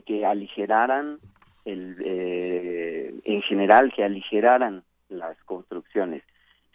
que 0.06 0.26
aligeraran 0.26 1.20
el, 1.66 1.98
eh, 2.04 3.14
en 3.24 3.42
general 3.42 3.94
que 3.94 4.04
aligeraran 4.04 4.84
las 5.10 5.38
construcciones 5.44 6.24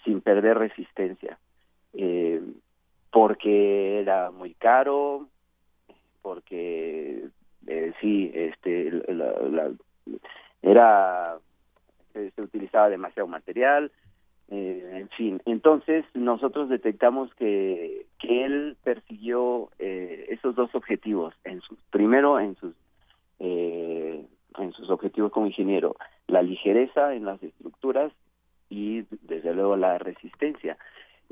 sin 0.04 0.20
perder 0.20 0.58
resistencia 0.58 1.38
eh, 1.94 2.40
porque 3.10 4.00
era 4.00 4.30
muy 4.30 4.54
caro 4.54 5.26
porque 6.22 7.24
eh, 7.66 7.92
sí 8.00 8.30
este 8.34 8.92
era 10.62 11.38
se, 12.12 12.32
utilizaba 12.40 12.88
demasiado 12.88 13.28
material 13.28 13.90
en 14.48 15.08
fin. 15.08 15.42
Entonces 15.44 16.04
nosotros 16.14 16.68
detectamos 16.68 17.34
que 17.34 18.06
que 18.20 18.44
él 18.44 18.76
persiguió 18.84 19.70
esos 19.78 20.54
dos 20.54 20.72
objetivos 20.74 21.34
en 21.42 21.60
sus 21.62 21.78
primero 21.90 22.38
en 22.38 22.54
sus 22.56 22.74
eh, 23.38 24.24
en 24.58 24.72
sus 24.72 24.90
objetivos 24.90 25.32
como 25.32 25.46
ingeniero, 25.46 25.96
la 26.26 26.42
ligereza 26.42 27.14
en 27.14 27.24
las 27.24 27.42
estructuras 27.42 28.12
y 28.68 29.02
desde 29.22 29.54
luego 29.54 29.76
la 29.76 29.98
resistencia. 29.98 30.76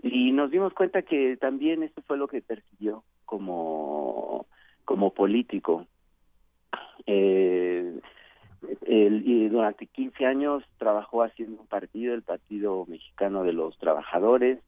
Y 0.02 0.32
nos 0.32 0.50
dimos 0.50 0.72
cuenta 0.74 1.02
que 1.02 1.36
también 1.36 1.82
eso 1.82 2.02
fue 2.06 2.16
lo 2.16 2.28
que 2.28 2.42
persiguió 2.42 3.04
como, 3.24 4.46
como 4.84 5.12
político. 5.12 5.86
Eh, 7.06 8.00
y 8.86 9.48
durante 9.48 9.86
15 9.86 10.26
años 10.26 10.64
trabajó 10.78 11.22
haciendo 11.22 11.60
un 11.60 11.66
partido, 11.66 12.14
el 12.14 12.22
Partido 12.22 12.86
Mexicano 12.86 13.44
de 13.44 13.52
los 13.52 13.76
Trabajadores. 13.78 14.58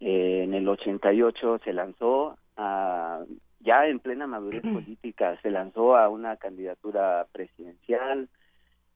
Eh, 0.00 0.42
en 0.44 0.54
el 0.54 0.68
88 0.68 1.60
se 1.62 1.72
lanzó 1.72 2.36
a 2.56 3.22
ya 3.60 3.86
en 3.86 4.00
plena 4.00 4.26
madurez 4.26 4.62
política, 4.74 5.38
se 5.42 5.50
lanzó 5.50 5.96
a 5.96 6.08
una 6.08 6.36
candidatura 6.36 7.26
presidencial. 7.32 8.28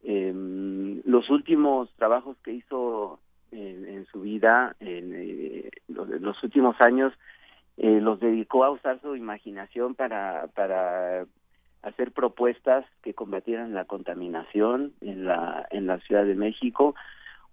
Em, 0.03 1.01
los 1.05 1.31
últimos 1.31 1.91
trabajos 1.97 2.36
que 2.45 2.53
hizo 2.53 3.20
en, 3.53 4.05
su 4.07 4.23
vida, 4.23 4.74
en 4.81 5.12
eh, 5.15 5.70
los, 5.89 6.43
últimos 6.43 6.74
años, 6.81 7.12
eh, 7.77 8.01
los 8.01 8.19
dedicó 8.19 8.65
a 8.65 8.70
usar 8.70 9.01
su 9.01 9.15
imaginación 9.15 9.95
para, 9.95 10.49
para 10.55 11.27
hacer 11.82 12.12
propuestas 12.12 12.85
que 13.03 13.15
combatieran 13.15 13.74
la 13.74 13.85
contaminación 13.85 14.93
en 15.01 15.24
la, 15.24 15.66
en 15.70 15.86
la 15.86 15.99
Ciudad 16.01 16.24
de 16.24 16.35
México 16.35 16.95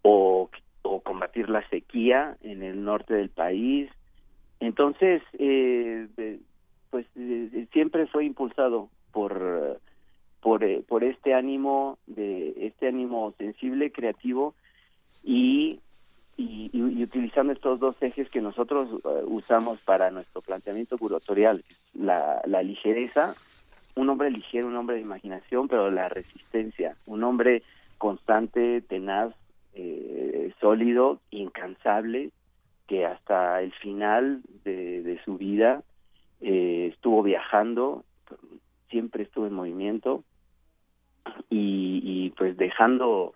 o, 0.01 0.49
o 0.81 1.01
combatir 1.01 1.49
la 1.49 1.67
sequía 1.69 2.37
en 2.41 2.63
el 2.63 2.83
norte 2.83 3.13
del 3.13 3.29
país. 3.29 3.89
Entonces, 4.59 5.21
eh, 5.37 6.07
pues 6.91 7.07
eh, 7.15 7.67
siempre 7.71 8.05
fue 8.05 8.25
impulsado 8.25 8.89
por 9.11 9.79
por, 10.41 10.63
eh, 10.63 10.83
por 10.87 11.03
este 11.03 11.33
ánimo 11.33 11.97
de 12.07 12.53
este 12.67 12.87
ánimo 12.87 13.33
sensible 13.37 13.91
creativo 13.91 14.55
y, 15.23 15.79
y, 16.35 17.03
utilizando 17.03 17.53
estos 17.53 17.79
dos 17.79 17.95
ejes 18.01 18.29
que 18.29 18.41
nosotros 18.41 18.89
eh, 19.03 19.23
usamos 19.25 19.79
para 19.81 20.09
nuestro 20.09 20.41
planteamiento 20.41 20.97
curatorial 20.97 21.63
la, 21.93 22.41
la 22.45 22.63
ligereza 22.63 23.33
un 23.95 24.09
hombre 24.09 24.31
ligero 24.31 24.67
un 24.67 24.75
hombre 24.75 24.95
de 24.95 25.03
imaginación 25.03 25.67
pero 25.67 25.89
la 25.91 26.09
resistencia 26.09 26.95
un 27.05 27.23
hombre 27.23 27.63
constante 27.97 28.81
tenaz 28.81 29.33
sólido 30.59 31.21
incansable 31.31 32.31
que 32.87 33.05
hasta 33.05 33.61
el 33.61 33.71
final 33.73 34.41
de 34.65 35.19
su 35.23 35.37
vida 35.37 35.81
eh, 36.41 36.89
estuvo 36.93 37.23
viajando, 37.23 38.03
siempre 38.89 39.23
estuvo 39.23 39.47
en 39.47 39.53
movimiento 39.53 40.23
y, 41.49 42.29
pues 42.37 42.57
dejando 42.57 43.33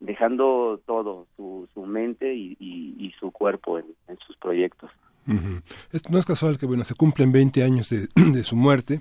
dejando 0.00 0.80
todo, 0.86 1.26
su, 1.36 1.68
su 1.72 1.84
mente 1.86 2.34
y, 2.34 3.12
su 3.18 3.30
cuerpo 3.30 3.78
en, 3.78 3.86
sus 4.26 4.36
proyectos. 4.36 4.90
No 5.26 6.18
es 6.18 6.26
casual 6.26 6.58
que, 6.58 6.66
bueno, 6.66 6.84
se 6.84 6.94
cumplen 6.94 7.32
20 7.32 7.62
años 7.62 7.88
de, 7.88 8.08
de 8.32 8.42
su 8.42 8.56
muerte 8.56 9.00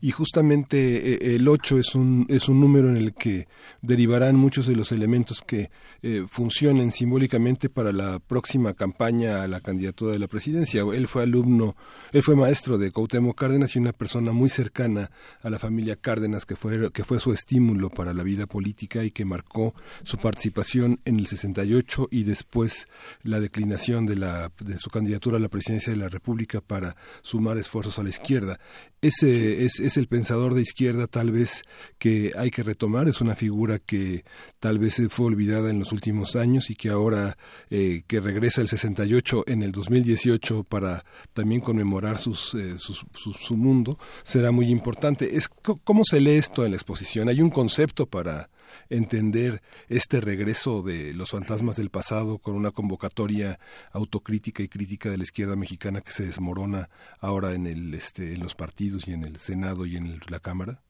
y 0.00 0.10
justamente 0.10 1.14
eh, 1.14 1.36
el 1.36 1.48
8 1.48 1.78
es 1.78 1.94
un, 1.94 2.26
es 2.28 2.48
un 2.48 2.60
número 2.60 2.88
en 2.88 2.96
el 2.96 3.14
que 3.14 3.48
derivarán 3.82 4.36
muchos 4.36 4.66
de 4.66 4.76
los 4.76 4.92
elementos 4.92 5.42
que 5.42 5.70
eh, 6.02 6.24
funcionen 6.28 6.92
simbólicamente 6.92 7.68
para 7.68 7.90
la 7.90 8.20
próxima 8.20 8.74
campaña 8.74 9.42
a 9.42 9.48
la 9.48 9.60
candidatura 9.60 10.12
de 10.12 10.18
la 10.18 10.28
presidencia. 10.28 10.82
Él 10.94 11.08
fue 11.08 11.24
alumno, 11.24 11.76
él 12.12 12.22
fue 12.22 12.36
maestro 12.36 12.78
de 12.78 12.92
Cuauhtémoc 12.92 13.36
Cárdenas 13.36 13.74
y 13.74 13.78
una 13.78 13.92
persona 13.92 14.32
muy 14.32 14.48
cercana 14.48 15.10
a 15.42 15.50
la 15.50 15.58
familia 15.58 15.96
Cárdenas 15.96 16.46
que 16.46 16.56
fue, 16.56 16.90
que 16.92 17.04
fue 17.04 17.18
su 17.18 17.32
estímulo 17.32 17.90
para 17.90 18.14
la 18.14 18.22
vida 18.22 18.46
política 18.46 19.04
y 19.04 19.10
que 19.10 19.24
marcó 19.24 19.74
su 20.04 20.18
participación 20.18 21.00
en 21.04 21.18
el 21.18 21.26
68 21.26 22.08
y 22.10 22.22
después 22.22 22.86
la 23.22 23.40
declinación 23.40 24.06
de, 24.06 24.16
la, 24.16 24.52
de 24.60 24.78
su 24.78 24.90
candidatura 24.90 25.38
a 25.38 25.40
la 25.40 25.48
presidencia 25.48 25.92
de 25.92 25.98
la 25.98 26.08
República 26.08 26.60
para 26.60 26.96
sumar 27.22 27.58
esfuerzos 27.58 27.98
a 27.98 28.02
la 28.02 28.08
izquierda. 28.08 28.58
Ese 29.00 29.64
es, 29.64 29.87
es 29.88 29.96
el 29.96 30.06
pensador 30.06 30.54
de 30.54 30.62
izquierda 30.62 31.06
tal 31.06 31.32
vez 31.32 31.62
que 31.98 32.32
hay 32.36 32.50
que 32.50 32.62
retomar, 32.62 33.08
es 33.08 33.20
una 33.20 33.34
figura 33.34 33.78
que 33.78 34.24
tal 34.60 34.78
vez 34.78 35.02
fue 35.10 35.26
olvidada 35.26 35.70
en 35.70 35.78
los 35.78 35.92
últimos 35.92 36.36
años 36.36 36.70
y 36.70 36.74
que 36.74 36.88
ahora 36.88 37.36
eh, 37.70 38.02
que 38.06 38.20
regresa 38.20 38.60
el 38.60 38.68
68 38.68 39.44
en 39.46 39.62
el 39.62 39.72
2018 39.72 40.64
para 40.64 41.04
también 41.32 41.60
conmemorar 41.60 42.16
eh, 42.16 42.76
su 42.78 43.56
mundo, 43.56 43.98
será 44.22 44.52
muy 44.52 44.68
importante. 44.68 45.36
Es, 45.36 45.48
¿Cómo 45.48 46.04
se 46.04 46.20
lee 46.20 46.36
esto 46.36 46.64
en 46.64 46.72
la 46.72 46.76
exposición? 46.76 47.28
¿Hay 47.28 47.42
un 47.42 47.50
concepto 47.50 48.06
para 48.06 48.50
entender 48.90 49.60
este 49.88 50.20
regreso 50.20 50.82
de 50.82 51.12
los 51.14 51.30
fantasmas 51.32 51.76
del 51.76 51.90
pasado 51.90 52.38
con 52.38 52.54
una 52.54 52.70
convocatoria 52.70 53.58
autocrítica 53.92 54.62
y 54.62 54.68
crítica 54.68 55.10
de 55.10 55.18
la 55.18 55.24
izquierda 55.24 55.56
mexicana 55.56 56.00
que 56.00 56.10
se 56.10 56.24
desmorona 56.24 56.88
ahora 57.20 57.54
en 57.54 57.66
el 57.66 57.94
este 57.94 58.34
en 58.34 58.40
los 58.40 58.54
partidos 58.54 59.08
y 59.08 59.12
en 59.12 59.24
el 59.24 59.36
Senado 59.36 59.86
y 59.86 59.96
en 59.96 60.18
la 60.30 60.40
Cámara? 60.40 60.80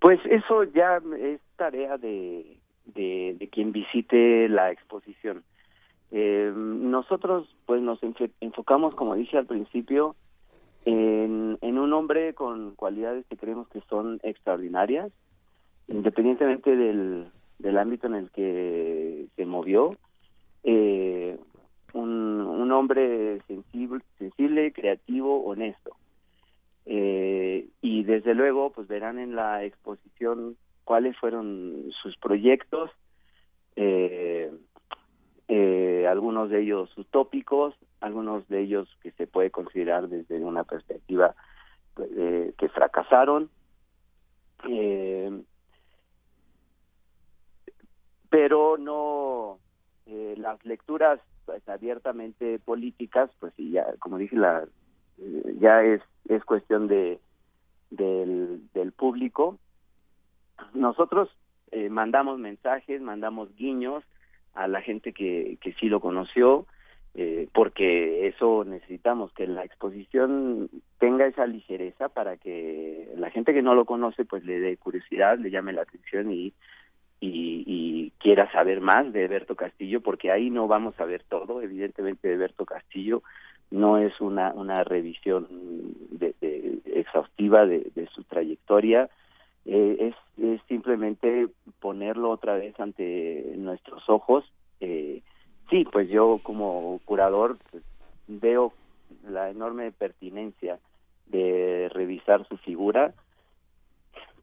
Pues 0.00 0.20
eso 0.26 0.64
ya 0.64 1.00
es 1.18 1.40
tarea 1.56 1.96
de, 1.96 2.58
de, 2.84 3.48
quien 3.50 3.72
visite 3.72 4.48
la 4.48 4.70
exposición. 4.70 5.42
Eh, 6.12 6.52
nosotros 6.54 7.48
pues 7.64 7.82
nos 7.82 7.98
enfocamos, 8.40 8.94
como 8.94 9.14
dije 9.14 9.38
al 9.38 9.46
principio, 9.46 10.14
en, 10.84 11.58
en 11.60 11.78
un 11.78 11.92
hombre 11.92 12.34
con 12.34 12.74
cualidades 12.76 13.26
que 13.26 13.36
creemos 13.36 13.68
que 13.68 13.80
son 13.88 14.20
extraordinarias, 14.22 15.10
independientemente 15.88 16.74
del, 16.74 17.28
del 17.58 17.78
ámbito 17.78 18.06
en 18.06 18.14
el 18.14 18.30
que 18.30 19.26
se 19.36 19.46
movió, 19.46 19.96
eh, 20.64 21.38
un, 21.92 22.40
un, 22.40 22.72
hombre 22.72 23.40
sensible, 23.46 24.02
sensible, 24.18 24.72
creativo, 24.72 25.44
honesto. 25.44 25.96
Eh, 26.84 27.68
y 27.80 28.04
desde 28.04 28.34
luego, 28.34 28.70
pues 28.70 28.88
verán 28.88 29.18
en 29.18 29.34
la 29.36 29.64
exposición 29.64 30.56
cuáles 30.84 31.16
fueron 31.18 31.90
sus 32.02 32.16
proyectos, 32.16 32.90
eh, 33.74 34.50
algunos 36.08 36.50
de 36.50 36.62
ellos 36.62 36.96
utópicos, 36.96 37.74
algunos 38.00 38.48
de 38.48 38.62
ellos 38.62 38.88
que 39.02 39.10
se 39.12 39.26
puede 39.26 39.50
considerar 39.50 40.08
desde 40.08 40.42
una 40.42 40.64
perspectiva 40.64 41.34
pues, 41.94 42.08
que 42.56 42.68
fracasaron. 42.68 43.50
Eh, 44.68 45.42
pero 48.36 48.76
no 48.76 49.58
eh, 50.04 50.34
las 50.36 50.62
lecturas 50.66 51.18
pues, 51.46 51.66
abiertamente 51.66 52.58
políticas 52.58 53.30
pues 53.40 53.54
ya 53.56 53.86
como 53.98 54.18
dije 54.18 54.36
la 54.36 54.66
eh, 55.18 55.56
ya 55.58 55.82
es 55.82 56.02
es 56.28 56.44
cuestión 56.44 56.86
de 56.86 57.18
del, 57.90 58.60
del 58.74 58.92
público. 58.92 59.58
Nosotros 60.74 61.30
eh, 61.70 61.88
mandamos 61.88 62.38
mensajes 62.38 63.00
mandamos 63.00 63.56
guiños 63.56 64.04
a 64.52 64.68
la 64.68 64.82
gente 64.82 65.14
que 65.14 65.56
que 65.62 65.72
sí 65.80 65.88
lo 65.88 66.00
conoció 66.00 66.66
porque 67.54 68.28
eso 68.28 68.64
necesitamos 68.66 69.32
que 69.32 69.46
la 69.46 69.64
exposición 69.64 70.68
tenga 70.98 71.24
esa 71.24 71.46
ligereza 71.46 72.10
para 72.10 72.36
que 72.36 73.10
la 73.16 73.30
gente 73.30 73.54
que 73.54 73.62
no 73.62 73.74
lo 73.74 73.86
conoce 73.86 74.26
pues 74.26 74.44
le 74.44 74.60
dé 74.60 74.76
curiosidad 74.76 75.38
le 75.38 75.50
llame 75.50 75.72
la 75.72 75.80
atención 75.80 76.30
y 76.30 76.52
y, 77.20 78.12
quiera 78.18 78.50
saber 78.50 78.80
más 78.80 79.12
de 79.12 79.28
Berto 79.28 79.54
Castillo, 79.54 80.00
porque 80.00 80.32
ahí 80.32 80.50
no 80.50 80.66
vamos 80.66 80.98
a 80.98 81.04
ver 81.04 81.22
todo, 81.28 81.62
evidentemente 81.62 82.26
de 82.26 82.36
Berto 82.36 82.64
Castillo 82.64 83.22
no 83.70 83.98
es 83.98 84.20
una, 84.20 84.52
una 84.52 84.84
revisión 84.84 85.46
de, 86.10 86.34
exhaustiva 86.86 87.66
de, 87.66 88.08
su 88.14 88.24
trayectoria, 88.24 89.08
eh, 89.64 90.12
es, 90.38 90.44
es, 90.44 90.60
simplemente 90.68 91.48
ponerlo 91.80 92.30
otra 92.30 92.54
vez 92.54 92.78
ante 92.78 93.54
nuestros 93.56 94.08
ojos. 94.08 94.44
Eh, 94.80 95.22
sí, 95.70 95.84
pues 95.90 96.08
yo 96.08 96.38
como 96.42 97.00
curador 97.04 97.58
pues, 97.70 97.82
veo 98.28 98.72
la 99.28 99.50
enorme 99.50 99.90
pertinencia 99.92 100.78
de 101.26 101.88
revisar 101.92 102.46
su 102.46 102.56
figura, 102.58 103.14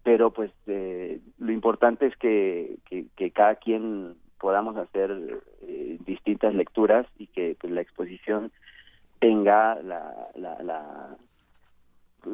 pero 0.03 0.31
pues 0.31 0.51
eh, 0.67 1.19
lo 1.39 1.51
importante 1.51 2.05
es 2.07 2.15
que, 2.17 2.77
que, 2.85 3.31
cada 3.31 3.55
quien 3.55 4.15
podamos 4.39 4.75
hacer 4.75 5.41
eh, 5.61 5.97
distintas 6.05 6.53
lecturas 6.53 7.05
y 7.17 7.27
que 7.27 7.55
pues, 7.59 7.71
la 7.71 7.81
exposición 7.81 8.51
tenga 9.19 9.81
la, 9.81 10.13
la, 10.35 10.61
la 10.61 11.17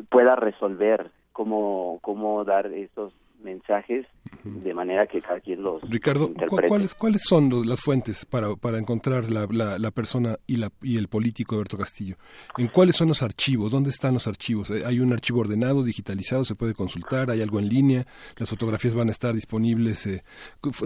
pueda 0.09 0.35
resolver 0.35 1.11
cómo 1.31 1.99
cómo 2.01 2.43
dar 2.43 2.65
esos 2.67 3.13
mensajes 3.39 4.05
de 4.43 4.73
manera 4.73 5.07
que 5.07 5.21
cada 5.21 5.39
quien 5.39 5.61
los 5.61 5.81
Ricardo, 5.89 6.31
¿cuáles, 6.67 6.95
¿cuáles 6.95 7.21
son 7.23 7.49
las 7.67 7.81
fuentes 7.81 8.25
para, 8.25 8.55
para 8.55 8.77
encontrar 8.77 9.29
la, 9.31 9.47
la, 9.77 9.91
persona 9.91 10.37
y, 10.47 10.57
la, 10.57 10.69
y 10.81 10.97
el 10.97 11.07
político 11.07 11.55
Alberto 11.55 11.77
Castillo? 11.77 12.15
¿En 12.57 12.67
cuáles 12.67 12.95
son 12.95 13.07
los 13.07 13.21
archivos? 13.21 13.71
¿Dónde 13.71 13.89
están 13.89 14.13
los 14.13 14.27
archivos? 14.27 14.71
¿Hay 14.71 14.99
un 14.99 15.13
archivo 15.13 15.41
ordenado, 15.41 15.83
digitalizado, 15.83 16.45
se 16.45 16.55
puede 16.55 16.73
consultar? 16.73 17.29
¿Hay 17.29 17.41
algo 17.41 17.59
en 17.59 17.69
línea? 17.69 18.05
¿Las 18.37 18.49
fotografías 18.49 18.95
van 18.95 19.09
a 19.09 19.11
estar 19.11 19.33
disponibles? 19.33 20.05
Eh, 20.07 20.23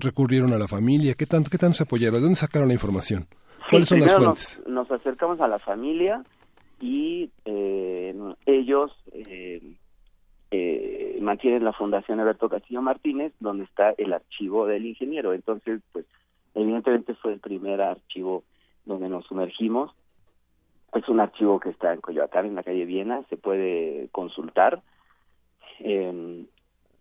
¿Recurrieron 0.02 0.54
a 0.54 0.58
la 0.58 0.68
familia? 0.68 1.14
¿Qué 1.16 1.26
tanto, 1.26 1.50
qué 1.50 1.58
tanto 1.58 1.76
se 1.76 1.84
apoyaron? 1.84 2.16
¿De 2.16 2.22
dónde 2.22 2.36
sacaron 2.36 2.68
la 2.68 2.74
información? 2.74 3.28
¿Cuáles 3.70 3.88
son 3.88 4.00
las 4.00 4.16
fuentes? 4.16 4.62
Nos, 4.68 4.90
acercamos 4.92 5.40
a 5.42 5.48
la 5.48 5.60
familia 5.60 6.24
y 6.80 7.32
eh, 7.46 8.16
ellos... 8.46 8.92
Eh, 9.12 9.76
eh, 10.56 11.18
mantienen 11.20 11.64
la 11.64 11.74
Fundación 11.74 12.20
Alberto 12.20 12.48
Castillo 12.48 12.84
Martínez, 12.84 13.34
donde 13.40 13.64
está 13.64 13.96
el 13.98 14.14
archivo 14.14 14.68
del 14.68 14.86
ingeniero. 14.86 15.34
Entonces, 15.34 15.82
pues, 15.92 16.06
evidentemente 16.54 17.16
fue 17.16 17.34
el 17.34 17.40
primer 17.40 17.82
archivo 17.82 18.44
donde 18.86 19.10
nos 19.10 19.26
sumergimos. 19.26 19.92
Es 20.94 21.10
un 21.10 21.20
archivo 21.20 21.60
que 21.60 21.70
está 21.70 21.92
en 21.92 22.02
Coyoacán, 22.02 22.46
en 22.46 22.54
la 22.54 22.62
calle 22.62 22.86
Viena, 22.86 23.24
se 23.30 23.36
puede 23.38 24.10
consultar. 24.12 24.84
Eh, 25.80 26.46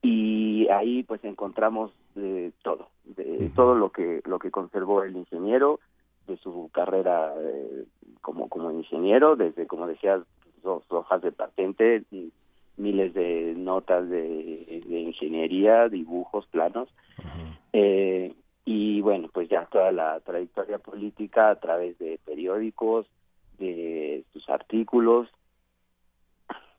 y 0.00 0.66
ahí 0.68 1.02
pues 1.02 1.22
encontramos 1.22 1.92
eh, 2.16 2.52
todo, 2.62 2.88
de, 3.04 3.50
todo 3.54 3.74
lo 3.74 3.90
que 3.90 4.22
lo 4.24 4.38
que 4.38 4.50
conservó 4.50 5.02
el 5.02 5.14
ingeniero 5.14 5.78
de 6.26 6.38
su 6.38 6.70
carrera 6.72 7.34
eh, 7.38 7.84
como 8.22 8.48
como 8.48 8.70
ingeniero, 8.72 9.36
desde 9.36 9.66
como 9.66 9.86
decía 9.86 10.22
sus 10.62 10.90
hojas 10.90 11.20
de 11.20 11.32
patente, 11.32 12.02
miles 12.76 13.14
de 13.14 13.54
notas 13.56 14.08
de, 14.08 14.82
ingeniería, 14.88 15.88
dibujos, 15.88 16.46
planos. 16.46 16.88
Eh, 17.72 18.34
y 18.64 19.00
bueno, 19.00 19.28
pues 19.32 19.48
ya 19.48 19.66
toda 19.66 19.90
la 19.92 20.20
trayectoria 20.20 20.78
política 20.78 21.50
a 21.50 21.56
través 21.56 21.98
de 21.98 22.18
periódicos, 22.24 23.06
de 23.58 24.24
sus 24.32 24.48
artículos 24.48 25.28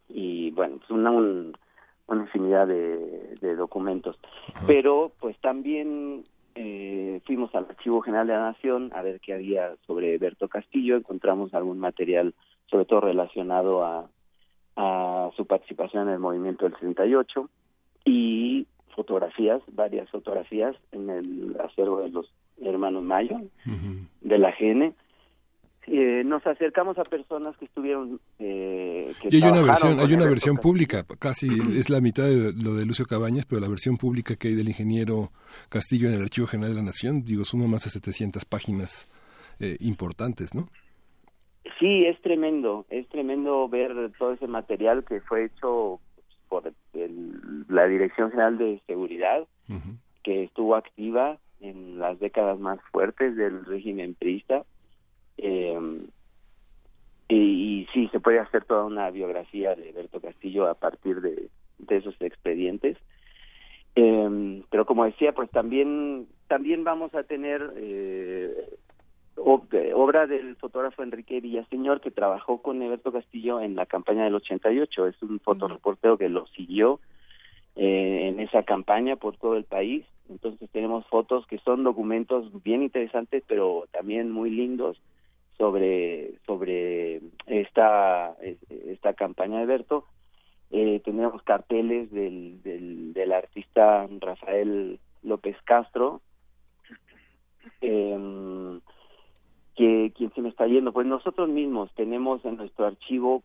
y 0.10 0.52
bueno, 0.52 0.78
pues 0.78 0.90
una, 0.92 1.12
una 1.12 2.22
infinidad 2.22 2.68
de, 2.68 3.56
documentos. 3.56 4.18
Pero 4.66 5.12
pues 5.20 5.38
también 5.40 6.24
eh, 6.56 7.22
fuimos 7.26 7.54
al 7.56 7.66
Archivo 7.70 8.02
General 8.02 8.28
de 8.28 8.34
la 8.34 8.52
Nación 8.52 8.92
a 8.94 9.02
ver 9.02 9.20
qué 9.20 9.34
había 9.34 9.76
sobre 9.86 10.18
Berto 10.18 10.48
Castillo, 10.48 10.98
encontramos 10.98 11.54
algún 11.54 11.80
material 11.80 12.34
sobre 12.66 12.86
todo 12.86 13.02
relacionado 13.02 13.86
a, 13.86 14.10
a 14.76 15.30
su 15.36 15.46
participación 15.46 16.08
en 16.08 16.16
el 16.16 16.20
movimiento 16.20 16.66
del 16.66 16.74
68 16.74 17.50
y 18.06 18.68
fotografías, 18.96 19.62
varias 19.72 20.10
fotografías 20.10 20.76
en 20.92 21.10
el 21.10 21.58
acervo 21.60 22.02
de 22.02 22.10
los 22.10 22.32
hermanos 22.62 23.04
Mayo, 23.04 23.42
de 24.22 24.38
la 24.38 24.54
GN. 24.58 24.94
Eh, 25.86 26.24
nos 26.24 26.46
acercamos 26.48 26.98
a 26.98 27.04
personas 27.04 27.58
que 27.58 27.66
estuvieron 27.66 28.22
eh, 28.40 29.14
y 29.30 29.44
hay 29.44 29.52
una 29.52 29.62
versión 29.62 30.00
hay 30.00 30.14
una 30.14 30.28
versión 30.28 30.56
pública 30.56 31.06
casi 31.20 31.50
es 31.78 31.90
la 31.90 32.00
mitad 32.00 32.24
de 32.24 32.54
lo 32.54 32.74
de 32.74 32.86
Lucio 32.86 33.06
Cabañas 33.06 33.46
pero 33.46 33.60
la 33.60 33.68
versión 33.68 33.98
pública 33.98 34.38
que 34.38 34.48
hay 34.48 34.56
del 34.56 34.70
ingeniero 34.70 35.34
Castillo 35.68 36.08
en 36.08 36.14
el 36.14 36.22
Archivo 36.22 36.48
General 36.48 36.72
de 36.72 36.78
la 36.78 36.86
Nación 36.86 37.26
digo 37.26 37.44
suma 37.44 37.68
más 37.68 37.84
de 37.84 37.90
700 37.90 38.46
páginas 38.46 39.10
eh, 39.60 39.76
importantes 39.82 40.56
no 40.56 40.70
Sí, 41.80 42.06
es 42.06 42.20
tremendo, 42.22 42.86
es 42.90 43.08
tremendo 43.10 43.68
ver 43.68 44.12
todo 44.18 44.34
ese 44.34 44.48
material 44.48 45.04
que 45.04 45.22
fue 45.22 45.46
hecho 45.46 46.00
por 46.50 46.72
la 47.68 47.88
Dirección 47.88 48.30
General 48.30 48.58
de 48.58 48.82
Seguridad, 48.86 49.48
que 50.24 50.44
estuvo 50.44 50.76
activa 50.76 51.38
en 51.62 51.98
las 51.98 52.20
décadas 52.20 52.60
más 52.60 52.80
fuertes 52.92 53.36
del 53.36 53.66
régimen 53.66 54.14
priista. 54.14 54.64
Eh, 55.38 56.06
y, 57.30 57.88
sí, 57.94 58.08
se 58.10 58.20
puede 58.20 58.40
hacer 58.40 58.66
toda 58.66 58.86
una 58.86 59.10
biografía 59.10 59.74
de 59.76 59.92
Berto 59.92 60.20
Castillo 60.22 60.68
a 60.68 60.76
partir 60.76 61.22
de, 61.22 61.50
esos 61.90 62.16
expedientes. 62.22 62.98
Eh, 63.96 64.62
pero 64.70 64.86
como 64.86 65.06
decía, 65.06 65.34
pues 65.34 65.50
también 65.50 66.28
también 66.48 66.84
vamos 66.84 67.14
a 67.16 67.24
tener 67.24 67.74
eh, 67.78 68.54
obra 69.36 70.28
del 70.28 70.56
fotógrafo 70.58 71.04
Enrique 71.04 71.42
Villaseñor 71.42 72.02
que 72.02 72.12
trabajó 72.12 72.62
con 72.62 72.80
Berto 72.80 73.12
Castillo 73.12 73.62
en 73.62 73.76
la 73.76 73.86
campaña 73.86 74.24
del 74.24 74.36
88. 74.36 75.08
Es 75.08 75.22
un 75.22 75.40
fotoreportero 75.40 76.18
que 76.18 76.30
lo 76.30 76.48
siguió 76.48 77.00
eh, 77.76 78.30
en 78.30 78.40
esa 78.40 78.64
campaña 78.64 79.16
por 79.16 79.38
todo 79.38 79.56
el 79.56 79.64
país. 79.64 80.06
Entonces 80.30 80.70
tenemos 80.72 81.06
fotos 81.08 81.46
que 81.48 81.58
son 81.60 81.84
documentos 81.84 82.64
bien 82.64 82.84
interesantes, 82.84 83.44
pero 83.48 83.86
también 83.92 84.32
muy 84.32 84.50
lindos 84.50 85.02
sobre 85.58 86.34
sobre 86.46 87.22
esta 87.46 88.36
esta 88.70 89.14
campaña 89.14 89.60
de 89.60 89.66
Berto 89.66 90.06
eh, 90.72 91.02
tenemos 91.06 91.44
carteles 91.44 92.12
del, 92.12 92.64
del, 92.64 93.14
del, 93.14 93.32
artista 93.32 94.08
Rafael 94.20 95.00
López 95.22 95.56
Castro 95.66 96.22
eh, 97.82 98.80
que 99.76 100.12
quien 100.16 100.34
se 100.34 100.42
me 100.42 100.50
está 100.50 100.68
yendo. 100.68 100.94
Pues 100.94 101.08
nosotros 101.08 101.50
mismos 101.50 101.92
tenemos 101.96 102.44
en 102.46 102.58
nuestro 102.58 102.86
archivo 102.86 103.44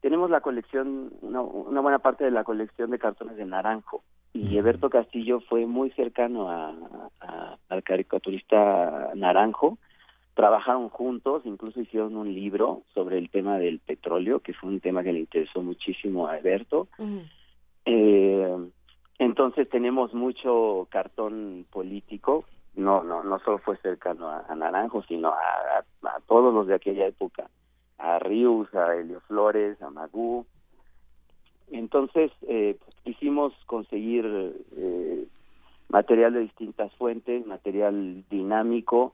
tenemos 0.00 0.30
la 0.30 0.40
colección 0.40 1.12
una, 1.22 1.40
una 1.40 1.80
buena 1.80 1.98
parte 1.98 2.24
de 2.24 2.30
la 2.30 2.44
colección 2.44 2.90
de 2.90 2.98
cartones 2.98 3.36
de 3.36 3.44
Naranjo. 3.44 4.02
Y 4.32 4.56
Eberto 4.56 4.90
Castillo 4.90 5.40
fue 5.40 5.66
muy 5.66 5.90
cercano 5.90 6.48
a, 6.48 6.72
al 7.68 7.82
caricaturista 7.82 9.10
Naranjo. 9.14 9.78
Trabajaron 10.34 10.88
juntos, 10.90 11.42
incluso 11.44 11.80
hicieron 11.80 12.16
un 12.16 12.32
libro 12.32 12.82
sobre 12.94 13.18
el 13.18 13.30
tema 13.30 13.58
del 13.58 13.80
petróleo, 13.80 14.38
que 14.40 14.52
fue 14.52 14.68
un 14.68 14.80
tema 14.80 15.02
que 15.02 15.12
le 15.12 15.20
interesó 15.20 15.62
muchísimo 15.62 16.28
a 16.28 16.34
Alberto. 16.34 16.86
eh, 17.84 18.56
entonces 19.18 19.68
tenemos 19.68 20.14
mucho 20.14 20.86
cartón 20.90 21.66
político, 21.72 22.44
no 22.78 23.02
no 23.02 23.22
no 23.22 23.38
solo 23.40 23.58
fue 23.58 23.76
cercano 23.78 24.30
a, 24.30 24.54
Naranjo, 24.54 25.02
sino 25.02 25.28
a, 25.30 25.84
a, 26.04 26.20
todos 26.26 26.54
los 26.54 26.66
de 26.66 26.74
aquella 26.74 27.06
época, 27.06 27.50
a 27.98 28.18
Rius, 28.18 28.72
a 28.74 28.94
Helio 28.94 29.20
Flores, 29.20 29.80
a 29.82 29.90
Magú. 29.90 30.46
Entonces 31.70 32.30
eh, 32.42 32.78
pues, 32.82 32.96
quisimos 33.04 33.52
conseguir 33.66 34.24
eh, 34.76 35.26
material 35.88 36.34
de 36.34 36.40
distintas 36.40 36.94
fuentes, 36.94 37.46
material 37.46 38.24
dinámico, 38.30 39.12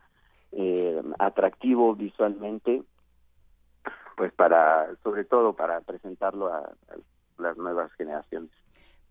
eh, 0.53 1.03
atractivo 1.19 1.95
visualmente, 1.95 2.83
pues 4.17 4.33
para, 4.33 4.95
sobre 5.03 5.25
todo 5.25 5.55
para 5.55 5.81
presentarlo 5.81 6.53
a, 6.53 6.71
las 7.39 7.57
nuevas 7.57 7.93
generaciones. 7.95 8.51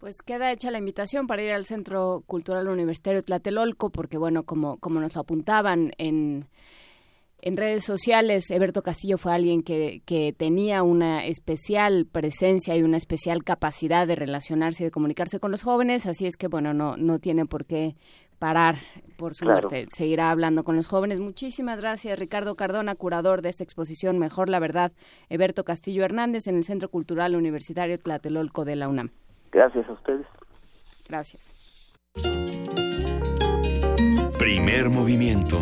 Pues 0.04 0.22
queda 0.22 0.52
hecha 0.52 0.70
la 0.70 0.80
invitación 0.80 1.28
para 1.28 1.44
ir 1.44 1.54
al 1.54 1.64
Centro 1.64 2.24
Cultural 2.28 2.68
Universitario 2.68 3.22
Tlatelolco, 3.22 3.90
porque 3.90 4.18
bueno, 4.18 4.44
como, 4.44 4.76
como 4.76 5.00
nos 5.00 5.16
lo 5.16 5.22
apuntaban 5.22 5.94
en, 5.98 6.50
en 7.40 7.56
redes 7.56 7.86
sociales, 7.86 8.52
Eberto 8.52 8.82
Castillo 8.82 9.18
fue 9.18 9.32
alguien 9.32 9.64
que, 9.64 10.02
que 10.06 10.34
tenía 10.34 10.84
una 10.84 11.26
especial 11.26 12.06
presencia 12.06 12.76
y 12.76 12.84
una 12.84 12.98
especial 12.98 13.46
capacidad 13.46 14.06
de 14.06 14.18
relacionarse 14.18 14.84
y 14.84 14.88
de 14.88 14.92
comunicarse 14.92 15.40
con 15.40 15.52
los 15.52 15.64
jóvenes, 15.64 16.06
así 16.06 16.26
es 16.26 16.36
que 16.36 16.50
bueno, 16.50 16.74
no, 16.74 16.98
no 16.98 17.20
tiene 17.20 17.46
por 17.46 17.64
qué 17.64 17.96
parar 18.40 18.76
por 19.16 19.36
suerte. 19.36 19.88
Seguirá 19.90 20.32
hablando 20.32 20.66
con 20.66 20.76
los 20.76 20.88
jóvenes. 20.88 21.22
Muchísimas 21.22 21.80
gracias, 21.80 22.20
Ricardo 22.20 22.56
Cardona, 22.56 22.96
curador 22.96 23.42
de 23.42 23.48
esta 23.48 23.64
exposición 23.64 24.20
Mejor 24.20 24.50
la 24.50 24.60
Verdad, 24.60 24.92
Eberto 25.30 25.64
Castillo 25.64 26.04
Hernández, 26.04 26.48
en 26.48 26.58
el 26.58 26.66
Centro 26.66 26.90
Cultural 26.90 27.38
Universitario 27.38 27.98
Tlatelolco 27.98 28.66
de 28.66 28.76
la 28.76 28.90
UNAM. 28.90 29.12
Gracias 29.54 29.88
a 29.88 29.92
ustedes. 29.92 30.26
Gracias. 31.08 31.54
Primer 34.40 34.90
movimiento. 34.90 35.60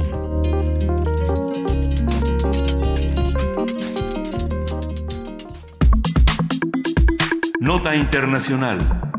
Nota 7.60 7.96
Internacional. 7.96 9.11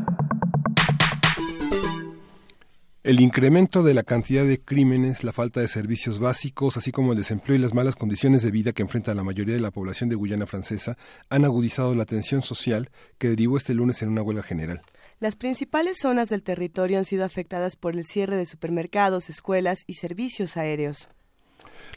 El 3.03 3.19
incremento 3.19 3.83
de 3.83 3.93
la 3.93 4.03
cantidad 4.03 4.45
de 4.45 4.61
crímenes, 4.61 5.25
la 5.25 5.33
falta 5.33 5.59
de 5.59 5.67
servicios 5.67 6.19
básicos, 6.19 6.77
así 6.77 6.93
como 6.93 7.11
el 7.11 7.17
desempleo 7.17 7.57
y 7.57 7.59
las 7.59 7.73
malas 7.73 7.97
condiciones 7.97 8.43
de 8.43 8.51
vida 8.51 8.71
que 8.71 8.81
enfrenta 8.81 9.13
la 9.13 9.25
mayoría 9.25 9.55
de 9.55 9.59
la 9.59 9.71
población 9.71 10.09
de 10.09 10.15
Guyana 10.15 10.45
Francesa 10.45 10.97
han 11.27 11.43
agudizado 11.43 11.95
la 11.95 12.05
tensión 12.05 12.43
social 12.43 12.89
que 13.17 13.27
derivó 13.27 13.57
este 13.57 13.73
lunes 13.73 14.01
en 14.01 14.07
una 14.07 14.21
huelga 14.21 14.41
general. 14.41 14.83
Las 15.19 15.35
principales 15.35 15.97
zonas 16.01 16.29
del 16.29 16.43
territorio 16.43 16.97
han 16.97 17.03
sido 17.03 17.25
afectadas 17.25 17.75
por 17.75 17.93
el 17.93 18.05
cierre 18.05 18.37
de 18.37 18.45
supermercados, 18.45 19.29
escuelas 19.29 19.83
y 19.85 19.95
servicios 19.95 20.55
aéreos. 20.55 21.09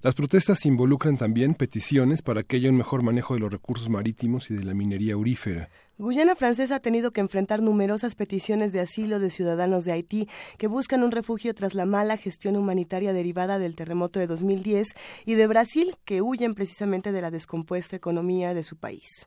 Las 0.03 0.15
protestas 0.15 0.67
involucran 0.67 1.17
también 1.17 1.55
peticiones 1.55 2.21
para 2.21 2.43
que 2.43 2.57
haya 2.57 2.71
un 2.71 2.77
mejor 2.77 3.03
manejo 3.03 3.35
de 3.35 3.41
los 3.41 3.53
recursos 3.53 3.89
marítimos 3.89 4.51
y 4.51 4.55
de 4.55 4.65
la 4.65 4.75
minería 4.75 5.15
aurífera. 5.15 5.69
Guyana 5.99 6.37
Francesa 6.37 6.77
ha 6.77 6.81
tenido 6.81 7.11
que 7.11 7.23
enfrentar 7.23 7.63
numerosas 7.63 8.17
peticiones 8.17 8.71
de 8.71 8.81
asilo 8.81 9.19
de 9.19 9.31
ciudadanos 9.31 9.87
de 9.87 9.93
Haití 9.93 10.29
que 10.59 10.67
buscan 10.67 11.03
un 11.03 11.11
refugio 11.11 11.55
tras 11.55 11.73
la 11.73 11.87
mala 11.87 12.19
gestión 12.19 12.57
humanitaria 12.57 13.15
derivada 13.15 13.59
del 13.59 13.77
terremoto 13.77 14.21
de 14.21 14.27
2010 14.27 14.89
y 15.25 15.35
de 15.37 15.47
Brasil 15.47 15.97
que 16.05 16.21
huyen 16.21 16.55
precisamente 16.55 17.13
de 17.13 17.23
la 17.23 17.31
descompuesta 17.31 17.97
economía 17.97 18.53
de 18.53 18.63
su 18.63 18.77
país. 18.77 19.27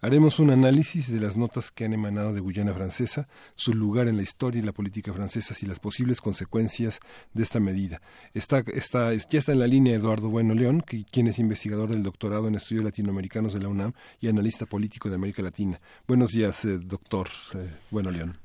Haremos 0.00 0.38
un 0.38 0.50
análisis 0.50 1.12
de 1.12 1.20
las 1.20 1.36
notas 1.36 1.70
que 1.70 1.84
han 1.84 1.92
emanado 1.92 2.32
de 2.32 2.40
Guyana 2.40 2.72
Francesa, 2.72 3.28
su 3.56 3.74
lugar 3.74 4.08
en 4.08 4.16
la 4.16 4.22
historia 4.22 4.60
y 4.60 4.64
la 4.64 4.72
política 4.72 5.12
francesa 5.12 5.54
y 5.60 5.66
las 5.66 5.80
posibles 5.80 6.20
consecuencias 6.20 7.00
de 7.34 7.42
esta 7.42 7.60
medida. 7.60 8.00
Está, 8.32 8.62
está, 8.72 9.12
ya 9.12 9.38
está 9.38 9.52
en 9.52 9.58
la 9.58 9.66
línea 9.66 9.96
Eduardo 9.96 10.30
Bueno 10.30 10.54
León, 10.54 10.82
quien 10.82 11.26
es 11.26 11.38
investigador 11.38 11.88
del 11.88 12.02
doctorado 12.02 12.48
en 12.48 12.54
estudios 12.54 12.84
latinoamericanos 12.84 13.54
de 13.54 13.60
la 13.60 13.68
UNAM 13.68 13.92
y 14.20 14.28
analista 14.28 14.66
político 14.66 15.08
de 15.08 15.16
América 15.16 15.42
Latina. 15.42 15.80
Buenos 16.06 16.30
días, 16.30 16.64
eh, 16.64 16.78
doctor 16.78 17.28
eh, 17.54 17.68
Bueno 17.90 18.10
León. 18.10 18.36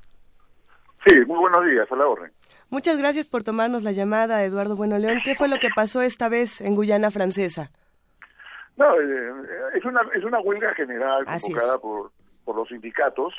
Sí, 1.05 1.15
muy 1.27 1.37
buenos 1.37 1.65
días, 1.65 1.85
a 1.91 1.95
la 1.95 2.07
orden. 2.07 2.31
Muchas 2.69 2.97
gracias 2.97 3.27
por 3.27 3.43
tomarnos 3.43 3.83
la 3.83 3.91
llamada, 3.91 4.43
Eduardo 4.43 4.75
Bueno 4.75 4.97
León. 4.97 5.19
¿Qué 5.23 5.35
fue 5.35 5.47
lo 5.47 5.57
que 5.57 5.69
pasó 5.75 6.01
esta 6.01 6.29
vez 6.29 6.61
en 6.61 6.75
Guyana 6.75 7.11
Francesa? 7.11 7.71
No, 8.77 8.99
eh, 8.99 9.33
es 9.75 9.85
una 9.85 10.01
es 10.13 10.23
una 10.23 10.39
huelga 10.39 10.73
general 10.73 11.25
convocada 11.25 11.77
por 11.77 12.11
por 12.43 12.55
los 12.55 12.67
sindicatos, 12.67 13.33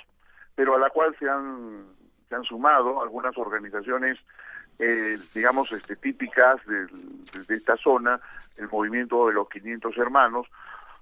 pero 0.55 0.77
a 0.77 0.79
la 0.79 0.91
cual 0.91 1.15
se 1.19 1.29
han 1.29 1.87
se 2.29 2.35
han 2.35 2.45
sumado 2.45 3.03
algunas 3.03 3.37
organizaciones, 3.37 4.19
eh, 4.79 5.19
digamos, 5.35 5.71
este, 5.73 5.97
típicas 5.97 6.65
de, 6.67 6.87
de, 7.47 7.55
esta 7.55 7.77
zona, 7.77 8.21
el 8.57 8.69
movimiento 8.69 9.27
de 9.27 9.35
los 9.35 9.49
500 9.49 9.97
hermanos, 9.99 10.47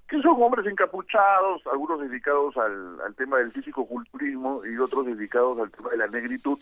que 0.07 0.21
son 0.21 0.41
hombres 0.41 0.65
encapuchados, 0.67 1.61
algunos 1.71 2.01
dedicados 2.01 2.57
al, 2.57 2.99
al 3.01 3.15
tema 3.15 3.37
del 3.37 3.51
físico-culturismo 3.51 4.65
y 4.65 4.77
otros 4.77 5.05
dedicados 5.05 5.57
al 5.59 5.71
tema 5.71 5.91
de 5.91 5.97
la 5.97 6.07
negritud, 6.07 6.59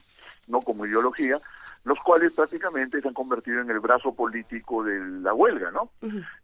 no 0.48 0.62
como 0.62 0.86
ideología, 0.86 1.38
los 1.84 1.98
cuales 2.00 2.34
prácticamente 2.34 3.02
se 3.02 3.08
han 3.08 3.14
convertido 3.14 3.62
en 3.62 3.70
el 3.70 3.80
brazo 3.80 4.14
político 4.14 4.84
de 4.84 5.00
la 5.00 5.34
huelga, 5.34 5.72
¿no? 5.72 5.90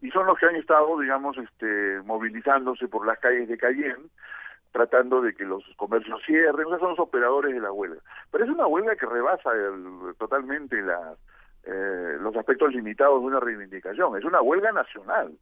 Y 0.02 0.10
son 0.12 0.26
los 0.26 0.38
que 0.38 0.48
han 0.48 0.56
estado, 0.56 1.00
digamos, 1.00 1.38
este, 1.38 2.02
movilizándose 2.04 2.88
por 2.88 3.06
las 3.06 3.20
calles 3.20 3.48
de 3.48 3.58
Cayenne, 3.58 4.10
tratando 4.72 5.22
de 5.22 5.34
que 5.34 5.46
los 5.46 5.64
comercios 5.76 6.22
cierren, 6.26 6.66
o 6.66 6.70
sea, 6.70 6.80
son 6.80 6.90
los 6.90 7.00
operadores 7.00 7.54
de 7.54 7.62
la 7.62 7.72
huelga. 7.72 8.02
Pero 8.32 8.46
es 8.46 8.50
una 8.50 8.68
huelga 8.68 8.96
que 8.96 9.06
rebasa 9.06 9.52
totalmente 10.18 10.82
la, 10.82 11.16
eh, 11.64 12.18
los 12.22 12.36
aspectos 12.36 12.74
limitados 12.74 13.20
de 13.20 13.28
una 13.28 13.40
reivindicación. 13.40 14.18
Es 14.18 14.24
una 14.24 14.42
huelga 14.42 14.72
nacional. 14.72 15.38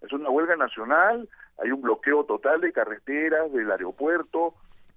Es 0.00 0.12
una 0.12 0.28
huelga 0.28 0.56
nacional, 0.56 1.28
hay 1.62 1.70
un 1.70 1.80
bloqueo 1.80 2.24
total 2.24 2.60
de 2.60 2.72
carreteras, 2.72 3.52
del 3.52 3.70
aeropuerto, 3.70 4.54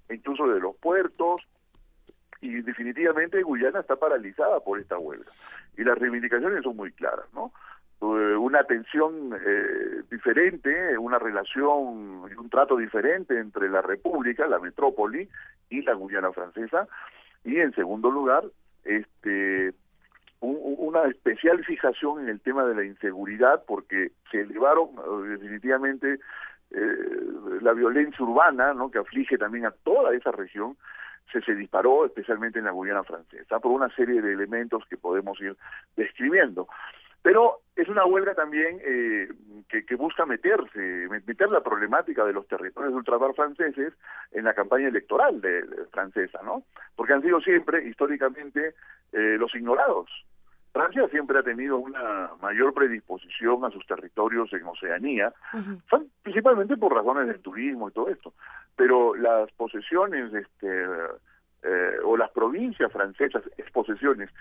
e 0.09 0.15
incluso 0.15 0.47
de 0.47 0.59
los 0.59 0.75
puertos, 0.77 1.41
y 2.43 2.61
definitivamente 2.61 3.41
Guyana 3.41 3.79
está 3.79 3.95
paralizada 3.95 4.59
por 4.59 4.77
esta 4.77 4.97
huelga. 4.97 5.31
Y 5.77 5.83
las 5.83 5.97
reivindicaciones 5.97 6.63
son 6.63 6.75
muy 6.75 6.91
claras, 6.91 7.25
¿no? 7.33 7.53
Eh, 8.01 8.35
una 8.35 8.59
atención 8.59 9.33
eh, 9.33 10.03
diferente, 10.11 10.97
una 10.97 11.19
relación 11.19 12.25
y 12.29 12.35
un 12.35 12.49
trato 12.49 12.75
diferente 12.75 13.39
entre 13.39 13.69
la 13.69 13.81
República, 13.81 14.45
la 14.45 14.59
metrópoli 14.59 15.29
y 15.69 15.81
la 15.83 15.93
Guyana 15.93 16.33
francesa, 16.33 16.85
y 17.45 17.59
en 17.59 17.73
segundo 17.73 18.11
lugar, 18.11 18.43
este 18.83 19.73
una 20.41 21.05
especial 21.05 21.63
fijación 21.63 22.23
en 22.23 22.27
el 22.27 22.41
tema 22.41 22.65
de 22.65 22.75
la 22.75 22.83
inseguridad 22.83 23.63
porque 23.65 24.11
se 24.29 24.41
elevaron 24.41 24.89
eh, 24.89 25.29
definitivamente 25.29 26.19
la 27.61 27.71
violencia 27.71 28.25
urbana, 28.25 28.73
¿no? 28.73 28.89
Que 28.89 28.97
aflige 28.97 29.37
también 29.37 29.67
a 29.67 29.71
toda 29.71 30.13
esa 30.15 30.31
región, 30.31 30.75
se, 31.31 31.41
se 31.41 31.55
disparó 31.55 32.05
especialmente 32.05 32.59
en 32.59 32.65
la 32.65 32.71
Guyana 32.71 33.03
francesa 33.03 33.59
por 33.59 33.71
una 33.71 33.89
serie 33.95 34.21
de 34.21 34.33
elementos 34.33 34.83
que 34.89 34.97
podemos 34.97 35.39
ir 35.41 35.55
describiendo. 35.95 36.67
Pero 37.23 37.61
es 37.77 37.87
una 37.87 38.05
huelga 38.05 38.35
también 38.35 38.79
eh, 38.85 39.29
que, 39.69 39.95
busca 39.95 40.25
meterse, 40.25 41.07
meter 41.25 41.49
la 41.51 41.63
problemática 41.63 42.25
de 42.25 42.33
los 42.33 42.45
territorios 42.47 42.93
ultramar 42.93 43.33
franceses 43.33 43.93
en 44.33 44.43
la 44.43 44.53
campaña 44.53 44.89
electoral 44.89 45.39
de, 45.39 45.63
francesa, 45.91 46.41
¿no? 46.43 46.63
Porque 46.95 47.13
han 47.13 47.21
sido 47.21 47.39
siempre, 47.39 47.87
históricamente, 47.87 48.75
eh, 49.13 49.37
los 49.39 49.55
ignorados. 49.55 50.09
Francia 50.73 51.07
siempre 51.09 51.37
ha 51.37 51.43
tenido 51.43 51.77
una 51.77 52.31
mayor 52.41 52.73
predisposición 52.73 53.63
a 53.63 53.69
sus 53.69 53.85
territorios 53.85 54.51
en 54.53 54.65
Oceanía, 54.65 55.31
principalmente 56.23 56.77
por 56.77 56.95
razones 56.95 57.27
del 57.27 57.39
turismo 57.41 57.89
y 57.89 57.91
todo 57.91 58.07
esto. 58.09 58.33
Pero 58.75 59.13
las 59.13 59.51
posesiones, 59.51 60.33
este, 60.33 60.85
eh, 61.61 61.97
o 62.03 62.17
las 62.17 62.31
provincias 62.31 62.91
francesas, 62.91 63.43
exposesiones, 63.57 64.31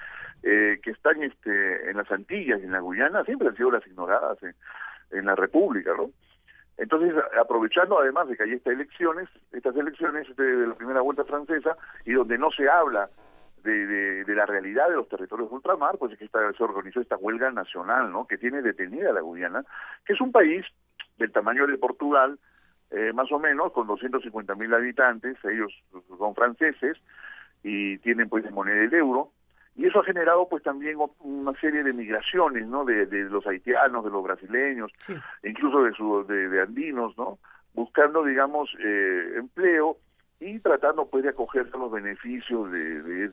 eh, 0.43 0.81
que 0.83 0.93
están 0.93 1.23
este, 1.23 1.91
en 1.91 1.99
las 1.99 2.11
Antillas 2.11 2.61
y 2.63 2.65
en 2.65 2.73
la 2.73 2.81
Guyana, 2.81 3.25
siempre 3.25 3.49
han 3.49 3.57
sido 3.57 3.71
las 3.71 3.87
ignoradas 3.87 4.39
en, 5.11 5.27
la 5.27 5.37
República, 5.37 5.93
¿no? 5.95 6.11
Entonces, 6.79 7.15
aprovechando 7.39 8.01
además 8.01 8.27
de 8.29 8.39
que 8.39 8.45
hay 8.45 8.53
estas 8.53 8.73
elecciones, 8.73 9.29
estas 9.53 9.77
elecciones 9.77 10.35
de, 10.35 10.67
la 10.67 10.75
primera 10.75 11.03
vuelta 11.03 11.25
francesa, 11.25 11.77
y 12.07 12.13
donde 12.13 12.39
no 12.39 12.51
se 12.51 12.67
habla 12.71 13.11
de, 13.63 14.25
de, 14.25 14.35
la 14.35 14.47
realidad 14.47 14.89
de 14.89 14.97
los 14.97 15.09
territorios 15.09 15.49
de 15.49 15.57
ultramar, 15.57 15.99
pues 15.99 16.13
es 16.13 16.19
que 16.19 16.25
esta, 16.25 16.53
se 16.53 16.63
organizó 16.63 17.01
esta 17.01 17.17
huelga 17.17 17.51
nacional, 17.51 18.11
¿no? 18.11 18.27
Que 18.27 18.39
tiene 18.39 18.63
detenida 18.63 19.13
la 19.13 19.21
Guyana, 19.21 19.65
que 20.05 20.13
es 20.13 20.21
un 20.21 20.33
país 20.33 20.65
del 21.19 21.33
tamaño 21.33 21.67
de 21.67 21.79
Portugal, 21.79 22.39
eh, 22.91 23.13
más 23.15 23.31
o 23.33 23.39
menos, 23.39 23.73
con 23.73 23.87
250 23.87 24.55
mil 24.55 24.73
habitantes, 24.75 25.37
ellos 25.45 25.73
son 26.19 26.35
franceses 26.35 26.99
y 27.63 27.99
tienen 27.99 28.29
pues 28.29 28.51
moneda 28.51 28.83
el 28.83 28.93
euro, 28.95 29.33
y 29.75 29.87
eso 29.87 30.01
ha 30.01 30.05
generado 30.05 30.49
pues 30.49 30.63
también 30.63 30.99
una 31.21 31.59
serie 31.59 31.83
de 31.83 31.93
migraciones, 31.93 32.67
¿no? 32.67 32.85
De, 32.85 33.07
los 33.07 33.47
haitianos, 33.47 34.05
de 34.05 34.11
los 34.11 34.23
brasileños, 34.23 34.93
incluso 35.43 35.83
de, 35.85 35.93
su, 35.93 36.27
de, 36.27 36.61
andinos, 36.61 37.17
¿no? 37.17 37.39
Buscando, 37.73 38.23
digamos, 38.25 38.69
eh, 38.79 39.35
empleo 39.37 39.97
y 40.43 40.59
tratando 40.59 41.07
pues 41.07 41.23
de 41.23 41.31
acogerse 41.31 41.71
a 41.75 41.79
los 41.79 41.93
beneficios 41.93 42.71
de, 42.71 43.03
de, 43.03 43.29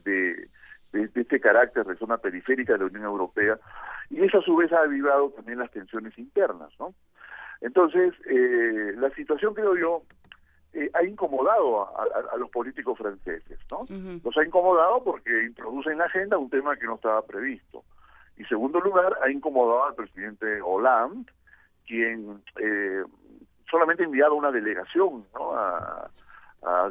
de, 0.92 1.10
este 1.14 1.40
carácter 1.40 1.84
de 1.84 1.96
zona 1.96 2.18
periférica 2.18 2.74
de 2.74 2.80
la 2.80 2.84
Unión 2.86 3.04
Europea, 3.04 3.58
y 4.08 4.22
eso 4.22 4.38
a 4.38 4.42
su 4.42 4.56
vez 4.56 4.72
ha 4.72 4.82
avivado 4.82 5.30
también 5.30 5.58
las 5.58 5.70
tensiones 5.70 6.16
internas, 6.18 6.70
¿no? 6.78 6.94
Entonces, 7.60 8.14
eh, 8.26 8.94
la 8.96 9.10
situación, 9.10 9.54
creo 9.54 9.76
yo, 9.76 10.02
eh, 10.72 10.90
ha 10.94 11.04
incomodado 11.04 11.82
a, 11.98 12.36
los 12.36 12.48
políticos 12.50 12.96
franceses, 12.96 13.58
¿no? 13.70 13.80
Los 14.24 14.36
ha 14.36 14.44
incomodado 14.44 15.02
porque 15.02 15.44
introduce 15.44 15.90
en 15.90 15.98
la 15.98 16.04
agenda 16.04 16.38
un 16.38 16.48
tema 16.48 16.76
que 16.76 16.86
no 16.86 16.94
estaba 16.94 17.22
previsto. 17.22 17.84
Y 18.36 18.44
segundo 18.44 18.80
lugar, 18.80 19.18
ha 19.22 19.30
incomodado 19.30 19.84
al 19.84 19.94
presidente 19.94 20.60
Hollande, 20.62 21.30
quien 21.86 22.42
eh, 22.60 23.02
solamente 23.68 24.04
ha 24.04 24.06
enviado 24.06 24.34
una 24.34 24.50
delegación 24.50 25.26
¿no? 25.34 25.52
a, 25.54 26.08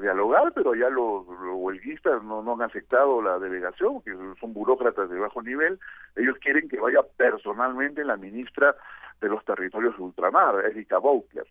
dialogar, 0.01 0.51
pero 0.53 0.73
ya 0.73 0.89
los, 0.89 1.25
huelguistas 1.27 2.23
no, 2.23 2.41
no, 2.41 2.53
han 2.53 2.63
aceptado 2.63 3.21
la 3.21 3.37
delegación, 3.37 4.01
que 4.01 4.15
son 4.39 4.53
burócratas 4.53 5.09
de 5.09 5.19
bajo 5.19 5.41
nivel. 5.43 5.79
Ellos 6.15 6.37
quieren 6.39 6.67
que 6.67 6.79
vaya 6.79 7.01
personalmente 7.17 8.03
la 8.03 8.17
ministra 8.17 8.75
de 9.21 9.29
los 9.29 9.43
territorios 9.45 9.97
ultramar, 9.99 10.65
Erika 10.65 10.97
Boucler. 10.97 11.45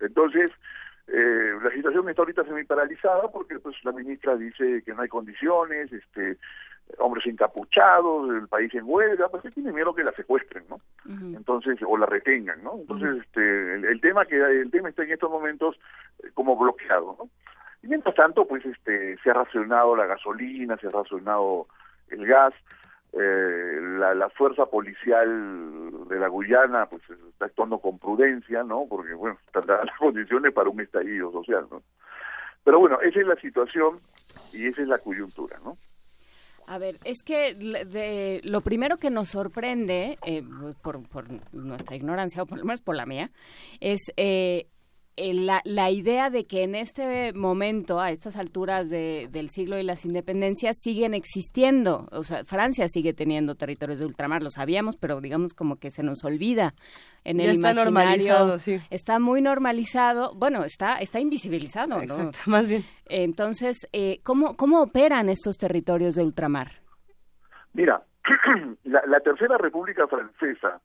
Entonces, 0.00 0.50
eh, 1.08 1.54
la 1.62 1.70
situación 1.70 2.08
está 2.08 2.22
ahorita 2.22 2.44
semi 2.44 2.64
paralizada 2.64 3.28
porque 3.30 3.58
pues 3.58 3.76
la 3.84 3.92
ministra 3.92 4.36
dice 4.36 4.82
que 4.84 4.94
no 4.94 5.02
hay 5.02 5.08
condiciones, 5.08 5.92
este 5.92 6.38
hombres 6.98 7.26
encapuchados, 7.26 8.30
el 8.30 8.48
país 8.48 8.74
en 8.74 8.84
huelga, 8.84 9.28
pues 9.28 9.42
que 9.42 9.50
tiene 9.50 9.72
miedo 9.72 9.94
que 9.94 10.04
la 10.04 10.12
secuestren, 10.12 10.64
¿no? 10.68 10.80
Entonces, 11.36 11.78
o 11.86 11.96
la 11.96 12.06
retengan, 12.06 12.62
¿no? 12.62 12.76
Entonces, 12.76 13.22
este, 13.24 13.74
el, 13.74 14.00
tema 14.00 14.26
que 14.26 14.36
el 14.36 14.70
tema 14.70 14.88
está 14.88 15.02
en 15.02 15.12
estos 15.12 15.30
momentos 15.30 15.76
eh, 16.22 16.28
como 16.34 16.56
bloqueado, 16.56 17.16
¿no? 17.18 17.28
Y 17.82 17.88
mientras 17.88 18.14
tanto, 18.14 18.46
pues 18.46 18.64
este 18.64 19.16
se 19.18 19.30
ha 19.30 19.34
racionado 19.34 19.96
la 19.96 20.06
gasolina, 20.06 20.76
se 20.76 20.88
ha 20.88 20.90
racionado 20.90 21.66
el 22.10 22.26
gas, 22.26 22.54
eh, 23.12 23.78
la, 23.98 24.14
la, 24.14 24.28
fuerza 24.30 24.66
policial 24.66 26.08
de 26.08 26.18
la 26.18 26.28
Guyana 26.28 26.86
pues 26.86 27.02
está 27.10 27.46
actuando 27.46 27.78
con 27.78 27.98
prudencia, 27.98 28.62
¿no? 28.62 28.84
Porque, 28.88 29.14
bueno, 29.14 29.38
tendrá 29.52 29.84
las 29.84 29.96
condiciones 29.96 30.52
para 30.52 30.68
un 30.68 30.80
estallido 30.80 31.32
social, 31.32 31.66
¿no? 31.70 31.82
Pero 32.62 32.78
bueno, 32.78 33.00
esa 33.00 33.20
es 33.20 33.26
la 33.26 33.36
situación 33.36 34.00
y 34.52 34.66
esa 34.66 34.82
es 34.82 34.88
la 34.88 34.98
coyuntura, 34.98 35.56
¿no? 35.64 35.76
A 36.70 36.78
ver, 36.78 37.00
es 37.02 37.24
que 37.24 37.56
de, 37.56 38.40
lo 38.44 38.60
primero 38.60 38.98
que 38.98 39.10
nos 39.10 39.30
sorprende, 39.30 40.20
eh, 40.24 40.44
por, 40.82 41.02
por, 41.08 41.26
nuestra 41.52 41.96
ignorancia, 41.96 42.44
o 42.44 42.46
por 42.46 42.58
lo 42.58 42.64
menos 42.64 42.80
por 42.80 42.94
la 42.94 43.06
mía, 43.06 43.32
es 43.80 43.98
eh, 44.16 44.68
la, 45.16 45.60
la, 45.64 45.90
idea 45.90 46.30
de 46.30 46.46
que 46.46 46.62
en 46.62 46.74
este 46.74 47.32
momento, 47.32 48.00
a 48.00 48.10
estas 48.10 48.36
alturas 48.36 48.88
del 48.88 49.50
siglo 49.50 49.78
y 49.78 49.82
las 49.82 50.04
independencias, 50.04 50.76
siguen 50.80 51.14
existiendo. 51.14 52.08
O 52.10 52.22
sea, 52.22 52.44
Francia 52.44 52.88
sigue 52.88 53.12
teniendo 53.12 53.54
territorios 53.54 53.98
de 53.98 54.06
ultramar, 54.06 54.42
lo 54.42 54.50
sabíamos, 54.50 54.96
pero 54.96 55.20
digamos 55.20 55.52
como 55.52 55.76
que 55.76 55.90
se 55.90 56.02
nos 56.02 56.24
olvida 56.24 56.74
en 57.24 57.40
el 57.40 57.50
está 57.50 57.74
normalizado, 57.74 58.58
sí. 58.58 58.80
Está 58.90 59.18
muy 59.18 59.42
normalizado, 59.42 60.34
bueno, 60.34 60.64
está 60.64 60.96
está 60.98 61.20
invisibilizado, 61.20 62.00
Exacto, 62.00 62.38
más 62.46 62.68
bien. 62.68 62.84
Entonces, 63.06 63.88
eh, 63.92 64.20
¿cómo, 64.22 64.56
¿cómo 64.56 64.80
operan 64.82 65.28
estos 65.28 65.56
territorios 65.56 66.14
de 66.14 66.22
ultramar? 66.22 66.68
Mira, 67.72 68.02
la, 68.84 69.20
Tercera 69.20 69.58
República 69.58 70.06
Francesa, 70.06 70.80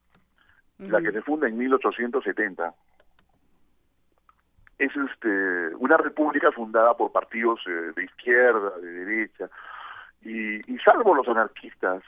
la 0.80 1.02
que 1.02 1.12
se 1.12 1.22
funda 1.22 1.48
en 1.48 1.58
1870, 1.58 2.74
es 4.78 4.92
este 4.96 5.76
una 5.76 5.98
república 5.98 6.52
fundada 6.52 6.96
por 6.96 7.12
partidos 7.12 7.60
eh, 7.68 7.92
de 7.96 8.04
izquierda, 8.04 8.78
de 8.80 8.92
derecha, 8.92 9.50
y, 10.22 10.60
salvo 10.80 11.14
los 11.14 11.28
anarquistas, 11.28 12.04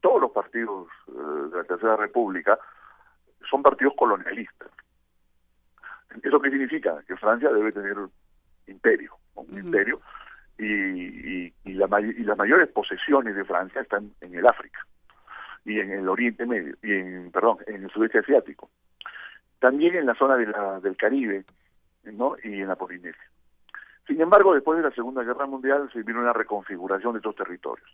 todos 0.00 0.20
los 0.20 0.30
partidos 0.32 0.88
eh, 1.08 1.50
de 1.50 1.56
la 1.56 1.64
Tercera 1.64 1.96
República 1.96 2.58
son 3.48 3.62
partidos 3.62 3.94
colonialistas. 3.96 4.68
¿Eso 6.22 6.40
qué 6.40 6.50
significa? 6.50 7.02
Que 7.06 7.16
Francia 7.16 7.50
debe 7.50 7.72
tener 7.72 7.96
imperio, 8.66 9.16
un 9.34 9.58
imperio, 9.58 10.00
y, 10.58 11.52
y, 11.64 11.72
la, 11.74 11.88
y 12.00 12.22
las 12.22 12.38
mayores 12.38 12.68
posesiones 12.68 13.34
de 13.34 13.44
Francia 13.44 13.80
están 13.80 14.12
en 14.20 14.34
el 14.34 14.46
África 14.46 14.78
y 15.64 15.80
en 15.80 15.90
el 15.90 16.08
Oriente 16.08 16.46
Medio, 16.46 16.74
y 16.82 16.92
en, 16.92 17.30
perdón, 17.32 17.58
en 17.66 17.84
el 17.84 17.90
sudeste 17.90 18.18
asiático. 18.18 18.70
También 19.58 19.96
en 19.96 20.06
la 20.06 20.14
zona 20.14 20.36
de 20.36 20.46
la, 20.46 20.78
del 20.80 20.96
Caribe, 20.96 21.44
¿no? 22.12 22.36
y 22.42 22.60
en 22.60 22.68
la 22.68 22.76
Polinesia. 22.76 23.22
Sin 24.06 24.20
embargo, 24.20 24.54
después 24.54 24.76
de 24.76 24.84
la 24.84 24.94
Segunda 24.94 25.22
Guerra 25.22 25.46
Mundial 25.46 25.88
se 25.92 26.02
vino 26.02 26.20
una 26.20 26.32
reconfiguración 26.32 27.12
de 27.14 27.18
estos 27.18 27.36
territorios. 27.36 27.88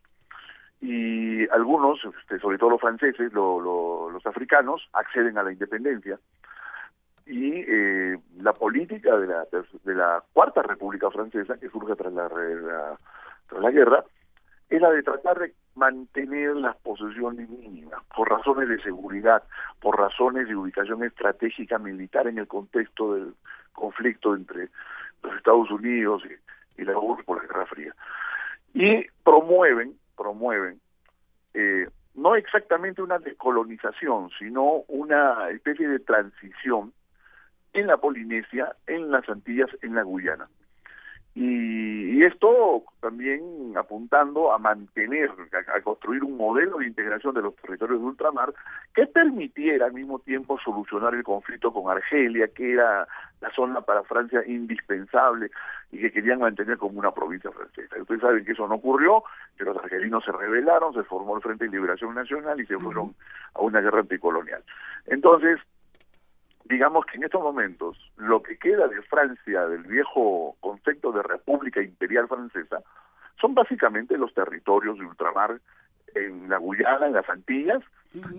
Y 0.81 1.49
algunos, 1.51 2.01
este, 2.21 2.39
sobre 2.39 2.59
todo 2.59 2.71
los 2.71 2.81
franceses, 2.81 3.33
los 3.33 4.27
africanos, 4.27 4.89
acceden 4.93 5.39
a 5.39 5.43
la 5.43 5.53
independencia. 5.53 6.19
Y 7.27 7.65
eh, 7.69 8.19
la 8.43 8.53
política 8.55 9.17
de 9.17 9.27
la, 9.27 9.47
la 9.85 10.25
Cuarta 10.33 10.63
República 10.63 11.11
Francesa, 11.11 11.59
que 11.59 11.69
surge 11.69 11.95
tras 11.95 12.13
la, 12.13 12.29
tras 12.29 13.63
la 13.63 13.71
guerra, 13.71 14.05
es 14.69 14.81
la 14.81 14.91
de 14.91 15.03
tratar 15.03 15.39
de 15.39 15.55
mantener 15.75 16.57
las 16.57 16.77
posesiones 16.79 17.49
mínimas, 17.49 18.03
por 18.17 18.29
razones 18.29 18.69
de 18.69 18.83
seguridad, 18.83 19.43
por 19.81 19.99
razones 19.99 20.49
de 20.49 20.57
ubicación 20.57 21.05
estratégica 21.05 21.79
militar 21.79 22.27
en 22.27 22.39
el 22.39 22.49
contexto 22.49 23.15
del, 23.15 23.35
conflicto 23.81 24.35
entre 24.35 24.69
los 25.23 25.37
Estados 25.37 25.71
Unidos 25.71 26.23
y, 26.77 26.85
la 26.85 26.99
URSS 26.99 27.25
por 27.25 27.37
la 27.39 27.47
Guerra 27.47 27.67
Fría. 27.67 27.95
Y 28.73 29.07
promueven, 29.25 29.99
promueven, 30.17 30.81
eh, 31.53 31.89
no 32.15 32.37
exactamente 32.37 33.03
una 33.03 33.19
descolonización, 33.19 34.31
sino 34.39 34.85
una 34.89 35.51
especie 35.51 35.89
de 35.89 35.99
transición 35.99 36.93
en 37.73 37.87
la 37.87 37.97
Polinesia, 37.99 38.75
en 38.87 39.11
las 39.11 39.29
Antillas, 39.29 39.71
en 39.83 39.95
la 39.95 40.03
Guyana. 40.03 40.49
Y, 41.35 42.21
esto 42.21 42.83
también 43.01 43.73
apuntando 43.77 44.53
a 44.53 44.59
mantener, 44.59 45.31
a, 45.75 45.81
construir 45.81 46.23
un 46.23 46.37
modelo 46.37 46.79
de 46.79 46.87
integración 46.87 47.35
de 47.35 47.41
los 47.41 47.57
territorios 47.57 47.99
de 47.99 48.07
ultramar 48.07 48.53
que 48.95 49.07
permitiera 49.07 49.87
al 49.87 49.95
mismo 49.95 50.19
tiempo 50.19 50.59
solucionar 50.63 51.15
el 51.15 51.23
conflicto 51.23 51.73
con 51.73 51.91
Argelia, 51.91 52.49
que 52.49 52.73
era 52.73 53.09
la 53.41 53.51
zona 53.55 53.81
para 53.81 54.03
Francia 54.03 54.43
indispensable 54.47 55.51
y 55.93 55.99
que 55.99 56.13
querían 56.13 56.41
mantener 56.41 56.77
como 56.77 56.99
una 56.99 57.13
provincia 57.13 57.51
francesa. 57.51 57.97
Ustedes 58.01 58.21
saben 58.21 58.45
que 58.45 58.53
eso 58.53 58.69
no 58.69 58.75
ocurrió, 58.75 59.25
que 59.57 59.65
los 59.65 59.77
argelinos 59.79 60.23
se 60.25 60.33
rebelaron, 60.33 60.93
se 60.93 61.05
formó 61.05 61.37
el 61.37 61.43
Frente 61.43 61.65
de 61.65 61.71
Liberación 61.71 62.15
Nacional 62.15 62.61
y 62.61 62.67
se 62.67 62.79
fueron 62.79 63.15
a 63.55 63.63
una 63.63 63.81
guerra 63.81 64.01
anticolonial. 64.01 64.63
Entonces, 65.07 65.59
digamos 66.71 67.05
que 67.05 67.17
en 67.17 67.25
estos 67.25 67.43
momentos 67.43 67.99
lo 68.17 68.43
que 68.43 68.57
queda 68.57 68.87
de 68.87 69.03
Francia, 69.03 69.67
del 69.67 69.83
viejo 69.83 70.57
concepto 70.61 71.11
de 71.11 71.23
República 71.23 71.83
Imperial 71.83 72.29
Francesa, 72.29 72.81
son 73.41 73.55
básicamente 73.55 74.17
los 74.17 74.33
territorios 74.33 74.99
de 74.99 75.05
ultramar 75.05 75.61
en 76.15 76.49
la 76.49 76.59
Guyana, 76.59 77.09
en 77.09 77.15
las 77.15 77.29
Antillas, 77.29 77.83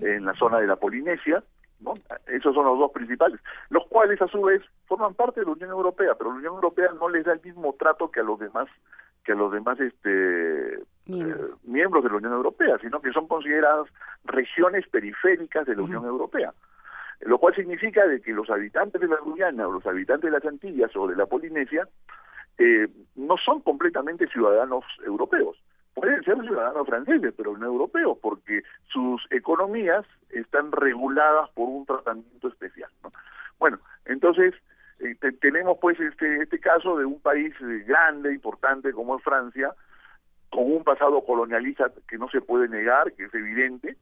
en 0.01 0.25
la 0.25 0.33
zona 0.35 0.59
de 0.59 0.67
la 0.67 0.77
Polinesia, 0.77 1.43
¿no? 1.81 1.93
Esos 2.27 2.53
son 2.55 2.65
los 2.65 2.79
dos 2.79 2.91
principales, 2.91 3.39
los 3.69 3.85
cuales 3.87 4.21
a 4.21 4.27
su 4.27 4.41
vez 4.41 4.61
forman 4.85 5.13
parte 5.13 5.41
de 5.41 5.45
la 5.45 5.53
Unión 5.53 5.71
Europea, 5.71 6.15
pero 6.17 6.31
la 6.31 6.37
Unión 6.37 6.55
Europea 6.55 6.89
no 6.99 7.09
les 7.09 7.25
da 7.25 7.33
el 7.33 7.41
mismo 7.41 7.75
trato 7.77 8.11
que 8.11 8.21
a 8.21 8.23
los 8.23 8.39
demás 8.39 8.67
que 9.23 9.33
a 9.33 9.35
los 9.35 9.51
demás 9.51 9.79
este 9.79 10.79
Miembros. 11.05 11.51
eh, 11.51 11.55
miembros 11.63 12.03
de 12.03 12.09
la 12.09 12.15
Unión 12.15 12.33
Europea, 12.33 12.77
sino 12.81 13.01
que 13.01 13.11
son 13.11 13.27
consideradas 13.27 13.87
regiones 14.23 14.87
periféricas 14.87 15.65
de 15.67 15.75
la 15.75 15.83
Unión 15.83 16.05
Europea. 16.05 16.53
Lo 17.21 17.37
cual 17.37 17.55
significa 17.55 18.05
de 18.07 18.21
que 18.21 18.31
los 18.33 18.49
habitantes 18.49 18.99
de 19.01 19.07
la 19.07 19.17
Guyana 19.17 19.67
o 19.67 19.71
los 19.73 19.85
habitantes 19.85 20.31
de 20.31 20.37
las 20.37 20.45
Antillas 20.45 20.95
o 20.95 21.07
de 21.07 21.15
la 21.15 21.25
Polinesia 21.27 21.87
eh, 22.57 22.87
no 23.15 23.37
son 23.37 23.61
completamente 23.61 24.27
ciudadanos 24.27 24.83
europeos. 25.05 25.61
Pueden 25.93 26.23
ser 26.23 26.39
ciudadanos 26.41 26.87
franceses, 26.87 27.33
pero 27.35 27.57
no 27.57 27.65
europeos, 27.65 28.17
porque 28.21 28.63
sus 28.87 29.21
economías 29.29 30.05
están 30.29 30.71
reguladas 30.71 31.49
por 31.51 31.67
un 31.69 31.85
tratamiento 31.85 32.47
especial. 32.47 32.89
¿no? 33.03 33.11
Bueno, 33.59 33.77
entonces 34.05 34.53
eh, 34.99 35.15
te- 35.19 35.33
tenemos 35.33 35.77
pues 35.81 35.99
este 35.99 36.41
este 36.43 36.59
caso 36.59 36.97
de 36.97 37.05
un 37.05 37.19
país 37.19 37.53
eh, 37.61 37.83
grande, 37.85 38.33
importante 38.33 38.93
como 38.93 39.17
es 39.17 39.23
Francia, 39.23 39.73
con 40.49 40.63
un 40.71 40.83
pasado 40.83 41.21
colonialista 41.23 41.91
que 42.07 42.17
no 42.17 42.29
se 42.29 42.41
puede 42.41 42.67
negar, 42.67 43.13
que 43.13 43.25
es 43.25 43.33
evidente, 43.33 43.95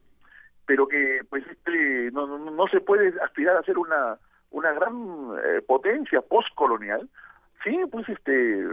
pero 0.70 0.88
que 0.88 1.22
pues 1.32 1.44
este 1.48 2.12
no, 2.12 2.28
no, 2.28 2.38
no 2.52 2.68
se 2.68 2.80
puede 2.80 3.12
aspirar 3.24 3.58
a 3.58 3.64
ser 3.64 3.80
una 3.80 4.20
una 4.52 4.72
gran 4.74 4.94
eh, 5.44 5.62
potencia 5.66 6.22
postcolonial. 6.22 7.10
Sí 7.64 7.76
pues 7.92 8.08
este 8.08 8.64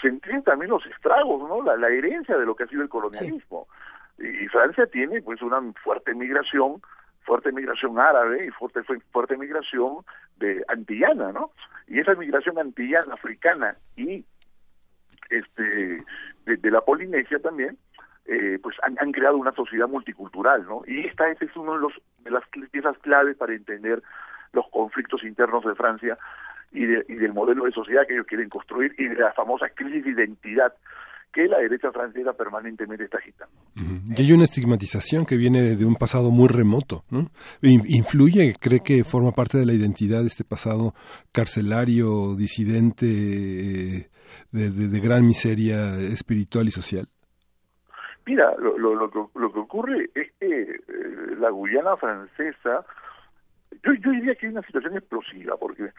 sentir 0.00 0.42
también 0.42 0.70
los 0.70 0.86
estragos 0.86 1.46
no 1.46 1.62
la, 1.62 1.76
la 1.76 1.90
herencia 1.90 2.38
de 2.38 2.46
lo 2.46 2.54
que 2.56 2.64
ha 2.64 2.66
sido 2.66 2.80
el 2.82 2.88
colonialismo. 2.88 3.68
Y, 4.18 4.44
y 4.44 4.48
Francia 4.48 4.86
tiene 4.86 5.20
pues 5.20 5.42
una 5.42 5.60
fuerte 5.84 6.14
migración 6.14 6.80
fuerte 7.24 7.52
migración 7.52 7.98
árabe 7.98 8.46
y 8.46 8.50
fuerte 8.50 8.82
fue- 8.84 9.00
fuerte 9.12 9.36
migración 9.36 9.98
de 10.38 10.64
antillana 10.68 11.30
no 11.32 11.50
y 11.88 12.00
esa 12.00 12.14
migración 12.14 12.58
antillana 12.58 13.12
africana 13.14 13.76
y 13.96 14.24
este 15.28 15.62
de, 16.46 16.56
de 16.56 16.70
la 16.70 16.80
Polinesia 16.80 17.38
también 17.38 17.76
eh, 18.26 18.58
pues 18.62 18.76
han, 18.82 18.96
han 19.00 19.12
creado 19.12 19.36
una 19.36 19.52
sociedad 19.52 19.88
multicultural, 19.88 20.64
¿no? 20.66 20.82
Y 20.86 21.06
esta 21.06 21.28
es 21.30 21.38
uno 21.56 21.74
de 21.74 21.80
los 21.80 21.92
de 22.24 22.30
las 22.30 22.44
piezas 22.70 22.96
claves 22.98 23.36
para 23.36 23.54
entender 23.54 24.02
los 24.52 24.64
conflictos 24.70 25.24
internos 25.24 25.64
de 25.64 25.74
Francia 25.74 26.16
y, 26.70 26.84
de- 26.86 27.04
y 27.08 27.14
del 27.14 27.32
modelo 27.32 27.64
de 27.64 27.72
sociedad 27.72 28.02
que 28.06 28.14
ellos 28.14 28.26
quieren 28.26 28.48
construir 28.48 28.94
y 28.98 29.04
de 29.08 29.16
la 29.16 29.32
famosa 29.32 29.68
crisis 29.74 30.04
de 30.04 30.10
identidad 30.12 30.72
que 31.32 31.46
la 31.48 31.58
derecha 31.58 31.90
francesa 31.90 32.34
permanentemente 32.34 33.04
está 33.04 33.16
agitando. 33.16 33.54
Y 33.74 34.20
hay 34.20 34.32
una 34.32 34.44
estigmatización 34.44 35.24
que 35.24 35.38
viene 35.38 35.62
de, 35.62 35.84
un 35.86 35.96
pasado 35.96 36.30
muy 36.30 36.46
remoto, 36.46 37.04
¿no? 37.10 37.30
In- 37.62 37.84
Influye, 37.86 38.54
cree 38.60 38.80
que 38.80 39.02
forma 39.02 39.32
parte 39.32 39.56
de 39.56 39.64
la 39.64 39.72
identidad 39.72 40.20
de 40.20 40.26
este 40.26 40.44
pasado 40.44 40.92
carcelario, 41.32 42.34
disidente, 42.36 43.06
eh, 43.06 44.10
de, 44.52 44.70
de- 44.70 44.88
de 44.88 45.00
gran 45.00 45.26
miseria 45.26 45.98
espiritual 46.00 46.68
y 46.68 46.70
social. 46.70 47.08
Mira, 48.24 48.54
lo, 48.58 48.78
lo, 48.78 48.94
lo, 48.94 49.10
que, 49.10 49.38
lo 49.38 49.52
que 49.52 49.58
ocurre 49.58 50.10
es 50.14 50.32
que 50.38 50.62
eh, 50.62 51.36
la 51.38 51.50
Guyana 51.50 51.96
francesa, 51.96 52.84
yo, 53.82 53.92
yo 53.94 54.10
diría 54.12 54.34
que 54.36 54.46
hay 54.46 54.52
una 54.52 54.62
situación 54.62 54.96
explosiva, 54.96 55.56
porque, 55.56 55.90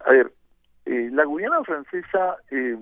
a 0.00 0.12
ver, 0.12 0.32
eh, 0.86 1.10
la 1.12 1.24
Guyana 1.24 1.62
francesa 1.64 2.38
eh, 2.50 2.76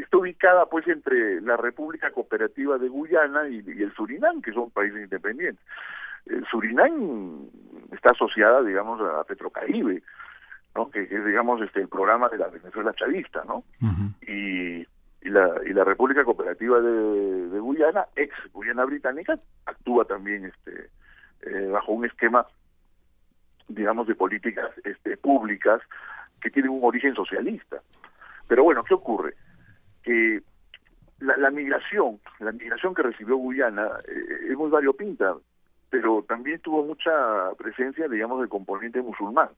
está 0.00 0.16
ubicada 0.16 0.66
pues 0.66 0.88
entre 0.88 1.40
la 1.42 1.56
República 1.56 2.10
Cooperativa 2.10 2.78
de 2.78 2.88
Guyana 2.88 3.48
y, 3.48 3.62
y 3.66 3.82
el 3.82 3.92
Surinam, 3.94 4.42
que 4.42 4.52
son 4.52 4.70
países 4.70 5.02
independientes. 5.02 5.64
El 6.24 6.44
Surinam 6.46 7.46
está 7.92 8.10
asociada, 8.10 8.62
digamos, 8.62 9.00
a 9.00 9.22
Petrocaribe, 9.24 10.02
¿no? 10.74 10.90
que, 10.90 11.06
que 11.06 11.16
es, 11.16 11.24
digamos, 11.24 11.60
este, 11.62 11.80
el 11.82 11.88
programa 11.88 12.28
de 12.28 12.38
la 12.38 12.48
Venezuela 12.48 12.92
chavista, 12.94 13.44
¿no? 13.46 13.62
y, 14.22 14.84
y 15.22 15.30
la 15.30 15.50
y 15.64 15.72
la 15.72 15.84
República 15.84 16.24
Cooperativa 16.24 16.80
de, 16.80 17.48
de 17.48 17.58
Guyana, 17.60 18.06
ex 18.16 18.34
Guyana 18.52 18.84
Británica, 18.84 19.38
actúa 19.64 20.04
también 20.04 20.44
este 20.46 20.90
eh, 21.42 21.68
bajo 21.72 21.92
un 21.92 22.04
esquema, 22.04 22.46
digamos, 23.68 24.06
de 24.06 24.14
políticas 24.14 24.70
este, 24.84 25.16
públicas 25.16 25.80
que 26.40 26.50
tienen 26.50 26.70
un 26.70 26.84
origen 26.84 27.14
socialista. 27.14 27.78
Pero 28.48 28.62
bueno, 28.62 28.84
¿qué 28.84 28.94
ocurre? 28.94 29.34
Que 30.02 30.40
la, 31.20 31.36
la 31.36 31.50
migración, 31.50 32.20
la 32.38 32.52
migración 32.52 32.94
que 32.94 33.02
recibió 33.02 33.36
Guyana 33.36 33.88
eh, 34.08 34.48
es 34.50 34.56
muy 34.56 34.70
variopinta, 34.70 35.34
pero 35.90 36.24
también 36.28 36.60
tuvo 36.60 36.84
mucha 36.84 37.10
presencia, 37.58 38.06
digamos, 38.08 38.40
del 38.40 38.48
componente 38.48 39.00
musulmán. 39.02 39.48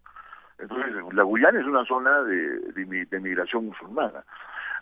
Entonces, 0.59 0.93
la 1.13 1.23
Guyana 1.23 1.61
es 1.61 1.67
una 1.67 1.85
zona 1.85 2.23
de, 2.23 2.59
de, 2.73 2.87
mi- 2.87 3.05
de 3.05 3.21
migración 3.21 3.67
musulmana. 3.67 4.25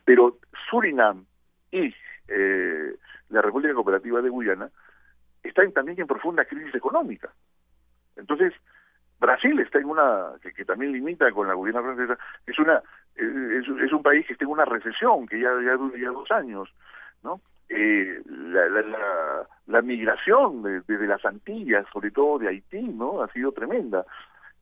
Pero 0.07 0.39
Surinam 0.71 1.27
y 1.71 1.95
eh, 2.29 2.95
la 3.29 3.43
República 3.43 3.75
Cooperativa 3.75 4.23
de 4.23 4.31
Guyana 4.31 4.71
están 5.43 5.71
también 5.73 6.01
en 6.01 6.07
profunda 6.07 6.47
crisis 6.47 6.75
económica. 6.75 7.31
Entonces, 8.17 8.55
Brasil 9.21 9.59
está 9.61 9.79
en 9.81 9.87
una, 9.87 10.33
que, 10.41 10.65
también 10.65 10.93
limita 10.93 11.31
con 11.33 11.49
la 11.49 11.55
Guyana 11.55 11.83
francesa, 11.83 12.19
es 12.47 12.59
una 12.59 12.77
eh, 13.17 13.61
es, 13.61 13.69
es 13.85 13.93
un 13.93 14.03
país 14.03 14.27
que 14.27 14.33
está 14.35 14.45
en 14.45 14.51
una 14.53 14.65
recesión 14.65 15.27
que 15.27 15.41
ya, 15.41 15.51
ya 15.65 15.77
dura 15.77 15.99
ya 15.99 16.11
dos 16.11 16.31
años, 16.31 16.73
¿no? 17.23 17.41
Eh, 17.69 18.23
la, 18.27 18.69
la, 18.69 18.83
la, 18.83 19.47
la 19.67 19.83
migración 19.83 20.63
de- 20.63 20.83
desde 20.83 21.07
las 21.09 21.25
Antillas, 21.25 21.85
sobre 21.93 22.13
todo 22.13 22.39
de 22.39 22.49
Haití, 22.49 22.81
¿no? 22.81 23.23
Ha 23.23 23.29
sido 23.33 23.51
tremenda. 23.53 24.05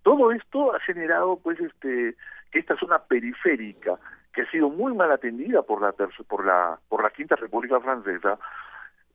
Todo 0.02 0.32
esto 0.32 0.74
ha 0.74 0.80
generado, 0.80 1.38
pues, 1.42 1.60
este, 1.60 2.16
que 2.50 2.58
esta 2.60 2.76
zona 2.76 2.98
periférica, 3.00 3.98
que 4.34 4.42
ha 4.42 4.50
sido 4.50 4.68
muy 4.68 4.94
mal 4.94 5.10
atendida 5.12 5.62
por 5.62 5.80
la 5.80 5.92
por 5.92 6.44
la 6.44 6.78
por 6.88 7.02
la 7.02 7.10
quinta 7.10 7.36
República 7.36 7.80
Francesa, 7.80 8.38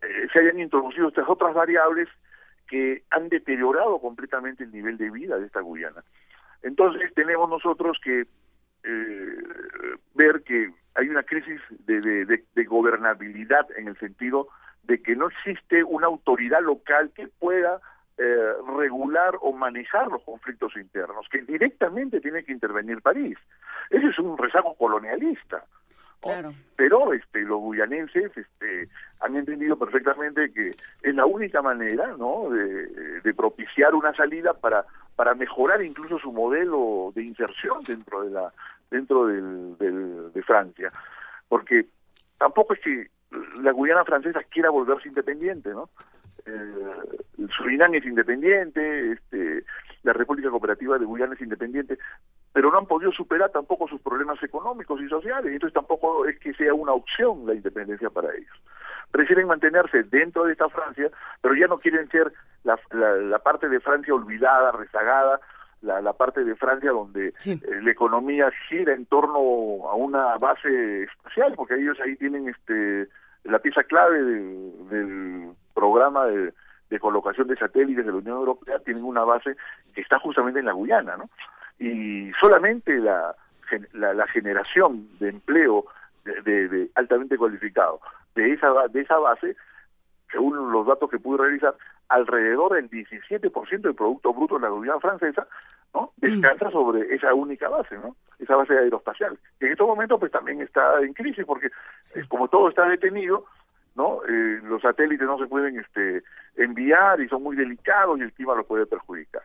eh, 0.01 0.27
se 0.33 0.41
hayan 0.43 0.59
introducido 0.59 1.09
estas 1.09 1.27
otras 1.27 1.53
variables 1.53 2.07
que 2.67 3.03
han 3.11 3.29
deteriorado 3.29 3.99
completamente 3.99 4.63
el 4.63 4.71
nivel 4.71 4.97
de 4.97 5.09
vida 5.09 5.37
de 5.37 5.45
esta 5.47 5.61
Guyana. 5.61 6.03
Entonces 6.63 7.13
tenemos 7.13 7.49
nosotros 7.49 7.99
que 8.03 8.25
eh, 8.83 9.37
ver 10.13 10.43
que 10.43 10.71
hay 10.95 11.09
una 11.09 11.23
crisis 11.23 11.59
de- 11.85 12.25
de 12.25 12.63
gobernabilidad 12.63 13.67
en 13.77 13.87
el 13.89 13.97
sentido 13.97 14.47
de 14.83 15.01
que 15.01 15.15
no 15.15 15.27
existe 15.27 15.83
una 15.83 16.07
autoridad 16.07 16.61
local 16.61 17.11
que 17.13 17.27
pueda 17.27 17.79
eh, 18.19 18.53
regular 18.77 19.35
o 19.41 19.53
manejar 19.53 20.07
los 20.09 20.21
conflictos 20.23 20.75
internos, 20.75 21.27
que 21.31 21.41
directamente 21.41 22.19
tiene 22.19 22.43
que 22.43 22.51
intervenir 22.51 23.01
París. 23.01 23.37
Ese 23.89 24.07
es 24.07 24.19
un 24.19 24.37
rezago 24.37 24.75
colonialista. 24.75 25.63
Claro. 26.21 26.53
Pero 26.75 27.13
este, 27.13 27.39
los 27.43 27.61
guyanenses 27.61 28.35
este, 28.35 28.89
han 29.21 29.37
entendido 29.37 29.77
perfectamente 29.77 30.51
que 30.51 30.69
es 31.01 31.15
la 31.15 31.25
única 31.25 31.61
manera 31.61 32.13
¿no? 32.17 32.49
de, 32.49 33.21
de 33.21 33.33
propiciar 33.33 33.95
una 33.95 34.13
salida 34.13 34.53
para, 34.53 34.83
para 35.15 35.33
mejorar 35.33 35.81
incluso 35.81 36.19
su 36.19 36.33
modelo 36.33 37.13
de 37.15 37.23
inserción 37.23 37.81
dentro 37.87 38.23
de 38.25 38.31
la 38.31 38.51
dentro 38.91 39.27
del, 39.27 39.77
del- 39.77 40.33
de 40.33 40.43
Francia. 40.43 40.91
Porque 41.47 41.85
tampoco 42.37 42.73
es 42.73 42.81
que 42.81 43.07
la 43.61 43.71
Guyana 43.71 44.03
francesa 44.03 44.41
quiera 44.43 44.71
volverse 44.71 45.07
independiente, 45.07 45.69
¿no? 45.69 45.89
Eh, 46.49 47.47
Surinam 47.55 47.93
es 47.93 48.05
independiente, 48.05 49.11
este, 49.11 49.63
la 50.03 50.13
República 50.13 50.49
Cooperativa 50.49 50.97
de 50.97 51.05
Guyana 51.05 51.33
es 51.33 51.41
independiente, 51.41 51.97
pero 52.53 52.71
no 52.71 52.79
han 52.79 52.85
podido 52.85 53.11
superar 53.11 53.51
tampoco 53.51 53.87
sus 53.87 54.01
problemas 54.01 54.41
económicos 54.41 55.01
y 55.01 55.07
sociales, 55.07 55.51
y 55.51 55.55
entonces 55.55 55.73
tampoco 55.73 56.25
es 56.25 56.39
que 56.39 56.53
sea 56.53 56.73
una 56.73 56.93
opción 56.93 57.45
la 57.45 57.53
independencia 57.53 58.09
para 58.09 58.33
ellos. 58.33 58.55
Prefieren 59.11 59.47
mantenerse 59.47 60.03
dentro 60.03 60.45
de 60.45 60.53
esta 60.53 60.69
Francia, 60.69 61.09
pero 61.41 61.55
ya 61.55 61.67
no 61.67 61.79
quieren 61.79 62.09
ser 62.09 62.31
la, 62.63 62.79
la, 62.91 63.15
la 63.15 63.39
parte 63.39 63.67
de 63.69 63.79
Francia 63.79 64.13
olvidada, 64.13 64.71
rezagada, 64.71 65.39
la, 65.81 66.01
la 66.01 66.13
parte 66.13 66.43
de 66.43 66.55
Francia 66.55 66.91
donde 66.91 67.33
eh, 67.45 67.59
la 67.81 67.91
economía 67.91 68.51
gira 68.67 68.93
en 68.93 69.05
torno 69.05 69.39
a 69.89 69.95
una 69.95 70.37
base 70.37 71.03
espacial, 71.03 71.53
porque 71.55 71.75
ellos 71.75 71.97
ahí 72.01 72.15
tienen 72.17 72.49
este 72.49 73.07
la 73.45 73.59
pieza 73.59 73.83
clave 73.83 74.21
del, 74.21 74.89
del 74.89 75.49
programa 75.79 76.25
de, 76.25 76.53
de 76.89 76.99
colocación 76.99 77.47
de 77.47 77.55
satélites 77.55 78.05
de 78.05 78.11
la 78.11 78.17
Unión 78.17 78.37
Europea, 78.37 78.79
tienen 78.79 79.03
una 79.03 79.23
base 79.23 79.55
que 79.93 80.01
está 80.01 80.19
justamente 80.19 80.59
en 80.59 80.65
la 80.65 80.73
Guyana, 80.73 81.15
¿no? 81.17 81.29
Y 81.79 82.31
solamente 82.41 82.97
la, 82.97 83.33
la, 83.93 84.13
la 84.13 84.27
generación 84.27 85.07
de 85.19 85.29
empleo 85.29 85.85
de, 86.25 86.41
de- 86.41 86.67
de 86.67 86.89
altamente 86.95 87.37
cualificado 87.37 88.01
de 88.35 88.53
esa, 88.53 88.69
de 88.91 89.01
esa 89.01 89.17
base, 89.17 89.55
según 90.31 90.71
los 90.71 90.85
datos 90.85 91.09
que 91.09 91.19
pude 91.19 91.43
revisar, 91.43 91.75
alrededor 92.09 92.73
del 92.73 92.89
17% 92.89 93.81
del 93.81 93.95
Producto 93.95 94.33
Bruto 94.33 94.55
de 94.55 94.61
la 94.61 94.69
Guyana 94.69 94.99
francesa 94.99 95.47
¿no? 95.93 96.11
Descansa 96.17 96.69
sobre 96.69 97.15
esa 97.15 97.33
única 97.33 97.67
base, 97.67 97.97
¿no? 97.97 98.15
Esa 98.37 98.55
base 98.55 98.77
aeroespacial, 98.77 99.39
que 99.59 99.65
en 99.65 99.71
estos 99.71 99.87
momentos 99.87 100.19
pues 100.19 100.31
también 100.31 100.61
está 100.61 101.01
en 101.01 101.13
crisis 101.13 101.43
porque 101.45 101.67
eh, 101.67 102.23
como 102.27 102.47
todo 102.47 102.69
está 102.69 102.87
detenido, 102.87 103.45
¿no? 103.99 104.21
Eh, 104.23 104.61
los 104.63 104.81
satélites 104.81 105.27
no 105.27 105.37
se 105.37 105.47
pueden 105.47 105.77
este 105.77 106.23
enviar 106.55 107.19
y 107.19 107.27
son 107.27 107.43
muy 107.43 107.57
delicados 107.57 108.17
y 108.17 108.21
el 108.21 108.31
clima 108.31 108.55
lo 108.55 108.63
puede 108.63 108.85
perjudicar. 108.85 109.41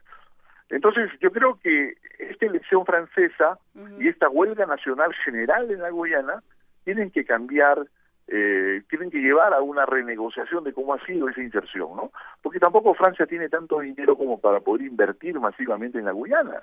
Entonces, 0.71 1.11
yo 1.21 1.33
creo 1.33 1.59
que 1.61 1.95
esta 2.21 2.47
elección 2.47 2.87
francesa 2.87 3.59
y 3.99 4.07
esta 4.07 4.29
huelga 4.29 4.65
nacional 4.65 5.13
general 5.25 5.69
en 5.73 5.83
la 5.83 5.91
Guyana 5.91 6.41
tienen 6.85 7.11
que 7.11 7.25
cambiar 7.25 7.85
eh, 8.29 8.83
tienen 8.89 9.11
que 9.11 9.19
llevar 9.19 9.53
a 9.53 9.61
una 9.61 9.85
renegociación 9.85 10.65
de 10.65 10.73
cómo 10.73 10.95
ha 10.95 11.05
sido 11.05 11.29
esa 11.29 11.43
inserción, 11.43 11.95
¿no? 11.95 12.11
Porque 12.41 12.59
tampoco 12.59 12.95
Francia 12.95 13.27
tiene 13.27 13.51
tanto 13.51 13.81
dinero 13.81 14.17
como 14.17 14.41
para 14.41 14.61
poder 14.61 14.87
invertir 14.87 15.39
masivamente 15.39 15.99
en 15.99 16.07
la 16.07 16.13
Guyana. 16.13 16.63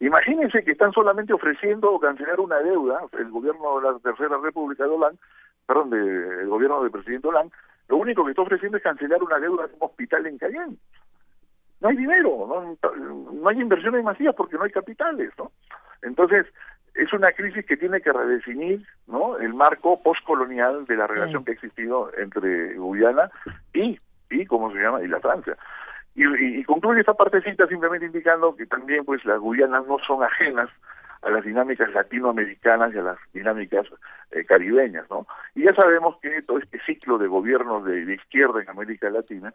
Imagínense 0.00 0.64
que 0.64 0.72
están 0.72 0.92
solamente 0.92 1.34
ofreciendo 1.34 1.98
cancelar 1.98 2.40
una 2.40 2.60
deuda, 2.60 3.00
el 3.18 3.30
gobierno 3.30 3.78
de 3.80 3.92
la 3.92 3.98
Tercera 3.98 4.38
República 4.38 4.84
de 4.84 4.90
Hollande, 4.90 5.18
perdón, 5.72 5.90
de, 5.90 6.42
el 6.42 6.48
gobierno 6.48 6.82
del 6.82 6.90
presidente 6.90 7.28
Hollande, 7.28 7.54
lo 7.88 7.96
único 7.96 8.24
que 8.24 8.30
está 8.30 8.42
ofreciendo 8.42 8.76
es 8.76 8.82
cancelar 8.82 9.22
una 9.22 9.38
deuda 9.38 9.66
de 9.66 9.74
un 9.74 9.78
hospital 9.80 10.26
en 10.26 10.38
Cayenne. 10.38 10.76
No 11.80 11.88
hay 11.88 11.96
dinero, 11.96 12.46
no, 12.46 12.76
no 13.32 13.48
hay 13.48 13.60
inversiones 13.60 14.04
masivas 14.04 14.34
porque 14.36 14.56
no 14.56 14.64
hay 14.64 14.70
capitales, 14.70 15.30
¿no? 15.38 15.50
Entonces, 16.02 16.46
es 16.94 17.12
una 17.12 17.28
crisis 17.28 17.64
que 17.64 17.76
tiene 17.76 18.00
que 18.00 18.12
redefinir 18.12 18.86
¿no? 19.06 19.38
el 19.38 19.54
marco 19.54 20.02
postcolonial 20.02 20.84
de 20.84 20.96
la 20.96 21.06
relación 21.06 21.44
que 21.44 21.52
ha 21.52 21.54
existido 21.54 22.10
entre 22.18 22.74
Guyana 22.74 23.30
y, 23.72 23.98
y 24.30 24.46
¿cómo 24.46 24.70
se 24.72 24.78
llama? 24.78 25.02
y 25.02 25.08
la 25.08 25.20
Francia. 25.20 25.56
Y, 26.14 26.24
y, 26.58 26.64
concluye 26.64 27.00
esta 27.00 27.14
partecita 27.14 27.66
simplemente 27.66 28.04
indicando 28.04 28.54
que 28.54 28.66
también 28.66 29.04
pues 29.06 29.24
las 29.24 29.40
Guyanas 29.40 29.86
no 29.86 29.96
son 30.06 30.22
ajenas 30.22 30.68
a 31.22 31.30
las 31.30 31.44
dinámicas 31.44 31.92
latinoamericanas 31.92 32.94
y 32.94 32.98
a 32.98 33.02
las 33.02 33.18
dinámicas 33.32 33.86
eh, 34.32 34.44
caribeñas, 34.44 35.08
¿no? 35.08 35.26
Y 35.54 35.62
ya 35.62 35.74
sabemos 35.74 36.16
que 36.20 36.42
todo 36.42 36.58
este 36.58 36.80
ciclo 36.84 37.16
de 37.16 37.28
gobiernos 37.28 37.84
de, 37.84 38.12
izquierda 38.12 38.60
en 38.60 38.68
América 38.68 39.08
Latina, 39.08 39.54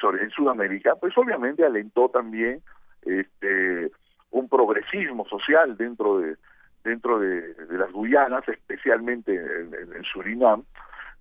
sobre 0.00 0.22
en 0.22 0.30
Sudamérica, 0.30 0.94
pues 0.96 1.16
obviamente 1.18 1.64
alentó 1.64 2.08
también 2.08 2.62
este 3.02 3.90
un 4.30 4.48
progresismo 4.48 5.26
social 5.26 5.76
dentro 5.76 6.18
de, 6.18 6.36
dentro 6.84 7.18
de, 7.18 7.54
las 7.70 7.92
Guyanas, 7.92 8.48
especialmente 8.48 9.34
en, 9.34 10.04
Surinam, 10.04 10.64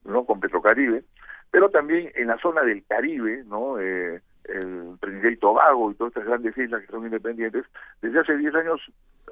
¿no? 0.05 0.25
con 0.25 0.39
Petrocaribe, 0.39 1.03
pero 1.49 1.69
también 1.69 2.11
en 2.15 2.27
la 2.27 2.37
zona 2.37 2.61
del 2.61 2.85
Caribe, 2.85 3.43
¿no? 3.45 3.79
Eh, 3.79 4.21
el 4.45 4.97
Trinidad 4.99 5.29
y 5.29 5.37
Tobago 5.37 5.91
y 5.91 5.95
todas 5.95 6.11
estas 6.11 6.25
grandes 6.25 6.57
islas 6.57 6.81
que 6.81 6.91
son 6.91 7.05
independientes, 7.05 7.65
desde 8.01 8.19
hace 8.19 8.37
10 8.37 8.55
años 8.55 8.81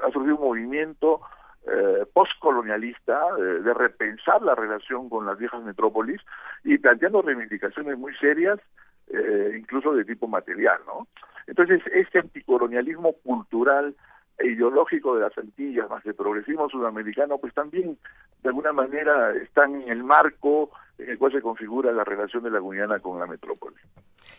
ha 0.03 0.11
surgido 0.11 0.36
un 0.36 0.41
movimiento 0.41 1.22
eh, 1.68 2.06
postcolonialista 2.14 3.19
eh, 3.38 3.41
de 3.61 3.73
repensar 3.73 4.41
la 4.41 4.56
relación 4.56 5.10
con 5.10 5.26
las 5.26 5.38
viejas 5.38 5.61
metrópolis 5.64 6.22
y 6.64 6.77
planteando 6.77 7.22
reivindicaciones 7.22 7.98
muy 7.98 8.15
serias, 8.15 8.60
eh, 9.07 9.56
incluso 9.60 9.94
de 9.94 10.06
tipo 10.06 10.27
material, 10.27 10.80
¿no? 10.88 11.07
Entonces, 11.48 11.81
este 11.91 12.19
anticolonialismo 12.19 13.14
cultural 13.23 13.95
ideológico 14.41 15.15
de 15.15 15.22
las 15.22 15.38
Antillas, 15.38 15.90
más 15.90 16.06
el 16.06 16.15
progresismo 16.15 16.69
sudamericano, 16.69 17.38
pues 17.40 17.53
también 17.53 17.98
de 18.41 18.49
alguna 18.49 18.72
manera 18.72 19.31
están 19.34 19.81
en 19.81 19.90
el 19.90 20.03
marco 20.03 20.72
en 20.98 21.10
el 21.10 21.18
cual 21.18 21.31
se 21.31 21.41
configura 21.41 21.91
la 21.91 22.03
relación 22.03 22.44
de 22.44 22.52
la 22.52 22.60
Guyana 22.60 22.99
con 22.99 23.19
la 23.19 23.26
metrópoli. 23.26 23.76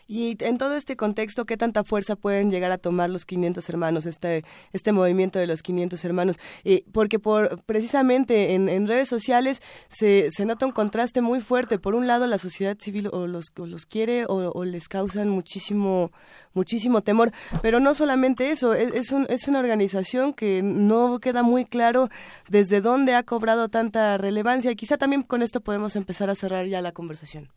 Y 0.07 0.37
en 0.41 0.59
todo 0.59 0.75
este 0.75 0.97
contexto, 0.97 1.45
¿qué 1.45 1.57
tanta 1.57 1.85
fuerza 1.85 2.17
pueden 2.17 2.51
llegar 2.51 2.73
a 2.73 2.79
tomar 2.79 3.11
los 3.11 3.25
500 3.25 3.69
hermanos, 3.69 4.07
este, 4.07 4.45
este 4.73 4.91
movimiento 4.91 5.39
de 5.39 5.47
los 5.47 5.63
500 5.63 6.05
hermanos? 6.05 6.37
Eh, 6.65 6.85
porque 6.93 7.19
por, 7.19 7.63
precisamente 7.63 8.55
en, 8.55 8.89
redes 8.89 9.09
sociales 9.09 9.63
se, 9.89 10.31
se, 10.33 10.47
nota 10.47 10.67
un 10.67 10.73
contraste 10.73 11.21
muy 11.21 11.41
fuerte. 11.41 11.79
Por 11.79 11.95
un 11.95 12.07
lado, 12.07 12.27
la 12.27 12.39
sociedad 12.39 12.77
civil 12.79 13.09
o 13.13 13.27
los, 13.27 13.53
los 13.57 13.87
quiere 13.87 14.25
o, 14.27 14.65
les 14.65 14.89
causan 14.89 15.29
muchísimo, 15.29 16.11
muchísimo 16.55 17.03
temor. 17.03 17.31
Pero 17.63 17.79
no 17.79 17.95
solamente 17.95 18.51
eso, 18.51 18.75
es, 18.75 18.93
es, 18.93 19.13
un, 19.13 19.27
es 19.29 19.47
una 19.47 19.61
organización 19.61 20.35
que 20.35 20.61
no 20.63 21.21
queda 21.21 21.43
muy 21.43 21.65
claro 21.65 22.09
desde 22.49 22.81
dónde 22.81 23.15
ha 23.15 23.23
cobrado 23.23 23.69
tanta 23.69 24.19
relevancia. 24.19 24.75
Quizá 24.75 24.99
también 24.99 25.23
con 25.23 25.43
esto 25.43 25.61
podemos 25.61 25.95
empezar 25.95 26.31
a 26.31 26.35
cerrar 26.35 26.67
ya 26.67 26.83
la 26.83 26.91
conversación. 26.91 27.49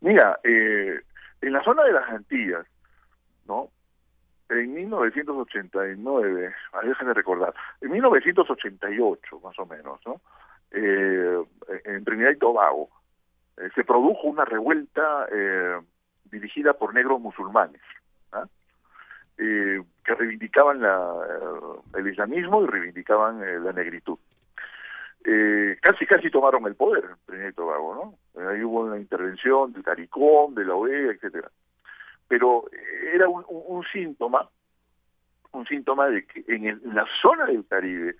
Mira, 0.00 0.40
eh, 0.44 1.00
en 1.42 1.52
la 1.52 1.62
zona 1.62 1.84
de 1.84 1.92
las 1.92 2.08
Antillas, 2.08 2.66
¿no? 3.46 3.70
En 4.48 4.74
1989, 4.74 6.54
déjenme 6.82 7.14
recordar, 7.14 7.54
en 7.80 7.90
1988 7.92 9.40
más 9.40 9.58
o 9.58 9.66
menos, 9.66 10.00
¿no? 10.04 10.20
Eh, 10.72 11.44
en 11.84 12.04
Trinidad 12.04 12.30
y 12.30 12.38
Tobago 12.38 12.90
eh, 13.60 13.68
se 13.74 13.84
produjo 13.84 14.26
una 14.28 14.44
revuelta 14.44 15.26
eh, 15.30 15.78
dirigida 16.24 16.72
por 16.72 16.94
negros 16.94 17.20
musulmanes, 17.20 17.82
¿ah? 18.32 18.46
eh, 19.36 19.82
que 20.04 20.14
reivindicaban 20.14 20.80
la, 20.80 21.14
el 21.94 22.08
islamismo 22.08 22.62
y 22.62 22.66
reivindicaban 22.66 23.64
la 23.64 23.72
negritud. 23.72 24.18
Eh, 25.24 25.76
casi 25.82 26.06
casi 26.06 26.30
tomaron 26.30 26.66
el 26.66 26.74
poder 26.74 27.04
en 27.28 27.52
Tobago, 27.52 28.16
¿no? 28.34 28.48
Ahí 28.48 28.62
hubo 28.62 28.80
una 28.80 28.98
intervención 28.98 29.72
del 29.72 29.82
CARICOM, 29.82 30.54
de 30.54 30.64
la 30.64 30.74
OEA, 30.74 31.12
etcétera. 31.12 31.50
Pero 32.26 32.64
era 33.12 33.28
un, 33.28 33.44
un, 33.48 33.84
síntoma, 33.92 34.48
un 35.52 35.66
síntoma 35.66 36.08
de 36.08 36.24
que 36.24 36.44
en, 36.48 36.80
la 36.94 37.04
zona 37.20 37.46
del 37.46 37.66
Caribe 37.66 38.16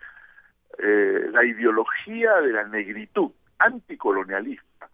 eh, 0.79 1.29
la 1.33 1.45
ideología 1.45 2.35
de 2.41 2.53
la 2.53 2.65
negritud 2.65 3.31
anticolonialista 3.59 4.89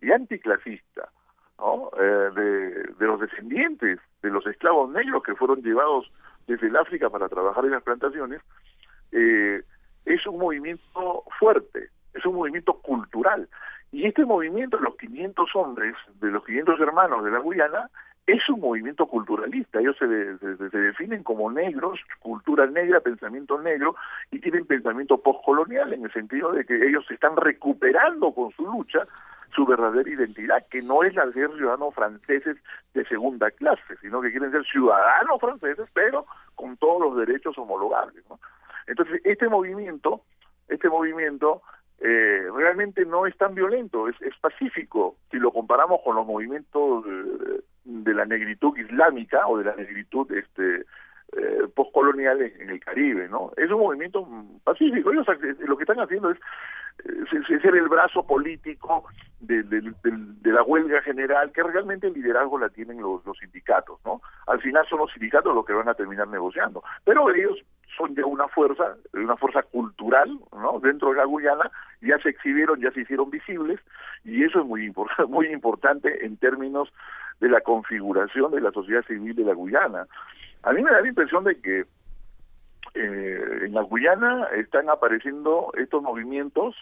y 0.00 0.12
anticlasista 0.12 1.10
¿no? 1.58 1.90
Eh, 1.98 2.30
de, 2.34 2.70
de 2.98 3.06
los 3.06 3.20
descendientes 3.20 3.98
de 4.22 4.30
los 4.30 4.46
esclavos 4.46 4.90
negros 4.90 5.22
que 5.22 5.34
fueron 5.34 5.62
llevados 5.62 6.10
desde 6.46 6.68
el 6.68 6.76
África 6.76 7.10
para 7.10 7.28
trabajar 7.28 7.64
en 7.64 7.72
las 7.72 7.82
plantaciones, 7.82 8.40
eh, 9.12 9.62
es 10.08 10.26
un 10.26 10.38
movimiento 10.38 11.24
fuerte, 11.38 11.90
es 12.14 12.24
un 12.24 12.34
movimiento 12.34 12.74
cultural. 12.74 13.48
Y 13.92 14.06
este 14.06 14.24
movimiento, 14.24 14.78
los 14.78 14.96
500 14.96 15.54
hombres, 15.54 15.94
de 16.20 16.30
los 16.30 16.44
500 16.44 16.80
hermanos 16.80 17.24
de 17.24 17.30
la 17.30 17.38
Guyana, 17.38 17.90
es 18.26 18.46
un 18.50 18.60
movimiento 18.60 19.06
culturalista. 19.06 19.80
Ellos 19.80 19.96
se, 19.98 20.38
se, 20.38 20.78
definen 20.78 21.22
como 21.22 21.50
negros, 21.50 21.98
cultura 22.20 22.66
negra, 22.66 23.00
pensamiento 23.00 23.58
negro, 23.60 23.96
y 24.30 24.38
tienen 24.40 24.66
pensamiento 24.66 25.18
postcolonial 25.18 25.94
en 25.94 26.04
el 26.04 26.12
sentido 26.12 26.52
de 26.52 26.64
que 26.64 26.86
ellos 26.86 27.10
están 27.10 27.36
recuperando 27.36 28.32
con 28.32 28.50
su 28.52 28.66
lucha 28.66 29.06
su 29.54 29.64
verdadera 29.64 30.10
identidad, 30.10 30.66
que 30.70 30.82
no 30.82 31.02
es 31.02 31.14
la 31.14 31.24
de 31.24 31.32
ser 31.32 31.50
ciudadanos 31.56 31.94
franceses 31.94 32.58
de 32.92 33.04
segunda 33.06 33.50
clase, 33.50 33.96
sino 34.02 34.20
que 34.20 34.30
quieren 34.30 34.50
ser 34.50 34.64
ciudadanos 34.66 35.40
franceses, 35.40 35.88
pero 35.94 36.26
con 36.54 36.76
todos 36.76 37.00
los 37.00 37.16
derechos 37.16 37.56
homologables. 37.56 38.22
¿no? 38.28 38.38
Entonces, 38.88 39.20
este 39.24 39.48
movimiento, 39.48 40.22
este 40.68 40.88
movimiento 40.88 41.62
eh, 42.00 42.46
realmente 42.54 43.04
no 43.04 43.26
es 43.26 43.36
tan 43.36 43.54
violento, 43.54 44.08
es, 44.08 44.16
pacífico 44.40 45.16
si 45.30 45.38
lo 45.38 45.50
comparamos 45.50 46.00
con 46.04 46.14
los 46.16 46.26
movimientos 46.26 47.04
de, 47.84 48.14
la 48.14 48.24
negritud 48.24 48.76
islámica 48.76 49.46
o 49.46 49.58
de 49.58 49.64
la 49.64 49.76
negritud 49.76 50.30
este 50.32 50.86
eh, 51.36 51.68
postcolonial 51.74 52.40
en, 52.40 52.70
el 52.70 52.80
Caribe, 52.80 53.28
¿no? 53.28 53.52
Es 53.56 53.70
un 53.70 53.80
movimiento 53.80 54.26
pacífico. 54.64 55.12
Ellos 55.12 55.26
lo 55.66 55.76
que 55.76 55.82
están 55.82 56.00
haciendo 56.00 56.30
es, 56.30 56.38
eh, 57.04 57.60
ser 57.60 57.76
el 57.76 57.88
brazo 57.88 58.26
político 58.26 59.04
de, 59.40 59.64
la 60.44 60.62
huelga 60.62 61.02
general, 61.02 61.52
que 61.52 61.62
realmente 61.62 62.06
el 62.06 62.14
liderazgo 62.14 62.58
la 62.58 62.70
tienen 62.70 63.00
los, 63.00 63.24
los 63.26 63.36
sindicatos, 63.38 64.00
¿no? 64.04 64.20
Al 64.46 64.60
final 64.60 64.86
son 64.88 65.00
los 65.00 65.12
sindicatos 65.12 65.54
los 65.54 65.66
que 65.66 65.74
van 65.74 65.88
a 65.88 65.94
terminar 65.94 66.28
negociando, 66.28 66.82
pero 67.04 67.28
ellos 67.34 67.62
son 67.98 68.14
ya 68.14 68.24
una 68.24 68.48
fuerza, 68.48 68.96
una 69.12 69.36
fuerza 69.36 69.62
cultural, 69.62 70.38
¿no? 70.52 70.78
Dentro 70.80 71.10
de 71.10 71.16
la 71.16 71.24
Guyana 71.24 71.70
ya 72.00 72.18
se 72.20 72.30
exhibieron, 72.30 72.80
ya 72.80 72.90
se 72.92 73.00
hicieron 73.00 73.30
visibles 73.30 73.80
y 74.24 74.44
eso 74.44 74.60
es 74.60 74.66
muy 74.66 74.92
muy 75.28 75.48
importante 75.48 76.24
en 76.24 76.36
términos 76.36 76.88
de 77.40 77.48
la 77.48 77.60
configuración 77.60 78.52
de 78.52 78.60
la 78.60 78.70
sociedad 78.70 79.04
civil 79.04 79.34
de 79.34 79.44
la 79.44 79.54
Guyana. 79.54 80.06
A 80.62 80.72
mí 80.72 80.82
me 80.82 80.90
da 80.90 81.00
la 81.00 81.08
impresión 81.08 81.44
de 81.44 81.60
que 81.60 81.84
eh, 82.94 83.60
en 83.62 83.74
la 83.74 83.82
Guyana 83.82 84.48
están 84.56 84.88
apareciendo 84.88 85.72
estos 85.76 86.02
movimientos 86.02 86.74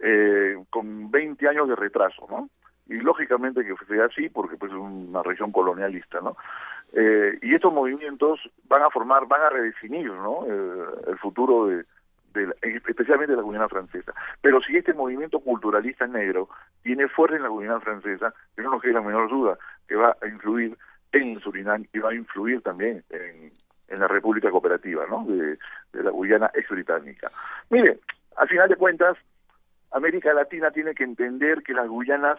eh, 0.00 0.56
con 0.70 1.10
20 1.10 1.48
años 1.48 1.68
de 1.68 1.76
retraso, 1.76 2.26
¿no? 2.30 2.48
Y 2.86 3.00
lógicamente 3.00 3.64
que 3.64 3.74
sea 3.86 4.06
así 4.06 4.28
porque 4.28 4.56
pues 4.56 4.72
es 4.72 4.78
una 4.78 5.22
región 5.22 5.52
colonialista, 5.52 6.20
¿no? 6.20 6.36
Eh, 6.96 7.38
y 7.42 7.54
estos 7.54 7.72
movimientos 7.72 8.38
van 8.68 8.82
a 8.82 8.90
formar, 8.90 9.26
van 9.26 9.42
a 9.42 9.50
redefinir 9.50 10.12
¿no? 10.12 10.46
Eh, 10.46 10.84
el 11.08 11.18
futuro 11.18 11.66
de, 11.66 11.84
especialmente 12.62 13.32
de 13.32 13.36
la 13.36 13.42
Guyana 13.42 13.68
francesa. 13.68 14.12
Pero 14.40 14.60
si 14.60 14.76
este 14.76 14.94
movimiento 14.94 15.40
culturalista 15.40 16.06
negro 16.06 16.48
tiene 16.82 17.08
fuerza 17.08 17.36
en 17.36 17.42
la 17.42 17.48
Guyana 17.48 17.80
francesa, 17.80 18.32
que 18.54 18.62
no 18.62 18.70
nos 18.70 18.82
queda 18.82 18.94
la 18.94 19.02
menor 19.02 19.28
duda 19.28 19.58
que 19.88 19.96
va 19.96 20.16
a 20.20 20.28
influir 20.28 20.76
en 21.12 21.40
Surinam 21.40 21.84
y 21.92 21.98
va 21.98 22.10
a 22.10 22.14
influir 22.14 22.62
también 22.62 23.04
en, 23.10 23.52
la 23.88 24.08
República 24.08 24.50
Cooperativa, 24.50 25.04
¿no? 25.08 25.24
De, 25.24 25.56
la 25.92 26.10
Guyana 26.10 26.50
ex 26.54 26.68
británica. 26.68 27.30
Mire, 27.70 28.00
al 28.36 28.48
final 28.48 28.68
de 28.68 28.74
cuentas, 28.74 29.16
América 29.92 30.34
Latina 30.34 30.72
tiene 30.72 30.94
que 30.94 31.04
entender 31.04 31.62
que 31.62 31.74
las 31.74 31.86
Guyanas 31.86 32.38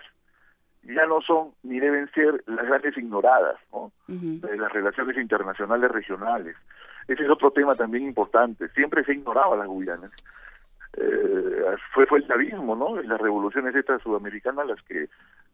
ya 0.86 1.06
no 1.08 1.22
son 1.22 1.52
ni 1.64 1.80
deben 1.80 2.10
ser 2.12 2.44
las 2.48 2.66
grandes 2.66 2.98
ignoradas 2.98 3.58
¿no? 3.72 3.92
de 4.08 4.58
las 4.58 4.72
relaciones 4.72 5.18
internacionales 5.18 5.92
regionales. 5.92 6.56
Ese 7.08 7.24
es 7.24 7.30
otro 7.30 7.52
tema 7.52 7.76
también 7.76 8.06
importante. 8.06 8.68
Siempre 8.70 9.04
se 9.04 9.14
ignoraba 9.14 9.56
a 9.56 9.60
las 9.60 9.68
Guyanas. 9.68 10.12
Eh, 10.98 11.76
fue 11.94 12.06
fue 12.06 12.20
el 12.20 12.28
chavismo, 12.28 12.76
¿no? 12.76 13.02
Las 13.02 13.20
revoluciones 13.20 13.76
estas 13.76 14.02
sudamericanas 14.02 14.66
las 14.66 14.82
que 14.84 15.10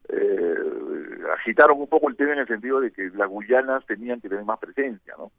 eh, 0.10 0.58
agitaron 1.34 1.80
un 1.80 1.88
poco 1.88 2.10
el 2.10 2.16
tema 2.16 2.34
en 2.34 2.40
el 2.40 2.48
sentido 2.48 2.80
de 2.80 2.92
que 2.92 3.10
las 3.16 3.28
Guyanas 3.28 3.86
tenían 3.86 4.22
que 4.22 4.30
tener 4.30 4.46
más 4.46 4.60
presencia, 4.60 5.16
¿no? 5.18 5.32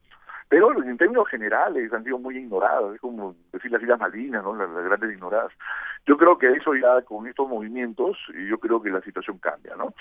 Pero 0.52 0.70
en 0.82 0.98
términos 0.98 1.26
generales 1.30 1.90
han 1.94 2.04
sido 2.04 2.18
muy 2.18 2.36
ignoradas, 2.36 2.94
es 2.94 3.00
como 3.00 3.34
decir 3.54 3.72
las 3.72 3.80
Islas 3.80 3.98
Malvinas, 3.98 4.44
¿no? 4.44 4.54
Las, 4.54 4.68
grandes 4.84 5.14
ignoradas. 5.14 5.50
Yo 6.04 6.18
creo 6.18 6.36
que 6.36 6.52
eso 6.52 6.74
ya 6.74 7.00
con 7.06 7.26
estos 7.26 7.48
movimientos, 7.48 8.18
yo 8.50 8.58
creo 8.58 8.82
que 8.82 8.90
la 8.90 9.00
situación 9.00 9.38
cambia, 9.38 9.74
¿no? 9.76 9.94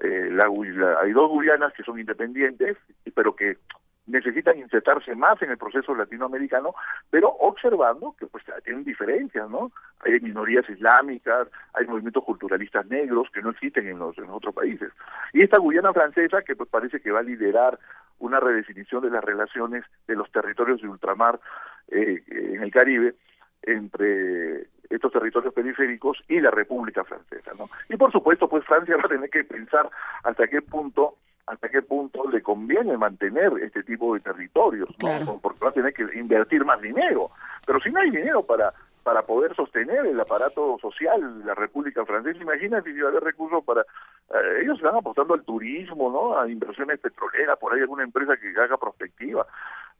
Eh, 0.00 0.36
hay 1.00 1.12
dos 1.12 1.30
Guyanas 1.30 1.72
que 1.74 1.84
son 1.84 2.00
independientes, 2.00 2.76
pero 3.14 3.36
que 3.36 3.58
necesitan 4.06 4.58
insertarse 4.58 5.14
más 5.14 5.40
en 5.40 5.52
el 5.52 5.56
proceso 5.56 5.94
latinoamericano, 5.94 6.74
pero 7.08 7.28
observando 7.28 8.16
que 8.18 8.26
pues 8.26 8.42
tienen 8.64 8.82
diferencias, 8.82 9.48
¿no? 9.48 9.70
Hay 10.00 10.18
minorías 10.18 10.68
islámicas, 10.68 11.46
hay 11.74 11.86
movimientos 11.86 12.24
culturalistas 12.24 12.86
negros 12.86 13.28
que 13.32 13.40
no 13.40 13.50
existen 13.50 13.86
en 13.86 14.00
los, 14.00 14.18
en 14.18 14.30
otros 14.30 14.52
países. 14.52 14.90
Y 15.32 15.44
esta 15.44 15.58
Guyana 15.58 15.92
francesa 15.92 16.42
que 16.42 16.56
pues 16.56 16.68
parece 16.68 17.00
que 17.00 17.12
va 17.12 17.20
a 17.20 17.22
liderar 17.22 17.78
una 18.18 18.40
redefinición 18.40 19.02
de 19.02 19.10
las 19.10 19.24
relaciones 19.24 19.84
de 20.06 20.16
los 20.16 20.30
territorios 20.30 20.80
de 20.80 20.88
ultramar 20.88 21.40
eh, 21.88 22.22
en 22.28 22.62
el 22.62 22.70
Caribe 22.70 23.14
entre 23.62 24.66
estos 24.90 25.12
territorios 25.12 25.54
periféricos 25.54 26.18
y 26.28 26.40
la 26.40 26.50
República 26.50 27.04
Francesa, 27.04 27.52
¿no? 27.56 27.68
Y 27.88 27.96
por 27.96 28.12
supuesto, 28.12 28.48
pues 28.48 28.64
Francia 28.64 28.96
va 28.98 29.04
a 29.04 29.08
tener 29.08 29.30
que 29.30 29.44
pensar 29.44 29.88
hasta 30.24 30.46
qué 30.48 30.62
punto 30.62 31.16
hasta 31.46 31.68
qué 31.68 31.82
punto 31.82 32.30
le 32.30 32.40
conviene 32.40 32.96
mantener 32.96 33.52
este 33.62 33.82
tipo 33.82 34.14
de 34.14 34.20
territorios, 34.20 34.88
¿no? 35.26 35.40
porque 35.40 35.58
va 35.64 35.70
a 35.70 35.72
tener 35.72 35.92
que 35.92 36.06
invertir 36.14 36.64
más 36.64 36.80
dinero. 36.80 37.32
Pero 37.66 37.80
si 37.80 37.90
no 37.90 38.00
hay 38.00 38.10
dinero 38.10 38.44
para 38.44 38.72
para 39.02 39.22
poder 39.22 39.54
sostener 39.56 40.06
el 40.06 40.20
aparato 40.20 40.78
social 40.80 41.40
de 41.40 41.44
la 41.44 41.54
República 41.54 42.04
Francesa, 42.04 42.40
imagínate 42.40 42.92
si 42.92 43.00
va 43.00 43.08
a 43.08 43.10
haber 43.10 43.24
recursos 43.24 43.64
para... 43.64 43.82
Eh, 43.82 44.62
ellos 44.62 44.80
van 44.80 44.96
apostando 44.96 45.34
al 45.34 45.44
turismo, 45.44 46.10
¿no? 46.10 46.38
A 46.38 46.48
inversiones 46.48 47.00
petroleras, 47.00 47.58
por 47.58 47.74
ahí 47.74 47.80
alguna 47.80 48.04
empresa 48.04 48.36
que 48.36 48.48
haga 48.60 48.76
prospectiva. 48.76 49.46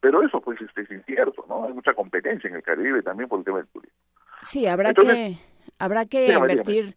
Pero 0.01 0.23
eso 0.23 0.41
pues 0.41 0.61
este, 0.61 0.83
es 0.83 0.91
incierto, 0.91 1.45
¿no? 1.49 1.65
Hay 1.65 1.73
mucha 1.73 1.95
competencia 1.95 2.49
en 2.49 2.57
el 2.57 2.63
Caribe 2.63 3.03
también 3.03 3.29
por 3.29 3.39
el 3.39 3.45
tema 3.45 3.59
del 3.59 3.69
turismo. 3.69 3.97
Sí, 4.45 4.67
habrá 4.67 4.93
que 4.95 5.37
habrá 5.79 6.07
que 6.07 6.33
invertir 6.33 6.97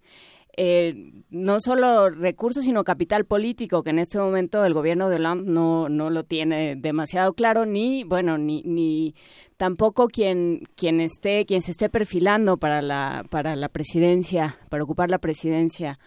eh, 0.57 1.11
no 1.29 1.59
solo 1.59 2.09
recursos, 2.09 2.63
sino 2.63 2.83
capital 2.83 3.25
político, 3.25 3.83
que 3.83 3.89
en 3.89 3.99
este 3.99 4.17
momento 4.17 4.63
el 4.63 4.73
gobierno 4.73 5.09
de 5.09 5.17
Hollande 5.17 5.51
no, 5.51 5.89
no 5.89 6.09
lo 6.09 6.23
tiene 6.23 6.75
demasiado 6.75 7.33
claro, 7.33 7.65
ni, 7.65 8.03
bueno, 8.03 8.37
ni, 8.37 8.61
ni 8.63 9.15
tampoco 9.57 10.07
quien, 10.07 10.63
quien 10.75 11.01
esté, 11.01 11.45
quien 11.45 11.61
se 11.61 11.71
esté 11.71 11.89
perfilando 11.89 12.57
para 12.57 12.81
la, 12.81 13.25
para 13.29 13.55
la 13.55 13.69
presidencia, 13.69 14.57
para 14.69 14.83
ocupar 14.83 15.09
la 15.09 15.19
presidencia 15.19 15.99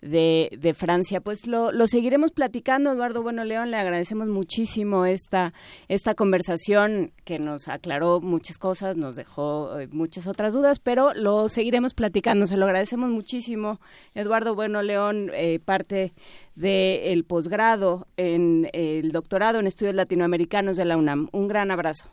de, 0.00 0.50
de 0.58 0.74
Francia. 0.74 1.20
Pues 1.20 1.46
lo, 1.46 1.72
lo, 1.72 1.86
seguiremos 1.86 2.30
platicando, 2.30 2.92
Eduardo 2.92 3.22
Bueno 3.22 3.44
León. 3.44 3.70
Le 3.70 3.76
agradecemos 3.76 4.28
muchísimo 4.28 5.06
esta, 5.06 5.52
esta 5.88 6.14
conversación 6.14 7.12
que 7.24 7.38
nos 7.38 7.68
aclaró 7.68 8.20
muchas 8.20 8.58
cosas, 8.58 8.96
nos 8.96 9.16
dejó 9.16 9.78
eh, 9.78 9.88
muchas 9.90 10.26
otras 10.26 10.52
dudas, 10.52 10.78
pero 10.78 11.14
lo 11.14 11.48
seguiremos 11.48 11.94
platicando. 11.94 12.46
Se 12.46 12.56
lo 12.56 12.66
agradecemos 12.66 13.10
muchísimo. 13.10 13.80
Eduardo 14.14 14.54
Bueno 14.54 14.82
León, 14.82 15.30
eh, 15.34 15.58
parte 15.58 16.12
del 16.54 17.24
posgrado 17.24 18.06
en 18.16 18.68
el 18.72 19.12
doctorado 19.12 19.58
en 19.58 19.66
estudios 19.66 19.94
latinoamericanos 19.94 20.76
de 20.76 20.84
la 20.84 20.96
UNAM. 20.96 21.28
Un 21.32 21.48
gran 21.48 21.70
abrazo. 21.70 22.10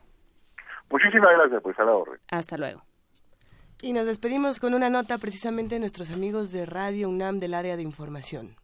Muchísimas 0.90 1.32
gracias, 1.38 1.62
pues 1.64 1.80
a 1.80 1.86
la 1.86 1.94
orden. 1.94 2.20
Hasta 2.30 2.58
luego. 2.58 2.84
Y 3.84 3.92
nos 3.92 4.06
despedimos 4.06 4.62
con 4.62 4.74
una 4.74 4.90
nota 4.90 5.18
precisamente 5.18 5.76
de 5.76 5.80
nuestros 5.80 6.10
amigos 6.10 6.52
de 6.52 6.66
Radio 6.66 7.10
UNAM 7.10 7.42
del 7.42 7.54
área 7.54 7.76
de 7.76 7.84
información. 7.84 8.56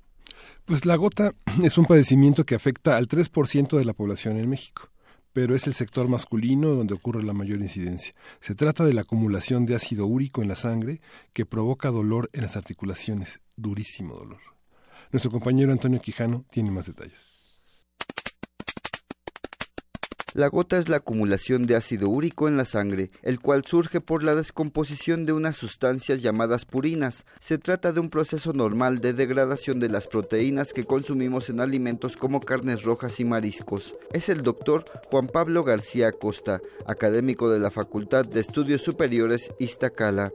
Pues 0.64 0.86
la 0.86 0.96
gota 0.96 1.36
es 1.64 1.78
un 1.78 1.86
padecimiento 1.86 2.46
que 2.46 2.56
afecta 2.56 2.96
al 2.96 3.10
3% 3.10 3.78
de 3.78 3.84
la 3.84 3.94
población 3.94 4.38
en 4.38 4.50
México 4.50 4.90
pero 5.32 5.56
es 5.56 5.68
el 5.68 5.74
sector 5.74 6.08
masculino 6.08 6.74
donde 6.76 6.96
ocurre 6.96 7.24
la 7.24 7.34
mayor 7.34 7.62
incidencia. 7.62 8.14
Se 8.40 8.56
trata 8.56 8.84
de 8.84 8.94
la 8.94 9.02
acumulación 9.02 9.66
de 9.66 9.76
ácido 9.76 10.06
úrico 10.08 10.42
en 10.42 10.48
la 10.48 10.56
sangre 10.56 11.02
que 11.34 11.46
provoca 11.46 11.92
dolor 11.92 12.30
en 12.34 12.42
las 12.42 12.58
articulaciones, 12.58 13.40
durísimo 13.56 14.16
dolor. 14.16 14.42
Nuestro 15.12 15.32
compañero 15.32 15.72
Antonio 15.72 16.02
Quijano 16.02 16.46
tiene 16.52 16.72
más 16.72 16.88
detalles. 16.88 17.29
La 20.36 20.48
gota 20.48 20.78
es 20.78 20.90
la 20.90 20.98
acumulación 20.98 21.66
de 21.66 21.76
ácido 21.76 22.08
úrico 22.08 22.48
en 22.48 22.56
la 22.56 22.66
sangre, 22.66 23.10
el 23.24 23.40
cual 23.40 23.66
surge 23.66 24.00
por 24.00 24.24
la 24.24 24.36
descomposición 24.36 25.26
de 25.26 25.34
unas 25.34 25.56
sustancias 25.56 26.22
llamadas 26.22 26.66
purinas. 26.66 27.26
Se 27.40 27.58
trata 27.58 27.92
de 27.94 28.00
un 28.00 28.12
proceso 28.12 28.54
normal 28.54 29.00
de 29.00 29.14
degradación 29.14 29.80
de 29.80 29.90
las 29.90 30.06
proteínas 30.06 30.72
que 30.72 30.84
consumimos 30.84 31.50
en 31.50 31.60
alimentos 31.60 32.16
como 32.16 32.42
carnes 32.42 32.84
rojas 32.84 33.20
y 33.20 33.26
mariscos. 33.26 33.98
Es 34.14 34.30
el 34.30 34.44
doctor 34.44 34.86
Juan 35.10 35.28
Pablo 35.28 35.64
García 35.64 36.12
Costa, 36.12 36.62
académico 36.86 37.50
de 37.50 37.60
la 37.60 37.72
Facultad 37.72 38.26
de 38.26 38.40
Estudios 38.40 38.84
Superiores 38.84 39.52
Iztacala. 39.58 40.32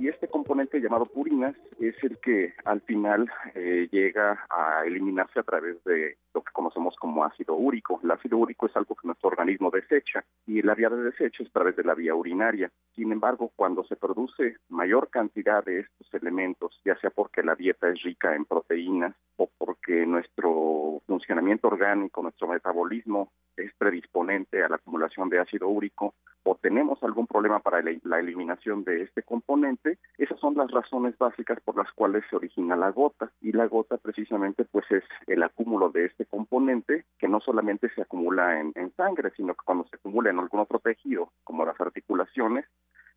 Y 0.00 0.08
este 0.08 0.28
componente 0.28 0.80
llamado 0.80 1.06
purinas 1.06 1.54
es 1.80 1.94
el 2.02 2.18
que 2.18 2.52
al 2.64 2.80
final 2.82 3.30
eh, 3.54 3.88
llega 3.90 4.46
a 4.50 4.84
eliminarse 4.84 5.40
a 5.40 5.42
través 5.42 5.82
de 5.84 6.18
que 6.42 6.52
conocemos 6.52 6.94
como 6.96 7.24
ácido 7.24 7.54
úrico. 7.54 8.00
El 8.02 8.10
ácido 8.10 8.38
úrico 8.38 8.66
es 8.66 8.76
algo 8.76 8.94
que 8.94 9.06
nuestro 9.06 9.28
organismo 9.28 9.70
desecha 9.70 10.24
y 10.46 10.62
la 10.62 10.74
vía 10.74 10.88
de 10.88 11.02
desecho 11.02 11.42
es 11.42 11.48
a 11.48 11.52
través 11.52 11.76
de 11.76 11.84
la 11.84 11.94
vía 11.94 12.14
urinaria. 12.14 12.70
Sin 12.94 13.12
embargo, 13.12 13.52
cuando 13.56 13.84
se 13.84 13.96
produce 13.96 14.56
mayor 14.68 15.08
cantidad 15.10 15.64
de 15.64 15.80
estos 15.80 16.14
elementos, 16.14 16.80
ya 16.84 16.96
sea 16.98 17.10
porque 17.10 17.42
la 17.42 17.54
dieta 17.54 17.88
es 17.88 18.02
rica 18.02 18.34
en 18.34 18.44
proteínas 18.44 19.14
o 19.36 19.48
porque 19.58 20.06
nuestro 20.06 21.02
funcionamiento 21.06 21.68
orgánico, 21.68 22.22
nuestro 22.22 22.48
metabolismo 22.48 23.30
es 23.56 23.72
predisponente 23.78 24.62
a 24.62 24.68
la 24.68 24.76
acumulación 24.76 25.28
de 25.28 25.40
ácido 25.40 25.68
úrico 25.68 26.14
o 26.46 26.54
tenemos 26.54 27.02
algún 27.02 27.26
problema 27.26 27.58
para 27.58 27.82
la 27.82 28.20
eliminación 28.20 28.84
de 28.84 29.02
este 29.02 29.22
componente, 29.22 29.98
esas 30.16 30.38
son 30.38 30.54
las 30.54 30.70
razones 30.70 31.18
básicas 31.18 31.58
por 31.60 31.76
las 31.76 31.90
cuales 31.92 32.22
se 32.30 32.36
origina 32.36 32.76
la 32.76 32.90
gota 32.90 33.32
y 33.40 33.50
la 33.50 33.66
gota 33.66 33.96
precisamente 33.96 34.64
pues 34.64 34.84
es 34.90 35.02
el 35.26 35.42
acúmulo 35.42 35.90
de 35.90 36.06
este 36.06 36.24
componente 36.26 37.04
que 37.18 37.28
no 37.28 37.40
solamente 37.40 37.88
se 37.94 38.02
acumula 38.02 38.60
en, 38.60 38.72
en 38.74 38.94
sangre, 38.94 39.32
sino 39.36 39.54
que 39.54 39.64
cuando 39.64 39.84
se 39.88 39.96
acumula 39.96 40.30
en 40.30 40.38
algún 40.38 40.60
otro 40.60 40.78
tejido, 40.78 41.32
como 41.44 41.64
las 41.64 41.80
articulaciones, 41.80 42.66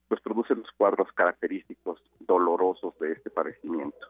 pues 0.08 0.22
produce 0.22 0.56
los 0.56 0.70
cuadros 0.72 1.12
característicos 1.14 2.02
dolorosos 2.20 2.98
de 3.00 3.14
este 3.14 3.30
padecimiento. 3.30 4.08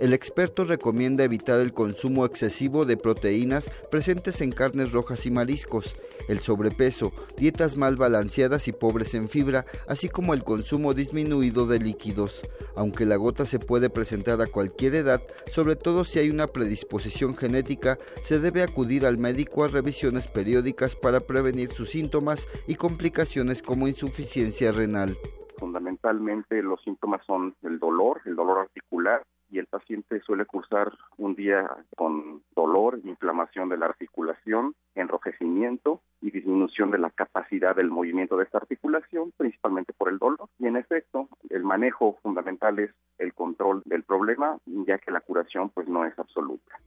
El 0.00 0.14
experto 0.14 0.64
recomienda 0.64 1.24
evitar 1.24 1.60
el 1.60 1.72
consumo 1.72 2.24
excesivo 2.24 2.84
de 2.84 2.96
proteínas 2.96 3.70
presentes 3.90 4.40
en 4.40 4.50
carnes 4.50 4.92
rojas 4.92 5.26
y 5.26 5.30
mariscos, 5.30 5.94
el 6.28 6.40
sobrepeso, 6.40 7.12
dietas 7.36 7.76
mal 7.76 7.96
balanceadas 7.96 8.66
y 8.68 8.72
pobres 8.72 9.14
en 9.14 9.28
fibra, 9.28 9.66
así 9.88 10.08
como 10.08 10.32
el 10.32 10.42
consumo 10.42 10.94
disminuido 10.94 11.66
de 11.66 11.80
líquidos. 11.80 12.40
Aunque 12.76 13.04
la 13.04 13.16
gota 13.16 13.44
se 13.44 13.58
puede 13.58 13.90
presentar 13.90 14.40
a 14.40 14.46
cualquier 14.46 14.94
edad, 14.94 15.22
sobre 15.50 15.76
todo 15.76 16.04
si 16.04 16.18
hay 16.18 16.30
una 16.30 16.46
predisposición 16.46 17.36
genética, 17.36 17.98
se 18.22 18.38
debe 18.38 18.62
acudir 18.62 19.04
al 19.04 19.18
médico 19.18 19.64
a 19.64 19.68
revisiones 19.68 20.28
periódicas 20.28 20.96
para 20.96 21.20
prevenir 21.20 21.72
sus 21.72 21.90
síntomas 21.90 22.48
y 22.66 22.76
complicaciones 22.76 23.60
como 23.62 23.88
insuficiencia 23.88 24.72
renal. 24.72 25.16
Fundamentalmente 25.58 26.62
los 26.62 26.82
síntomas 26.82 27.20
son 27.26 27.54
el 27.62 27.78
dolor, 27.78 28.22
el 28.24 28.34
dolor 28.34 28.60
articular, 28.60 29.22
y 29.50 29.58
el 29.58 29.66
paciente 29.66 30.20
suele 30.20 30.46
cursar 30.46 30.92
un 31.18 31.34
día 31.34 31.68
con 31.96 32.42
dolor, 32.54 33.00
inflamación 33.04 33.68
de 33.68 33.76
la 33.76 33.86
articulación, 33.86 34.74
enrojecimiento 34.94 36.00
y 36.20 36.30
disminución 36.30 36.90
de 36.90 36.98
la 36.98 37.10
capacidad 37.10 37.74
del 37.74 37.90
movimiento 37.90 38.36
de 38.36 38.44
esta 38.44 38.58
articulación, 38.58 39.32
principalmente 39.36 39.92
por 39.92 40.08
el 40.08 40.18
dolor. 40.18 40.48
Y 40.58 40.66
en 40.66 40.76
efecto, 40.76 41.28
el 41.48 41.64
manejo 41.64 42.18
fundamental 42.22 42.78
es 42.78 42.90
el 43.18 43.34
control 43.34 43.82
del 43.84 44.02
problema, 44.02 44.58
ya 44.66 44.98
que 44.98 45.10
la 45.10 45.20
curación 45.20 45.70
pues 45.70 45.88
no 45.88 46.04
es 46.04 46.18
absoluta. 46.18 46.78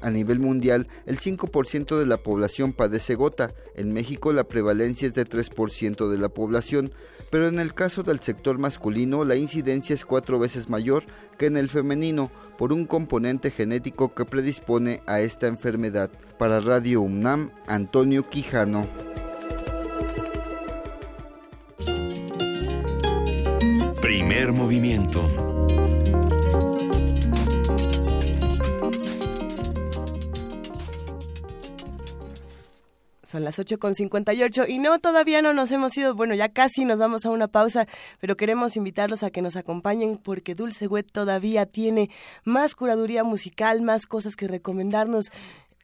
A 0.00 0.10
nivel 0.10 0.38
mundial, 0.38 0.88
el 1.06 1.18
5% 1.18 1.98
de 1.98 2.06
la 2.06 2.16
población 2.16 2.72
padece 2.72 3.14
gota. 3.14 3.52
En 3.74 3.92
México 3.92 4.32
la 4.32 4.44
prevalencia 4.44 5.06
es 5.06 5.14
de 5.14 5.26
3% 5.26 6.08
de 6.08 6.18
la 6.18 6.28
población, 6.28 6.92
pero 7.30 7.48
en 7.48 7.58
el 7.58 7.74
caso 7.74 8.02
del 8.02 8.20
sector 8.20 8.58
masculino 8.58 9.24
la 9.24 9.36
incidencia 9.36 9.94
es 9.94 10.04
cuatro 10.04 10.38
veces 10.38 10.68
mayor 10.68 11.04
que 11.38 11.46
en 11.46 11.56
el 11.56 11.68
femenino 11.68 12.30
por 12.58 12.72
un 12.72 12.86
componente 12.86 13.50
genético 13.50 14.14
que 14.14 14.24
predispone 14.24 15.02
a 15.06 15.20
esta 15.20 15.46
enfermedad. 15.46 16.10
Para 16.38 16.60
Radio 16.60 17.00
UNAM, 17.00 17.50
Antonio 17.66 18.28
Quijano. 18.28 18.86
Primer 24.00 24.52
movimiento 24.52 25.55
Son 33.26 33.42
las 33.42 33.58
8 33.58 33.80
con 33.80 33.94
58 33.94 34.66
y 34.68 34.78
no, 34.78 35.00
todavía 35.00 35.42
no 35.42 35.52
nos 35.52 35.72
hemos 35.72 35.96
ido, 35.96 36.14
bueno, 36.14 36.34
ya 36.34 36.48
casi 36.48 36.84
nos 36.84 37.00
vamos 37.00 37.26
a 37.26 37.30
una 37.30 37.48
pausa, 37.48 37.88
pero 38.20 38.36
queremos 38.36 38.76
invitarlos 38.76 39.24
a 39.24 39.30
que 39.30 39.42
nos 39.42 39.56
acompañen 39.56 40.16
porque 40.16 40.54
Dulce 40.54 40.86
Wet 40.86 41.10
todavía 41.10 41.66
tiene 41.66 42.08
más 42.44 42.76
curaduría 42.76 43.24
musical, 43.24 43.82
más 43.82 44.06
cosas 44.06 44.36
que 44.36 44.46
recomendarnos. 44.46 45.32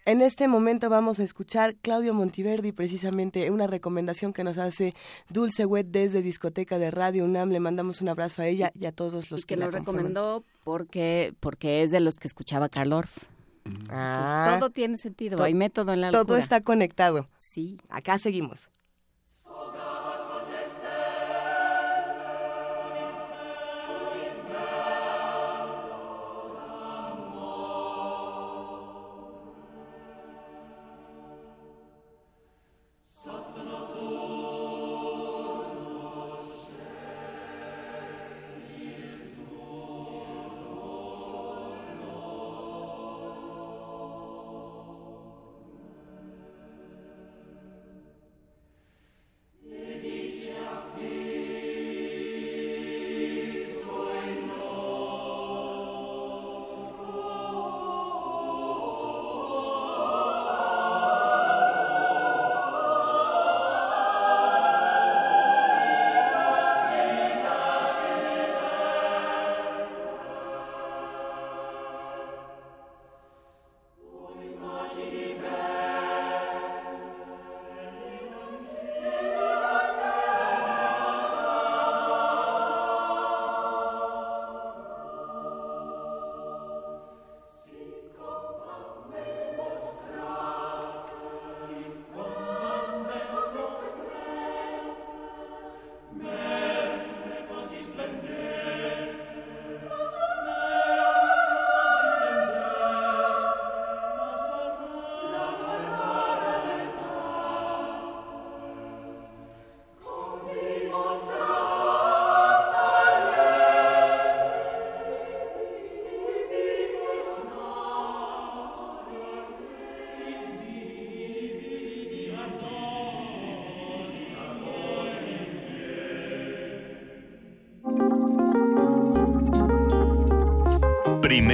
En 0.05 0.21
este 0.21 0.47
momento 0.47 0.89
vamos 0.89 1.19
a 1.19 1.25
escuchar 1.25 1.75
Claudio 1.83 2.15
Montiverdi, 2.15 2.71
precisamente 2.71 3.51
una 3.51 3.67
recomendación 3.67 4.33
que 4.33 4.45
nos 4.45 4.59
hace 4.59 4.95
Dulce 5.29 5.65
Wet 5.65 5.89
desde 5.89 6.23
Discoteca 6.23 6.79
de 6.79 6.93
Radio 6.93 7.25
UNAM. 7.25 7.51
Le 7.51 7.59
mandamos 7.59 8.01
un 8.01 8.09
abrazo 8.09 8.43
a 8.43 8.47
ella 8.47 8.71
y 8.79 8.87
a 8.87 8.93
todos 8.93 9.33
los 9.33 9.45
que, 9.45 9.55
que 9.55 9.61
lo 9.61 9.71
recomendó 9.71 10.45
porque 10.63 11.35
porque 11.41 11.83
es 11.83 11.91
de 11.91 12.01
los 12.01 12.17
que 12.17 12.29
escuchaba 12.29 12.69
Carl 12.69 12.93
Orff. 12.93 13.19
Ah, 13.89 14.57
todo 14.59 14.71
tiene 14.71 14.99
sentido, 14.99 15.43
hay 15.43 15.55
método 15.55 15.93
en 15.93 16.01
la 16.01 16.11
Todo 16.11 16.37
está 16.37 16.63
conectado. 16.63 17.29
Sí. 17.37 17.79
Acá 17.89 18.19
seguimos. 18.19 18.69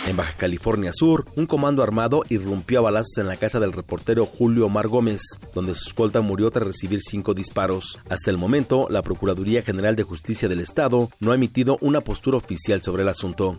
En 0.09 0.17
Baja 0.17 0.35
California 0.37 0.91
Sur, 0.93 1.27
un 1.37 1.47
comando 1.47 1.85
armado 1.85 2.25
irrumpió 2.29 2.81
a 2.81 2.83
balazos 2.83 3.19
en 3.19 3.29
la 3.29 3.37
casa 3.37 3.61
del 3.61 3.73
reportero 3.73 4.27
Julio 4.27 4.67
Omar 4.67 4.89
Gómez, 4.89 5.23
donde 5.55 5.77
su 5.77 5.89
escolta 5.89 6.21
murió 6.21 6.51
tras 6.51 6.67
recibir 6.67 7.01
cinco 7.01 7.35
disparos. 7.35 8.01
Hasta 8.09 8.31
el 8.31 8.39
momento, 8.39 8.89
la 8.91 9.03
Procuraduría 9.03 9.63
General 9.63 9.95
de 9.95 10.03
Justicia 10.03 10.49
del 10.49 10.59
Estado 10.59 11.09
no 11.21 11.31
ha 11.31 11.37
emitido 11.37 11.79
una 11.81 12.01
postura 12.01 12.39
oficial 12.39 12.83
sobre 12.83 13.05
el 13.05 13.09
asunto. 13.09 13.57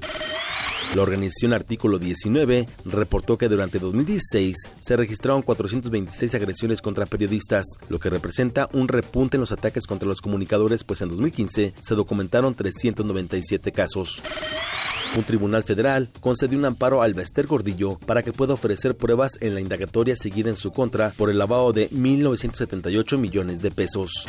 La 0.96 1.02
organización 1.02 1.54
Artículo 1.54 1.98
19 1.98 2.68
reportó 2.86 3.36
que 3.36 3.50
durante 3.50 3.80
2016 3.80 4.56
se 4.80 4.96
registraron 4.96 5.42
426 5.42 6.36
agresiones 6.36 6.82
contra 6.82 7.08
periodistas, 7.08 7.66
lo 7.90 7.98
que 7.98 8.12
representa 8.12 8.70
un 8.74 8.88
repunte 8.88 9.38
en 9.38 9.42
los 9.42 9.52
ataques 9.52 9.88
contra 9.88 10.08
los 10.08 10.22
comunicadores, 10.22 10.84
pues 10.84 11.02
en 11.02 11.10
2015 11.10 11.74
se 11.82 11.96
documentaron 11.96 12.54
397 12.54 13.72
casos. 13.72 14.22
Un 15.18 15.24
tribunal 15.24 15.64
federal 15.64 16.10
concedió 16.20 16.60
un 16.60 16.66
amparo 16.66 17.02
al 17.02 17.16
Bester 17.16 17.48
Gordillo 17.48 17.98
para 18.06 18.22
que 18.22 18.34
pueda 18.34 18.54
ofrecer 18.54 18.96
pruebas 18.96 19.32
en 19.42 19.56
la 19.56 19.62
indagatoria 19.62 20.16
seguida 20.16 20.52
en 20.52 20.56
su 20.56 20.72
contra 20.72 21.10
por 21.18 21.32
el 21.32 21.40
lavado 21.40 21.74
de 21.74 21.90
1.978 21.90 23.18
millones 23.18 23.64
de 23.64 23.72
pesos. 23.72 24.28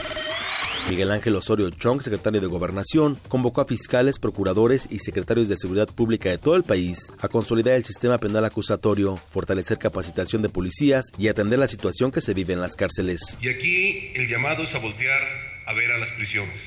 Miguel 0.91 1.11
Ángel 1.13 1.35
Osorio 1.37 1.71
Chong, 1.71 2.03
secretario 2.03 2.43
de 2.43 2.47
Gobernación, 2.47 3.19
convocó 3.29 3.63
a 3.63 3.67
fiscales, 3.67 4.19
procuradores 4.19 4.87
y 4.91 4.99
secretarios 4.99 5.49
de 5.49 5.57
Seguridad 5.57 5.89
Pública 5.89 6.29
de 6.29 6.37
todo 6.37 6.57
el 6.57 6.63
país 6.63 7.11
a 7.21 7.29
consolidar 7.29 7.75
el 7.75 7.85
sistema 7.85 8.19
penal 8.19 8.45
acusatorio, 8.45 9.17
fortalecer 9.17 9.79
capacitación 9.79 10.43
de 10.43 10.51
policías 10.51 11.07
y 11.19 11.29
atender 11.29 11.59
la 11.59 11.69
situación 11.69 12.13
que 12.13 12.21
se 12.21 12.35
vive 12.35 12.53
en 12.53 12.61
las 12.61 12.77
cárceles. 12.77 13.39
Y 13.41 13.49
aquí 13.49 14.13
el 14.15 14.29
llamado 14.29 14.65
es 14.65 14.75
a 14.75 14.79
voltear 14.79 15.23
a 15.67 15.73
ver 15.73 15.91
a 15.91 15.99
las 15.99 16.11
prisiones 16.11 16.59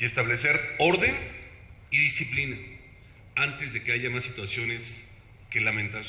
y 0.00 0.06
establecer 0.06 0.58
orden 0.78 1.14
y 1.90 1.98
disciplina 1.98 2.56
antes 3.34 3.74
de 3.74 3.82
que 3.82 3.92
haya 3.92 4.08
más 4.08 4.24
situaciones 4.24 5.06
que 5.50 5.60
lamentar. 5.60 6.04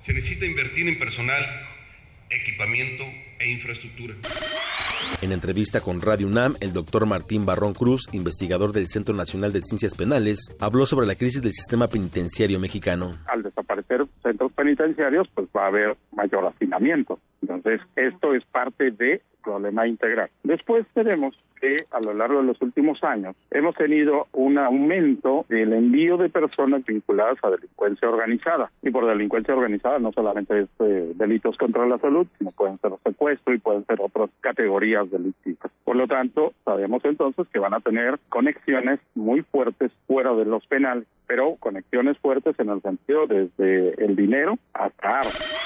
Se 0.00 0.12
necesita 0.12 0.44
invertir 0.44 0.86
en 0.88 0.98
personal, 0.98 1.42
equipamiento 2.28 3.04
e 3.38 3.50
infraestructura. 3.50 4.14
En 5.20 5.32
entrevista 5.32 5.80
con 5.80 6.00
Radio 6.00 6.26
UNAM, 6.26 6.56
el 6.60 6.72
doctor 6.72 7.06
Martín 7.06 7.46
Barrón 7.46 7.74
Cruz, 7.74 8.02
investigador 8.12 8.72
del 8.72 8.88
Centro 8.88 9.14
Nacional 9.14 9.52
de 9.52 9.62
Ciencias 9.62 9.94
Penales, 9.94 10.54
habló 10.60 10.86
sobre 10.86 11.06
la 11.06 11.14
crisis 11.14 11.42
del 11.42 11.52
sistema 11.52 11.86
penitenciario 11.86 12.58
mexicano. 12.58 13.12
Al 13.26 13.42
desaparecer 13.42 14.06
centros 14.22 14.52
penitenciarios, 14.52 15.28
pues 15.34 15.48
va 15.56 15.64
a 15.64 15.68
haber 15.68 15.96
mayor 16.12 16.46
hacinamiento. 16.46 17.18
Entonces, 17.40 17.80
esto 17.96 18.34
es 18.34 18.44
parte 18.46 18.90
de 18.90 19.22
problema 19.42 19.86
integral. 19.86 20.30
Después 20.42 20.86
tenemos 20.94 21.36
que 21.60 21.84
a 21.92 22.00
lo 22.00 22.12
largo 22.12 22.40
de 22.40 22.46
los 22.46 22.60
últimos 22.60 23.02
años 23.04 23.36
hemos 23.50 23.76
tenido 23.76 24.26
un 24.32 24.58
aumento 24.58 25.46
del 25.48 25.72
envío 25.72 26.16
de 26.16 26.28
personas 26.28 26.84
vinculadas 26.84 27.38
a 27.42 27.50
delincuencia 27.50 28.08
organizada. 28.08 28.70
Y 28.82 28.90
por 28.90 29.06
delincuencia 29.06 29.54
organizada 29.54 30.00
no 30.00 30.12
solamente 30.12 30.62
es 30.62 30.68
eh, 30.80 31.12
delitos 31.14 31.56
contra 31.56 31.86
la 31.86 31.98
salud, 31.98 32.26
sino 32.38 32.50
pueden 32.50 32.76
ser 32.78 32.92
secuestro 33.04 33.54
y 33.54 33.58
pueden 33.58 33.86
ser 33.86 34.00
otras 34.00 34.30
categorías 34.40 35.08
delictivas. 35.10 35.70
Por 35.84 35.96
lo 35.96 36.08
tanto, 36.08 36.52
sabemos 36.64 37.04
entonces 37.04 37.46
que 37.52 37.60
van 37.60 37.74
a 37.74 37.80
tener 37.80 38.18
conexiones 38.28 38.98
muy 39.14 39.42
fuertes 39.42 39.92
fuera 40.08 40.34
de 40.34 40.44
los 40.44 40.66
penales, 40.66 41.06
pero 41.28 41.56
conexiones 41.60 42.18
fuertes 42.18 42.58
en 42.58 42.70
el 42.70 42.82
sentido 42.82 43.28
desde 43.28 44.04
el 44.04 44.16
dinero 44.16 44.58
hasta 44.74 45.08
armas. 45.08 45.61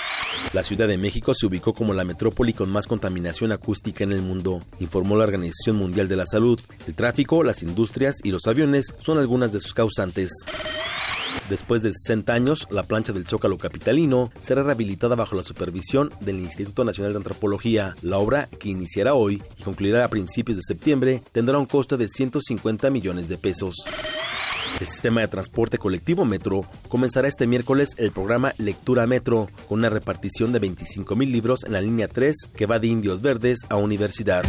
La 0.52 0.62
Ciudad 0.62 0.88
de 0.88 0.98
México 0.98 1.34
se 1.34 1.46
ubicó 1.46 1.74
como 1.74 1.94
la 1.94 2.04
metrópoli 2.04 2.52
con 2.52 2.70
más 2.70 2.86
contaminación 2.86 3.52
acústica 3.52 4.04
en 4.04 4.12
el 4.12 4.22
mundo, 4.22 4.60
informó 4.80 5.16
la 5.16 5.24
Organización 5.24 5.76
Mundial 5.76 6.08
de 6.08 6.16
la 6.16 6.26
Salud. 6.26 6.60
El 6.86 6.94
tráfico, 6.94 7.42
las 7.42 7.62
industrias 7.62 8.16
y 8.22 8.30
los 8.30 8.46
aviones 8.46 8.94
son 9.02 9.18
algunas 9.18 9.52
de 9.52 9.60
sus 9.60 9.74
causantes. 9.74 10.30
Después 11.48 11.80
de 11.82 11.92
60 11.92 12.32
años, 12.32 12.66
la 12.70 12.82
plancha 12.82 13.12
del 13.12 13.26
Zócalo 13.26 13.56
Capitalino 13.56 14.32
será 14.40 14.64
rehabilitada 14.64 15.14
bajo 15.14 15.36
la 15.36 15.44
supervisión 15.44 16.12
del 16.20 16.40
Instituto 16.40 16.84
Nacional 16.84 17.12
de 17.12 17.18
Antropología. 17.18 17.94
La 18.02 18.18
obra, 18.18 18.48
que 18.58 18.68
iniciará 18.68 19.14
hoy 19.14 19.42
y 19.58 19.62
concluirá 19.62 20.04
a 20.04 20.08
principios 20.08 20.56
de 20.56 20.64
septiembre, 20.66 21.22
tendrá 21.32 21.58
un 21.58 21.66
costo 21.66 21.96
de 21.96 22.08
150 22.08 22.90
millones 22.90 23.28
de 23.28 23.38
pesos. 23.38 23.76
El 24.78 24.86
sistema 24.86 25.22
de 25.22 25.28
transporte 25.28 25.78
colectivo 25.78 26.26
Metro 26.26 26.66
comenzará 26.88 27.28
este 27.28 27.46
miércoles 27.46 27.94
el 27.96 28.10
programa 28.10 28.52
Lectura 28.58 29.06
Metro, 29.06 29.48
con 29.68 29.78
una 29.78 29.88
repartición 29.88 30.52
de 30.52 30.60
25.000 30.60 31.30
libros 31.30 31.64
en 31.64 31.72
la 31.72 31.80
línea 31.80 32.08
3 32.08 32.36
que 32.54 32.66
va 32.66 32.78
de 32.78 32.88
Indios 32.88 33.22
Verdes 33.22 33.60
a 33.70 33.76
Universidad. 33.76 34.44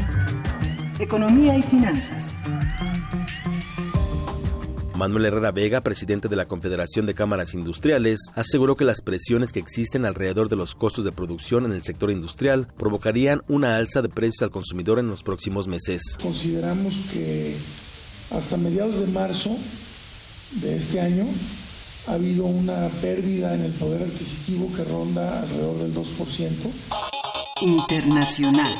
Economía 0.99 1.57
y 1.57 1.63
finanzas. 1.63 2.35
Manuel 4.97 5.27
Herrera 5.27 5.51
Vega, 5.51 5.79
presidente 5.79 6.27
de 6.27 6.35
la 6.35 6.47
Confederación 6.47 7.05
de 7.05 7.13
Cámaras 7.13 7.53
Industriales, 7.53 8.19
aseguró 8.35 8.75
que 8.75 8.83
las 8.83 9.01
presiones 9.01 9.53
que 9.53 9.59
existen 9.59 10.03
alrededor 10.03 10.49
de 10.49 10.57
los 10.57 10.75
costos 10.75 11.05
de 11.05 11.13
producción 11.13 11.63
en 11.63 11.71
el 11.71 11.83
sector 11.83 12.11
industrial 12.11 12.67
provocarían 12.77 13.43
una 13.47 13.77
alza 13.77 14.01
de 14.01 14.09
precios 14.09 14.41
al 14.41 14.51
consumidor 14.51 14.99
en 14.99 15.07
los 15.07 15.23
próximos 15.23 15.67
meses. 15.67 16.01
Consideramos 16.21 16.95
que 17.13 17.55
hasta 18.31 18.57
mediados 18.57 18.99
de 18.99 19.07
marzo 19.07 19.55
de 20.51 20.77
este 20.77 20.99
año 20.99 21.25
ha 22.07 22.13
habido 22.13 22.45
una 22.45 22.87
pérdida 23.01 23.53
en 23.53 23.63
el 23.63 23.71
poder 23.73 24.03
adquisitivo 24.03 24.71
que 24.73 24.83
ronda 24.83 25.41
alrededor 25.41 25.77
del 25.79 25.93
2%. 25.93 26.71
Internacional. 27.61 28.73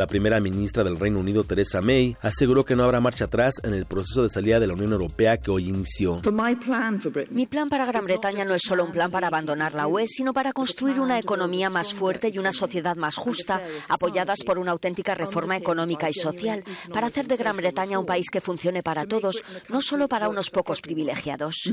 La 0.00 0.06
primera 0.06 0.40
ministra 0.40 0.82
del 0.82 0.98
Reino 0.98 1.20
Unido, 1.20 1.44
Theresa 1.44 1.82
May, 1.82 2.16
aseguró 2.22 2.64
que 2.64 2.74
no 2.74 2.84
habrá 2.84 3.00
marcha 3.00 3.26
atrás 3.26 3.56
en 3.62 3.74
el 3.74 3.84
proceso 3.84 4.22
de 4.22 4.30
salida 4.30 4.58
de 4.58 4.66
la 4.66 4.72
Unión 4.72 4.92
Europea 4.92 5.36
que 5.36 5.50
hoy 5.50 5.68
inició. 5.68 6.22
Mi 7.28 7.46
plan 7.46 7.68
para 7.68 7.84
Gran 7.84 8.04
Bretaña 8.06 8.46
no 8.46 8.54
es 8.54 8.62
solo 8.64 8.86
un 8.86 8.92
plan 8.92 9.10
para 9.10 9.26
abandonar 9.26 9.74
la 9.74 9.86
UE, 9.86 10.06
sino 10.06 10.32
para 10.32 10.54
construir 10.54 11.00
una 11.00 11.18
economía 11.18 11.68
más 11.68 11.92
fuerte 11.92 12.30
y 12.32 12.38
una 12.38 12.50
sociedad 12.50 12.96
más 12.96 13.16
justa, 13.16 13.62
apoyadas 13.90 14.38
por 14.42 14.58
una 14.58 14.70
auténtica 14.70 15.14
reforma 15.14 15.58
económica 15.58 16.08
y 16.08 16.14
social, 16.14 16.64
para 16.94 17.08
hacer 17.08 17.26
de 17.26 17.36
Gran 17.36 17.58
Bretaña 17.58 17.98
un 17.98 18.06
país 18.06 18.30
que 18.32 18.40
funcione 18.40 18.82
para 18.82 19.04
todos, 19.04 19.44
no 19.68 19.82
solo 19.82 20.08
para 20.08 20.30
unos 20.30 20.48
pocos 20.48 20.80
privilegiados. 20.80 21.70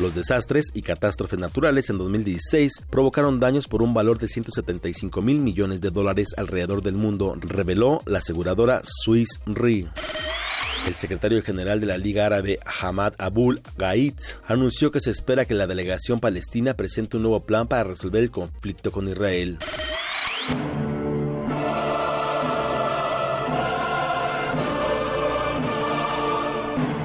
Los 0.00 0.14
desastres 0.14 0.66
y 0.74 0.82
catástrofes 0.82 1.38
naturales 1.38 1.90
en 1.90 1.98
2016 1.98 2.72
provocaron 2.90 3.40
daños 3.40 3.68
por 3.68 3.82
un 3.82 3.94
valor 3.94 4.18
de 4.18 4.28
175 4.28 5.22
mil 5.22 5.38
millones 5.38 5.80
de 5.80 5.90
dólares 5.90 6.28
alrededor 6.36 6.82
del 6.82 6.94
mundo, 6.94 7.36
reveló 7.38 8.02
la 8.06 8.18
aseguradora 8.18 8.82
Swiss 8.84 9.40
Re. 9.46 9.86
El 10.86 10.94
secretario 10.94 11.40
general 11.42 11.78
de 11.78 11.86
la 11.86 11.96
Liga 11.96 12.26
Árabe, 12.26 12.58
Hamad 12.80 13.12
Abul 13.18 13.60
Gait, 13.78 14.20
anunció 14.46 14.90
que 14.90 14.98
se 14.98 15.10
espera 15.10 15.44
que 15.44 15.54
la 15.54 15.68
delegación 15.68 16.18
palestina 16.18 16.74
presente 16.74 17.16
un 17.16 17.22
nuevo 17.22 17.44
plan 17.44 17.68
para 17.68 17.84
resolver 17.84 18.22
el 18.24 18.32
conflicto 18.32 18.90
con 18.90 19.08
Israel. 19.08 19.58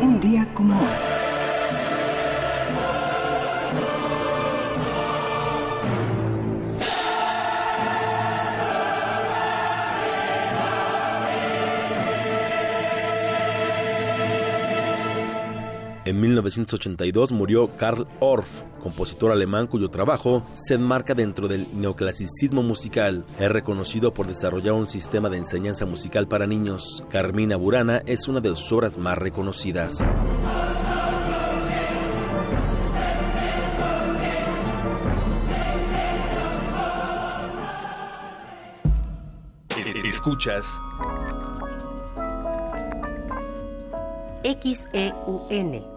Un 0.01 0.19
día 0.21 0.47
como 0.55 0.75
hoy. 0.79 1.16
En 16.07 16.21
1982 16.21 17.33
murió 17.33 17.67
Karl 17.75 18.07
Orff, 18.21 18.63
compositor 18.81 19.33
alemán 19.33 19.67
cuyo 19.67 19.89
trabajo 19.89 20.41
se 20.53 20.75
enmarca 20.75 21.13
dentro 21.13 21.49
del 21.49 21.67
neoclasicismo 21.73 22.63
musical. 22.63 23.25
Es 23.37 23.51
reconocido 23.51 24.13
por 24.13 24.25
desarrollar 24.25 24.71
un 24.75 24.87
sistema 24.87 25.27
de 25.27 25.35
enseñanza 25.35 25.85
musical 25.85 26.29
para 26.29 26.47
niños. 26.47 27.03
Carmina 27.09 27.57
Burana 27.57 28.03
es 28.05 28.29
una 28.29 28.39
de 28.39 28.55
sus 28.55 28.71
obras 28.71 28.97
más 28.97 29.17
reconocidas. 29.17 30.07
Escuchas 40.05 40.79
XEUN 44.45 45.96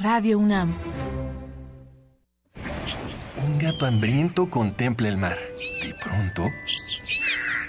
Radio 0.00 0.38
UNAM. 0.38 0.74
Un 3.44 3.58
gato 3.58 3.86
hambriento 3.86 4.48
contempla 4.48 5.08
el 5.08 5.18
mar. 5.18 5.36
De 5.36 5.94
pronto, 6.02 6.50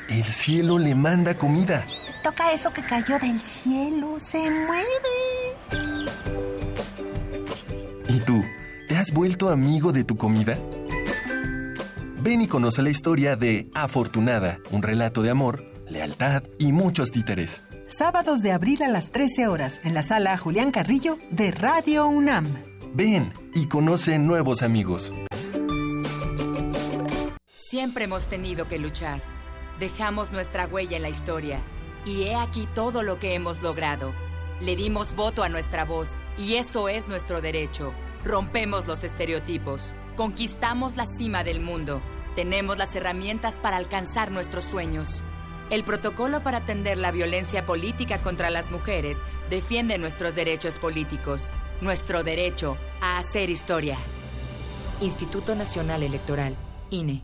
el 0.09 0.23
cielo 0.25 0.79
le 0.79 0.95
manda 0.95 1.35
comida. 1.35 1.85
Toca 2.23 2.53
eso 2.53 2.71
que 2.71 2.81
cayó 2.81 3.19
del 3.19 3.39
cielo. 3.39 4.19
Se 4.19 4.37
mueve. 4.39 4.87
¿Y 8.07 8.19
tú? 8.19 8.41
¿Te 8.87 8.95
has 8.95 9.11
vuelto 9.11 9.49
amigo 9.49 9.91
de 9.91 10.03
tu 10.03 10.15
comida? 10.15 10.57
Ven 12.21 12.41
y 12.41 12.47
conoce 12.47 12.81
la 12.81 12.89
historia 12.89 13.35
de 13.35 13.69
Afortunada, 13.73 14.59
un 14.71 14.81
relato 14.81 15.21
de 15.21 15.29
amor, 15.29 15.63
lealtad 15.89 16.43
y 16.57 16.71
muchos 16.71 17.11
títeres. 17.11 17.61
Sábados 17.95 18.41
de 18.41 18.51
abril 18.51 18.81
a 18.81 18.87
las 18.87 19.11
13 19.11 19.47
horas 19.47 19.79
en 19.83 19.93
la 19.93 20.01
sala 20.01 20.35
Julián 20.35 20.71
Carrillo 20.71 21.19
de 21.29 21.51
Radio 21.51 22.07
UNAM. 22.07 22.47
Ven 22.91 23.31
y 23.53 23.67
conoce 23.67 24.17
nuevos 24.17 24.63
amigos. 24.63 25.13
Siempre 27.53 28.05
hemos 28.05 28.25
tenido 28.25 28.67
que 28.67 28.79
luchar. 28.79 29.21
Dejamos 29.79 30.31
nuestra 30.31 30.65
huella 30.65 30.97
en 30.97 31.03
la 31.03 31.09
historia. 31.09 31.59
Y 32.03 32.23
he 32.23 32.33
aquí 32.33 32.67
todo 32.73 33.03
lo 33.03 33.19
que 33.19 33.35
hemos 33.35 33.61
logrado. 33.61 34.11
Le 34.59 34.75
dimos 34.75 35.15
voto 35.15 35.43
a 35.43 35.49
nuestra 35.49 35.85
voz 35.85 36.15
y 36.35 36.55
eso 36.55 36.89
es 36.89 37.07
nuestro 37.07 37.41
derecho. 37.41 37.93
Rompemos 38.25 38.87
los 38.87 39.03
estereotipos. 39.03 39.93
Conquistamos 40.15 40.97
la 40.97 41.05
cima 41.05 41.43
del 41.43 41.59
mundo. 41.59 42.01
Tenemos 42.35 42.75
las 42.75 42.95
herramientas 42.95 43.59
para 43.59 43.77
alcanzar 43.77 44.31
nuestros 44.31 44.65
sueños. 44.65 45.23
El 45.73 45.83
protocolo 45.83 46.43
para 46.43 46.59
atender 46.59 46.99
la 46.99 47.11
violencia 47.11 47.65
política 47.65 48.19
contra 48.19 48.51
las 48.51 48.69
mujeres 48.69 49.17
defiende 49.49 49.97
nuestros 49.97 50.35
derechos 50.35 50.77
políticos, 50.77 51.49
nuestro 51.81 52.23
derecho 52.23 52.77
a 53.01 53.17
hacer 53.17 53.49
historia. 53.49 53.97
Instituto 55.01 55.55
Nacional 55.55 56.03
Electoral, 56.03 56.55
INE. 56.91 57.23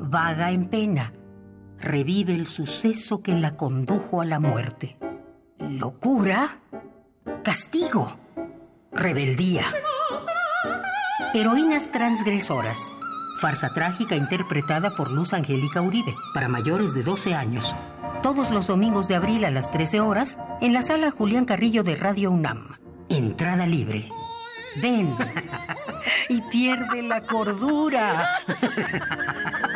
vaga 0.00 0.50
en 0.50 0.68
pena, 0.68 1.12
revive 1.78 2.34
el 2.34 2.46
suceso 2.46 3.22
que 3.22 3.32
la 3.32 3.56
condujo 3.56 4.22
a 4.22 4.24
la 4.24 4.40
muerte. 4.40 4.98
Locura, 5.58 6.60
castigo, 7.44 8.16
rebeldía. 8.92 9.64
Heroínas 11.34 11.92
transgresoras. 11.92 12.92
Farsa 13.40 13.72
trágica 13.72 14.16
interpretada 14.16 14.90
por 14.96 15.10
Luz 15.10 15.32
Angélica 15.32 15.80
Uribe, 15.80 16.14
para 16.34 16.48
mayores 16.48 16.92
de 16.92 17.02
12 17.02 17.34
años. 17.34 17.74
Todos 18.22 18.50
los 18.50 18.66
domingos 18.66 19.08
de 19.08 19.14
abril 19.14 19.44
a 19.44 19.50
las 19.50 19.70
13 19.70 20.00
horas 20.00 20.38
en 20.60 20.74
la 20.74 20.82
sala 20.82 21.10
Julián 21.10 21.44
Carrillo 21.44 21.82
de 21.82 21.96
Radio 21.96 22.30
UNAM. 22.30 22.68
Entrada 23.08 23.66
libre. 23.66 24.10
Ven 24.76 25.14
y 26.28 26.42
pierde 26.42 27.02
la 27.02 27.22
cordura. 27.22 28.28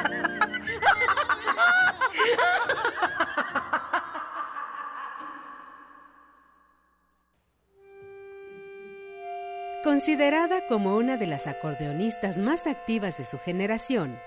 Considerada 9.84 10.66
como 10.66 10.96
una 10.96 11.16
de 11.18 11.26
las 11.26 11.46
acordeonistas 11.46 12.38
más 12.38 12.66
activas 12.66 13.18
de 13.18 13.24
su 13.24 13.38
generación, 13.38 14.18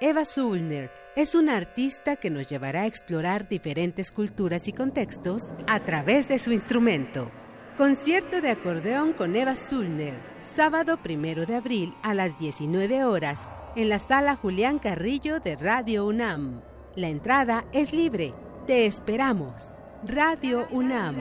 Eva 0.00 0.24
Sullner 0.24 0.90
es 1.14 1.34
una 1.34 1.56
artista 1.56 2.16
que 2.16 2.30
nos 2.30 2.48
llevará 2.48 2.82
a 2.82 2.86
explorar 2.86 3.46
diferentes 3.46 4.10
culturas 4.10 4.66
y 4.68 4.72
contextos 4.72 5.52
a 5.68 5.80
través 5.80 6.28
de 6.28 6.38
su 6.38 6.50
instrumento. 6.50 7.30
Concierto 7.76 8.40
de 8.40 8.50
acordeón 8.50 9.12
con 9.12 9.36
Eva 9.36 9.54
Sullner, 9.54 10.14
sábado 10.42 10.96
primero 10.96 11.46
de 11.46 11.56
abril 11.56 11.94
a 12.02 12.14
las 12.14 12.38
19 12.38 13.04
horas, 13.04 13.46
en 13.76 13.90
la 13.90 13.98
sala 13.98 14.34
Julián 14.34 14.78
Carrillo 14.78 15.40
de 15.40 15.56
Radio 15.56 16.06
UNAM. 16.06 16.71
La 16.94 17.08
entrada 17.08 17.64
es 17.72 17.94
libre. 17.94 18.34
Te 18.66 18.84
esperamos. 18.84 19.74
Radio 20.04 20.68
UNAM. 20.70 21.16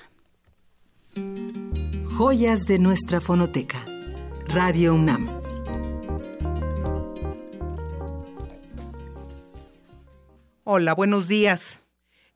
Joyas 2.17 2.63
de 2.63 2.79
nuestra 2.79 3.21
fonoteca. 3.21 3.85
Radio 4.47 4.95
UNAM. 4.95 5.43
Hola, 10.65 10.95
buenos 10.95 11.27
días. 11.27 11.83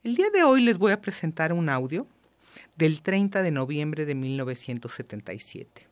El 0.03 0.15
día 0.15 0.31
de 0.31 0.43
hoy 0.43 0.63
les 0.63 0.79
voy 0.79 0.93
a 0.93 1.01
presentar 1.01 1.53
un 1.53 1.69
audio 1.69 2.07
del 2.77 3.03
30 3.03 3.43
de 3.43 3.51
noviembre 3.51 4.05
de 4.05 4.15
1977. 4.15 5.87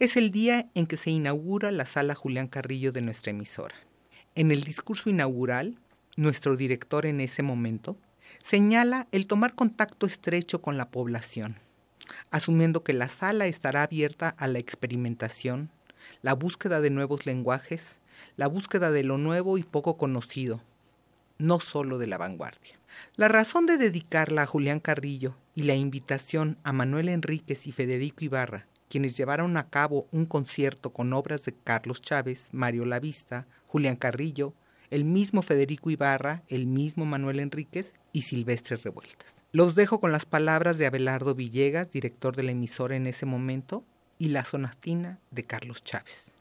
Es 0.00 0.16
el 0.16 0.30
día 0.30 0.66
en 0.74 0.86
que 0.86 0.96
se 0.96 1.10
inaugura 1.10 1.70
la 1.70 1.84
sala 1.84 2.14
Julián 2.14 2.48
Carrillo 2.48 2.90
de 2.90 3.02
nuestra 3.02 3.32
emisora. 3.32 3.74
En 4.34 4.50
el 4.50 4.64
discurso 4.64 5.10
inaugural, 5.10 5.76
nuestro 6.16 6.56
director 6.56 7.04
en 7.04 7.20
ese 7.20 7.42
momento 7.42 7.98
señala 8.42 9.08
el 9.12 9.26
tomar 9.26 9.54
contacto 9.54 10.06
estrecho 10.06 10.62
con 10.62 10.78
la 10.78 10.88
población, 10.88 11.58
asumiendo 12.30 12.82
que 12.82 12.94
la 12.94 13.08
sala 13.08 13.44
estará 13.44 13.82
abierta 13.82 14.30
a 14.38 14.48
la 14.48 14.58
experimentación, 14.58 15.70
la 16.22 16.32
búsqueda 16.32 16.80
de 16.80 16.88
nuevos 16.88 17.26
lenguajes, 17.26 17.98
la 18.38 18.46
búsqueda 18.46 18.90
de 18.90 19.04
lo 19.04 19.18
nuevo 19.18 19.58
y 19.58 19.64
poco 19.64 19.98
conocido, 19.98 20.62
no 21.36 21.60
solo 21.60 21.98
de 21.98 22.06
la 22.06 22.16
vanguardia. 22.16 22.80
La 23.16 23.28
razón 23.28 23.66
de 23.66 23.76
dedicarla 23.76 24.44
a 24.44 24.46
Julián 24.46 24.80
Carrillo 24.80 25.36
y 25.54 25.64
la 25.64 25.74
invitación 25.74 26.56
a 26.64 26.72
Manuel 26.72 27.10
Enríquez 27.10 27.66
y 27.66 27.72
Federico 27.72 28.24
Ibarra, 28.24 28.66
quienes 28.90 29.16
llevaron 29.16 29.56
a 29.56 29.70
cabo 29.70 30.08
un 30.10 30.26
concierto 30.26 30.90
con 30.92 31.12
obras 31.12 31.44
de 31.44 31.54
Carlos 31.54 32.02
Chávez, 32.02 32.48
Mario 32.50 32.84
Lavista, 32.84 33.46
Julián 33.66 33.94
Carrillo, 33.94 34.52
el 34.90 35.04
mismo 35.04 35.42
Federico 35.42 35.90
Ibarra, 35.90 36.42
el 36.48 36.66
mismo 36.66 37.06
Manuel 37.06 37.38
Enríquez 37.38 37.94
y 38.12 38.22
Silvestre 38.22 38.76
Revueltas. 38.76 39.44
Los 39.52 39.76
dejo 39.76 40.00
con 40.00 40.10
las 40.10 40.26
palabras 40.26 40.76
de 40.76 40.86
Abelardo 40.86 41.36
Villegas, 41.36 41.92
director 41.92 42.34
de 42.34 42.42
la 42.42 42.50
emisora 42.50 42.96
en 42.96 43.06
ese 43.06 43.26
momento, 43.26 43.84
y 44.18 44.30
la 44.30 44.44
sonatina 44.44 45.20
de 45.30 45.44
Carlos 45.44 45.84
Chávez. 45.84 46.34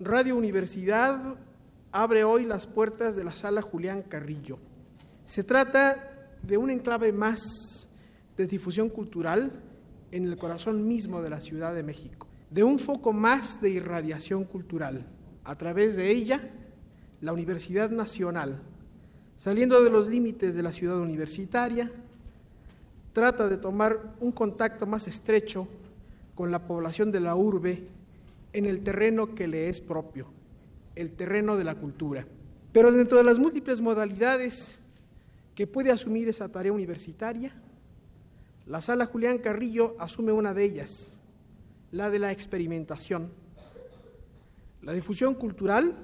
Radio 0.00 0.34
Universidad 0.34 1.36
abre 1.92 2.24
hoy 2.24 2.46
las 2.46 2.66
puertas 2.66 3.16
de 3.16 3.24
la 3.24 3.36
sala 3.36 3.60
Julián 3.60 4.02
Carrillo. 4.02 4.58
Se 5.26 5.44
trata 5.44 6.30
de 6.42 6.56
un 6.56 6.70
enclave 6.70 7.12
más 7.12 7.38
de 8.38 8.46
difusión 8.46 8.88
cultural 8.88 9.67
en 10.12 10.24
el 10.24 10.36
corazón 10.36 10.86
mismo 10.86 11.22
de 11.22 11.30
la 11.30 11.40
Ciudad 11.40 11.74
de 11.74 11.82
México, 11.82 12.26
de 12.50 12.64
un 12.64 12.78
foco 12.78 13.12
más 13.12 13.60
de 13.60 13.70
irradiación 13.70 14.44
cultural. 14.44 15.06
A 15.44 15.56
través 15.56 15.96
de 15.96 16.10
ella, 16.10 16.50
la 17.20 17.32
Universidad 17.32 17.90
Nacional, 17.90 18.60
saliendo 19.36 19.82
de 19.82 19.90
los 19.90 20.08
límites 20.08 20.54
de 20.54 20.62
la 20.62 20.72
ciudad 20.72 20.98
universitaria, 20.98 21.90
trata 23.12 23.48
de 23.48 23.56
tomar 23.56 24.14
un 24.20 24.32
contacto 24.32 24.86
más 24.86 25.08
estrecho 25.08 25.68
con 26.34 26.50
la 26.50 26.66
población 26.66 27.10
de 27.10 27.20
la 27.20 27.34
urbe 27.34 27.88
en 28.52 28.66
el 28.66 28.82
terreno 28.82 29.34
que 29.34 29.48
le 29.48 29.68
es 29.68 29.80
propio, 29.80 30.28
el 30.94 31.10
terreno 31.12 31.56
de 31.56 31.64
la 31.64 31.74
cultura. 31.74 32.26
Pero 32.72 32.92
dentro 32.92 33.18
de 33.18 33.24
las 33.24 33.38
múltiples 33.38 33.80
modalidades 33.80 34.78
que 35.54 35.66
puede 35.66 35.90
asumir 35.90 36.28
esa 36.28 36.48
tarea 36.48 36.72
universitaria, 36.72 37.52
la 38.68 38.82
sala 38.82 39.06
Julián 39.06 39.38
Carrillo 39.38 39.96
asume 39.98 40.30
una 40.30 40.52
de 40.52 40.62
ellas, 40.62 41.22
la 41.90 42.10
de 42.10 42.18
la 42.18 42.32
experimentación. 42.32 43.32
La 44.82 44.92
difusión 44.92 45.34
cultural 45.34 45.96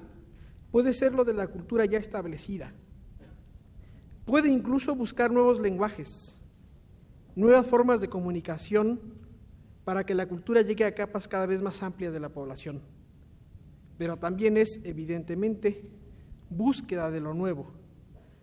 puede 0.71 0.91
ser 0.91 1.13
lo 1.13 1.23
de 1.23 1.35
la 1.35 1.47
cultura 1.47 1.85
ya 1.85 1.99
establecida. 1.99 2.73
Puede 4.25 4.49
incluso 4.49 4.95
buscar 4.95 5.31
nuevos 5.31 5.59
lenguajes, 5.59 6.39
nuevas 7.35 7.67
formas 7.67 8.01
de 8.01 8.09
comunicación 8.09 8.99
para 9.83 10.03
que 10.03 10.15
la 10.15 10.27
cultura 10.27 10.61
llegue 10.61 10.85
a 10.85 10.95
capas 10.95 11.27
cada 11.27 11.45
vez 11.45 11.61
más 11.61 11.83
amplias 11.83 12.13
de 12.13 12.19
la 12.19 12.29
población. 12.29 12.81
Pero 13.99 14.17
también 14.17 14.57
es, 14.57 14.81
evidentemente, 14.83 15.87
búsqueda 16.49 17.11
de 17.11 17.19
lo 17.19 17.35
nuevo, 17.35 17.71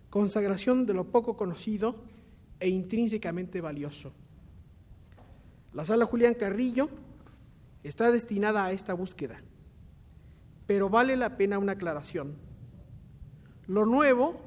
consagración 0.09 0.85
de 0.85 0.93
lo 0.93 1.11
poco 1.11 1.35
conocido 1.35 2.12
e 2.63 2.69
intrínsecamente 2.69 3.59
valioso. 3.59 4.13
La 5.73 5.83
sala 5.83 6.05
Julián 6.05 6.33
Carrillo 6.33 6.87
está 7.83 8.09
destinada 8.09 8.63
a 8.63 8.71
esta 8.71 8.93
búsqueda, 8.93 9.41
pero 10.65 10.87
vale 10.87 11.17
la 11.17 11.35
pena 11.35 11.59
una 11.59 11.73
aclaración. 11.73 12.37
Lo 13.67 13.85
nuevo 13.85 14.39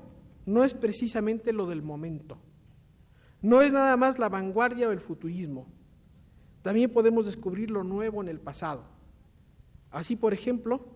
no 0.46 0.64
es 0.64 0.72
precisamente 0.72 1.52
lo 1.52 1.66
del 1.66 1.82
momento, 1.82 2.38
no 3.42 3.60
es 3.60 3.74
nada 3.74 3.98
más 3.98 4.18
la 4.18 4.30
vanguardia 4.30 4.88
o 4.88 4.92
el 4.92 5.00
futurismo, 5.00 5.66
también 6.62 6.90
podemos 6.90 7.26
descubrir 7.26 7.70
lo 7.70 7.84
nuevo 7.84 8.22
en 8.22 8.28
el 8.28 8.40
pasado. 8.40 8.84
Así, 9.90 10.16
por 10.16 10.32
ejemplo, 10.32 10.86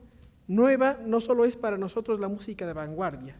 nueva 0.48 0.98
no 1.04 1.20
solo 1.20 1.44
es 1.44 1.58
para 1.58 1.76
nosotros 1.76 2.18
la 2.18 2.28
música 2.28 2.66
de 2.66 2.72
vanguardia, 2.72 3.38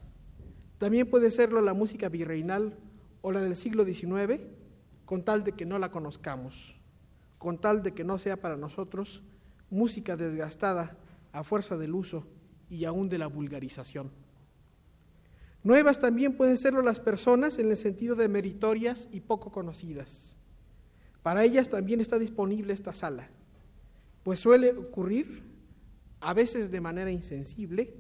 también 0.77 1.09
puede 1.09 1.31
serlo 1.31 1.62
la 1.62 1.73
música 1.73 2.11
virreinal 2.11 2.77
o 3.23 3.33
la 3.33 3.41
del 3.41 3.57
siglo 3.57 3.85
XIX, 3.85 4.41
con 5.05 5.25
tal 5.25 5.45
de 5.45 5.53
que 5.53 5.67
no 5.67 5.79
la 5.79 5.91
conozcamos, 5.91 6.81
con 7.39 7.61
tal 7.61 7.83
de 7.83 7.95
que 7.95 8.05
no 8.05 8.19
sea 8.19 8.41
para 8.41 8.57
nosotros 8.57 9.23
música 9.71 10.17
desgastada 10.17 10.97
a 11.33 11.45
fuerza 11.45 11.77
del 11.77 11.95
uso 11.95 12.27
y 12.69 12.85
aún 12.85 13.09
de 13.09 13.19
la 13.19 13.27
vulgarización. 13.27 14.11
Nuevas 15.63 16.01
también 16.01 16.37
pueden 16.37 16.57
serlo 16.57 16.81
las 16.81 17.01
personas 17.01 17.59
en 17.59 17.71
el 17.71 17.77
sentido 17.77 18.15
de 18.15 18.29
meritorias 18.29 19.09
y 19.13 19.21
poco 19.21 19.51
conocidas. 19.51 20.37
Para 21.23 21.45
ellas 21.45 21.69
también 21.69 22.01
está 22.01 22.19
disponible 22.19 22.73
esta 22.73 22.95
sala, 22.95 23.29
pues 24.23 24.39
suele 24.39 24.73
ocurrir, 24.73 25.43
a 26.21 26.35
veces 26.35 26.71
de 26.71 26.81
manera 26.81 27.11
insensible, 27.11 27.95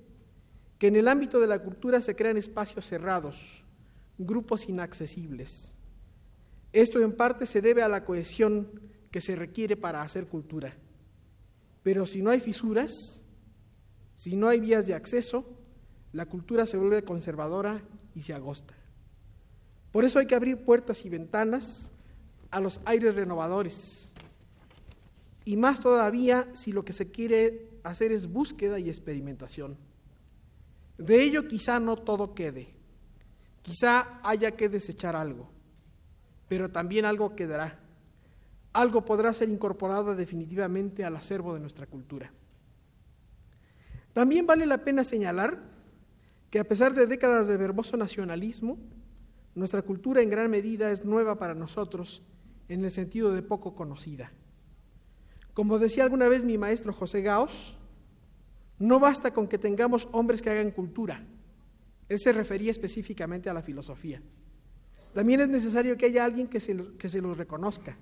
que 0.78 0.86
en 0.86 0.96
el 0.96 1.08
ámbito 1.08 1.40
de 1.40 1.46
la 1.46 1.58
cultura 1.58 2.00
se 2.00 2.16
crean 2.16 2.38
espacios 2.38 2.86
cerrados, 2.86 3.64
grupos 4.20 4.68
inaccesibles. 4.68 5.72
Esto 6.72 7.00
en 7.00 7.12
parte 7.12 7.46
se 7.46 7.60
debe 7.60 7.82
a 7.82 7.88
la 7.88 8.04
cohesión 8.04 8.68
que 9.10 9.20
se 9.20 9.34
requiere 9.34 9.76
para 9.76 10.02
hacer 10.02 10.26
cultura. 10.26 10.76
Pero 11.82 12.06
si 12.06 12.22
no 12.22 12.30
hay 12.30 12.40
fisuras, 12.40 13.22
si 14.14 14.36
no 14.36 14.48
hay 14.48 14.60
vías 14.60 14.86
de 14.86 14.94
acceso, 14.94 15.44
la 16.12 16.26
cultura 16.26 16.66
se 16.66 16.76
vuelve 16.76 17.02
conservadora 17.02 17.82
y 18.14 18.20
se 18.20 18.34
agosta. 18.34 18.74
Por 19.90 20.04
eso 20.04 20.18
hay 20.18 20.26
que 20.26 20.34
abrir 20.34 20.58
puertas 20.58 21.04
y 21.04 21.08
ventanas 21.08 21.90
a 22.50 22.60
los 22.60 22.80
aires 22.84 23.14
renovadores. 23.14 24.12
Y 25.44 25.56
más 25.56 25.80
todavía 25.80 26.48
si 26.52 26.72
lo 26.72 26.84
que 26.84 26.92
se 26.92 27.10
quiere 27.10 27.70
hacer 27.82 28.12
es 28.12 28.30
búsqueda 28.30 28.78
y 28.78 28.88
experimentación. 28.88 29.76
De 30.98 31.22
ello 31.22 31.48
quizá 31.48 31.80
no 31.80 31.96
todo 31.96 32.34
quede, 32.34 32.74
quizá 33.62 34.20
haya 34.22 34.52
que 34.52 34.68
desechar 34.68 35.16
algo, 35.16 35.50
pero 36.48 36.70
también 36.70 37.04
algo 37.04 37.34
quedará. 37.34 37.78
Algo 38.72 39.04
podrá 39.04 39.32
ser 39.32 39.48
incorporado 39.48 40.14
definitivamente 40.14 41.04
al 41.04 41.16
acervo 41.16 41.54
de 41.54 41.60
nuestra 41.60 41.86
cultura. 41.86 42.32
También 44.12 44.46
vale 44.46 44.66
la 44.66 44.84
pena 44.84 45.04
señalar 45.04 45.58
que 46.50 46.58
a 46.58 46.64
pesar 46.64 46.94
de 46.94 47.06
décadas 47.06 47.46
de 47.46 47.56
verboso 47.56 47.96
nacionalismo, 47.96 48.78
nuestra 49.54 49.82
cultura 49.82 50.22
en 50.22 50.30
gran 50.30 50.50
medida 50.50 50.90
es 50.90 51.04
nueva 51.04 51.36
para 51.38 51.54
nosotros 51.54 52.22
en 52.68 52.84
el 52.84 52.90
sentido 52.90 53.32
de 53.32 53.42
poco 53.42 53.74
conocida. 53.74 54.32
Como 55.54 55.78
decía 55.78 56.04
alguna 56.04 56.28
vez 56.28 56.44
mi 56.44 56.58
maestro 56.58 56.92
José 56.92 57.22
Gaos, 57.22 57.76
no 58.78 58.98
basta 58.98 59.32
con 59.32 59.46
que 59.46 59.58
tengamos 59.58 60.08
hombres 60.12 60.40
que 60.40 60.50
hagan 60.50 60.70
cultura. 60.70 61.24
Él 62.10 62.18
se 62.18 62.32
refería 62.32 62.72
específicamente 62.72 63.48
a 63.48 63.54
la 63.54 63.62
filosofía. 63.62 64.20
También 65.14 65.42
es 65.42 65.48
necesario 65.48 65.96
que 65.96 66.06
haya 66.06 66.24
alguien 66.24 66.48
que 66.48 66.58
se, 66.58 66.76
que 66.98 67.08
se 67.08 67.20
los 67.20 67.38
reconozca, 67.38 67.96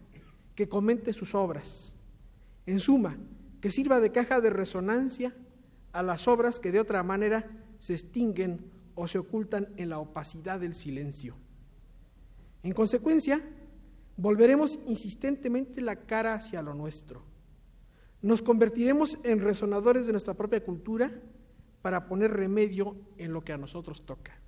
que 0.55 0.67
comente 0.67 1.13
sus 1.13 1.35
obras. 1.35 1.93
En 2.65 2.81
suma, 2.81 3.19
que 3.61 3.71
sirva 3.71 4.01
de 4.01 4.11
caja 4.11 4.41
de 4.41 4.49
resonancia 4.49 5.37
a 5.93 6.03
las 6.03 6.27
obras 6.27 6.59
que 6.59 6.73
de 6.73 6.81
otra 6.81 7.03
manera 7.03 7.51
se 7.79 7.93
extinguen 7.93 8.71
o 8.95 9.07
se 9.07 9.19
ocultan 9.19 9.69
en 9.77 9.91
la 9.91 9.99
opacidad 9.99 10.59
del 10.59 10.75
silencio. 10.75 11.37
En 12.63 12.73
consecuencia, 12.73 13.43
volveremos 14.17 14.79
insistentemente 14.87 15.83
la 15.83 15.97
cara 15.97 16.33
hacia 16.33 16.63
lo 16.63 16.73
nuestro. 16.73 17.25
Nos 18.23 18.41
convertiremos 18.41 19.19
en 19.23 19.41
resonadores 19.41 20.07
de 20.07 20.13
nuestra 20.13 20.33
propia 20.33 20.65
cultura 20.65 21.13
para 21.83 22.07
poner 22.07 22.33
remedio 22.33 22.97
en 23.17 23.33
lo 23.33 23.43
que 23.43 23.53
a 23.53 23.59
nosotros 23.59 24.05
toca. 24.05 24.39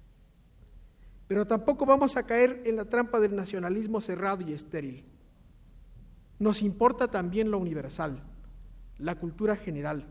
Pero 1.27 1.47
tampoco 1.47 1.87
vamos 1.87 2.17
a 2.17 2.27
caer 2.27 2.63
en 2.65 2.77
la 2.77 2.87
trampa 2.87 3.21
del 3.21 3.37
nacionalismo 3.37 4.01
cerrado 4.01 4.43
y 4.43 4.53
estéril. 4.53 5.05
Nos 6.39 6.63
importa 6.63 7.09
también 7.09 7.51
lo 7.51 7.59
universal, 7.59 8.23
la 8.99 9.15
cultura 9.15 9.57
general. 9.57 10.07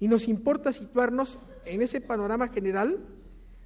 Y 0.00 0.08
nos 0.08 0.28
importa 0.28 0.72
situarnos 0.72 1.38
en 1.64 1.82
ese 1.82 2.00
panorama 2.00 2.48
general 2.48 2.98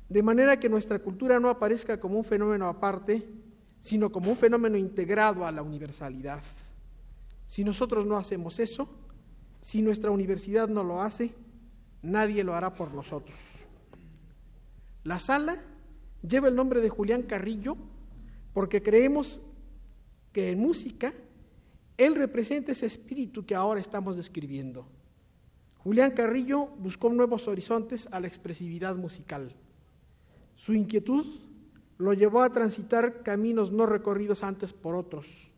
de 0.09 0.23
manera 0.23 0.59
que 0.59 0.69
nuestra 0.69 0.99
cultura 0.99 1.39
no 1.39 1.51
aparezca 1.51 2.01
como 2.01 2.19
un 2.19 2.25
fenómeno 2.25 2.67
aparte, 2.67 3.29
sino 3.79 4.11
como 4.11 4.31
un 4.31 4.37
fenómeno 4.37 4.77
integrado 4.77 5.47
a 5.47 5.53
la 5.53 5.63
universalidad. 5.63 6.43
Si 7.47 7.63
nosotros 7.63 8.07
no 8.07 8.17
hacemos 8.17 8.59
eso, 8.59 8.89
si 9.61 9.83
nuestra 9.83 10.11
universidad 10.11 10.69
no 10.69 10.83
lo 10.83 11.03
hace, 11.03 11.35
nadie 12.03 12.45
lo 12.45 12.55
hará 12.55 12.75
por 12.75 12.93
nosotros. 12.93 13.65
La 15.05 15.19
sala 15.19 15.63
lleva 16.23 16.49
el 16.49 16.55
nombre 16.55 16.81
de 16.81 16.89
Julián 16.89 17.23
Carrillo 17.23 17.77
porque 18.53 18.83
creemos 18.83 19.41
que 20.33 20.51
en 20.51 20.61
música 20.61 21.15
él 21.97 22.15
representa 22.15 22.73
ese 22.73 22.87
espíritu 22.87 23.45
que 23.45 23.55
ahora 23.55 23.81
estamos 23.81 24.17
describiendo. 24.17 24.87
Julián 25.79 26.13
Carrillo 26.13 26.67
buscó 26.79 27.09
nuevos 27.09 27.49
horizontes 27.49 28.09
a 28.11 28.21
la 28.21 28.27
expresividad 28.27 28.97
musical. 28.97 29.55
Su 30.55 30.75
inquietud 30.75 31.25
lo 31.99 32.13
llevó 32.13 32.43
a 32.43 32.53
transitar 32.53 33.23
caminos 33.23 33.73
no 33.73 33.87
recorridos 33.87 34.43
antes 34.43 34.73
por 34.73 34.95
otros, 34.95 35.53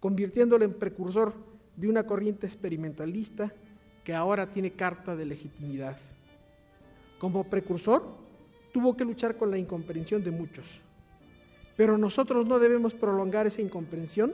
convirtiéndolo 0.00 0.64
en 0.64 0.74
precursor 0.74 1.34
de 1.76 1.88
una 1.88 2.06
corriente 2.06 2.46
experimentalista 2.46 3.54
que 4.08 4.14
ahora 4.14 4.46
tiene 4.46 4.70
carta 4.70 5.14
de 5.14 5.26
legitimidad. 5.26 5.98
Como 7.18 7.44
precursor, 7.44 8.02
tuvo 8.72 8.96
que 8.96 9.04
luchar 9.04 9.36
con 9.36 9.50
la 9.50 9.58
incomprensión 9.58 10.24
de 10.24 10.30
muchos. 10.30 10.80
Pero 11.76 11.98
nosotros 11.98 12.46
no 12.46 12.58
debemos 12.58 12.94
prolongar 12.94 13.46
esa 13.46 13.60
incomprensión, 13.60 14.32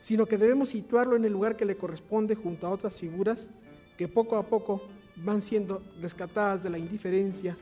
sino 0.00 0.26
que 0.26 0.36
debemos 0.36 0.70
situarlo 0.70 1.14
en 1.14 1.24
el 1.24 1.32
lugar 1.32 1.54
que 1.54 1.64
le 1.64 1.76
corresponde 1.76 2.34
junto 2.34 2.66
a 2.66 2.70
otras 2.70 2.98
figuras 2.98 3.48
que 3.96 4.08
poco 4.08 4.36
a 4.36 4.42
poco 4.42 4.82
van 5.14 5.42
siendo 5.42 5.80
rescatadas 6.00 6.64
de 6.64 6.70
la 6.70 6.78
indiferencia, 6.78 7.56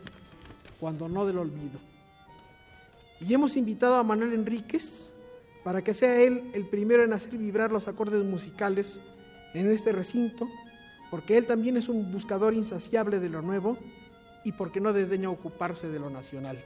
cuando 0.81 1.07
no 1.07 1.27
del 1.27 1.37
olvido. 1.37 1.79
Y 3.21 3.35
hemos 3.35 3.59
invitado 3.59 3.97
a 3.97 4.03
Manuel 4.03 4.33
Enríquez 4.33 5.13
para 5.63 5.85
que 5.85 5.93
sea 5.93 6.19
él 6.19 6.51
el 6.55 6.67
primero 6.67 7.05
en 7.05 7.13
hacer 7.13 7.37
vibrar 7.37 7.73
los 7.73 7.89
acordes 7.89 8.25
musicales 8.25 9.01
en 9.53 9.71
este 9.71 9.93
recinto, 9.93 10.49
porque 11.11 11.39
él 11.39 11.47
también 11.47 11.77
es 11.77 11.89
un 11.89 12.11
buscador 12.11 12.55
insaciable 12.55 13.21
de 13.21 13.29
lo 13.29 13.43
nuevo 13.43 13.77
y 14.45 14.53
porque 14.53 14.81
no 14.81 14.93
desdeña 14.93 15.31
ocuparse 15.31 15.89
de 15.89 15.99
lo 15.99 16.11
nacional, 16.11 16.63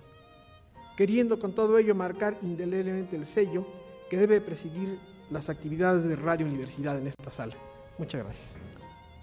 queriendo 0.96 1.38
con 1.38 1.54
todo 1.54 1.78
ello 1.78 1.94
marcar 1.94 2.38
indeleblemente 2.42 3.16
el 3.16 3.26
sello 3.26 3.66
que 4.08 4.16
debe 4.16 4.40
presidir 4.40 4.98
las 5.30 5.48
actividades 5.48 6.04
de 6.04 6.16
Radio 6.16 6.46
Universidad 6.46 6.98
en 6.98 7.06
esta 7.06 7.30
sala. 7.30 7.54
Muchas 7.98 8.22
gracias. 8.22 8.56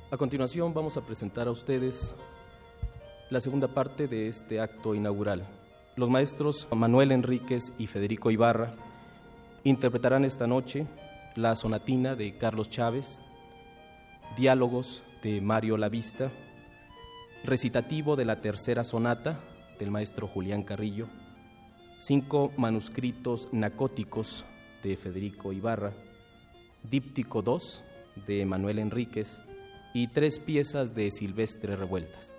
A 0.09 0.17
continuación 0.17 0.73
vamos 0.73 0.95
a 0.97 1.05
presentar 1.05 1.47
a 1.47 1.51
ustedes 1.51 2.15
la 3.29 3.41
segunda 3.41 3.67
parte 3.67 4.07
de 4.07 4.27
este 4.27 4.61
acto 4.61 4.95
inaugural. 4.95 5.45
Los 5.97 6.09
maestros 6.09 6.67
Manuel 6.73 7.11
Enríquez 7.11 7.73
y 7.77 7.87
Federico 7.87 8.31
Ibarra 8.31 8.73
interpretarán 9.63 10.23
esta 10.23 10.47
noche 10.47 10.87
la 11.35 11.55
sonatina 11.55 12.15
de 12.15 12.37
Carlos 12.37 12.69
Chávez, 12.69 13.19
diálogos 14.37 15.03
Mario 15.41 15.77
Lavista, 15.77 16.31
recitativo 17.43 18.15
de 18.15 18.25
la 18.25 18.39
tercera 18.39 18.83
sonata 18.83 19.39
del 19.77 19.91
maestro 19.91 20.27
Julián 20.27 20.63
Carrillo, 20.63 21.07
cinco 21.97 22.51
manuscritos 22.57 23.49
nacóticos 23.51 24.45
de 24.83 24.95
Federico 24.95 25.51
Ibarra, 25.51 25.93
díptico 26.89 27.41
2 27.41 27.83
de 28.25 28.45
Manuel 28.45 28.79
Enríquez, 28.79 29.43
y 29.93 30.07
tres 30.07 30.39
piezas 30.39 30.95
de 30.95 31.11
Silvestre 31.11 31.75
Revueltas. 31.75 32.36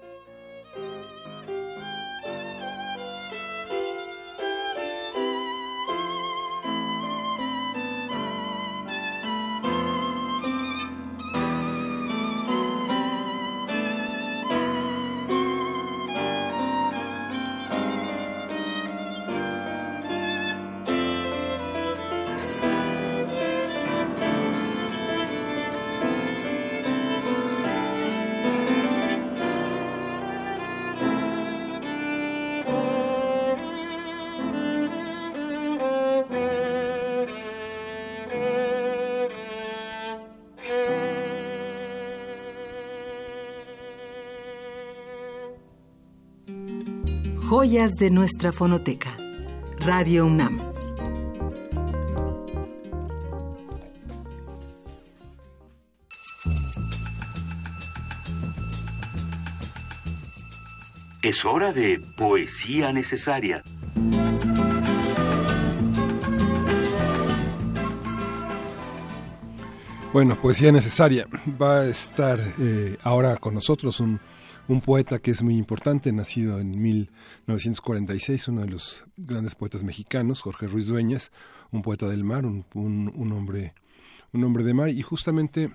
Joyas 47.49 47.95
de 47.95 48.11
nuestra 48.11 48.53
fonoteca. 48.53 49.17
Radio 49.79 50.27
UNAM. 50.27 50.61
Es 61.23 61.47
hora 61.47 61.73
de 61.73 62.03
poesía 62.19 62.93
necesaria. 62.93 63.63
Bueno, 70.13 70.39
poesía 70.39 70.71
necesaria. 70.71 71.27
Va 71.59 71.81
a 71.81 71.87
estar 71.87 72.39
eh, 72.61 72.99
ahora 73.03 73.39
con 73.39 73.55
nosotros 73.55 74.01
un 74.01 74.21
un 74.69 74.83
poeta 74.83 75.19
que 75.19 75.31
es 75.31 75.43
muy 75.43 75.57
importante, 75.57 76.13
nacido 76.13 76.61
en 76.61 76.81
1946, 76.81 78.49
uno 78.49 78.61
de 78.61 78.69
los 78.69 79.05
grandes 79.17 79.55
poetas 79.55 79.83
mexicanos, 79.83 80.43
Jorge 80.43 80.67
Ruiz 80.67 80.87
Dueñas, 80.87 81.33
un 81.71 81.81
poeta 81.81 82.07
del 82.07 82.23
mar, 82.23 82.45
un, 82.45 82.67
un, 82.75 83.33
hombre, 83.33 83.75
un 84.33 84.45
hombre 84.45 84.65
de 84.65 84.75
mar, 84.75 84.91
y 84.91 85.01
justamente 85.01 85.71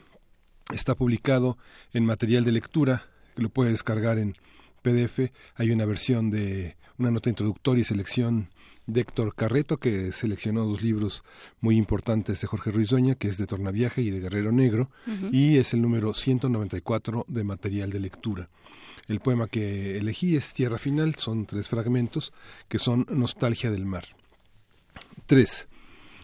está 0.72 0.94
publicado 0.94 1.58
en 1.92 2.06
material 2.06 2.46
de 2.46 2.52
lectura, 2.52 3.08
que 3.36 3.42
lo 3.42 3.50
puede 3.50 3.72
descargar 3.72 4.20
en 4.20 4.36
PDF. 4.84 5.32
Hay 5.56 5.72
una 5.72 5.86
versión 5.86 6.30
de 6.30 6.78
una 7.00 7.10
nota 7.10 7.30
introductoria 7.30 7.82
y 7.82 7.86
selección 7.86 8.50
de 8.86 9.02
Héctor 9.02 9.36
Carreto, 9.36 9.78
que 9.78 10.12
seleccionó 10.12 10.66
dos 10.66 10.82
libros 10.82 11.24
muy 11.62 11.78
importantes 11.78 12.42
de 12.42 12.48
Jorge 12.48 12.72
Ruiz 12.72 12.90
Dueña, 12.90 13.16
que 13.16 13.28
es 13.28 13.38
de 13.38 13.48
Tornaviaje 13.48 14.02
y 14.02 14.10
de 14.10 14.20
Guerrero 14.20 14.52
Negro, 14.52 14.90
y 15.32 15.58
es 15.58 15.74
el 15.74 15.82
número 15.82 16.14
194 16.14 17.26
de 17.28 17.44
material 17.44 17.90
de 17.90 18.00
lectura. 18.00 18.50
El 19.08 19.20
poema 19.20 19.48
que 19.48 19.98
elegí 19.98 20.36
es 20.36 20.54
Tierra 20.54 20.78
Final, 20.78 21.16
son 21.16 21.46
tres 21.46 21.68
fragmentos 21.68 22.34
que 22.68 22.80
son 22.80 23.06
Nostalgia 23.10 23.72
del 23.72 23.86
Mar. 23.86 24.06
3. 25.26 25.68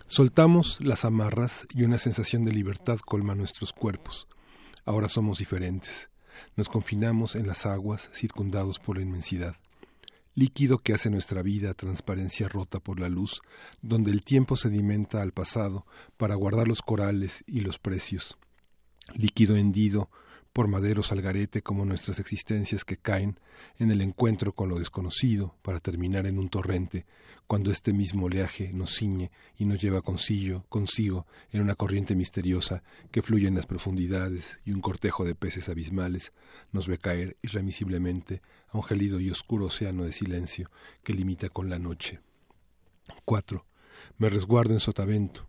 Soltamos 0.08 0.82
las 0.82 1.06
amarras 1.06 1.68
y 1.74 1.84
una 1.84 2.00
sensación 2.00 2.44
de 2.44 2.52
libertad 2.52 3.00
colma 3.00 3.36
nuestros 3.36 3.74
cuerpos. 3.74 4.28
Ahora 4.86 5.08
somos 5.08 5.40
diferentes. 5.40 6.10
Nos 6.56 6.70
confinamos 6.70 7.36
en 7.36 7.48
las 7.48 7.66
aguas 7.66 8.10
circundados 8.14 8.80
por 8.80 8.98
la 8.98 9.04
inmensidad. 9.04 9.56
Líquido 10.36 10.78
que 10.78 10.94
hace 10.94 11.10
nuestra 11.10 11.42
vida 11.42 11.74
transparencia 11.74 12.48
rota 12.48 12.80
por 12.80 13.00
la 13.00 13.10
luz, 13.10 13.42
donde 13.82 14.12
el 14.12 14.24
tiempo 14.24 14.56
sedimenta 14.56 15.22
al 15.22 15.34
pasado 15.34 15.86
para 16.18 16.36
guardar 16.36 16.68
los 16.68 16.82
corales 16.82 17.44
y 17.48 17.62
los 17.62 17.80
precios. 17.80 18.38
Líquido 19.16 19.58
hendido 19.58 20.10
por 20.54 20.68
maderos 20.68 21.12
al 21.12 21.22
garete 21.22 21.62
como 21.62 21.86
nuestras 21.86 22.20
existencias 22.20 22.84
que 22.84 22.98
caen 22.98 23.40
en 23.78 23.92
el 23.92 24.02
encuentro 24.02 24.54
con 24.54 24.70
lo 24.70 24.80
desconocido 24.80 25.56
para 25.62 25.80
terminar 25.80 26.26
en 26.26 26.40
un 26.40 26.50
torrente, 26.50 27.06
cuando 27.48 27.72
este 27.72 27.94
mismo 27.94 28.26
oleaje 28.26 28.72
nos 28.74 28.96
ciñe 28.96 29.32
y 29.58 29.66
nos 29.66 29.80
lleva 29.80 30.02
consigo, 30.02 30.66
consigo 30.70 31.26
en 31.52 31.62
una 31.62 31.76
corriente 31.76 32.16
misteriosa 32.16 32.84
que 33.12 33.22
fluye 33.22 33.48
en 33.48 33.56
las 33.56 33.66
profundidades 33.66 34.60
y 34.66 34.72
un 34.72 34.82
cortejo 34.82 35.26
de 35.26 35.36
peces 35.36 35.70
abismales 35.70 36.34
nos 36.72 36.88
ve 36.88 36.98
caer 36.98 37.38
irremisiblemente 37.42 38.42
a 38.72 38.78
un 38.78 38.84
gélido 38.84 39.20
y 39.20 39.32
oscuro 39.32 39.66
océano 39.66 40.04
de 40.04 40.12
silencio 40.12 40.70
que 41.04 41.14
limita 41.14 41.50
con 41.50 41.70
la 41.70 41.80
noche. 41.80 42.20
4. 43.26 43.66
Me 44.18 44.30
resguardo 44.30 44.74
en 44.74 44.80
sotavento. 44.80 45.48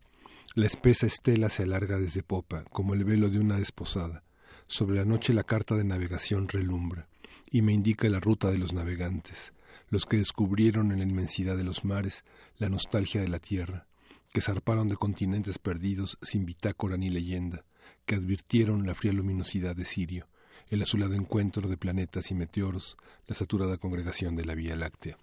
La 0.55 0.67
espesa 0.67 1.07
estela 1.07 1.49
se 1.49 1.63
alarga 1.63 1.99
desde 1.99 2.23
popa, 2.23 2.65
como 2.65 2.95
el 2.95 3.05
velo 3.05 3.29
de 3.29 3.39
una 3.39 3.57
desposada 3.57 4.25
sobre 4.71 4.95
la 4.95 5.05
noche 5.05 5.33
la 5.33 5.43
carta 5.43 5.75
de 5.75 5.83
navegación 5.83 6.47
relumbra 6.47 7.09
y 7.51 7.61
me 7.61 7.73
indica 7.73 8.09
la 8.09 8.21
ruta 8.21 8.53
de 8.53 8.59
los 8.59 8.73
navegantes, 8.73 9.53
los 9.89 10.07
que 10.07 10.19
descubrieron 10.19 10.93
en 10.93 10.99
la 10.99 11.05
inmensidad 11.05 11.57
de 11.57 11.65
los 11.65 11.85
mares 11.85 12.25
la 12.57 12.69
nostalgia 12.69 13.21
de 13.21 13.29
la 13.29 13.41
tierra, 13.41 13.89
que 14.33 14.41
zarparon 14.41 14.87
de 14.87 14.95
continentes 14.95 15.59
perdidos 15.59 16.19
sin 16.23 16.47
bitácora 16.47 16.97
ni 16.97 17.11
leyenda, 17.11 17.65
que 18.07 18.15
advirtieron 18.15 18.87
la 18.87 18.95
fría 18.95 19.13
luminosidad 19.13 19.75
de 19.75 19.85
Sirio, 19.85 20.29
el 20.71 20.83
azulado 20.83 21.15
encuentro 21.15 21.69
de 21.69 21.77
planetas 21.77 22.31
y 22.31 22.35
meteoros, 22.35 22.97
la 23.27 23.35
saturada 23.35 23.77
congregación 23.77 24.37
de 24.37 24.45
la 24.45 24.55
Vía 24.55 24.77
Láctea. 24.77 25.19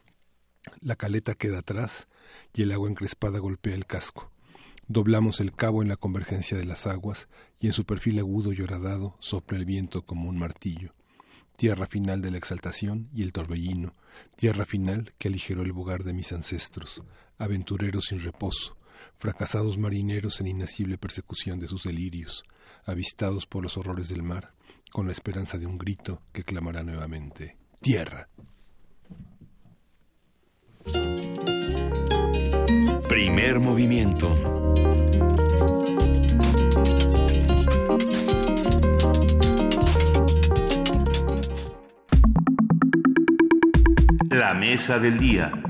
La 0.82 0.98
caleta 0.98 1.36
queda 1.36 1.60
atrás 1.60 2.08
y 2.54 2.64
el 2.64 2.74
agua 2.74 2.90
encrespada 2.90 3.40
golpea 3.40 3.74
el 3.74 3.86
casco. 3.86 4.30
Doblamos 4.90 5.40
el 5.40 5.54
cabo 5.54 5.82
en 5.82 5.88
la 5.88 5.96
convergencia 5.96 6.58
de 6.58 6.66
las 6.66 6.86
aguas 6.86 7.30
y 7.62 7.68
en 7.68 7.74
su 7.74 7.86
perfil 7.86 8.20
agudo 8.20 8.52
y 8.52 8.62
horadado 8.62 9.16
sopla 9.20 9.58
el 9.58 9.66
viento 9.66 10.02
como 10.02 10.28
un 10.30 10.38
martillo. 10.38 10.94
Tierra 11.56 11.88
final 11.88 12.22
de 12.22 12.32
la 12.32 12.38
exaltación 12.38 13.10
y 13.14 13.24
el 13.24 13.32
torbellino, 13.32 13.94
tierra 14.36 14.66
final 14.66 15.14
que 15.18 15.30
aligeró 15.30 15.64
el 15.64 15.72
bogar 15.72 16.04
de 16.04 16.14
mis 16.14 16.34
ancestros, 16.34 17.02
aventurero 17.38 18.02
sin 18.02 18.22
reposo, 18.22 18.78
fracasados 19.18 19.78
marineros 19.78 20.42
en 20.42 20.48
inacible 20.48 20.98
persecución 20.98 21.60
de 21.60 21.68
sus 21.68 21.84
delirios, 21.84 22.44
avistados 22.86 23.48
por 23.48 23.64
los 23.64 23.78
horrores 23.78 24.10
del 24.10 24.24
mar, 24.24 24.54
con 24.98 25.06
la 25.06 25.12
esperanza 25.12 25.60
de 25.60 25.68
un 25.68 25.78
grito 25.78 26.24
que 26.34 26.44
clamará 26.44 26.82
nuevamente 26.82 27.56
Tierra. 27.80 28.30
Primer 33.08 33.60
movimiento. 33.60 34.36
La 44.32 44.56
mesa 44.56 44.98
del 44.98 45.20
día. 45.20 45.67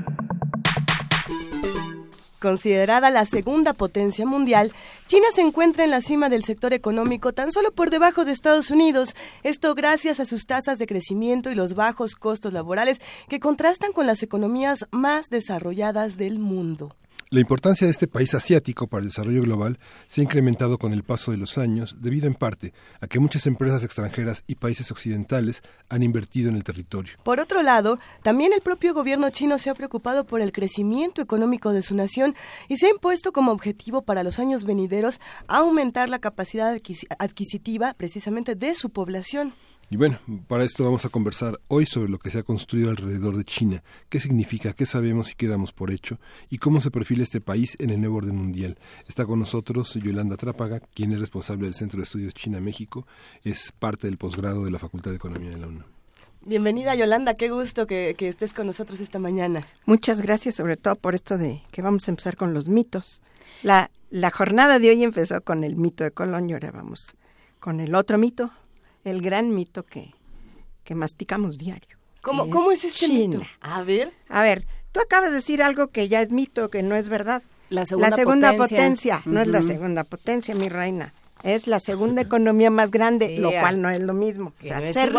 Considerada 2.40 3.10
la 3.10 3.24
segunda 3.24 3.72
potencia 3.72 4.24
mundial, 4.24 4.72
China 5.06 5.26
se 5.34 5.40
encuentra 5.40 5.82
en 5.82 5.90
la 5.90 6.00
cima 6.00 6.28
del 6.28 6.44
sector 6.44 6.72
económico 6.72 7.32
tan 7.32 7.50
solo 7.50 7.72
por 7.72 7.90
debajo 7.90 8.24
de 8.24 8.30
Estados 8.30 8.70
Unidos, 8.70 9.16
esto 9.42 9.74
gracias 9.74 10.20
a 10.20 10.24
sus 10.24 10.46
tasas 10.46 10.78
de 10.78 10.86
crecimiento 10.86 11.50
y 11.50 11.56
los 11.56 11.74
bajos 11.74 12.14
costos 12.14 12.52
laborales 12.52 13.00
que 13.28 13.40
contrastan 13.40 13.92
con 13.92 14.06
las 14.06 14.22
economías 14.22 14.86
más 14.92 15.30
desarrolladas 15.30 16.16
del 16.16 16.38
mundo. 16.38 16.94
La 17.30 17.40
importancia 17.40 17.86
de 17.86 17.90
este 17.90 18.06
país 18.06 18.32
asiático 18.32 18.86
para 18.86 19.02
el 19.02 19.08
desarrollo 19.08 19.42
global 19.42 19.78
se 20.06 20.22
ha 20.22 20.24
incrementado 20.24 20.78
con 20.78 20.94
el 20.94 21.02
paso 21.02 21.30
de 21.30 21.36
los 21.36 21.58
años, 21.58 21.96
debido 22.00 22.26
en 22.26 22.32
parte 22.32 22.72
a 23.02 23.06
que 23.06 23.20
muchas 23.20 23.46
empresas 23.46 23.84
extranjeras 23.84 24.44
y 24.46 24.54
países 24.54 24.90
occidentales 24.90 25.62
han 25.90 26.02
invertido 26.02 26.48
en 26.48 26.56
el 26.56 26.64
territorio. 26.64 27.12
Por 27.24 27.38
otro 27.38 27.62
lado, 27.62 27.98
también 28.22 28.54
el 28.54 28.62
propio 28.62 28.94
gobierno 28.94 29.28
chino 29.28 29.58
se 29.58 29.68
ha 29.68 29.74
preocupado 29.74 30.24
por 30.24 30.40
el 30.40 30.52
crecimiento 30.52 31.20
económico 31.20 31.72
de 31.72 31.82
su 31.82 31.94
nación 31.94 32.34
y 32.66 32.78
se 32.78 32.86
ha 32.86 32.90
impuesto 32.90 33.30
como 33.30 33.52
objetivo 33.52 34.00
para 34.00 34.22
los 34.22 34.38
años 34.38 34.64
venideros 34.64 35.20
aumentar 35.48 36.08
la 36.08 36.20
capacidad 36.20 36.74
adquisitiva 37.18 37.92
precisamente 37.92 38.54
de 38.54 38.74
su 38.74 38.88
población. 38.88 39.52
Y 39.90 39.96
bueno, 39.96 40.18
para 40.48 40.64
esto 40.64 40.84
vamos 40.84 41.06
a 41.06 41.08
conversar 41.08 41.58
hoy 41.68 41.86
sobre 41.86 42.10
lo 42.10 42.18
que 42.18 42.28
se 42.28 42.40
ha 42.40 42.42
construido 42.42 42.90
alrededor 42.90 43.38
de 43.38 43.44
China, 43.44 43.82
qué 44.10 44.20
significa, 44.20 44.74
qué 44.74 44.84
sabemos 44.84 45.32
y 45.32 45.34
qué 45.34 45.48
damos 45.48 45.72
por 45.72 45.90
hecho, 45.90 46.20
y 46.50 46.58
cómo 46.58 46.82
se 46.82 46.90
perfila 46.90 47.22
este 47.22 47.40
país 47.40 47.74
en 47.80 47.88
el 47.88 48.00
nuevo 48.00 48.18
orden 48.18 48.36
mundial. 48.36 48.76
Está 49.06 49.24
con 49.24 49.38
nosotros 49.38 49.94
Yolanda 49.94 50.36
Trápaga, 50.36 50.80
quien 50.80 51.12
es 51.12 51.20
responsable 51.20 51.64
del 51.64 51.74
Centro 51.74 52.00
de 52.00 52.04
Estudios 52.04 52.34
China-México, 52.34 53.06
es 53.44 53.72
parte 53.72 54.08
del 54.08 54.18
posgrado 54.18 54.62
de 54.66 54.70
la 54.70 54.78
Facultad 54.78 55.10
de 55.10 55.16
Economía 55.16 55.50
de 55.50 55.56
la 55.56 55.68
UNAM. 55.68 55.86
Bienvenida 56.42 56.94
Yolanda, 56.94 57.34
qué 57.34 57.48
gusto 57.48 57.86
que, 57.86 58.14
que, 58.16 58.28
estés 58.28 58.52
con 58.52 58.66
nosotros 58.66 59.00
esta 59.00 59.18
mañana. 59.18 59.66
Muchas 59.86 60.20
gracias, 60.20 60.56
sobre 60.56 60.76
todo 60.76 60.96
por 60.96 61.14
esto 61.14 61.38
de 61.38 61.62
que 61.72 61.80
vamos 61.80 62.06
a 62.08 62.10
empezar 62.10 62.36
con 62.36 62.52
los 62.52 62.68
mitos. 62.68 63.22
La, 63.62 63.90
la 64.10 64.30
jornada 64.30 64.78
de 64.78 64.90
hoy 64.90 65.02
empezó 65.02 65.40
con 65.40 65.64
el 65.64 65.76
mito 65.76 66.04
de 66.04 66.10
Colón 66.10 66.50
y 66.50 66.52
ahora 66.52 66.72
vamos 66.72 67.14
con 67.58 67.80
el 67.80 67.94
otro 67.94 68.18
mito, 68.18 68.52
el 69.08 69.22
gran 69.22 69.54
mito 69.54 69.84
que, 69.84 70.14
que 70.84 70.94
masticamos 70.94 71.58
diario. 71.58 71.98
¿Cómo 72.20 72.44
es, 72.44 72.52
¿cómo 72.52 72.72
es 72.72 72.84
este 72.84 73.08
mito? 73.08 73.40
A 73.60 73.82
ver. 73.82 74.12
A 74.28 74.42
ver, 74.42 74.66
tú 74.92 75.00
acabas 75.00 75.30
de 75.30 75.36
decir 75.36 75.62
algo 75.62 75.88
que 75.88 76.08
ya 76.08 76.20
es 76.20 76.30
mito, 76.30 76.70
que 76.70 76.82
no 76.82 76.96
es 76.96 77.08
verdad. 77.08 77.42
La 77.70 77.84
segunda, 77.84 78.56
potencia. 78.56 79.20
no 79.26 79.40
es 79.40 79.48
la 79.48 79.60
segunda 79.60 80.04
potencia, 80.04 80.54
mi 80.54 80.68
reina. 80.68 81.12
Es 81.44 81.66
la 81.68 81.78
segunda 81.78 82.22
economía 82.22 82.70
más 82.70 82.90
grande, 82.90 83.38
lo 83.38 83.50
cual 83.50 83.80
no 83.80 83.90
es 83.90 84.00
lo 84.00 84.12
mismo. 84.12 84.52
O 84.60 84.66
sea, 84.66 84.80
ser, 84.92 85.12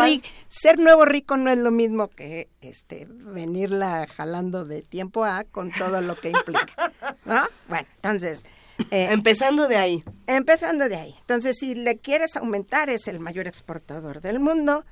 ser 0.48 0.78
nuevo 0.78 1.04
rico 1.06 1.36
no 1.36 1.50
es 1.50 1.58
lo 1.58 1.70
mismo 1.70 2.08
que 2.08 2.48
este 2.60 3.06
venirla 3.08 4.06
jalando 4.06 4.64
de 4.64 4.82
tiempo 4.82 5.24
a 5.24 5.44
con 5.44 5.70
todo 5.70 6.02
lo 6.02 6.16
que 6.16 6.30
implica. 6.30 6.92
¿no? 7.24 7.46
Bueno, 7.68 7.88
entonces, 7.96 8.44
eh, 8.90 9.08
empezando 9.10 9.68
de 9.68 9.76
ahí. 9.76 10.04
Empezando 10.26 10.88
de 10.88 10.96
ahí. 10.96 11.14
Entonces, 11.20 11.56
si 11.58 11.74
le 11.74 11.98
quieres 11.98 12.36
aumentar, 12.36 12.90
es 12.90 13.08
el 13.08 13.20
mayor 13.20 13.46
exportador 13.46 14.20
del 14.20 14.40
mundo, 14.40 14.84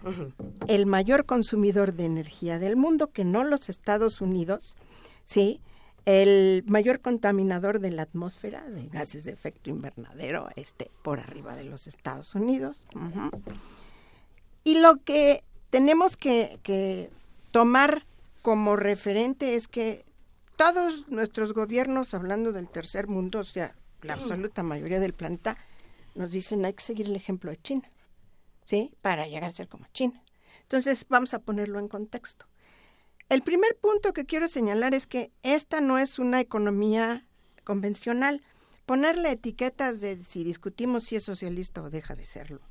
el 0.67 0.87
mayor 0.87 1.27
consumidor 1.27 1.95
de 1.95 2.05
energía 2.05 2.59
del 2.59 2.77
mundo, 2.77 3.11
que 3.13 3.25
no 3.25 3.45
los 3.45 3.69
Estados 3.69 4.21
Unidos, 4.21 4.77
¿sí? 5.25 5.61
El 6.05 6.65
mayor 6.67 7.01
contaminador 7.01 7.81
de 7.81 7.91
la 7.91 8.03
atmósfera 8.03 8.63
de 8.69 8.89
gases 8.89 9.25
de 9.25 9.33
efecto 9.33 9.71
invernadero, 9.71 10.49
este, 10.57 10.91
por 11.03 11.21
arriba 11.21 11.55
de 11.55 11.65
los 11.65 11.87
Estados 11.87 12.35
Unidos. 12.35 12.87
Y 14.65 14.81
lo 14.81 14.97
que 15.05 15.45
tenemos 15.71 16.17
que, 16.17 16.59
que 16.63 17.11
tomar 17.53 18.07
como 18.43 18.77
referente 18.77 19.55
es 19.55 19.69
que 19.69 20.08
todos 20.59 21.09
nuestros 21.09 21.55
gobiernos, 21.55 22.15
hablando 22.15 22.53
del 22.53 22.69
tercer 22.69 23.07
mundo, 23.07 23.39
o 23.39 23.45
sea, 23.45 23.77
la 24.03 24.15
absoluta 24.15 24.65
mayoría 24.65 24.99
del 24.99 25.15
planeta, 25.15 25.57
nos 26.17 26.33
dicen 26.33 26.65
hay 26.65 26.75
que 26.75 26.83
seguir 26.83 27.07
el 27.07 27.15
ejemplo 27.15 27.53
de 27.53 27.59
China, 27.59 27.89
¿sí? 28.65 28.93
Para 29.01 29.29
llegar 29.29 29.45
a 29.45 29.53
ser 29.53 29.69
como 29.69 29.87
China. 29.93 30.21
Entonces, 30.63 31.07
vamos 31.09 31.33
a 31.33 31.39
ponerlo 31.39 31.79
en 31.79 31.87
contexto. 31.87 32.47
El 33.29 33.43
primer 33.43 33.77
punto 33.77 34.13
que 34.13 34.27
quiero 34.27 34.49
señalar 34.49 34.95
es 34.95 35.07
que 35.07 35.31
esta 35.45 35.81
no 35.81 35.97
es 35.97 36.19
una 36.19 36.41
economía 36.41 37.25
convencional. 37.63 38.43
Ponerle 38.85 39.31
etiquetas 39.31 40.01
de 40.01 40.25
si 40.25 40.43
discutimos 40.43 41.05
si 41.05 41.15
es 41.15 41.23
socialista 41.23 41.83
o 41.83 41.91
deja 41.91 42.17
de 42.17 42.27
serlo, 42.27 42.63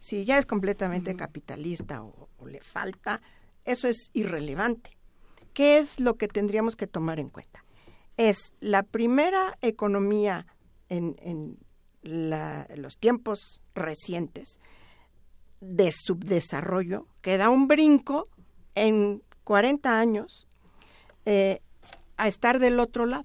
si 0.00 0.24
ya 0.24 0.38
es 0.38 0.46
completamente 0.46 1.14
capitalista 1.14 2.02
o 2.02 2.28
le 2.44 2.60
falta, 2.60 3.22
eso 3.64 3.86
es 3.86 4.10
irrelevante. 4.14 4.95
¿Qué 5.56 5.78
es 5.78 6.00
lo 6.00 6.18
que 6.18 6.28
tendríamos 6.28 6.76
que 6.76 6.86
tomar 6.86 7.18
en 7.18 7.30
cuenta? 7.30 7.64
Es 8.18 8.52
la 8.60 8.82
primera 8.82 9.56
economía 9.62 10.46
en, 10.90 11.56
los 12.02 12.98
tiempos 12.98 13.62
recientes 13.74 14.60
de 15.62 15.92
subdesarrollo 15.92 17.06
que 17.22 17.38
da 17.38 17.48
un 17.48 17.68
brinco 17.68 18.24
en 18.74 19.22
40 19.44 19.98
años 19.98 20.46
eh, 21.24 21.60
a 22.18 22.28
estar 22.28 22.58
del 22.58 22.78
otro 22.78 23.06
lado, 23.06 23.24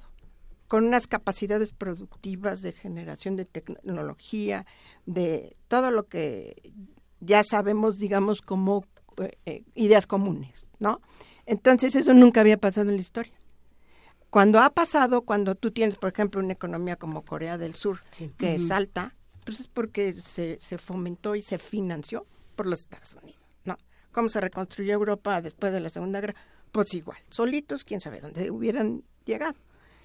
con 0.70 0.86
unas 0.86 1.08
capacidades 1.08 1.74
productivas 1.74 2.62
de 2.62 2.72
generación 2.72 3.36
de 3.36 3.44
tecnología, 3.44 4.66
de 5.06 5.58
todo 5.68 5.92
lo 5.92 6.08
que 6.08 6.72
ya 7.20 7.44
sabemos, 7.44 8.00
digamos, 8.00 8.42
como 8.42 8.86
eh, 9.18 9.38
eh, 9.46 9.64
ideas 9.76 10.08
comunes, 10.08 10.70
¿no? 10.80 11.02
Entonces 11.46 11.96
eso 11.96 12.14
nunca 12.14 12.42
había 12.42 12.58
pasado 12.58 12.90
en 12.90 12.96
la 12.96 13.02
historia. 13.02 13.34
Cuando 14.30 14.60
ha 14.60 14.70
pasado, 14.70 15.24
cuando 15.24 15.56
tú 15.56 15.72
tienes, 15.72 15.98
por 15.98 16.12
ejemplo, 16.12 16.40
una 16.40 16.54
economía 16.54 16.96
como 16.96 17.24
Corea 17.24 17.58
del 17.58 17.76
Sur, 17.76 18.02
que 18.38 18.56
es 18.56 18.72
alta, 18.72 19.14
pues 19.44 19.60
es 19.60 19.68
porque 19.68 20.14
se, 20.14 20.58
se 20.60 20.78
fomentó 20.78 21.36
y 21.36 21.42
se 21.42 21.58
financió 21.58 22.26
por 22.56 22.66
los 22.66 22.80
Estados 22.80 23.16
Unidos, 23.22 23.42
¿no? 23.66 23.78
¿Cómo 24.14 24.30
se 24.30 24.40
reconstruyó 24.40 24.94
Europa 24.94 25.42
después 25.42 25.74
de 25.74 25.82
la 25.82 25.90
Segunda 25.90 26.22
Guerra? 26.22 26.36
Pues 26.72 26.94
igual, 26.94 27.18
solitos, 27.30 27.84
quién 27.84 28.00
sabe 28.00 28.22
dónde 28.22 28.50
hubieran 28.52 29.04
llegado. 29.26 29.56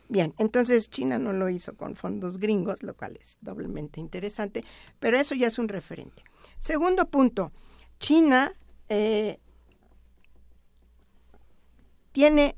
Bien, 0.09 0.35
entonces 0.39 0.89
China 0.89 1.19
no 1.19 1.33
lo 1.33 1.49
hizo 1.49 1.77
con 1.77 1.97
fondos 1.97 2.39
gringos, 2.39 2.83
lo 2.83 2.95
cual 2.95 3.19
es 3.21 3.39
doblemente 3.41 4.01
interesante, 4.01 4.65
pero 4.99 5.19
eso 5.19 5.35
ya 5.35 5.49
es 5.49 5.59
un 5.59 5.69
referente. 5.69 6.23
Segundo 6.59 7.07
punto, 7.07 7.53
China 7.99 8.53
eh, 8.89 9.39
tiene 12.17 12.57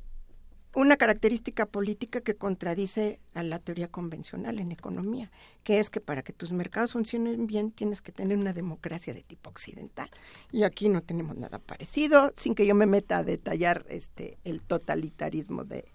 una 0.73 0.97
característica 0.97 1.67
política 1.67 2.20
que 2.20 2.37
contradice 2.37 3.19
a 3.35 3.43
la 3.43 3.59
teoría 3.59 3.89
convencional 3.89 4.61
en 4.61 4.70
economía, 4.70 5.33
que 5.65 5.81
es 5.81 5.91
que 5.91 6.01
para 6.01 6.23
que 6.23 6.33
tus 6.33 6.53
mercados 6.53 6.93
funcionen 6.93 7.49
bien 7.49 7.73
tienes 7.73 8.01
que 8.01 8.12
tener 8.12 8.39
una 8.39 8.53
democracia 8.53 9.12
de 9.12 9.25
tipo 9.25 9.51
occidental. 9.51 10.09
Y 10.53 10.62
aquí 10.62 10.89
no 10.89 11.03
tenemos 11.03 11.37
nada 11.37 11.59
parecido, 11.59 12.33
sin 12.37 12.55
que 12.55 12.69
yo 12.69 12.77
me 12.77 12.87
meta 12.87 13.19
a 13.19 13.25
detallar 13.25 13.85
este 13.89 14.39
el 14.45 14.61
totalitarismo 14.61 15.65
de, 15.65 15.87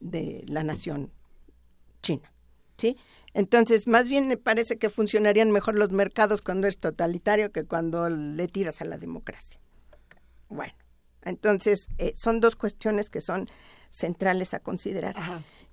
de 0.00 0.42
la 0.48 0.64
nación 0.64 1.10
china. 2.00 2.32
¿Sí? 2.78 2.96
Entonces, 3.34 3.86
más 3.86 4.08
bien 4.08 4.28
me 4.28 4.38
parece 4.38 4.78
que 4.78 4.88
funcionarían 4.88 5.50
mejor 5.50 5.76
los 5.76 5.90
mercados 5.90 6.40
cuando 6.40 6.68
es 6.68 6.78
totalitario 6.78 7.52
que 7.52 7.64
cuando 7.66 8.08
le 8.08 8.48
tiras 8.48 8.80
a 8.80 8.86
la 8.86 8.96
democracia. 8.96 9.60
Bueno, 10.48 10.72
entonces, 11.24 11.88
eh, 11.98 12.12
son 12.16 12.40
dos 12.40 12.56
cuestiones 12.56 13.10
que 13.10 13.20
son 13.20 13.48
centrales 13.90 14.54
a 14.54 14.60
considerar. 14.60 15.16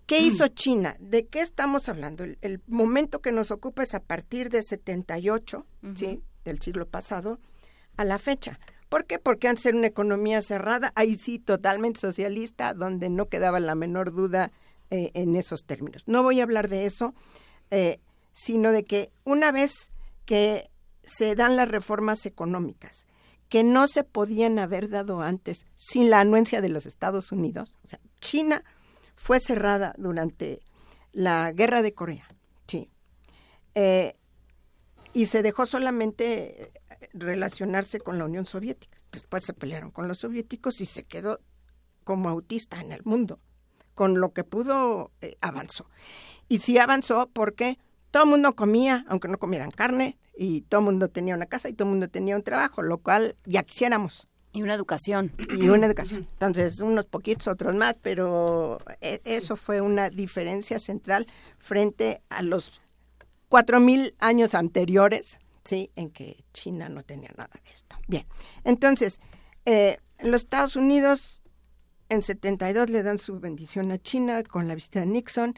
¿Qué 0.06 0.20
hizo 0.20 0.48
China? 0.48 0.96
¿De 1.00 1.28
qué 1.28 1.42
estamos 1.42 1.90
hablando? 1.90 2.24
El, 2.24 2.62
momento 2.68 3.22
que 3.22 3.32
nos 3.32 3.52
ocupa 3.52 3.84
es 3.84 3.94
a 3.94 4.00
partir 4.00 4.50
de 4.50 4.64
78, 4.64 5.66
¿sí? 5.96 6.22
Del 6.46 6.62
siglo 6.62 6.88
pasado 6.88 7.40
a 7.98 8.06
la 8.06 8.18
fecha. 8.18 8.60
¿Por 8.88 9.06
qué? 9.06 9.20
Porque 9.20 9.50
antes 9.50 9.66
era 9.66 9.78
una 9.78 9.88
economía 9.88 10.42
cerrada, 10.42 10.94
ahí 10.96 11.16
sí, 11.16 11.40
totalmente 11.40 12.00
socialista, 12.00 12.74
donde 12.74 13.10
no 13.10 13.28
quedaba 13.28 13.60
la 13.60 13.76
menor 13.76 14.14
duda 14.14 14.52
eh, 14.90 15.12
en 15.14 15.36
esos 15.36 15.66
términos. 15.66 16.04
No 16.06 16.24
voy 16.24 16.40
a 16.40 16.44
hablar 16.44 16.70
de 16.70 16.86
eso, 16.86 17.14
eh, 17.70 18.00
sino 18.32 18.72
de 18.72 18.86
que 18.86 19.12
una 19.26 19.52
vez 19.52 19.92
que 20.26 20.70
se 21.04 21.36
dan 21.36 21.58
las 21.58 21.70
reformas 21.70 22.26
económicas 22.26 23.07
que 23.50 23.64
no 23.64 23.88
se 23.88 24.04
podían 24.04 24.60
haber 24.60 24.90
dado 24.90 25.22
antes 25.22 25.66
sin 25.76 26.10
la 26.10 26.20
anuencia 26.20 26.62
de 26.62 26.70
los 26.70 26.86
Estados 26.86 27.32
Unidos. 27.32 27.78
O 27.84 27.88
sea, 27.88 28.00
China 28.20 28.64
fue 29.16 29.40
cerrada 29.40 29.96
durante 29.98 30.62
la 31.12 31.52
guerra 31.52 31.82
de 31.82 31.94
Corea, 31.94 32.28
sí. 32.68 32.90
Eh, 33.76 34.16
y 35.14 35.26
se 35.28 35.42
dejó 35.42 35.66
solamente 35.66 36.72
relacionarse 37.14 38.00
con 38.00 38.18
la 38.18 38.26
Unión 38.26 38.46
Soviética. 38.46 38.98
Después 39.12 39.44
se 39.44 39.54
pelearon 39.54 39.92
con 39.92 40.08
los 40.08 40.20
soviéticos 40.20 40.82
y 40.82 40.86
se 40.86 41.04
quedó 41.04 41.40
como 42.04 42.30
autista 42.30 42.82
en 42.82 42.92
el 42.92 43.04
mundo. 43.04 43.40
Con 43.94 44.20
lo 44.20 44.32
que 44.32 44.44
pudo, 44.44 45.12
eh, 45.22 45.38
avanzó. 45.42 45.90
Y 46.48 46.60
sí 46.60 46.78
avanzó 46.78 47.30
porque 47.34 47.80
todo 48.12 48.24
el 48.24 48.30
mundo 48.30 48.56
comía, 48.56 49.06
aunque 49.08 49.28
no 49.28 49.38
comieran 49.38 49.72
carne, 49.72 50.18
y 50.38 50.62
todo 50.62 50.82
el 50.82 50.86
mundo 50.86 51.10
tenía 51.10 51.36
una 51.36 51.48
casa 51.48 51.70
y 51.70 51.74
todo 51.74 51.88
el 51.88 51.92
mundo 51.92 52.10
tenía 52.10 52.36
un 52.36 52.44
trabajo, 52.44 52.84
lo 52.84 53.00
cual 53.00 53.36
ya 53.46 53.64
quisiéramos. 53.64 54.28
Y 54.54 54.64
una 54.64 54.74
educación. 54.74 55.34
Y 55.56 55.70
una 55.70 55.88
educación. 55.88 56.28
Entonces, 56.32 56.80
unos 56.80 57.06
poquitos, 57.06 57.48
otros 57.48 57.76
más, 57.76 57.98
pero 58.02 58.80
e, 59.02 59.22
eso 59.24 59.56
fue 59.56 59.82
una 59.82 60.10
diferencia 60.10 60.80
central 60.80 61.28
frente 61.60 62.22
a 62.30 62.42
los 62.42 62.82
cuatro 63.50 63.80
mil 63.80 64.16
años 64.20 64.56
anteriores, 64.56 65.40
¿sí? 65.64 65.92
En 65.96 66.10
que 66.10 66.44
China 66.54 66.90
no 66.90 67.04
tenía 67.04 67.30
nada 67.38 67.52
de 67.64 67.70
esto. 67.70 67.98
Bien, 68.08 68.26
entonces, 68.64 69.20
eh, 69.66 70.00
los 70.20 70.44
Estados 70.44 70.76
Unidos 70.76 71.44
en 72.10 72.24
72 72.24 72.90
le 72.90 73.04
dan 73.04 73.20
su 73.20 73.40
bendición 73.40 73.92
a 73.92 73.98
China 73.98 74.42
con 74.44 74.68
la 74.68 74.76
visita 74.76 75.02
de 75.02 75.08
Nixon 75.08 75.56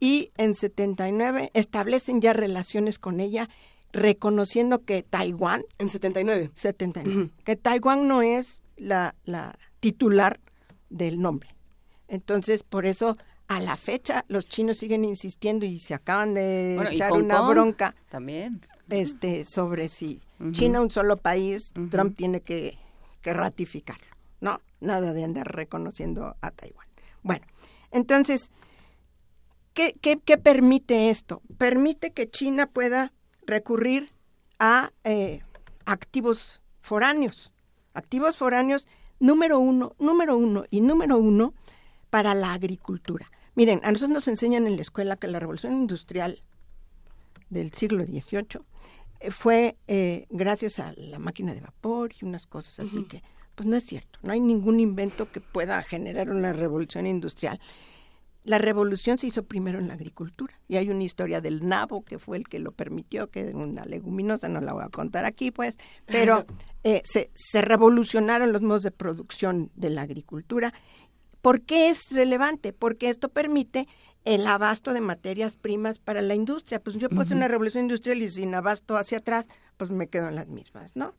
y 0.00 0.30
en 0.36 0.54
79 0.54 1.50
establecen 1.54 2.20
ya 2.20 2.32
relaciones 2.32 2.98
con 2.98 3.20
ella 3.20 3.48
reconociendo 3.92 4.84
que 4.84 5.02
Taiwán 5.02 5.64
en 5.78 5.88
79 5.88 6.50
79 6.54 7.30
que 7.44 7.56
Taiwán 7.56 8.06
no 8.06 8.22
es 8.22 8.60
la, 8.76 9.14
la 9.24 9.58
titular 9.80 10.40
del 10.90 11.20
nombre. 11.20 11.54
Entonces 12.06 12.62
por 12.62 12.86
eso 12.86 13.16
a 13.48 13.60
la 13.60 13.76
fecha 13.76 14.24
los 14.28 14.46
chinos 14.46 14.78
siguen 14.78 15.04
insistiendo 15.04 15.64
y 15.64 15.78
se 15.78 15.94
acaban 15.94 16.34
de 16.34 16.76
echar 16.90 17.12
una 17.12 17.40
bronca 17.42 17.94
también. 18.10 18.60
este 18.90 19.44
sobre 19.44 19.88
si 19.88 20.20
China 20.52 20.80
un 20.80 20.90
solo 20.90 21.16
país 21.16 21.72
Trump 21.90 22.16
tiene 22.16 22.40
que, 22.40 22.78
que 23.22 23.32
ratificarlo 23.32 24.06
no 24.40 24.60
nada 24.80 25.12
de 25.12 25.24
andar 25.24 25.52
reconociendo 25.52 26.36
a 26.40 26.50
Taiwán. 26.50 26.86
Bueno 27.22 27.46
entonces 27.90 28.52
¿qué, 29.78 29.92
qué, 30.00 30.18
qué 30.18 30.38
permite 30.38 31.08
esto? 31.08 31.40
Permite 31.56 32.10
que 32.10 32.28
China 32.28 32.66
pueda 32.66 33.12
recurrir 33.46 34.10
a 34.58 34.90
eh, 35.04 35.42
activos 35.86 36.62
foráneos. 36.80 37.52
Activos 37.94 38.36
foráneos 38.36 38.88
número 39.20 39.60
uno, 39.60 39.94
número 40.00 40.36
uno 40.36 40.64
y 40.68 40.80
número 40.80 41.16
uno 41.18 41.54
para 42.10 42.34
la 42.34 42.54
agricultura. 42.54 43.26
Miren, 43.54 43.80
a 43.84 43.92
nosotros 43.92 44.10
nos 44.10 44.26
enseñan 44.26 44.66
en 44.66 44.74
la 44.74 44.82
escuela 44.82 45.14
que 45.14 45.28
la 45.28 45.38
revolución 45.38 45.74
industrial 45.74 46.42
del 47.48 47.72
siglo 47.72 48.04
XVIII 48.04 48.62
eh, 49.20 49.30
fue 49.30 49.76
eh, 49.86 50.26
gracias 50.28 50.80
a 50.80 50.92
la 50.96 51.20
máquina 51.20 51.54
de 51.54 51.60
vapor 51.60 52.10
y 52.20 52.24
unas 52.24 52.48
cosas 52.48 52.80
así 52.80 53.04
que, 53.04 53.22
pues 53.54 53.68
no 53.68 53.76
es 53.76 53.84
cierto, 53.84 54.18
no 54.24 54.32
hay 54.32 54.40
ningún 54.40 54.80
invento 54.80 55.30
que 55.30 55.40
pueda 55.40 55.80
generar 55.84 56.30
una 56.30 56.52
revolución 56.52 57.06
industrial 57.06 57.60
la 58.48 58.56
revolución 58.56 59.18
se 59.18 59.26
hizo 59.26 59.44
primero 59.44 59.78
en 59.78 59.88
la 59.88 59.94
agricultura 59.94 60.58
y 60.68 60.76
hay 60.76 60.88
una 60.88 61.04
historia 61.04 61.42
del 61.42 61.68
nabo 61.68 62.02
que 62.02 62.18
fue 62.18 62.38
el 62.38 62.48
que 62.48 62.58
lo 62.58 62.72
permitió, 62.72 63.28
que 63.28 63.48
es 63.48 63.54
una 63.54 63.84
leguminosa, 63.84 64.48
no 64.48 64.62
la 64.62 64.72
voy 64.72 64.84
a 64.84 64.88
contar 64.88 65.26
aquí 65.26 65.50
pues, 65.50 65.76
pero 66.06 66.46
eh, 66.82 67.02
se, 67.04 67.30
se 67.34 67.60
revolucionaron 67.60 68.50
los 68.52 68.62
modos 68.62 68.84
de 68.84 68.90
producción 68.90 69.70
de 69.74 69.90
la 69.90 70.00
agricultura. 70.00 70.72
¿Por 71.42 71.60
qué 71.60 71.90
es 71.90 72.10
relevante? 72.10 72.72
Porque 72.72 73.10
esto 73.10 73.28
permite 73.28 73.86
el 74.24 74.46
abasto 74.46 74.94
de 74.94 75.02
materias 75.02 75.56
primas 75.56 75.98
para 75.98 76.22
la 76.22 76.34
industria. 76.34 76.82
Pues 76.82 76.96
yo 76.96 77.10
puedo 77.10 77.22
hacer 77.22 77.36
una 77.36 77.48
revolución 77.48 77.84
industrial 77.84 78.22
y 78.22 78.30
sin 78.30 78.54
abasto 78.54 78.96
hacia 78.96 79.18
atrás, 79.18 79.46
pues 79.76 79.90
me 79.90 80.08
quedo 80.08 80.28
en 80.28 80.36
las 80.36 80.48
mismas, 80.48 80.96
¿no? 80.96 81.14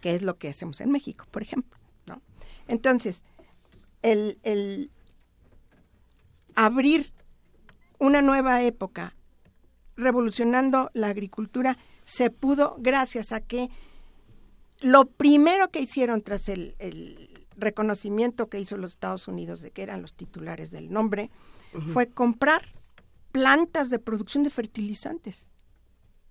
Que 0.00 0.16
es 0.16 0.22
lo 0.22 0.38
que 0.38 0.48
hacemos 0.48 0.80
en 0.80 0.90
México, 0.90 1.24
por 1.30 1.42
ejemplo, 1.42 1.78
¿no? 2.06 2.20
Entonces, 2.66 3.22
el, 4.02 4.38
el, 4.42 4.90
abrir 6.58 7.12
una 8.00 8.20
nueva 8.20 8.62
época 8.62 9.14
revolucionando 9.96 10.90
la 10.92 11.06
agricultura 11.06 11.78
se 12.04 12.30
pudo 12.30 12.74
gracias 12.80 13.30
a 13.30 13.40
que 13.40 13.70
lo 14.80 15.06
primero 15.06 15.70
que 15.70 15.80
hicieron 15.80 16.20
tras 16.22 16.48
el, 16.48 16.74
reconocimiento 17.56 18.48
que 18.48 18.60
hizo 18.60 18.76
los 18.76 18.92
Estados 18.92 19.26
Unidos 19.26 19.60
de 19.60 19.72
que 19.72 19.82
eran 19.82 20.02
los 20.02 20.14
titulares 20.14 20.70
del 20.70 20.92
nombre 20.92 21.30
fue 21.92 22.08
comprar 22.08 22.72
plantas 23.32 23.90
de 23.90 23.98
producción 23.98 24.44
de 24.44 24.50
fertilizantes. 24.50 25.50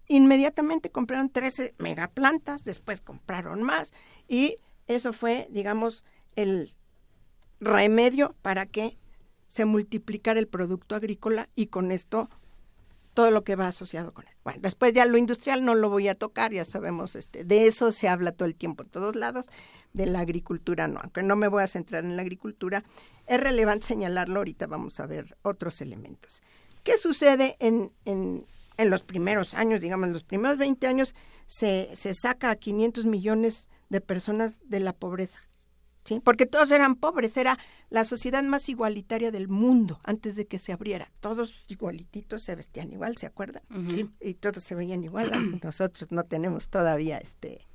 Inmediatamente 0.07 0.89
compraron 0.89 1.29
13 1.29 1.75
megaplantas, 1.79 2.63
después 2.63 3.01
compraron 3.01 3.61
más 3.61 3.91
y 4.29 4.55
eso 4.87 5.11
fue, 5.11 5.49
digamos, 5.51 6.05
el 6.37 6.73
remedio 7.59 8.33
para 8.41 8.65
que 8.65 8.97
se 9.57 9.65
multiplicar 9.65 10.37
el 10.37 10.47
producto 10.47 10.93
agrícola 10.93 11.49
y 11.55 11.67
con 11.67 11.91
esto 11.91 12.29
todo 13.15 13.31
lo 13.31 13.43
que 13.43 13.55
va 13.55 13.67
asociado 13.67 14.13
con 14.13 14.27
eso. 14.27 14.37
Bueno, 14.43 14.59
después 14.61 14.93
ya 14.93 15.03
lo 15.05 15.17
industrial 15.17 15.65
no 15.65 15.73
lo 15.73 15.89
voy 15.89 16.07
a 16.07 16.13
tocar, 16.13 16.53
ya 16.53 16.63
sabemos, 16.63 17.15
este, 17.15 17.43
de 17.43 17.65
eso 17.65 17.91
se 17.91 18.07
habla 18.07 18.31
todo 18.31 18.47
el 18.47 18.53
tiempo 18.53 18.83
en 18.83 18.89
todos 18.89 19.15
lados, 19.15 19.49
de 19.93 20.05
la 20.05 20.19
agricultura 20.19 20.87
no, 20.87 20.99
aunque 20.99 21.23
no 21.23 21.35
me 21.35 21.47
voy 21.47 21.63
a 21.63 21.67
centrar 21.67 22.03
en 22.05 22.15
la 22.15 22.21
agricultura, 22.21 22.83
es 23.25 23.39
relevante 23.39 23.87
señalarlo, 23.87 24.37
ahorita 24.37 24.67
vamos 24.67 24.99
a 24.99 25.07
ver 25.07 25.35
otros 25.41 25.81
elementos. 25.81 26.43
¿Qué 26.83 26.99
sucede 26.99 27.57
en, 27.59 27.91
en, 28.05 28.45
en 28.77 28.89
los 28.91 29.01
primeros 29.01 29.55
años, 29.55 29.81
digamos, 29.81 30.05
en 30.05 30.13
los 30.13 30.23
primeros 30.23 30.59
20 30.59 30.85
años, 30.85 31.15
se, 31.47 31.89
se 31.95 32.13
saca 32.13 32.51
a 32.51 32.55
500 32.57 33.05
millones 33.05 33.67
de 33.89 34.01
personas 34.01 34.59
de 34.65 34.81
la 34.81 34.93
pobreza? 34.93 35.46
Porque 36.23 36.45
todos 36.45 36.71
eran 36.71 36.95
pobres, 36.95 37.35
era 37.37 37.57
la 37.89 38.05
sociedad 38.05 38.43
más 38.43 38.69
igualitaria 38.69 39.31
del 39.31 39.47
mundo 39.47 39.99
antes 40.03 40.35
de 40.35 40.45
que 40.45 40.59
se 40.59 40.71
abriera. 40.71 41.11
Todos 41.19 41.65
igualititos 41.67 42.43
se 42.43 42.55
vestían 42.55 42.91
igual, 42.91 43.17
¿se 43.17 43.25
acuerdan? 43.25 43.63
Y 44.19 44.33
todos 44.35 44.63
se 44.63 44.75
veían 44.75 45.03
igual. 45.03 45.31
Nosotros 45.63 46.11
no 46.11 46.23
tenemos 46.23 46.69
todavía 46.69 47.17
este 47.17 47.67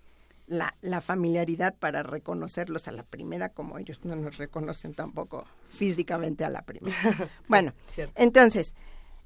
la, 0.46 0.74
la 0.82 1.00
familiaridad 1.00 1.74
para 1.78 2.02
reconocerlos 2.02 2.88
a 2.88 2.92
la 2.92 3.04
primera, 3.04 3.48
como 3.48 3.78
ellos 3.78 4.00
no 4.04 4.16
nos 4.16 4.36
reconocen 4.36 4.92
tampoco 4.92 5.46
físicamente 5.68 6.44
a 6.44 6.50
la 6.50 6.62
primera. 6.62 6.96
bueno, 7.48 7.72
entonces, 8.16 8.74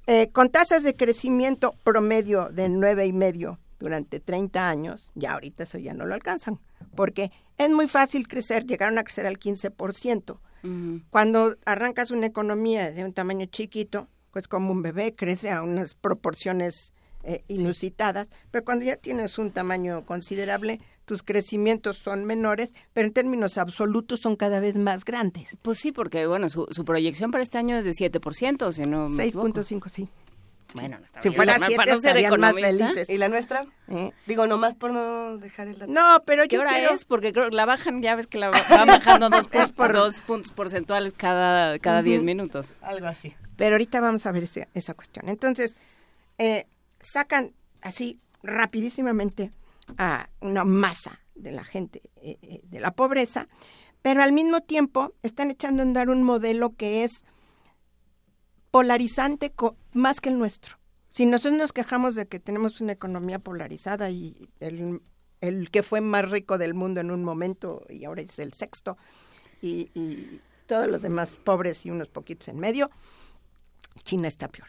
eh, 0.05 0.29
con 0.31 0.49
tasas 0.49 0.83
de 0.83 0.95
crecimiento 0.95 1.73
promedio 1.83 2.49
de 2.49 2.69
nueve 2.69 3.05
y 3.07 3.13
medio 3.13 3.59
durante 3.79 4.19
30 4.19 4.69
años, 4.69 5.11
ya 5.15 5.33
ahorita 5.33 5.63
eso 5.63 5.77
ya 5.77 5.93
no 5.93 6.05
lo 6.05 6.13
alcanzan, 6.13 6.59
porque 6.95 7.31
es 7.57 7.69
muy 7.69 7.87
fácil 7.87 8.27
crecer, 8.27 8.65
llegaron 8.65 8.97
a 8.97 9.03
crecer 9.03 9.25
al 9.25 9.39
15%. 9.39 10.39
Cuando 11.09 11.55
arrancas 11.65 12.11
una 12.11 12.25
economía 12.25 12.91
de 12.91 13.05
un 13.05 13.13
tamaño 13.13 13.45
chiquito, 13.45 14.09
pues 14.33 14.49
como 14.49 14.71
un 14.71 14.81
bebé 14.81 15.15
crece 15.15 15.49
a 15.49 15.63
unas 15.63 15.93
proporciones 15.93 16.91
eh, 17.23 17.43
inusitadas, 17.47 18.29
pero 18.51 18.65
cuando 18.65 18.85
ya 18.85 18.97
tienes 18.97 19.37
un 19.37 19.51
tamaño 19.51 20.05
considerable, 20.05 20.79
tus 21.05 21.23
crecimientos 21.23 21.97
son 21.97 22.25
menores, 22.25 22.73
pero 22.93 23.07
en 23.07 23.13
términos 23.13 23.57
absolutos 23.57 24.19
son 24.19 24.35
cada 24.35 24.59
vez 24.59 24.75
más 24.75 25.05
grandes. 25.05 25.57
Pues 25.61 25.79
sí, 25.79 25.91
porque 25.91 26.27
bueno, 26.27 26.49
su, 26.49 26.67
su 26.71 26.85
proyección 26.85 27.31
para 27.31 27.43
este 27.43 27.57
año 27.57 27.77
es 27.77 27.85
de 27.85 27.91
7%, 27.91 28.73
si 28.73 28.81
no 28.83 29.07
6.5, 29.07 29.89
sí. 29.89 30.09
Bueno, 30.73 30.99
si 31.21 31.31
fuera 31.31 31.57
siete 31.59 31.91
estarían 31.91 32.39
más 32.39 32.55
felices. 32.55 33.09
¿Y 33.09 33.17
la 33.17 33.29
nuestra? 33.29 33.65
¿Eh? 33.87 34.11
Digo, 34.25 34.47
nomás 34.47 34.75
por 34.75 34.91
no 34.91 35.37
dejar 35.37 35.67
el 35.67 35.79
dato. 35.79 35.91
No, 35.91 36.23
pero 36.25 36.43
¿Qué 36.43 36.55
yo 36.55 36.61
hora 36.61 36.73
quiero... 36.73 36.93
es? 36.93 37.05
Porque 37.05 37.31
creo 37.33 37.49
que 37.49 37.55
la 37.55 37.65
bajan, 37.65 38.01
ya 38.01 38.15
ves 38.15 38.27
que 38.27 38.37
la 38.37 38.49
van 38.69 38.87
bajando 38.87 39.29
dos, 39.29 39.47
por... 39.71 39.93
dos 39.93 40.21
puntos 40.21 40.51
porcentuales 40.51 41.13
cada, 41.13 41.79
cada 41.79 42.01
diez 42.01 42.21
minutos. 42.21 42.75
Algo 42.81 43.07
así. 43.07 43.33
Pero 43.55 43.75
ahorita 43.75 44.01
vamos 44.01 44.25
a 44.25 44.31
ver 44.31 44.43
ese, 44.43 44.67
esa 44.73 44.93
cuestión. 44.93 45.29
Entonces, 45.29 45.75
eh, 46.37 46.67
sacan 46.99 47.53
así 47.81 48.19
rapidísimamente 48.43 49.51
a 49.97 50.29
una 50.41 50.63
masa 50.63 51.21
de 51.35 51.51
la 51.51 51.63
gente 51.63 52.01
eh, 52.21 52.37
eh, 52.41 52.61
de 52.63 52.79
la 52.79 52.91
pobreza, 52.91 53.47
pero 54.01 54.21
al 54.21 54.31
mismo 54.31 54.61
tiempo 54.61 55.13
están 55.23 55.51
echando 55.51 55.81
a 55.81 55.85
andar 55.85 56.09
un 56.09 56.23
modelo 56.23 56.75
que 56.75 57.03
es 57.03 57.23
polarizante 58.71 59.53
más 59.93 60.21
que 60.21 60.29
el 60.29 60.39
nuestro. 60.39 60.77
Si 61.09 61.25
nosotros 61.25 61.57
nos 61.57 61.73
quejamos 61.73 62.15
de 62.15 62.27
que 62.27 62.39
tenemos 62.39 62.81
una 62.81 62.91
economía 62.91 63.39
polarizada 63.39 64.09
y 64.09 64.49
el, 64.59 65.69
que 65.71 65.83
fue 65.83 66.01
más 66.01 66.29
rico 66.29 66.57
del 66.57 66.73
mundo 66.73 67.01
en 67.01 67.11
un 67.11 67.23
momento 67.23 67.85
y 67.89 68.05
ahora 68.05 68.21
es 68.21 68.37
el 68.39 68.53
sexto, 68.53 68.97
y, 69.61 69.89
y 69.95 70.41
todos 70.67 70.87
los 70.87 71.01
demás 71.01 71.39
pobres 71.43 71.85
y 71.85 71.91
unos 71.91 72.09
poquitos 72.09 72.47
en 72.49 72.59
medio, 72.59 72.91
China 74.03 74.27
está 74.27 74.47
peor. 74.47 74.67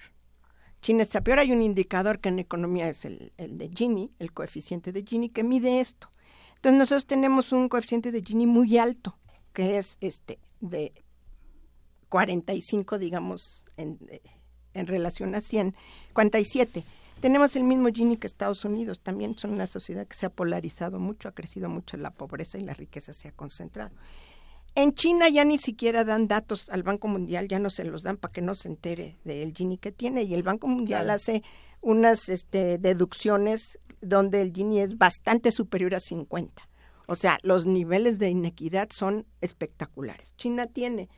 China 0.81 1.02
está 1.02 1.20
peor. 1.20 1.41
Hay 1.41 1.52
un 1.52 1.62
indicador 1.62 2.20
que 2.20 2.28
en 2.28 2.39
economía 2.39 2.89
es 2.89 3.05
el, 3.05 3.33
el 3.36 3.59
de 3.59 3.68
Gini, 3.68 4.12
el 4.18 4.33
coeficiente 4.33 4.93
de 4.93 5.02
Gini, 5.02 5.28
que 5.28 5.43
mide 5.43 5.81
esto. 5.81 6.09
Entonces 6.57 6.78
nosotros 6.78 7.07
tenemos 7.07 7.52
un 7.52 7.68
coeficiente 7.68 8.12
de 8.12 8.23
Gini 8.23 8.47
muy 8.47 8.78
alto, 8.78 9.18
que 9.52 9.78
es 9.78 9.99
este 10.01 10.39
de 10.60 10.93
45, 12.09 12.99
digamos, 12.99 13.65
en, 13.77 13.99
en 14.75 14.87
relación 14.87 15.35
a 15.35 15.41
100, 15.41 15.75
47. 16.12 16.85
Tenemos 17.20 17.57
el 17.57 17.65
mismo 17.65 17.89
Gini 17.89 18.17
que 18.17 18.27
Estados 18.28 18.65
Unidos, 18.65 19.01
también 19.01 19.37
son 19.37 19.53
una 19.53 19.67
sociedad 19.67 20.07
que 20.07 20.17
se 20.17 20.27
ha 20.27 20.31
polarizado 20.31 21.01
mucho, 21.01 21.28
ha 21.28 21.33
crecido 21.33 21.69
mucho 21.69 21.97
la 21.97 22.11
pobreza 22.11 22.59
y 22.59 22.62
la 22.62 22.75
riqueza 22.75 23.12
se 23.12 23.28
ha 23.28 23.33
concentrado. 23.33 23.95
En 24.77 24.95
China 24.95 25.28
ya 25.28 25.45
ni 25.45 25.59
siquiera 25.59 26.05
dan 26.05 26.28
datos 26.28 26.69
al 26.70 26.85
Banco 26.85 27.09
Mundial, 27.09 27.49
ya 27.49 27.59
no 27.59 27.70
se 27.70 27.85
los 27.85 28.05
dan 28.05 28.17
para 28.17 28.33
que 28.33 28.43
no 28.43 28.55
se 28.55 28.69
entere 28.69 29.17
del 29.25 29.53
Gini 29.53 29.78
que 29.78 29.91
tiene 29.91 30.23
y 30.23 30.35
el 30.35 30.45
Banco 30.45 30.69
Mundial 30.69 31.05
Claro. 31.05 31.17
hace 31.17 31.43
unas 31.81 32.28
este, 32.28 32.78
deducciones 32.78 33.78
donde 34.01 34.41
el 34.41 34.53
Gini 34.53 34.81
es 34.81 34.97
bastante 34.97 35.51
superior 35.51 35.97
a 35.97 36.01
50. 36.01 36.69
O 37.09 37.17
sea, 37.17 37.39
los 37.43 37.67
niveles 37.67 38.20
de 38.20 38.28
inequidad 38.28 38.91
son 38.93 39.27
espectaculares. 39.41 40.35
China 40.37 40.67
tiene 40.67 41.09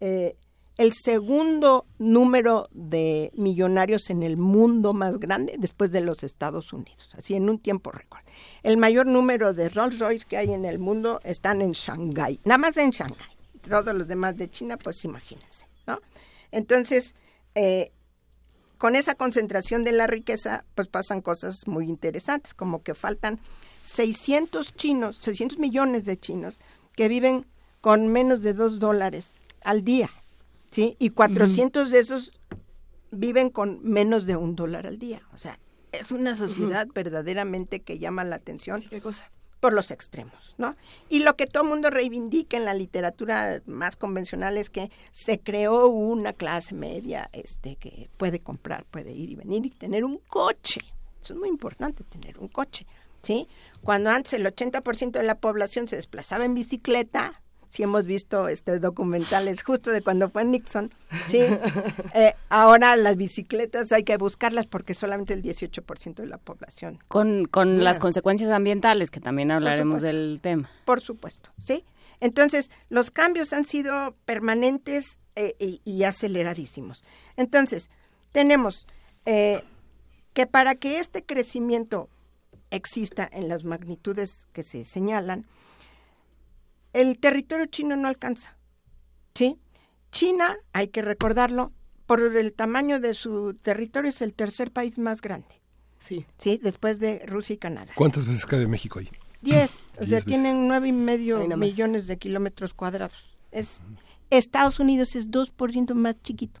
eh, 0.00 0.36
el 0.80 0.94
segundo 0.94 1.84
número 1.98 2.68
de 2.72 3.32
millonarios 3.34 4.08
en 4.08 4.22
el 4.22 4.38
mundo 4.38 4.94
más 4.94 5.18
grande 5.20 5.56
después 5.58 5.90
de 5.90 6.00
los 6.00 6.22
Estados 6.22 6.72
Unidos, 6.72 7.10
así 7.18 7.34
en 7.34 7.50
un 7.50 7.58
tiempo 7.58 7.90
récord. 7.90 8.22
El 8.62 8.78
mayor 8.78 9.06
número 9.06 9.52
de 9.52 9.68
Rolls 9.68 9.98
Royce 9.98 10.24
que 10.26 10.38
hay 10.38 10.54
en 10.54 10.64
el 10.64 10.78
mundo 10.78 11.20
están 11.22 11.60
en 11.60 11.72
Shanghái, 11.72 12.40
nada 12.44 12.56
más 12.56 12.78
en 12.78 12.92
Shanghái. 12.92 13.36
Todos 13.68 13.94
los 13.94 14.08
demás 14.08 14.38
de 14.38 14.48
China, 14.48 14.78
pues 14.78 15.04
imagínense, 15.04 15.66
¿no? 15.86 16.00
Entonces, 16.50 17.14
eh, 17.54 17.92
con 18.78 18.96
esa 18.96 19.16
concentración 19.16 19.84
de 19.84 19.92
la 19.92 20.06
riqueza, 20.06 20.64
pues 20.74 20.88
pasan 20.88 21.20
cosas 21.20 21.66
muy 21.66 21.90
interesantes, 21.90 22.54
como 22.54 22.82
que 22.82 22.94
faltan 22.94 23.38
600 23.84 24.74
chinos, 24.76 25.18
600 25.20 25.58
millones 25.58 26.06
de 26.06 26.18
chinos 26.18 26.58
que 26.96 27.08
viven 27.08 27.44
con 27.82 28.08
menos 28.08 28.40
de 28.40 28.54
2 28.54 28.78
dólares 28.78 29.39
al 29.64 29.84
día, 29.84 30.10
¿sí? 30.70 30.96
Y 30.98 31.10
400 31.10 31.90
de 31.90 31.98
esos 31.98 32.32
viven 33.10 33.50
con 33.50 33.82
menos 33.82 34.26
de 34.26 34.36
un 34.36 34.56
dólar 34.56 34.86
al 34.86 34.98
día. 34.98 35.22
O 35.34 35.38
sea, 35.38 35.58
es 35.92 36.10
una 36.12 36.36
sociedad 36.36 36.86
verdaderamente 36.94 37.80
que 37.80 37.98
llama 37.98 38.24
la 38.24 38.36
atención 38.36 38.82
por 39.60 39.74
los 39.74 39.90
extremos, 39.90 40.54
¿no? 40.56 40.74
Y 41.10 41.18
lo 41.18 41.36
que 41.36 41.46
todo 41.46 41.64
el 41.64 41.68
mundo 41.68 41.90
reivindica 41.90 42.56
en 42.56 42.64
la 42.64 42.72
literatura 42.72 43.60
más 43.66 43.96
convencional 43.96 44.56
es 44.56 44.70
que 44.70 44.90
se 45.12 45.38
creó 45.38 45.88
una 45.88 46.32
clase 46.32 46.74
media 46.74 47.28
este, 47.32 47.76
que 47.76 48.08
puede 48.16 48.40
comprar, 48.40 48.86
puede 48.86 49.12
ir 49.12 49.30
y 49.30 49.36
venir 49.36 49.66
y 49.66 49.70
tener 49.70 50.04
un 50.04 50.18
coche. 50.18 50.80
Eso 51.22 51.34
es 51.34 51.38
muy 51.38 51.50
importante, 51.50 52.04
tener 52.04 52.38
un 52.38 52.48
coche, 52.48 52.86
¿sí? 53.22 53.48
Cuando 53.82 54.08
antes 54.10 54.32
el 54.32 54.46
80% 54.46 55.10
de 55.10 55.22
la 55.22 55.34
población 55.34 55.88
se 55.88 55.96
desplazaba 55.96 56.46
en 56.46 56.54
bicicleta, 56.54 57.42
si 57.70 57.84
hemos 57.84 58.04
visto 58.04 58.48
este 58.48 58.78
documentales 58.78 59.62
justo 59.62 59.90
de 59.90 60.02
cuando 60.02 60.28
fue 60.28 60.44
Nixon, 60.44 60.92
sí. 61.26 61.40
Eh, 62.12 62.34
ahora 62.48 62.96
las 62.96 63.16
bicicletas 63.16 63.92
hay 63.92 64.02
que 64.02 64.16
buscarlas 64.16 64.66
porque 64.66 64.94
solamente 64.94 65.32
el 65.32 65.42
18% 65.42 66.14
de 66.16 66.26
la 66.26 66.38
población. 66.38 66.98
Con, 67.06 67.44
con 67.46 67.84
las 67.84 67.98
consecuencias 67.98 68.50
ambientales, 68.50 69.10
que 69.10 69.20
también 69.20 69.50
hablaremos 69.50 70.02
del 70.02 70.40
tema. 70.42 70.68
Por 70.84 71.00
supuesto, 71.00 71.50
sí. 71.58 71.84
Entonces 72.18 72.70
los 72.88 73.10
cambios 73.10 73.52
han 73.52 73.64
sido 73.64 74.14
permanentes 74.24 75.18
eh, 75.36 75.54
y, 75.60 75.80
y 75.84 76.02
aceleradísimos. 76.02 77.02
Entonces 77.36 77.90
tenemos 78.32 78.86
eh, 79.24 79.62
que 80.32 80.46
para 80.46 80.74
que 80.74 80.98
este 80.98 81.24
crecimiento 81.24 82.08
exista 82.70 83.28
en 83.30 83.48
las 83.48 83.64
magnitudes 83.64 84.48
que 84.52 84.62
se 84.62 84.84
señalan, 84.84 85.46
el 86.92 87.18
territorio 87.18 87.66
chino 87.66 87.96
no 87.96 88.08
alcanza. 88.08 88.56
¿Sí? 89.34 89.58
China, 90.10 90.56
hay 90.72 90.88
que 90.88 91.02
recordarlo, 91.02 91.72
por 92.06 92.20
el 92.20 92.52
tamaño 92.52 92.98
de 92.98 93.14
su 93.14 93.54
territorio 93.54 94.10
es 94.10 94.20
el 94.20 94.34
tercer 94.34 94.72
país 94.72 94.98
más 94.98 95.20
grande. 95.20 95.60
Sí. 96.00 96.26
Sí, 96.38 96.58
después 96.60 96.98
de 96.98 97.20
Rusia 97.26 97.54
y 97.54 97.58
Canadá. 97.58 97.92
¿Cuántas 97.94 98.26
veces 98.26 98.46
cabe 98.46 98.66
México 98.66 98.98
ahí? 98.98 99.08
Diez, 99.40 99.84
o 99.92 99.98
Diez 99.98 100.08
sea, 100.08 100.16
veces. 100.16 100.24
tienen 100.26 100.66
nueve 100.66 100.88
y 100.88 100.92
medio 100.92 101.46
millones 101.56 102.06
de 102.08 102.18
kilómetros 102.18 102.74
cuadrados. 102.74 103.14
Es, 103.52 103.80
Estados 104.30 104.80
Unidos 104.80 105.14
es 105.14 105.30
2% 105.30 105.94
más 105.94 106.20
chiquito. 106.22 106.60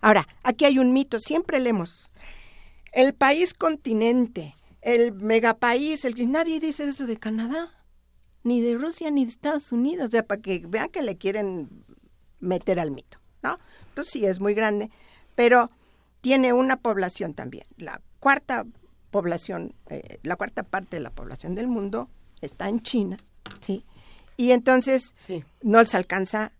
Ahora, 0.00 0.26
aquí 0.42 0.64
hay 0.64 0.78
un 0.78 0.92
mito, 0.92 1.20
siempre 1.20 1.60
leemos. 1.60 2.10
El 2.92 3.12
país 3.12 3.52
continente, 3.52 4.56
el 4.80 5.12
megapaís, 5.12 6.04
el 6.04 6.30
nadie 6.30 6.60
dice 6.60 6.88
eso 6.88 7.06
de 7.06 7.16
Canadá, 7.18 7.74
ni 8.46 8.60
de 8.60 8.76
Rusia, 8.78 9.10
ni 9.10 9.24
de 9.24 9.30
Estados 9.30 9.72
Unidos, 9.72 10.08
o 10.08 10.10
sea, 10.10 10.22
para 10.24 10.40
que 10.40 10.62
vean 10.66 10.88
que 10.88 11.02
le 11.02 11.16
quieren 11.16 11.68
meter 12.40 12.78
al 12.78 12.90
mito, 12.92 13.18
¿no? 13.42 13.56
Entonces 13.88 14.12
sí 14.12 14.24
es 14.24 14.40
muy 14.40 14.54
grande, 14.54 14.88
pero 15.34 15.68
tiene 16.20 16.52
una 16.52 16.76
población 16.76 17.34
también. 17.34 17.66
La 17.76 18.00
cuarta 18.20 18.64
población, 19.10 19.74
eh, 19.88 20.18
la 20.22 20.36
cuarta 20.36 20.62
parte 20.62 20.96
de 20.96 21.00
la 21.02 21.10
población 21.10 21.54
del 21.54 21.66
mundo 21.66 22.08
está 22.40 22.68
en 22.68 22.80
China, 22.82 23.16
¿sí? 23.60 23.84
Y 24.36 24.50
entonces 24.52 25.14
no 25.62 25.80
les 25.80 25.94
alcanza 25.94 26.52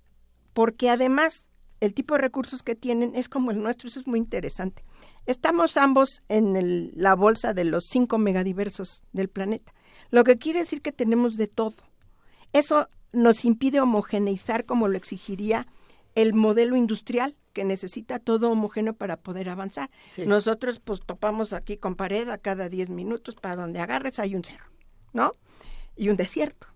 porque 0.55 0.89
además 0.91 1.49
el 1.81 1.93
tipo 1.93 2.15
de 2.15 2.23
recursos 2.23 2.63
que 2.63 2.75
tienen 2.75 3.15
es 3.15 3.29
como 3.29 3.51
el 3.51 3.63
nuestro, 3.63 3.89
eso 3.89 4.01
es 4.01 4.07
muy 4.07 4.19
interesante. 4.19 4.83
Estamos 5.27 5.77
ambos 5.77 6.23
en 6.29 6.57
el- 6.57 6.91
la 6.95 7.15
bolsa 7.15 7.53
de 7.53 7.65
los 7.65 7.85
cinco 7.85 8.17
megadiversos 8.19 9.05
del 9.13 9.29
planeta, 9.29 9.73
lo 10.11 10.25
que 10.25 10.39
quiere 10.39 10.61
decir 10.61 10.83
que 10.83 10.93
tenemos 10.93 11.37
de 11.37 11.47
todo. 11.47 11.77
Eso 12.53 12.89
nos 13.13 13.45
impide 13.45 13.81
homogeneizar 13.81 14.65
como 14.65 14.89
lo 14.89 14.97
exigiría 14.97 15.67
el 16.15 16.35
modelo 16.35 16.77
industrial 16.77 17.37
que 17.53 17.65
necesita 17.65 18.19
todo 18.19 18.51
homogéneo 18.51 18.95
para 18.95 19.17
poder 19.17 19.49
avanzar. 19.49 19.91
Sí. 20.11 20.27
Nosotros 20.27 20.81
pues 20.81 21.01
topamos 21.01 21.53
aquí 21.53 21.77
con 21.79 21.95
pared 21.95 22.29
a 22.29 22.39
cada 22.39 22.69
10 22.69 22.91
minutos, 22.91 23.35
para 23.35 23.57
donde 23.57 23.81
agarres 23.81 24.19
hay 24.19 24.35
un 24.35 24.45
cerro, 24.45 24.67
¿no? 25.13 25.33
Y 25.97 26.11
un 26.11 26.17
desierto. 26.17 26.69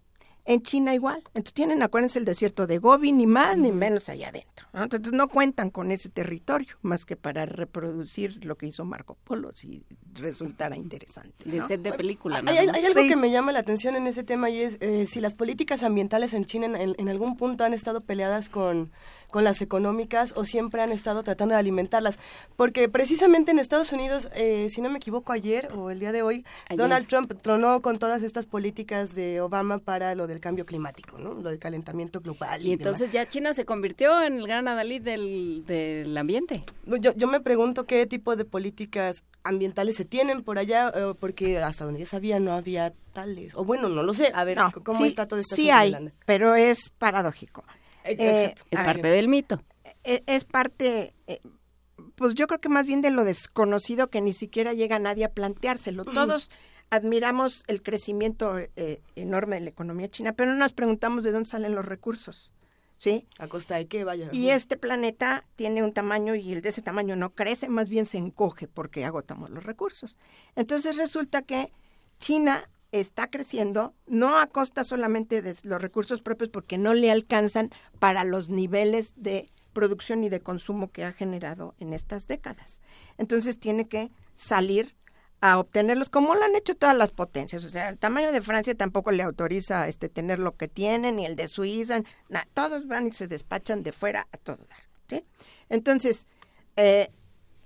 En 0.45 0.63
China 0.63 0.95
igual. 0.95 1.19
Entonces 1.29 1.53
tienen, 1.55 1.83
acuérdense, 1.83 2.19
el 2.19 2.25
desierto 2.25 2.67
de 2.67 2.79
Gobi, 2.79 3.13
ni 3.13 3.27
más 3.27 3.57
ni 3.59 3.73
menos 3.73 4.09
allá 4.09 4.29
adentro. 4.29 4.67
¿no? 4.73 4.83
Entonces 4.85 5.13
no 5.13 5.29
cuentan 5.29 5.71
con 5.71 5.93
ese 5.93 6.09
territorio 6.09 6.77
más 6.83 7.05
que 7.05 7.17
para 7.17 7.47
reproducir 7.47 8.45
lo 8.45 8.57
que 8.57 8.67
hizo 8.67 8.85
Marco 8.85 9.17
Polo, 9.25 9.53
si 9.53 9.85
resultara 10.15 10.77
interesante. 10.77 11.49
De 11.49 11.59
¿no? 11.59 11.67
set 11.67 11.83
de 11.83 11.93
película, 11.93 12.39
Hay, 12.39 12.43
nada 12.45 12.61
hay- 12.61 12.69
hay 12.69 12.85
algo 12.87 13.01
Sí. 13.03 13.09
que 13.09 13.17
me 13.17 13.31
llama 13.31 13.53
la 13.53 13.61
atención 13.61 13.97
en 13.97 14.07
ese 14.07 14.25
tema 14.25 14.51
y 14.51 14.61
es 14.61 14.77
eh, 14.81 15.07
si 15.09 15.21
las 15.21 15.35
políticas 15.35 15.83
ambientales 15.83 16.33
en 16.35 16.45
China 16.47 16.67
en, 16.81 16.95
en 16.99 17.09
algún 17.09 17.37
punto 17.37 17.65
han 17.65 17.75
estado 17.75 18.01
peleadas 18.01 18.49
con, 18.49 18.91
con 19.31 19.45
las 19.45 19.63
económicas 19.63 20.33
o 20.37 20.45
siempre 20.45 20.83
han 20.83 20.93
estado 20.93 21.23
tratando 21.23 21.55
de 21.55 21.61
alimentarlas. 21.61 22.19
Porque 22.57 22.89
precisamente 22.89 23.51
en 23.51 23.59
Estados 23.59 23.93
Unidos, 23.93 24.29
eh, 24.35 24.67
si 24.71 24.81
no 24.81 24.91
me 24.91 24.99
equivoco, 24.99 25.33
ayer 25.33 25.71
o 25.75 25.91
el 25.91 26.01
día 26.01 26.13
de 26.13 26.23
hoy, 26.23 26.45
Ayer. 26.69 26.79
Donald 26.79 27.07
Trump 27.07 27.33
tronó 27.41 27.81
con 27.83 27.99
todas 27.99 28.23
estas 28.23 28.47
políticas 28.47 29.15
de 29.15 29.41
Obama 29.41 29.79
para 29.79 30.15
lo 30.15 30.27
del 30.27 30.41
cambio 30.41 30.67
climático, 30.67 31.19
¿no? 31.19 31.35
lo 31.35 31.51
del 31.51 31.59
calentamiento 31.59 32.21
global. 32.21 32.65
Y 32.65 32.73
entonces 32.73 33.11
ya 33.11 33.29
China 33.29 33.55
se 33.55 33.65
convirtió 33.65 34.23
en 34.23 34.39
el 34.39 34.47
gran 34.47 34.69
adalid 34.69 35.03
del, 35.03 35.65
del 35.67 36.17
ambiente. 36.17 36.63
Yo, 36.87 37.15
yo 37.15 37.27
me 37.29 37.41
pregunto 37.41 37.87
qué 37.87 38.07
tipo 38.07 38.37
de 38.37 38.45
políticas 38.45 39.25
ambientales 39.45 39.97
se 39.97 40.05
tienen 40.05 40.43
por 40.43 40.59
allá, 40.59 40.93
eh, 40.95 41.15
porque 41.19 41.59
hasta 41.59 41.85
donde 41.85 42.01
yo 42.01 42.07
sabía 42.07 42.41
no 42.41 42.53
había 42.53 42.93
tales. 43.13 43.55
O 43.55 43.65
bueno, 43.65 43.89
no 43.89 44.03
lo 44.03 44.15
sé. 44.15 44.33
A 44.35 44.45
ver, 44.45 44.57
No, 44.59 44.71
¿cómo 44.85 44.99
sí, 44.99 45.07
está 45.07 45.27
todo 45.27 45.41
esto? 45.41 45.57
Sí 45.57 45.71
hay, 45.71 45.95
pero 46.27 46.55
es 46.55 46.91
paradójico. 46.91 47.65
Eh, 48.13 48.17
Eh, 48.19 48.45
exacto. 48.45 48.65
Es 48.71 48.79
parte 48.79 49.09
del 49.09 49.29
mito. 49.29 49.63
es 50.05 50.45
parte, 50.45 51.15
eh, 51.27 51.41
pues 52.15 52.35
yo 52.35 52.47
creo 52.47 52.61
que 52.61 52.69
más 52.69 52.87
bien 52.87 53.03
de 53.03 53.11
lo 53.11 53.25
desconocido 53.25 54.09
que 54.11 54.21
ni 54.21 54.33
siquiera 54.33 54.73
llega 54.73 54.99
nadie 54.99 55.25
a 55.25 55.33
planteárselo. 55.33 56.05
Todos 56.05 56.51
admiramos 56.91 57.65
el 57.69 57.83
crecimiento 57.83 58.59
eh, 58.59 59.01
enorme 59.15 59.57
de 59.57 59.63
la 59.63 59.71
economía 59.71 60.09
china, 60.09 60.33
pero 60.33 60.51
no 60.51 60.59
nos 60.59 60.73
preguntamos 60.73 61.25
de 61.25 61.33
dónde 61.33 61.49
salen 61.49 61.75
los 61.75 61.87
recursos, 61.87 62.51
¿sí? 62.99 63.27
¿A 63.39 63.47
costa 63.47 63.77
de 63.77 63.87
qué 63.87 64.05
vaya? 64.05 64.29
Y 64.33 64.51
este 64.51 64.77
planeta 64.77 65.45
tiene 65.57 65.83
un 65.83 65.93
tamaño 65.93 66.35
y 66.35 66.53
el 66.53 66.63
de 66.63 66.71
ese 66.71 66.83
tamaño 66.83 67.15
no 67.17 67.31
crece, 67.35 67.69
más 67.69 67.89
bien 67.89 68.07
se 68.07 68.19
encoge 68.19 68.67
porque 68.67 69.05
agotamos 69.05 69.51
los 69.51 69.65
recursos. 69.65 70.17
Entonces 70.57 70.97
resulta 70.97 71.43
que 71.43 71.73
China 72.19 72.69
está 72.93 73.31
creciendo 73.31 73.95
no 74.07 74.39
a 74.39 74.47
costa 74.47 74.85
solamente 74.85 75.43
de 75.43 75.57
los 75.63 75.81
recursos 75.81 76.23
propios 76.23 76.51
porque 76.51 76.79
no 76.79 76.95
le 76.95 77.11
alcanzan 77.11 77.71
para 77.99 78.25
los 78.25 78.49
niveles 78.49 79.15
de 79.17 79.47
producción 79.73 80.25
y 80.25 80.29
de 80.29 80.41
consumo 80.41 80.91
que 80.91 81.05
ha 81.05 81.13
generado 81.13 81.75
en 81.79 81.93
estas 81.93 82.27
décadas. 82.27 82.81
Entonces 83.19 83.59
tiene 83.59 83.89
que 83.89 84.11
salir 84.35 84.97
a 85.41 85.59
obtenerlos 85.59 86.11
como 86.11 86.35
lo 86.35 86.45
han 86.45 86.55
hecho 86.55 86.75
todas 86.75 86.97
las 86.97 87.13
potencias. 87.13 87.65
O 87.65 87.69
sea, 87.69 87.89
el 87.89 87.99
tamaño 87.99 88.33
de 88.33 88.43
Francia 88.43 88.75
tampoco 88.75 89.11
le 89.11 89.23
autoriza 89.23 89.89
este 89.89 90.09
tener 90.09 90.39
lo 90.39 90.57
que 90.57 90.69
tienen, 90.69 91.17
ni 91.17 91.27
el 91.27 91.37
de 91.37 91.49
Suiza, 91.49 92.03
todos 92.53 92.87
van 92.87 93.07
y 93.07 93.13
se 93.13 93.27
despachan 93.27 93.83
de 93.83 93.93
fuera 93.93 94.27
a 94.33 94.37
todo 94.37 94.59
dar. 94.69 94.91
Entonces, 95.69 96.27
eh, 96.77 97.11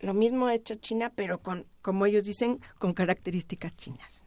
lo 0.00 0.14
mismo 0.14 0.46
ha 0.46 0.54
hecho 0.54 0.76
China, 0.76 1.12
pero 1.14 1.40
con, 1.40 1.66
como 1.82 2.06
ellos 2.06 2.24
dicen, 2.24 2.60
con 2.78 2.94
características 2.94 3.76
chinas. 3.76 4.23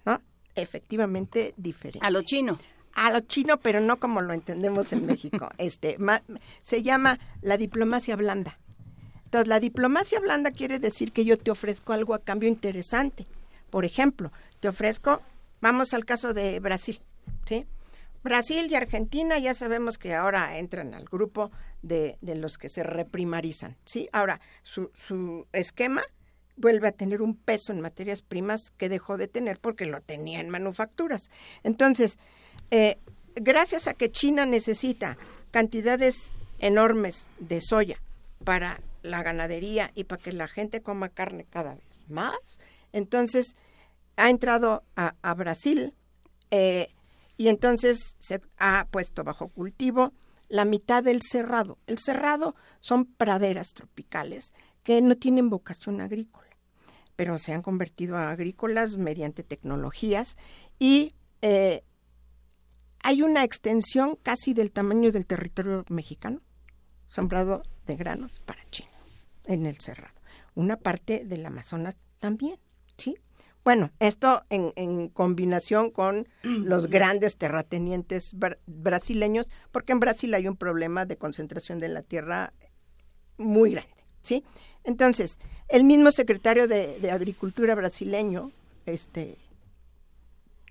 Efectivamente 0.61 1.53
diferentes. 1.57 2.01
A 2.03 2.09
lo 2.09 2.21
chino. 2.23 2.57
A 2.93 3.11
lo 3.11 3.19
chino, 3.21 3.57
pero 3.59 3.79
no 3.79 3.99
como 3.99 4.21
lo 4.21 4.33
entendemos 4.33 4.91
en 4.91 5.05
México. 5.05 5.49
Este, 5.57 5.97
ma- 5.97 6.23
se 6.61 6.83
llama 6.83 7.19
la 7.41 7.57
diplomacia 7.57 8.15
blanda. 8.15 8.55
Entonces, 9.25 9.47
la 9.47 9.59
diplomacia 9.59 10.19
blanda 10.19 10.51
quiere 10.51 10.79
decir 10.79 11.11
que 11.11 11.25
yo 11.25 11.37
te 11.37 11.51
ofrezco 11.51 11.93
algo 11.93 12.13
a 12.13 12.19
cambio 12.19 12.47
interesante. 12.49 13.25
Por 13.69 13.85
ejemplo, 13.85 14.31
te 14.61 14.67
ofrezco, 14.69 15.21
vamos 15.61 15.93
al 15.93 16.05
caso 16.05 16.33
de 16.33 16.59
Brasil, 16.59 17.01
¿sí? 17.45 17.65
Brasil 18.23 18.67
y 18.69 18.75
Argentina 18.75 19.37
ya 19.37 19.53
sabemos 19.53 19.97
que 19.97 20.15
ahora 20.15 20.57
entran 20.57 20.93
al 20.93 21.05
grupo 21.05 21.51
de, 21.81 22.17
de 22.21 22.35
los 22.35 22.57
que 22.57 22.67
se 22.69 22.83
reprimarizan, 22.83 23.75
¿sí? 23.85 24.09
Ahora, 24.11 24.39
su, 24.63 24.91
su 24.95 25.45
esquema 25.53 26.03
vuelve 26.57 26.89
a 26.89 26.91
tener 26.91 27.21
un 27.21 27.35
peso 27.35 27.71
en 27.71 27.81
materias 27.81 28.21
primas 28.21 28.71
que 28.77 28.89
dejó 28.89 29.17
de 29.17 29.27
tener 29.27 29.59
porque 29.59 29.85
lo 29.85 30.01
tenía 30.01 30.39
en 30.41 30.49
manufacturas. 30.49 31.29
Entonces, 31.63 32.17
eh, 32.71 32.97
gracias 33.35 33.87
a 33.87 33.93
que 33.93 34.11
China 34.11 34.45
necesita 34.45 35.17
cantidades 35.51 36.33
enormes 36.59 37.27
de 37.39 37.61
soya 37.61 38.01
para 38.43 38.81
la 39.03 39.23
ganadería 39.23 39.91
y 39.95 40.03
para 40.03 40.21
que 40.21 40.33
la 40.33 40.47
gente 40.47 40.81
coma 40.81 41.09
carne 41.09 41.45
cada 41.49 41.75
vez 41.75 42.09
más, 42.09 42.59
entonces 42.91 43.55
ha 44.15 44.29
entrado 44.29 44.83
a, 44.95 45.33
Brasil 45.35 45.93
eh, 46.49 46.89
y 47.37 47.49
entonces 47.49 48.15
se 48.19 48.41
ha 48.57 48.87
puesto 48.89 49.23
bajo 49.23 49.49
cultivo 49.49 50.11
la 50.49 50.65
mitad 50.65 51.03
del 51.03 51.21
cerrado. 51.21 51.77
El 51.87 51.99
cerrado 51.99 52.55
son 52.79 53.05
praderas 53.05 53.73
tropicales 53.73 54.53
que 54.83 55.01
no 55.01 55.15
tienen 55.17 55.49
vocación 55.49 56.01
agrícola, 56.01 56.46
pero 57.17 57.37
se 57.37 57.51
han 57.51 57.61
convertido 57.61 58.15
a 58.15 58.31
agrícolas 58.31 58.95
mediante 58.95 59.43
tecnologías 59.43 60.37
y 60.79 61.11
eh, 61.41 61.83
hay 62.99 63.21
una 63.21 63.43
extensión 63.43 64.17
casi 64.21 64.53
del 64.53 64.71
tamaño 64.71 65.11
del 65.11 65.25
territorio 65.25 65.83
mexicano, 65.89 66.41
sembrado 67.09 67.63
de 67.85 67.95
granos 67.95 68.41
para 68.45 68.63
China, 68.69 68.91
en 69.45 69.65
el 69.65 69.79
cerrado. 69.79 70.13
Una 70.55 70.77
parte 70.77 71.25
del 71.25 71.45
Amazonas 71.45 71.97
también, 72.19 72.59
¿sí? 72.97 73.17
Bueno, 73.63 73.91
esto 73.99 74.43
en, 74.49 75.09
combinación 75.09 75.91
con 75.91 76.27
los 76.43 76.87
grandes 76.87 77.37
terratenientes 77.37 78.35
brasileños, 78.65 79.47
porque 79.71 79.93
en 79.93 79.99
Brasil 79.99 80.33
hay 80.33 80.47
un 80.47 80.55
problema 80.55 81.05
de 81.05 81.17
concentración 81.17 81.79
de 81.79 81.89
la 81.89 82.03
tierra 82.03 82.53
muy 83.37 83.71
grande, 83.71 84.05
¿sí? 84.21 84.43
Entonces, 84.87 85.37
el 85.67 85.83
mismo 85.83 86.11
secretario 86.11 86.65
de, 86.65 87.11
Agricultura 87.11 87.75
brasileño, 87.75 88.53
este, 88.85 89.37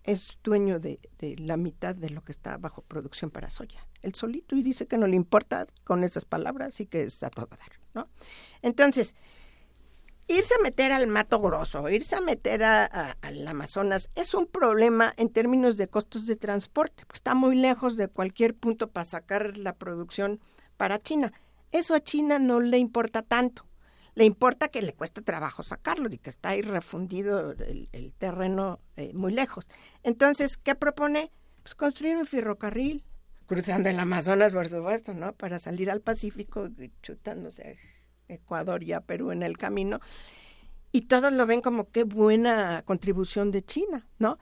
es 0.04 0.38
dueño 0.42 0.80
de, 0.80 0.98
la 1.36 1.58
mitad 1.58 1.94
de 1.94 2.08
lo 2.08 2.24
que 2.24 2.32
está 2.32 2.56
bajo 2.56 2.80
producción 2.80 3.30
para 3.30 3.50
soya, 3.50 3.86
el 4.00 4.14
solito, 4.14 4.56
y 4.56 4.62
dice 4.62 4.86
que 4.86 4.96
no 4.96 5.06
le 5.06 5.16
importa 5.16 5.66
con 5.84 6.02
esas 6.02 6.24
palabras 6.24 6.80
y 6.80 6.86
que 6.86 7.06
todo 7.34 7.46
a 7.50 7.56
dar, 7.56 7.72
¿no? 7.92 8.08
Entonces, 8.62 9.14
irse 10.28 10.54
a 10.54 10.62
meter 10.62 10.92
al 10.92 11.08
Mato 11.08 11.38
Grosso, 11.38 11.86
irse 11.90 12.16
a 12.16 12.22
meter 12.22 12.64
al 12.64 13.46
Amazonas, 13.46 14.08
es 14.14 14.32
un 14.32 14.46
problema 14.46 15.12
en 15.18 15.28
términos 15.28 15.76
de 15.76 15.88
costos 15.88 16.24
de 16.24 16.36
transporte, 16.36 17.04
está 17.12 17.34
muy 17.34 17.54
lejos 17.54 17.98
de 17.98 18.08
cualquier 18.08 18.54
punto 18.54 18.88
para 18.88 19.04
sacar 19.04 19.58
la 19.58 19.74
producción 19.74 20.40
para 20.78 21.02
China. 21.02 21.34
Eso 21.70 21.94
a 21.94 22.00
China 22.00 22.38
no 22.38 22.60
le 22.60 22.78
importa 22.78 23.20
tanto 23.20 23.66
le 24.16 24.24
importa 24.24 24.68
que 24.68 24.80
le 24.80 24.94
cueste 24.94 25.20
trabajo 25.20 25.62
sacarlo 25.62 26.08
y 26.10 26.16
que 26.16 26.30
está 26.30 26.48
ahí 26.48 26.62
refundido 26.62 27.52
el, 27.52 28.14
terreno 28.18 28.80
eh, 28.96 29.12
muy 29.12 29.30
lejos. 29.30 29.68
Entonces, 30.02 30.56
¿qué 30.56 30.74
propone? 30.74 31.30
Pues 31.62 31.74
construir 31.74 32.16
un 32.16 32.24
ferrocarril 32.24 33.04
cruzando 33.44 33.90
el 33.90 34.00
Amazonas, 34.00 34.54
por 34.54 34.68
supuesto, 34.68 35.12
¿no? 35.12 35.34
Para 35.34 35.58
salir 35.58 35.90
al 35.90 36.00
Pacífico, 36.00 36.70
chutándose 37.02 37.76
a 38.28 38.32
Ecuador 38.32 38.82
y 38.82 38.94
a 38.94 39.02
Perú 39.02 39.32
en 39.32 39.42
el 39.42 39.58
camino. 39.58 40.00
Y 40.92 41.02
todos 41.02 41.30
lo 41.30 41.44
ven 41.44 41.60
como 41.60 41.90
qué 41.90 42.04
buena 42.04 42.82
contribución 42.86 43.50
de 43.50 43.62
China, 43.62 44.08
¿no? 44.18 44.38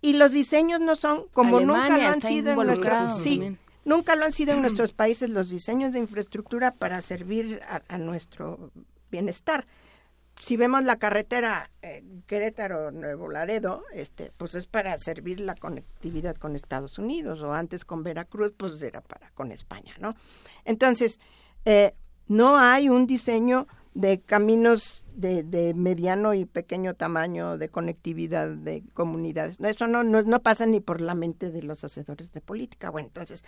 Y 0.00 0.14
los 0.14 0.32
diseños 0.32 0.80
no 0.80 0.96
son 0.96 1.28
como 1.34 1.60
nunca 1.60 1.98
lo 1.98 2.08
han 2.08 2.22
sido 2.22 2.52
en 2.52 2.66
nuestros 2.66 3.22
sí, 3.22 3.58
nunca 3.84 4.16
lo 4.16 4.24
han 4.24 4.32
sido 4.32 4.54
en 4.54 4.62
nuestros 4.62 4.94
países 4.94 5.28
los 5.28 5.50
diseños 5.50 5.92
de 5.92 5.98
infraestructura 5.98 6.72
para 6.72 7.02
servir 7.02 7.60
a 7.88 7.98
nuestro 7.98 8.72
bienestar. 9.10 9.66
Si 10.38 10.56
vemos 10.56 10.84
la 10.84 10.96
carretera 10.96 11.70
eh, 11.82 12.04
Querétaro-Nuevo 12.28 13.28
Laredo, 13.28 13.82
este, 13.92 14.32
pues 14.36 14.54
es 14.54 14.66
para 14.68 14.98
servir 15.00 15.40
la 15.40 15.56
conectividad 15.56 16.36
con 16.36 16.54
Estados 16.54 16.98
Unidos, 16.98 17.42
o 17.42 17.52
antes 17.52 17.84
con 17.84 18.04
Veracruz, 18.04 18.52
pues 18.56 18.80
era 18.82 19.00
para 19.00 19.30
con 19.30 19.50
España, 19.50 19.94
¿no? 19.98 20.10
Entonces, 20.64 21.18
eh, 21.64 21.92
no 22.28 22.56
hay 22.56 22.88
un 22.88 23.06
diseño 23.06 23.66
de 23.94 24.20
caminos 24.20 25.04
de, 25.16 25.42
de, 25.42 25.74
mediano 25.74 26.34
y 26.34 26.44
pequeño 26.44 26.94
tamaño 26.94 27.58
de 27.58 27.68
conectividad 27.68 28.48
de 28.48 28.84
comunidades. 28.94 29.58
Eso 29.58 29.88
no, 29.88 30.04
no, 30.04 30.22
no 30.22 30.40
pasa 30.40 30.66
ni 30.66 30.78
por 30.78 31.00
la 31.00 31.16
mente 31.16 31.50
de 31.50 31.64
los 31.64 31.82
hacedores 31.82 32.30
de 32.30 32.40
política. 32.40 32.90
Bueno, 32.90 33.08
entonces, 33.08 33.42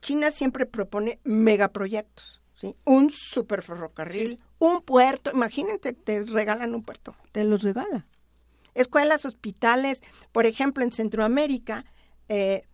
China 0.00 0.32
siempre 0.32 0.66
propone 0.66 1.20
megaproyectos 1.22 2.40
¿sí? 2.60 2.76
un 2.84 3.10
super 3.10 3.62
ferrocarril, 3.62 4.42
un 4.58 4.82
puerto, 4.82 5.30
imagínense, 5.32 5.92
te 5.92 6.24
regalan 6.24 6.74
un 6.74 6.82
puerto, 6.82 7.16
te 7.32 7.44
los 7.44 7.62
regala. 7.62 8.06
Escuelas, 8.74 9.24
hospitales, 9.24 10.02
por 10.32 10.46
ejemplo, 10.46 10.84
en 10.84 10.92
Centroamérica, 10.92 11.84
eh, 12.28 12.64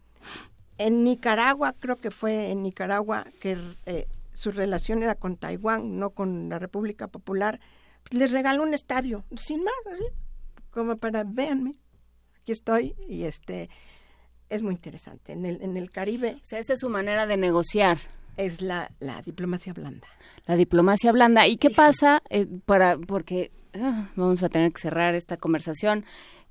en 0.76 1.04
Nicaragua, 1.04 1.74
creo 1.78 1.96
que 1.96 2.10
fue 2.10 2.50
en 2.50 2.62
Nicaragua 2.62 3.24
que 3.40 3.56
eh, 3.86 4.06
su 4.34 4.50
relación 4.50 5.02
era 5.02 5.14
con 5.14 5.36
Taiwán, 5.36 5.98
no 5.98 6.10
con 6.10 6.48
la 6.48 6.58
República 6.58 7.08
Popular, 7.08 7.60
pues 8.02 8.18
les 8.18 8.32
regaló 8.32 8.62
un 8.62 8.74
estadio, 8.74 9.24
sin 9.36 9.62
más, 9.62 9.74
así, 9.92 10.04
como 10.70 10.96
para, 10.96 11.24
véanme, 11.24 11.78
aquí 12.40 12.52
estoy, 12.52 12.96
y 13.08 13.24
este, 13.24 13.70
es 14.48 14.62
muy 14.62 14.74
interesante. 14.74 15.32
En 15.32 15.46
el, 15.46 15.62
en 15.62 15.76
el 15.76 15.90
Caribe. 15.90 16.36
O 16.42 16.44
sea, 16.44 16.58
esa 16.58 16.74
es 16.74 16.80
su 16.80 16.90
manera 16.90 17.26
de 17.26 17.36
negociar 17.36 17.98
es 18.36 18.60
la, 18.60 18.90
la 19.00 19.22
diplomacia 19.22 19.72
blanda. 19.72 20.06
La 20.46 20.56
diplomacia 20.56 21.12
blanda. 21.12 21.46
¿Y 21.46 21.56
qué 21.56 21.70
pasa 21.70 22.22
eh, 22.30 22.46
para 22.66 22.96
porque 22.96 23.50
ah, 23.74 24.08
vamos 24.16 24.42
a 24.42 24.48
tener 24.48 24.72
que 24.72 24.80
cerrar 24.80 25.14
esta 25.14 25.36
conversación 25.36 26.04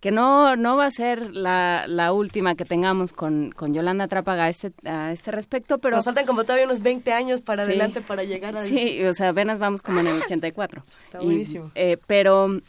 que 0.03 0.11
no 0.11 0.57
no 0.57 0.75
va 0.75 0.87
a 0.87 0.91
ser 0.91 1.33
la, 1.33 1.85
la 1.87 2.11
última 2.11 2.55
que 2.55 2.65
tengamos 2.65 3.13
con, 3.13 3.51
con 3.51 3.73
Yolanda 3.73 4.09
Trápaga 4.09 4.43
a 4.43 4.49
este 4.49 4.73
a 4.83 5.13
este 5.13 5.31
respecto, 5.31 5.77
pero 5.77 5.95
nos 5.95 6.03
faltan 6.03 6.25
como 6.25 6.43
todavía 6.43 6.65
unos 6.65 6.81
20 6.81 7.13
años 7.13 7.39
para 7.39 7.63
adelante 7.63 8.01
para 8.01 8.25
llegar 8.25 8.57
a 8.57 8.59
Sí, 8.59 9.01
o 9.05 9.13
sea, 9.13 9.29
apenas 9.29 9.59
vamos 9.59 9.81
como 9.81 10.01
en 10.01 10.07
el 10.07 10.21
84. 10.21 10.83
Está 11.05 11.19
buenísimo. 11.21 11.71
Eh, 11.75 11.97
pero 12.05 12.59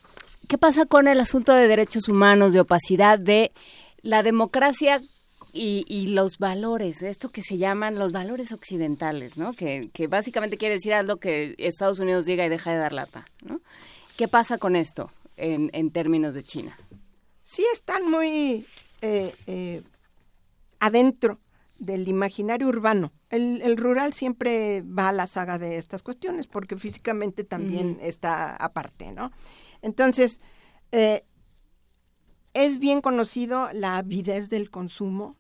¿qué 0.47 0.59
pasa 0.59 0.87
con 0.87 1.09
el 1.09 1.19
asunto 1.19 1.53
de 1.55 1.67
derechos 1.67 2.09
humanos, 2.09 2.53
de 2.53 2.61
opacidad 2.61 3.19
de 3.19 3.51
la 4.03 4.23
democracia 4.23 5.01
y, 5.55 5.85
y, 5.89 6.09
los 6.09 6.39
valores, 6.39 7.03
esto 7.03 7.31
que 7.31 7.43
se 7.43 7.57
llaman 7.57 7.99
los 7.99 8.13
valores 8.13 8.53
occidentales, 8.53 9.37
¿no? 9.37 9.53
Que, 9.53 9.91
que 9.93 10.09
básicamente 10.09 10.59
quiere 10.59 10.75
decir 10.75 10.93
algo 10.93 11.17
que 11.17 11.55
Estados 11.59 12.01
Unidos 12.01 12.27
diga 12.27 12.45
y 12.45 12.49
deja 12.49 12.73
de 12.73 12.79
dar 12.79 12.93
lata, 12.93 13.27
¿no? 13.43 13.61
¿Qué 14.17 14.29
pasa 14.29 14.59
con 14.59 14.77
esto 14.77 15.11
en, 15.37 15.71
en 15.73 15.91
términos 15.91 16.35
de 16.35 16.43
China? 16.43 16.77
Sí, 17.43 17.65
están 17.73 18.11
muy 18.11 18.67
eh, 19.03 19.35
eh, 19.47 19.83
adentro 20.81 21.41
del 21.79 22.09
imaginario 22.09 22.69
urbano. 22.69 23.13
El, 23.31 23.61
el, 23.63 23.77
rural 23.77 24.13
siempre 24.13 24.83
va 24.83 25.09
a 25.09 25.13
la 25.13 25.27
saga 25.27 25.59
de 25.59 25.77
estas 25.77 26.03
cuestiones 26.03 26.47
porque 26.47 26.77
físicamente 26.77 27.45
también 27.45 27.99
está 28.01 28.55
aparte, 28.57 29.13
¿no? 29.13 29.33
Entonces, 29.83 30.39
eh, 30.93 31.25
es 32.55 32.79
bien 32.79 33.01
conocido 33.01 33.69
la 33.73 33.99
avidez 33.99 34.49
del 34.49 34.71
consumo 34.71 35.37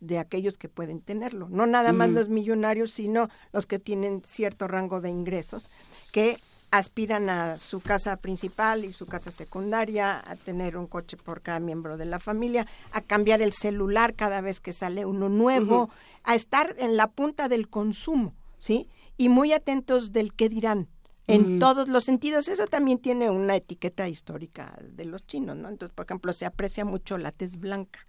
de 0.00 0.18
aquellos 0.18 0.58
que 0.58 0.68
pueden 0.68 1.00
tenerlo, 1.00 1.48
no 1.48 1.66
nada 1.66 1.92
más 1.92 2.10
los 2.10 2.28
millonarios, 2.28 2.92
sino 2.92 3.28
los 3.52 3.66
que 3.66 3.78
tienen 3.78 4.22
cierto 4.24 4.68
rango 4.68 5.00
de 5.00 5.10
ingresos, 5.10 5.70
que 6.12 6.38
aspiran 6.70 7.30
a 7.30 7.58
su 7.58 7.80
casa 7.80 8.16
principal 8.16 8.84
y 8.84 8.92
su 8.92 9.06
casa 9.06 9.30
secundaria, 9.30 10.22
a 10.26 10.36
tener 10.36 10.76
un 10.76 10.86
coche 10.86 11.16
por 11.16 11.40
cada 11.40 11.60
miembro 11.60 11.96
de 11.96 12.04
la 12.04 12.18
familia, 12.18 12.66
a 12.92 13.00
cambiar 13.00 13.40
el 13.40 13.52
celular 13.52 14.14
cada 14.14 14.40
vez 14.40 14.60
que 14.60 14.72
sale 14.72 15.06
uno 15.06 15.28
nuevo, 15.28 15.88
a 16.24 16.34
estar 16.34 16.74
en 16.78 16.96
la 16.96 17.08
punta 17.08 17.48
del 17.48 17.68
consumo, 17.68 18.34
¿sí? 18.58 18.88
Y 19.16 19.28
muy 19.28 19.52
atentos 19.52 20.12
del 20.12 20.34
qué 20.34 20.48
dirán, 20.48 20.88
en 21.26 21.58
todos 21.58 21.88
los 21.88 22.04
sentidos. 22.04 22.48
Eso 22.48 22.66
también 22.66 22.98
tiene 22.98 23.30
una 23.30 23.56
etiqueta 23.56 24.08
histórica 24.08 24.78
de 24.82 25.04
los 25.04 25.26
chinos, 25.26 25.56
¿no? 25.56 25.68
Entonces, 25.68 25.94
por 25.94 26.06
ejemplo, 26.06 26.32
se 26.32 26.46
aprecia 26.46 26.84
mucho 26.84 27.18
la 27.18 27.32
tez 27.32 27.56
blanca, 27.58 28.06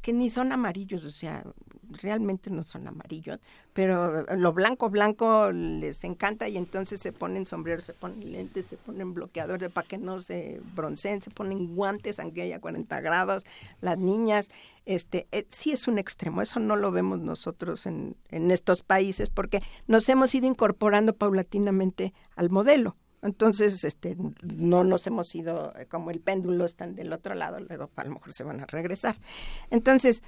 que 0.00 0.12
ni 0.12 0.30
son 0.30 0.52
amarillos, 0.52 1.04
o 1.04 1.10
sea, 1.10 1.44
realmente 1.90 2.50
no 2.50 2.62
son 2.62 2.86
amarillos, 2.86 3.38
pero 3.72 4.24
lo 4.36 4.52
blanco, 4.52 4.90
blanco 4.90 5.50
les 5.52 6.04
encanta 6.04 6.48
y 6.48 6.56
entonces 6.56 7.00
se 7.00 7.12
ponen 7.12 7.46
sombreros, 7.46 7.84
se 7.84 7.94
ponen 7.94 8.32
lentes, 8.32 8.66
se 8.66 8.76
ponen 8.76 9.14
bloqueadores 9.14 9.70
para 9.70 9.86
que 9.86 9.98
no 9.98 10.20
se 10.20 10.60
bronceen, 10.74 11.22
se 11.22 11.30
ponen 11.30 11.74
guantes 11.74 12.18
aunque 12.18 12.42
haya 12.42 12.60
40 12.60 13.00
grados, 13.00 13.44
las 13.80 13.98
niñas, 13.98 14.50
este, 14.86 15.26
eh, 15.32 15.46
sí 15.48 15.72
es 15.72 15.88
un 15.88 15.98
extremo, 15.98 16.42
eso 16.42 16.60
no 16.60 16.76
lo 16.76 16.90
vemos 16.90 17.20
nosotros 17.20 17.86
en, 17.86 18.16
en 18.30 18.50
estos 18.50 18.82
países 18.82 19.30
porque 19.30 19.60
nos 19.86 20.08
hemos 20.08 20.34
ido 20.34 20.46
incorporando 20.46 21.14
paulatinamente 21.14 22.12
al 22.36 22.50
modelo. 22.50 22.96
Entonces, 23.22 23.82
este, 23.84 24.16
no 24.42 24.84
nos 24.84 25.06
hemos 25.06 25.34
ido 25.34 25.72
eh, 25.76 25.86
como 25.86 26.10
el 26.10 26.20
péndulo, 26.20 26.64
están 26.64 26.94
del 26.94 27.12
otro 27.12 27.34
lado, 27.34 27.58
luego 27.60 27.90
a 27.96 28.04
lo 28.04 28.10
mejor 28.14 28.32
se 28.32 28.44
van 28.44 28.60
a 28.60 28.66
regresar. 28.66 29.18
Entonces, 29.70 30.22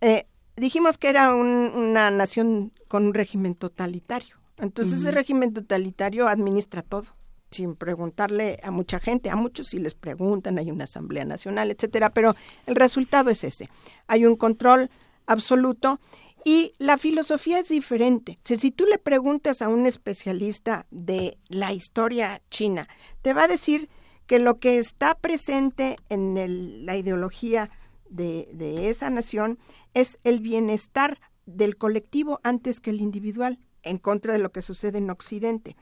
eh, 0.00 0.26
dijimos 0.56 0.98
que 0.98 1.08
era 1.08 1.34
una 1.34 2.10
nación 2.10 2.72
con 2.88 3.06
un 3.06 3.14
régimen 3.14 3.54
totalitario. 3.54 4.36
Entonces, 4.58 5.00
ese 5.00 5.10
régimen 5.10 5.52
totalitario 5.52 6.28
administra 6.28 6.82
todo, 6.82 7.14
sin 7.50 7.74
preguntarle 7.76 8.58
a 8.62 8.70
mucha 8.70 8.98
gente, 8.98 9.30
a 9.30 9.36
muchos 9.36 9.68
si 9.68 9.78
les 9.78 9.94
preguntan, 9.94 10.58
hay 10.58 10.70
una 10.70 10.84
Asamblea 10.84 11.24
Nacional, 11.24 11.70
etcétera, 11.70 12.10
pero 12.10 12.34
el 12.66 12.74
resultado 12.74 13.30
es 13.30 13.44
ese. 13.44 13.68
Hay 14.06 14.24
un 14.24 14.36
control 14.36 14.90
absoluto 15.26 16.00
y 16.46 16.74
la 16.78 16.96
filosofía 16.96 17.58
es 17.58 17.70
diferente. 17.70 18.38
Si, 18.44 18.70
tú 18.70 18.86
le 18.86 18.98
preguntas 18.98 19.62
a 19.62 19.68
un 19.68 19.84
especialista 19.84 20.86
de 20.92 21.38
la 21.48 21.72
historia 21.72 22.40
china, 22.50 22.86
te 23.22 23.32
va 23.32 23.42
a 23.42 23.48
decir 23.48 23.88
que 24.28 24.38
lo 24.38 24.60
que 24.60 24.78
está 24.78 25.16
presente 25.16 25.96
en 26.08 26.86
la 26.86 26.96
ideología 26.96 27.68
de, 28.08 28.48
de 28.52 28.90
esa 28.90 29.10
nación 29.10 29.58
es 29.92 30.20
el 30.22 30.38
bienestar 30.38 31.18
del 31.46 31.76
colectivo 31.76 32.38
antes 32.44 32.78
que 32.78 32.90
el 32.90 33.00
individual, 33.00 33.58
en 33.82 33.98
contra 33.98 34.32
de 34.32 34.38
lo 34.38 34.52
que 34.52 34.62
sucede 34.62 34.98
en 34.98 35.10
Occidente. 35.10 35.74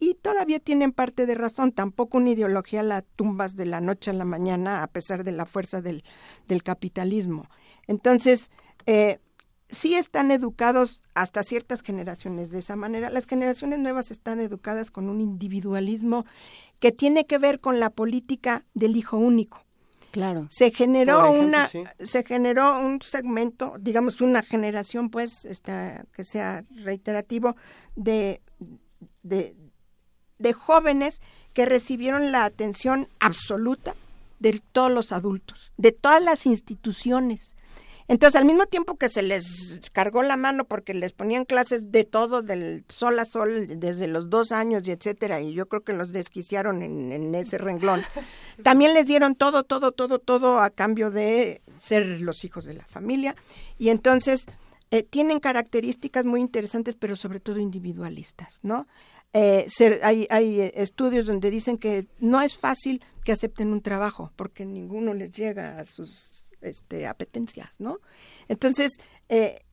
Y 0.00 0.14
todavía 0.14 0.58
tienen 0.58 0.90
parte 0.90 1.26
de 1.26 1.36
razón, 1.36 1.70
tampoco 1.70 2.18
una 2.18 2.30
ideología 2.30 2.82
la 2.82 3.02
tumbas 3.02 3.54
de 3.54 3.66
la 3.66 3.80
noche 3.80 4.10
a 4.10 4.14
la 4.14 4.24
mañana 4.24 4.82
a 4.82 4.88
pesar 4.88 5.22
de 5.22 5.30
la 5.30 5.46
fuerza 5.46 5.80
del, 5.80 6.02
del 6.48 6.64
capitalismo. 6.64 7.48
Entonces, 7.86 8.50
eh, 8.86 9.20
sí 9.68 9.94
están 9.94 10.30
educados 10.30 11.02
hasta 11.14 11.42
ciertas 11.42 11.82
generaciones 11.82 12.50
de 12.50 12.60
esa 12.60 12.76
manera. 12.76 13.10
Las 13.10 13.26
generaciones 13.26 13.78
nuevas 13.78 14.10
están 14.10 14.40
educadas 14.40 14.90
con 14.90 15.08
un 15.08 15.20
individualismo 15.20 16.24
que 16.78 16.92
tiene 16.92 17.26
que 17.26 17.38
ver 17.38 17.60
con 17.60 17.80
la 17.80 17.90
política 17.90 18.64
del 18.74 18.96
hijo 18.96 19.18
único. 19.18 19.64
Claro. 20.10 20.46
Se 20.50 20.70
generó 20.70 21.30
una 21.30 21.68
se 22.02 22.24
generó 22.24 22.80
un 22.80 23.02
segmento, 23.02 23.76
digamos 23.78 24.22
una 24.22 24.42
generación 24.42 25.10
pues 25.10 25.44
esta, 25.44 26.06
que 26.14 26.24
sea 26.24 26.64
reiterativo 26.70 27.56
de, 27.94 28.40
de 29.22 29.54
de 30.38 30.52
jóvenes 30.52 31.20
que 31.52 31.66
recibieron 31.66 32.32
la 32.32 32.44
atención 32.44 33.08
absoluta 33.20 33.94
de 34.38 34.62
todos 34.72 34.90
los 34.90 35.12
adultos, 35.12 35.72
de 35.76 35.92
todas 35.92 36.22
las 36.22 36.46
instituciones, 36.46 37.56
entonces, 38.08 38.40
al 38.40 38.46
mismo 38.46 38.64
tiempo 38.64 38.96
que 38.96 39.10
se 39.10 39.22
les 39.22 39.82
cargó 39.92 40.22
la 40.22 40.38
mano 40.38 40.64
porque 40.64 40.94
les 40.94 41.12
ponían 41.12 41.44
clases 41.44 41.92
de 41.92 42.04
todo, 42.04 42.40
del 42.40 42.84
sol 42.88 43.18
a 43.18 43.26
sol, 43.26 43.66
desde 43.78 44.08
los 44.08 44.30
dos 44.30 44.50
años 44.50 44.88
y 44.88 44.92
etcétera, 44.92 45.42
y 45.42 45.52
yo 45.52 45.68
creo 45.68 45.82
que 45.82 45.92
los 45.92 46.10
desquiciaron 46.10 46.82
en, 46.82 47.34
ese 47.34 47.58
renglón, 47.58 48.02
también 48.64 48.94
les 48.94 49.06
dieron 49.06 49.34
todo, 49.34 49.62
todo, 49.62 49.92
todo, 49.92 50.18
todo 50.20 50.58
a 50.58 50.70
cambio 50.70 51.10
de 51.10 51.60
ser 51.78 52.22
los 52.22 52.44
hijos 52.44 52.64
de 52.64 52.74
la 52.74 52.86
familia. 52.86 53.36
Y 53.76 53.90
entonces 53.90 54.46
eh, 54.90 55.02
tienen 55.02 55.38
características 55.38 56.24
muy 56.24 56.40
interesantes, 56.40 56.96
pero 56.96 57.14
sobre 57.14 57.40
todo 57.40 57.58
individualistas, 57.58 58.58
¿no? 58.62 58.86
Eh, 59.34 59.66
hay, 60.02 60.26
hay 60.30 60.70
estudios 60.72 61.26
donde 61.26 61.50
dicen 61.50 61.76
que 61.76 62.06
no 62.20 62.40
es 62.40 62.56
fácil 62.56 63.04
que 63.22 63.32
acepten 63.32 63.68
un 63.68 63.82
trabajo 63.82 64.32
porque 64.34 64.64
ninguno 64.64 65.12
les 65.12 65.30
llega 65.32 65.78
a 65.78 65.84
sus 65.84 66.47
este, 66.60 67.06
apetencias, 67.06 67.70
¿no? 67.78 67.98
Entonces, 68.48 68.98
eh, 69.28 69.64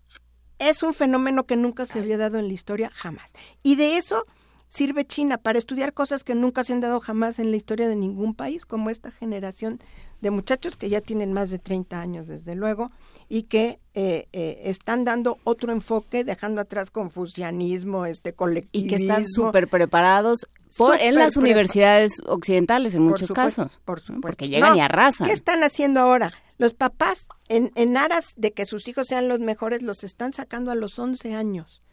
es 0.59 0.83
un 0.83 0.93
fenómeno 0.93 1.45
que 1.45 1.55
nunca 1.55 1.85
se 1.85 1.99
había 1.99 2.17
dado 2.17 2.39
en 2.39 2.47
la 2.47 2.53
historia, 2.53 2.89
jamás. 2.93 3.31
Y 3.63 3.75
de 3.75 3.97
eso 3.97 4.25
sirve 4.67 5.05
China 5.05 5.37
para 5.37 5.57
estudiar 5.57 5.93
cosas 5.93 6.23
que 6.23 6.35
nunca 6.35 6.63
se 6.63 6.73
han 6.73 6.81
dado 6.81 6.99
jamás 6.99 7.39
en 7.39 7.51
la 7.51 7.57
historia 7.57 7.87
de 7.87 7.95
ningún 7.95 8.35
país, 8.35 8.65
como 8.65 8.89
esta 8.89 9.11
generación 9.11 9.79
de 10.25 10.31
muchachos 10.31 10.75
que 10.75 10.89
ya 10.89 11.01
tienen 11.01 11.33
más 11.33 11.51
de 11.51 11.59
30 11.59 12.01
años, 12.01 12.25
desde 12.25 12.55
luego, 12.55 12.87
y 13.29 13.43
que 13.43 13.77
eh, 13.93 14.27
eh, 14.33 14.61
están 14.63 15.05
dando 15.05 15.37
otro 15.43 15.71
enfoque, 15.71 16.23
dejando 16.23 16.61
atrás 16.61 16.89
confucianismo, 16.89 18.07
este 18.07 18.33
colectivismo. 18.33 18.87
Y 18.87 18.89
que 18.89 19.03
están 19.03 19.27
súper 19.27 19.67
preparados 19.67 20.47
por, 20.75 20.99
en 20.99 21.13
las 21.13 21.37
universidades 21.37 22.13
occidentales, 22.25 22.95
en 22.95 23.03
muchos 23.03 23.29
casos. 23.29 23.79
Por 23.85 23.99
supuesto. 23.99 24.21
Porque 24.21 24.49
llegan 24.49 24.75
y 24.75 24.81
arrasan. 24.81 25.27
¿Qué 25.27 25.33
están 25.33 25.63
haciendo 25.63 25.99
ahora? 25.99 26.33
Los 26.57 26.73
papás, 26.73 27.27
en, 27.47 27.71
en 27.75 27.95
aras 27.95 28.33
de 28.35 28.51
que 28.51 28.65
sus 28.65 28.87
hijos 28.87 29.05
sean 29.07 29.27
los 29.27 29.41
mejores, 29.41 29.83
los 29.83 30.03
están 30.03 30.33
sacando 30.33 30.71
a 30.71 30.75
los 30.75 30.97
11 30.97 31.35
años. 31.35 31.83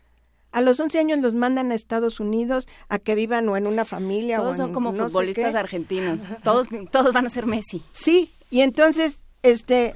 A 0.53 0.61
los 0.61 0.79
11 0.79 0.99
años 0.99 1.19
los 1.21 1.35
mandan 1.35 1.73
a 1.73 1.75
Estados 1.75 2.21
Unidos 2.21 2.69
a 2.89 2.99
que 2.99 3.15
vivan 3.15 3.49
o 3.49 3.57
en 3.57 3.67
una 3.67 3.85
familia 3.85 4.37
todos 4.37 4.53
o 4.53 4.55
son 4.55 4.73
como 4.73 4.93
futbolistas 4.95 5.55
argentinos. 5.55 6.21
Todos 6.45 6.69
todos 6.91 7.13
van 7.13 7.27
a 7.27 7.31
ser 7.31 7.47
Messi. 7.47 7.83
Sí, 7.91 8.35
y 8.51 8.61
entonces 8.61 9.25
este 9.43 9.95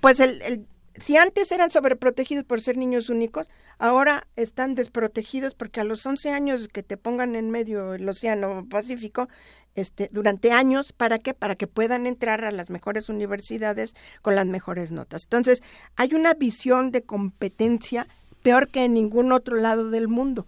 pues 0.00 0.20
el, 0.20 0.42
el 0.42 0.66
si 0.96 1.16
antes 1.16 1.50
eran 1.50 1.70
sobreprotegidos 1.70 2.44
por 2.44 2.60
ser 2.60 2.76
niños 2.76 3.08
únicos, 3.08 3.48
ahora 3.78 4.28
están 4.36 4.74
desprotegidos 4.74 5.54
porque 5.54 5.80
a 5.80 5.84
los 5.84 6.06
11 6.06 6.30
años 6.30 6.68
que 6.68 6.82
te 6.82 6.96
pongan 6.96 7.34
en 7.34 7.50
medio 7.50 7.90
del 7.90 8.08
Océano 8.08 8.66
Pacífico, 8.68 9.28
este, 9.74 10.08
durante 10.12 10.52
años, 10.52 10.92
¿para 10.92 11.18
qué? 11.18 11.34
Para 11.34 11.56
que 11.56 11.66
puedan 11.66 12.06
entrar 12.06 12.44
a 12.44 12.52
las 12.52 12.70
mejores 12.70 13.08
universidades 13.08 13.94
con 14.22 14.36
las 14.36 14.46
mejores 14.46 14.92
notas. 14.92 15.24
Entonces, 15.24 15.62
hay 15.96 16.14
una 16.14 16.34
visión 16.34 16.92
de 16.92 17.02
competencia 17.02 18.06
peor 18.44 18.68
que 18.68 18.84
en 18.84 18.94
ningún 18.94 19.32
otro 19.32 19.56
lado 19.56 19.88
del 19.88 20.06
mundo. 20.06 20.46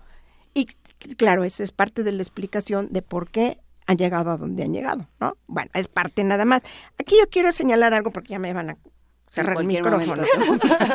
Y 0.52 0.66
claro, 1.16 1.44
esa 1.44 1.64
es 1.64 1.72
parte 1.72 2.04
de 2.04 2.12
la 2.12 2.22
explicación 2.22 2.88
de 2.90 3.00
por 3.00 3.30
qué 3.30 3.58
han 3.86 3.96
llegado 3.96 4.30
a 4.30 4.36
donde 4.36 4.64
han 4.64 4.74
llegado, 4.74 5.08
¿no? 5.18 5.36
Bueno, 5.46 5.70
es 5.74 5.88
parte 5.88 6.22
nada 6.22 6.44
más. 6.44 6.62
Aquí 7.00 7.16
yo 7.18 7.28
quiero 7.30 7.52
señalar 7.52 7.94
algo 7.94 8.12
porque 8.12 8.30
ya 8.30 8.38
me 8.38 8.52
van 8.52 8.70
a 8.70 8.76
cerrar 9.30 9.56
el 9.58 9.66
micrófono. 9.66 10.24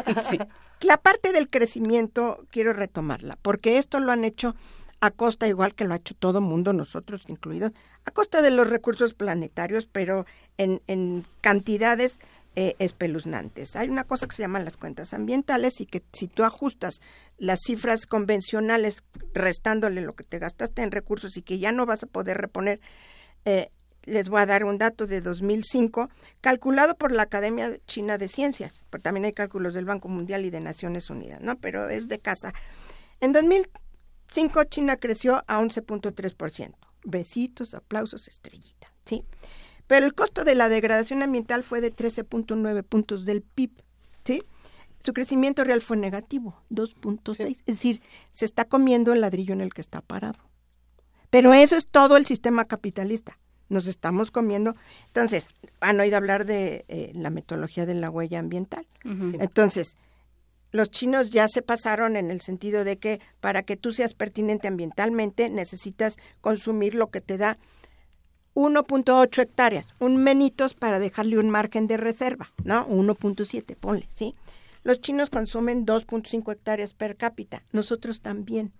La 0.81 0.97
parte 0.97 1.31
del 1.31 1.49
crecimiento 1.49 2.45
quiero 2.51 2.71
retomarla, 2.71 3.37
porque 3.41 3.79
esto 3.79 3.99
lo 3.99 4.11
han 4.11 4.23
hecho 4.23 4.55
a 4.99 5.09
costa, 5.09 5.47
igual 5.47 5.73
que 5.73 5.85
lo 5.85 5.95
ha 5.95 5.97
hecho 5.97 6.13
todo 6.13 6.39
mundo, 6.39 6.71
nosotros 6.71 7.23
incluidos, 7.27 7.71
a 8.05 8.11
costa 8.11 8.43
de 8.43 8.51
los 8.51 8.69
recursos 8.69 9.15
planetarios, 9.15 9.87
pero 9.91 10.27
en, 10.57 10.83
en 10.85 11.25
cantidades 11.41 12.19
eh, 12.57 12.75
espeluznantes. 12.79 13.77
Hay 13.77 13.87
una 13.87 14.03
cosa 14.03 14.27
que 14.27 14.35
se 14.35 14.41
llaman 14.41 14.65
las 14.65 14.75
cuentas 14.75 15.13
ambientales 15.13 15.79
y 15.79 15.85
que 15.85 16.03
si 16.11 16.27
tú 16.27 16.43
ajustas 16.43 16.99
las 17.37 17.59
cifras 17.65 18.05
convencionales 18.05 19.03
restándole 19.33 20.01
lo 20.01 20.15
que 20.15 20.25
te 20.25 20.37
gastaste 20.37 20.81
en 20.81 20.91
recursos 20.91 21.37
y 21.37 21.43
que 21.43 21.59
ya 21.59 21.71
no 21.71 21.85
vas 21.85 22.03
a 22.03 22.07
poder 22.07 22.37
reponer, 22.37 22.81
eh, 23.45 23.69
les 24.03 24.27
voy 24.27 24.41
a 24.41 24.45
dar 24.45 24.65
un 24.65 24.77
dato 24.77 25.07
de 25.07 25.21
2005 25.21 26.09
calculado 26.41 26.95
por 26.95 27.13
la 27.13 27.23
Academia 27.23 27.71
China 27.85 28.17
de 28.17 28.27
Ciencias, 28.27 28.83
porque 28.89 29.03
también 29.03 29.25
hay 29.25 29.31
cálculos 29.31 29.73
del 29.73 29.85
Banco 29.85 30.09
Mundial 30.09 30.43
y 30.43 30.49
de 30.49 30.59
Naciones 30.59 31.09
Unidas, 31.09 31.39
¿no? 31.39 31.57
Pero 31.57 31.89
es 31.89 32.09
de 32.09 32.19
casa. 32.19 32.53
En 33.21 33.31
2005 33.31 34.63
China 34.65 34.97
creció 34.97 35.43
a 35.47 35.61
11.3%. 35.61 36.73
Besitos, 37.05 37.73
aplausos, 37.73 38.27
estrellita, 38.27 38.91
¿sí? 39.05 39.23
Pero 39.91 40.05
el 40.05 40.13
costo 40.13 40.45
de 40.45 40.55
la 40.55 40.69
degradación 40.69 41.21
ambiental 41.21 41.63
fue 41.63 41.81
de 41.81 41.93
13.9 41.93 42.81
puntos 42.81 43.25
del 43.25 43.41
PIB, 43.41 43.71
¿sí? 44.23 44.41
Su 45.03 45.11
crecimiento 45.11 45.65
real 45.65 45.81
fue 45.81 45.97
negativo, 45.97 46.63
2.6. 46.69 47.49
Es 47.49 47.65
decir, 47.65 48.01
se 48.31 48.45
está 48.45 48.63
comiendo 48.63 49.11
el 49.11 49.19
ladrillo 49.19 49.51
en 49.53 49.59
el 49.59 49.73
que 49.73 49.81
está 49.81 49.99
parado. 49.99 50.39
Pero 51.29 51.53
eso 51.53 51.75
es 51.75 51.85
todo 51.85 52.15
el 52.15 52.25
sistema 52.25 52.63
capitalista. 52.69 53.37
Nos 53.67 53.85
estamos 53.85 54.31
comiendo. 54.31 54.77
Entonces, 55.07 55.49
han 55.81 55.99
oído 55.99 56.15
hablar 56.15 56.45
de 56.45 56.85
eh, 56.87 57.11
la 57.13 57.29
metodología 57.29 57.85
de 57.85 57.95
la 57.95 58.09
huella 58.09 58.39
ambiental. 58.39 58.87
Entonces, 59.03 59.97
los 60.71 60.89
chinos 60.89 61.31
ya 61.31 61.49
se 61.49 61.61
pasaron 61.61 62.15
en 62.15 62.31
el 62.31 62.39
sentido 62.39 62.85
de 62.85 62.97
que 62.97 63.19
para 63.41 63.63
que 63.63 63.75
tú 63.75 63.91
seas 63.91 64.13
pertinente 64.13 64.69
ambientalmente 64.69 65.49
necesitas 65.49 66.15
consumir 66.39 66.95
lo 66.95 67.11
que 67.11 67.19
te 67.19 67.37
da 67.37 67.57
1.8 68.53 69.41
hectáreas, 69.41 69.95
un 69.99 70.17
menitos 70.17 70.75
para 70.75 70.99
dejarle 70.99 71.39
un 71.39 71.49
margen 71.49 71.87
de 71.87 71.97
reserva, 71.97 72.51
¿no? 72.63 72.87
1.7, 72.87 73.75
ponle, 73.75 74.07
¿sí? 74.13 74.33
Los 74.83 74.99
chinos 74.99 75.29
consumen 75.29 75.85
2.5 75.85 76.51
hectáreas 76.51 76.93
per 76.93 77.15
cápita, 77.15 77.63
nosotros 77.71 78.21
también. 78.21 78.73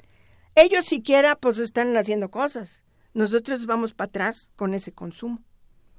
Ellos 0.56 0.86
siquiera 0.86 1.36
pues 1.36 1.60
están 1.60 1.96
haciendo 1.96 2.30
cosas. 2.30 2.84
Nosotros 3.14 3.66
vamos 3.66 3.94
para 3.94 4.10
atrás 4.10 4.50
con 4.56 4.74
ese 4.74 4.92
consumo. 4.92 5.42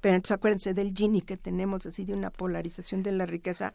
Pero 0.01 0.15
entonces 0.15 0.35
acuérdense 0.35 0.73
del 0.73 0.93
Gini 0.93 1.21
que 1.21 1.37
tenemos 1.37 1.85
así 1.85 2.03
de 2.03 2.13
una 2.13 2.29
polarización 2.29 3.03
de 3.03 3.13
la 3.13 3.25
riqueza 3.25 3.73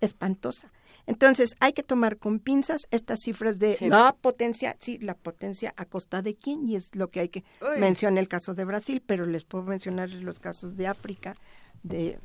espantosa. 0.00 0.70
Entonces, 1.06 1.54
hay 1.60 1.72
que 1.74 1.82
tomar 1.82 2.16
con 2.16 2.38
pinzas 2.38 2.86
estas 2.90 3.20
cifras 3.20 3.58
de 3.58 3.74
Sí. 3.74 3.88
la 3.88 4.16
potencia, 4.18 4.74
sí, 4.78 4.98
la 4.98 5.14
potencia 5.14 5.74
a 5.76 5.84
costa 5.84 6.22
de 6.22 6.34
quién, 6.34 6.66
y 6.68 6.76
es 6.76 6.94
lo 6.94 7.10
que 7.10 7.20
hay 7.20 7.28
que 7.28 7.44
mencionar 7.78 8.20
el 8.22 8.28
caso 8.28 8.54
de 8.54 8.64
Brasil, 8.64 9.02
pero 9.04 9.26
les 9.26 9.44
puedo 9.44 9.64
mencionar 9.64 10.10
los 10.10 10.38
casos 10.40 10.76
de 10.76 10.86
África, 10.86 11.36
de 11.82 12.18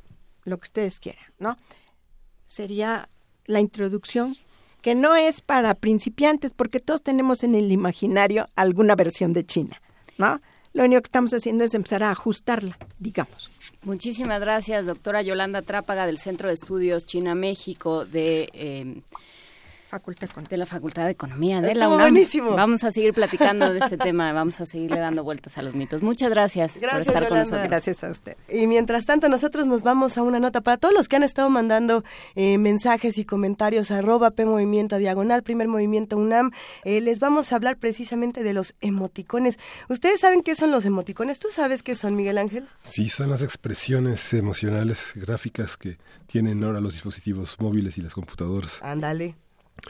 lo 0.44 0.58
que 0.58 0.64
ustedes 0.64 0.98
quieran, 0.98 1.24
¿no? 1.38 1.56
Sería 2.46 3.08
la 3.46 3.60
introducción, 3.60 4.36
que 4.82 4.94
no 4.94 5.14
es 5.14 5.42
para 5.42 5.74
principiantes, 5.74 6.52
porque 6.52 6.80
todos 6.80 7.02
tenemos 7.02 7.44
en 7.44 7.54
el 7.54 7.70
imaginario 7.70 8.48
alguna 8.56 8.94
versión 8.96 9.34
de 9.34 9.44
China, 9.44 9.80
¿no? 10.16 10.40
Lo 10.72 10.84
único 10.84 11.02
que 11.02 11.06
estamos 11.06 11.34
haciendo 11.34 11.64
es 11.64 11.74
empezar 11.74 12.02
a 12.02 12.10
ajustarla, 12.10 12.78
digamos. 12.98 13.50
Muchísimas 13.82 14.40
gracias, 14.40 14.86
doctora 14.86 15.22
Yolanda 15.22 15.62
Trápaga 15.62 16.06
del 16.06 16.18
Centro 16.18 16.48
de 16.48 16.54
Estudios 16.54 17.06
China-México 17.06 18.04
de, 18.04 18.48
eh, 18.52 19.00
Facultad 19.90 20.28
de 20.48 20.56
la 20.56 20.66
Facultad 20.66 21.04
de 21.06 21.10
Economía 21.10 21.60
de 21.60 21.74
la 21.74 21.88
UNAM. 21.88 22.12
buenísimo. 22.12 22.52
Vamos 22.52 22.84
a 22.84 22.92
seguir 22.92 23.12
platicando 23.12 23.72
de 23.72 23.80
este 23.80 23.98
tema, 23.98 24.32
vamos 24.32 24.60
a 24.60 24.66
seguirle 24.66 25.00
dando 25.00 25.24
vueltas 25.24 25.58
a 25.58 25.62
los 25.62 25.74
mitos. 25.74 26.00
Muchas 26.00 26.30
gracias, 26.30 26.78
Gracias, 26.80 27.06
por 27.06 27.14
estar 27.14 27.28
con 27.28 27.38
nosotros. 27.38 27.66
Gracias 27.66 28.04
a 28.04 28.10
usted. 28.10 28.36
Y 28.48 28.68
mientras 28.68 29.04
tanto, 29.04 29.28
nosotros 29.28 29.66
nos 29.66 29.82
vamos 29.82 30.16
a 30.16 30.22
una 30.22 30.38
nota 30.38 30.60
para 30.60 30.76
todos 30.76 30.94
los 30.94 31.08
que 31.08 31.16
han 31.16 31.24
estado 31.24 31.50
mandando 31.50 32.04
eh, 32.36 32.56
mensajes 32.58 33.18
y 33.18 33.24
comentarios 33.24 33.90
arroba 33.90 34.30
P 34.30 34.44
Movimiento 34.44 34.96
Diagonal, 34.96 35.42
Primer 35.42 35.66
Movimiento 35.66 36.16
UNAM. 36.16 36.52
Eh, 36.84 37.00
les 37.00 37.18
vamos 37.18 37.52
a 37.52 37.56
hablar 37.56 37.76
precisamente 37.76 38.44
de 38.44 38.52
los 38.52 38.74
emoticones. 38.80 39.58
¿Ustedes 39.88 40.20
saben 40.20 40.42
qué 40.42 40.54
son 40.54 40.70
los 40.70 40.84
emoticones? 40.84 41.40
¿Tú 41.40 41.48
sabes 41.50 41.82
qué 41.82 41.96
son, 41.96 42.14
Miguel 42.14 42.38
Ángel? 42.38 42.68
Sí, 42.84 43.08
son 43.08 43.28
las 43.28 43.42
expresiones 43.42 44.32
emocionales 44.34 45.12
gráficas 45.16 45.76
que 45.76 45.98
tienen 46.28 46.62
ahora 46.62 46.80
los 46.80 46.92
dispositivos 46.92 47.56
móviles 47.58 47.98
y 47.98 48.02
las 48.02 48.14
computadoras. 48.14 48.80
Ándale. 48.82 49.34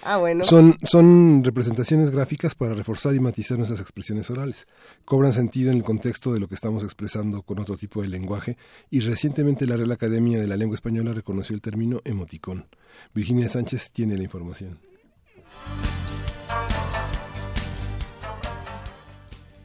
Ah. 0.02 0.20
Son, 0.43 0.77
son 0.83 1.43
representaciones 1.44 2.10
gráficas 2.10 2.55
para 2.55 2.75
reforzar 2.75 3.15
y 3.15 3.20
matizar 3.20 3.59
nuestras 3.59 3.81
expresiones 3.81 4.31
orales. 4.31 4.67
Cobran 5.05 5.33
sentido 5.33 5.70
en 5.70 5.78
el 5.78 5.85
contexto 5.85 6.33
de 6.33 6.41
lo 6.41 6.49
que 6.49 6.55
estamos 6.55 6.85
expresando 6.85 7.43
con 7.43 7.59
otro 7.59 7.77
tipo 7.77 8.02
de 8.02 8.09
lenguaje 8.09 8.57
y 8.91 9.01
recientemente 9.01 9.67
la 9.67 9.77
Real 9.77 9.93
Academia 9.93 10.41
de 10.41 10.47
la 10.47 10.57
Lengua 10.57 10.75
Española 10.75 11.12
reconoció 11.12 11.55
el 11.55 11.62
término 11.62 12.01
emoticón. 12.05 12.67
Virginia 13.15 13.49
Sánchez 13.49 13.91
tiene 13.91 14.17
la 14.17 14.25
información. 14.25 14.78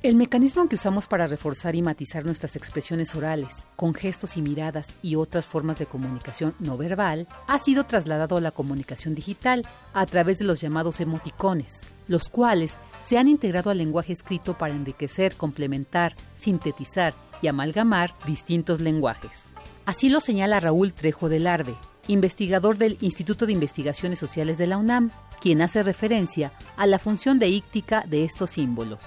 El 0.06 0.18
mecanismo 0.18 0.70
que 0.70 0.76
usamos 0.76 1.08
para 1.08 1.26
reforzar 1.26 1.76
y 1.76 1.82
matizar 1.82 2.26
nuestras 2.26 2.56
expresiones 2.56 3.16
orales, 3.16 3.56
con 3.76 3.96
gestos 3.96 4.38
y 4.38 4.44
miradas 4.44 4.94
y 5.02 5.16
otras 5.16 5.48
formas 5.48 5.80
de 5.80 5.88
comunicación 5.88 6.54
no 6.60 6.78
verbal, 6.78 7.28
ha 7.48 7.58
sido 7.58 7.88
trasladado 7.88 8.38
a 8.38 8.42
la 8.42 8.52
comunicación 8.52 9.16
digital 9.16 9.68
a 9.96 10.06
través 10.06 10.38
de 10.38 10.46
los 10.46 10.62
llamados 10.62 11.02
emoticones, 11.02 11.82
los 12.08 12.30
cuales 12.30 12.78
se 13.04 13.18
han 13.18 13.28
integrado 13.28 13.72
al 13.72 13.80
lenguaje 13.80 14.14
escrito 14.14 14.56
para 14.56 14.76
enriquecer, 14.76 15.34
complementar, 15.34 16.16
sintetizar 16.36 17.16
y 17.42 17.48
amalgamar 17.48 18.14
distintos 18.28 18.82
lenguajes. 18.82 19.46
Así 19.88 20.10
lo 20.10 20.20
señala 20.20 20.60
Raúl 20.60 20.94
Trejo 20.94 21.30
del 21.30 21.48
Arbe, 21.48 21.74
investigador 22.08 22.78
del 22.78 23.00
Instituto 23.02 23.48
de 23.48 23.54
Investigaciones 23.54 24.20
Sociales 24.20 24.60
de 24.60 24.68
la 24.68 24.78
UNAM, 24.78 25.10
quien 25.42 25.64
hace 25.64 25.82
referencia 25.82 26.52
a 26.78 26.86
la 26.86 27.00
función 27.00 27.40
deíctica 27.40 28.04
de 28.08 28.24
estos 28.24 28.52
símbolos. 28.52 29.02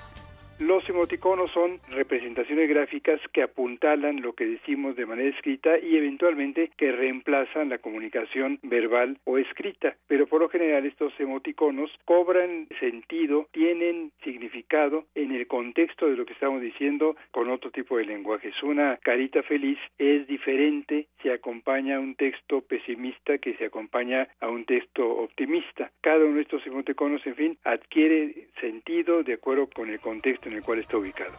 Los 0.60 0.88
emoticonos 0.88 1.52
son 1.52 1.78
representaciones 1.90 2.68
gráficas 2.68 3.20
que 3.32 3.44
apuntalan 3.44 4.20
lo 4.20 4.32
que 4.32 4.44
decimos 4.44 4.96
de 4.96 5.06
manera 5.06 5.28
escrita 5.28 5.78
y 5.78 5.96
eventualmente 5.96 6.72
que 6.76 6.90
reemplazan 6.90 7.68
la 7.68 7.78
comunicación 7.78 8.58
verbal 8.64 9.18
o 9.24 9.38
escrita. 9.38 9.94
Pero 10.08 10.26
por 10.26 10.40
lo 10.40 10.48
general 10.48 10.84
estos 10.84 11.12
emoticonos 11.20 11.92
cobran 12.04 12.66
sentido, 12.80 13.46
tienen 13.52 14.10
significado 14.24 15.04
en 15.14 15.30
el 15.30 15.46
contexto 15.46 16.06
de 16.06 16.16
lo 16.16 16.26
que 16.26 16.32
estamos 16.32 16.60
diciendo 16.60 17.14
con 17.30 17.48
otro 17.50 17.70
tipo 17.70 17.96
de 17.96 18.06
lenguajes. 18.06 18.60
Una 18.64 18.96
carita 18.96 19.44
feliz 19.44 19.78
es 19.96 20.26
diferente 20.26 21.06
si 21.22 21.30
acompaña 21.30 21.96
a 21.96 22.00
un 22.00 22.14
texto 22.14 22.60
pesimista 22.62 23.38
que 23.38 23.54
se 23.56 23.66
acompaña 23.66 24.28
a 24.40 24.48
un 24.48 24.64
texto 24.64 25.06
optimista. 25.06 25.90
Cada 26.00 26.24
uno 26.24 26.36
de 26.36 26.42
estos 26.42 26.66
emoticonos, 26.66 27.26
en 27.26 27.34
fin, 27.34 27.58
adquiere 27.64 28.48
sentido 28.60 29.22
de 29.22 29.34
acuerdo 29.34 29.68
con 29.68 29.90
el 29.90 30.00
contexto 30.00 30.48
en 30.48 30.56
el 30.56 30.62
cual 30.62 30.80
está 30.80 30.96
ubicado. 30.96 31.34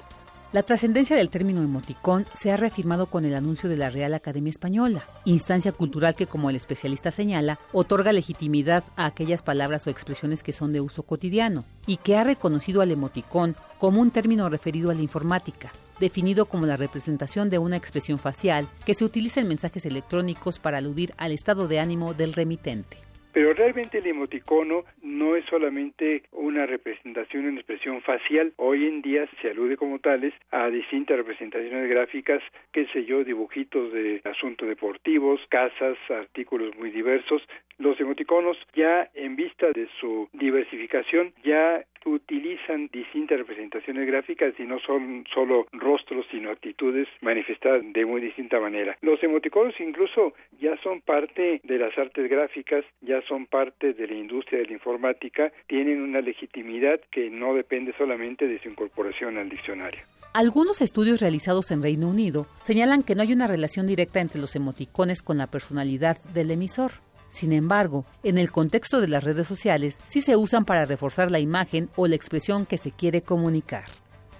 La 0.51 0.64
trascendencia 0.64 1.16
del 1.16 1.30
término 1.30 1.61
emoticón 1.61 2.25
se 2.33 2.51
ha 2.51 2.58
reafirmado 2.58 3.06
con 3.06 3.24
el 3.24 3.35
anuncio 3.35 3.69
de 3.69 3.77
la 3.77 3.91
Real 3.91 4.16
Academia 4.16 4.49
Española, 4.49 5.03
instancia 5.24 5.72
cultural 5.72 6.16
que, 6.16 6.25
como 6.25 6.49
el 6.49 6.56
especialista 6.56 7.11
señala, 7.11 7.59
otorga 7.72 8.11
legitimidad 8.11 8.83
a 8.95 9.06
aquellas 9.06 9.43
palabras 9.43 9.85
o 9.85 9.91
expresiones 9.91 10.41
que 10.41 10.51
son 10.51 10.74
de 10.74 10.82
uso 10.82 11.03
cotidiano, 11.03 11.66
y 11.85 11.98
que 11.98 12.17
ha 12.17 12.24
reconocido 12.24 12.82
al 12.82 12.91
emoticón 12.91 13.56
como 13.77 14.01
un 14.01 14.09
término 14.09 14.49
referido 14.49 14.90
a 14.90 14.95
la 14.95 15.03
informática, 15.03 15.72
definido 16.00 16.45
como 16.45 16.66
la 16.66 16.78
representación 16.78 17.50
de 17.50 17.60
una 17.60 17.78
expresión 17.78 18.18
facial 18.18 18.68
que 18.86 18.94
se 18.94 19.06
utiliza 19.06 19.42
en 19.42 19.48
mensajes 19.48 19.86
electrónicos 19.86 20.60
para 20.60 20.78
aludir 20.78 21.14
al 21.18 21.32
estado 21.32 21.68
de 21.68 21.80
ánimo 21.80 22.14
del 22.14 22.34
remitente. 22.34 22.98
Pero 23.32 23.53
realmente 23.53 24.00
el 24.00 24.08
emoticono 24.08 24.86
no 25.03 25.36
es 25.36 25.45
solamente 25.45 26.24
una 26.32 26.66
representación, 26.66 27.45
una 27.45 27.60
expresión 27.60 28.02
facial. 28.02 28.53
Hoy 28.58 28.88
en 28.88 29.02
día 29.02 29.30
se 29.42 29.52
alude 29.52 29.78
como 29.78 30.00
tales 30.00 30.34
a 30.52 30.68
distintas 30.69 31.18
representaciones 31.18 31.90
gráficas, 31.90 32.42
qué 32.72 32.88
sé 32.88 33.06
yo, 33.06 33.24
dibujitos 33.24 33.94
de 33.94 34.22
asuntos 34.26 34.68
deportivos, 34.68 35.40
casas, 35.50 35.98
artículos 36.10 36.76
muy 36.78 36.90
diversos. 36.90 37.44
Los 37.78 38.00
emoticonos 38.00 38.58
ya 38.76 39.10
en 39.14 39.36
vista 39.36 39.68
de 39.72 39.88
su 40.00 40.28
diversificación 40.34 41.32
ya 41.44 41.86
utilizan 42.06 42.90
distintas 42.92 43.38
representaciones 43.38 44.08
gráficas 44.08 44.53
y 44.60 44.64
no 44.64 44.80
son 44.80 45.26
solo 45.34 45.68
rostros, 45.72 46.26
sino 46.32 46.52
actitudes 46.52 47.08
manifestadas 47.22 47.82
de 47.94 48.06
muy 48.06 48.22
distinta 48.22 48.60
manera. 48.60 48.98
Los 49.02 49.22
emoticonos 49.24 49.74
incluso 49.80 50.34
ya 50.60 50.76
son 50.82 51.02
parte 51.02 51.61
de 51.64 51.78
las 51.78 51.98
artes 51.98 52.30
gráficas, 52.30 52.86
ya 53.02 53.22
son 53.28 53.45
parte 53.45 53.94
de 53.94 54.08
la 54.08 54.14
industria 54.14 54.60
de 54.60 54.68
la 54.68 54.74
informática, 54.74 55.52
tienen 55.68 56.02
una 56.02 56.22
legitimidad 56.22 57.00
que 57.11 57.30
no 57.30 57.53
depende 57.53 57.94
solamente 57.98 58.48
de 58.48 58.60
su 58.60 58.69
incorporación 58.69 59.38
al 59.38 59.50
diccionario. 59.50 60.02
Algunos 60.34 60.82
estudios 60.82 61.22
realizados 61.22 61.72
en 61.72 61.82
Reino 61.82 62.08
Unido 62.08 62.45
señalan 62.61 63.02
que 63.02 63.16
no 63.16 63.24
hay 63.24 63.34
una 63.34 63.48
relación 63.48 63.88
directa 63.88 64.22
entre 64.22 64.40
los 64.40 64.56
emoticones 64.56 65.24
con 65.24 65.40
la 65.40 65.48
personalidad 65.48 66.18
del 66.34 66.52
emisor. 66.52 66.92
Sin 67.30 67.53
embargo, 67.53 68.06
en 68.24 68.38
el 68.38 68.51
contexto 68.51 69.01
de 69.01 69.08
las 69.08 69.24
redes 69.24 69.48
sociales 69.48 69.98
sí 70.08 70.22
se 70.22 70.35
usan 70.35 70.66
para 70.66 70.85
reforzar 70.85 71.32
la 71.32 71.40
imagen 71.40 71.90
o 71.95 72.08
la 72.08 72.16
expresión 72.16 72.66
que 72.66 72.77
se 72.77 72.91
quiere 72.91 73.22
comunicar. 73.22 73.85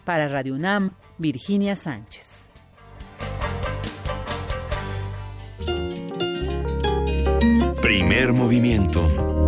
Para 0.06 0.28
Radio 0.28 0.56
UNAM, 0.56 0.92
Virginia 1.18 1.76
Sánchez. 1.76 2.50
Primer 7.82 8.34
movimiento. 8.34 9.39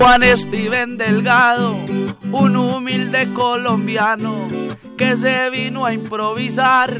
Juan 0.00 0.22
Steven 0.34 0.96
Delgado, 0.96 1.76
un 2.32 2.56
humilde 2.56 3.30
colombiano 3.34 4.48
que 4.96 5.14
se 5.14 5.50
vino 5.50 5.84
a 5.84 5.92
improvisar 5.92 6.96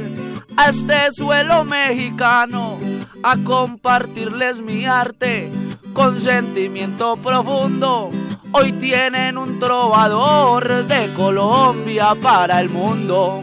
a 0.58 0.68
este 0.68 1.10
suelo 1.12 1.64
mexicano, 1.64 2.78
a 3.22 3.38
compartirles 3.38 4.60
mi 4.60 4.84
arte 4.84 5.50
con 5.94 6.20
sentimiento 6.20 7.16
profundo. 7.16 8.10
Hoy 8.52 8.72
tienen 8.72 9.38
un 9.38 9.58
trovador 9.58 10.86
de 10.86 11.10
Colombia 11.14 12.14
para 12.20 12.60
el 12.60 12.68
mundo. 12.68 13.42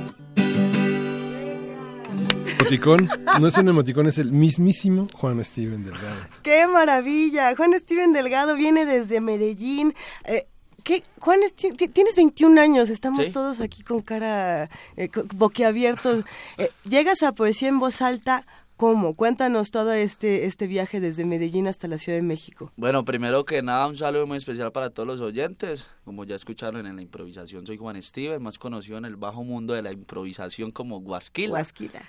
Emoticón, 2.59 3.07
no 3.39 3.47
es 3.47 3.57
un 3.57 3.67
emoticón, 3.69 4.07
es 4.07 4.17
el 4.17 4.31
mismísimo 4.31 5.07
Juan 5.13 5.43
Steven 5.43 5.83
Delgado. 5.83 6.15
¡Qué 6.41 6.65
maravilla! 6.67 7.55
Juan 7.55 7.73
Steven 7.79 8.13
Delgado 8.13 8.55
viene 8.55 8.85
desde 8.85 9.21
Medellín. 9.21 9.93
Eh, 10.25 10.47
¿Qué? 10.83 11.03
Juan, 11.19 11.39
tienes 11.55 12.15
21 12.15 12.59
años, 12.59 12.89
estamos 12.89 13.25
Sí. 13.25 13.31
todos 13.31 13.59
aquí 13.61 13.83
con 13.83 14.01
cara 14.01 14.69
eh, 14.95 15.09
boquiabiertos. 15.35 16.23
Eh, 16.57 16.69
llegas 16.89 17.21
a 17.23 17.31
Poesía 17.33 17.67
en 17.67 17.79
Voz 17.79 18.01
Alta, 18.01 18.45
¿cómo? 18.77 19.13
Cuéntanos 19.15 19.69
todo 19.69 19.91
este, 19.93 20.45
este 20.45 20.65
viaje 20.65 20.99
desde 20.99 21.25
Medellín 21.25 21.67
hasta 21.67 21.87
la 21.87 21.97
Ciudad 21.97 22.17
de 22.17 22.21
México. 22.23 22.71
Bueno, 22.77 23.03
primero 23.05 23.43
que 23.45 23.61
nada, 23.61 23.85
un 23.87 23.97
saludo 23.97 24.25
muy 24.27 24.37
especial 24.37 24.71
para 24.71 24.89
todos 24.89 25.05
los 25.07 25.19
oyentes. 25.21 25.87
Como 26.05 26.23
ya 26.23 26.35
escucharon 26.35 26.87
en 26.87 26.95
la 26.95 27.01
improvisación, 27.01 27.65
soy 27.67 27.77
Juan 27.77 28.01
Steven, 28.01 28.41
más 28.41 28.57
conocido 28.57 28.97
en 28.97 29.05
el 29.05 29.15
bajo 29.17 29.43
mundo 29.43 29.73
de 29.73 29.81
la 29.81 29.91
improvisación 29.91 30.71
como 30.71 31.01
Guasquila. 31.01 31.49
Guasquila. 31.49 32.01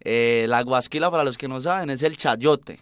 Eh, 0.00 0.46
la 0.48 0.62
guasquila, 0.62 1.10
para 1.10 1.24
los 1.24 1.38
que 1.38 1.48
no 1.48 1.60
saben, 1.60 1.90
es 1.90 2.02
el 2.02 2.16
chayote. 2.16 2.80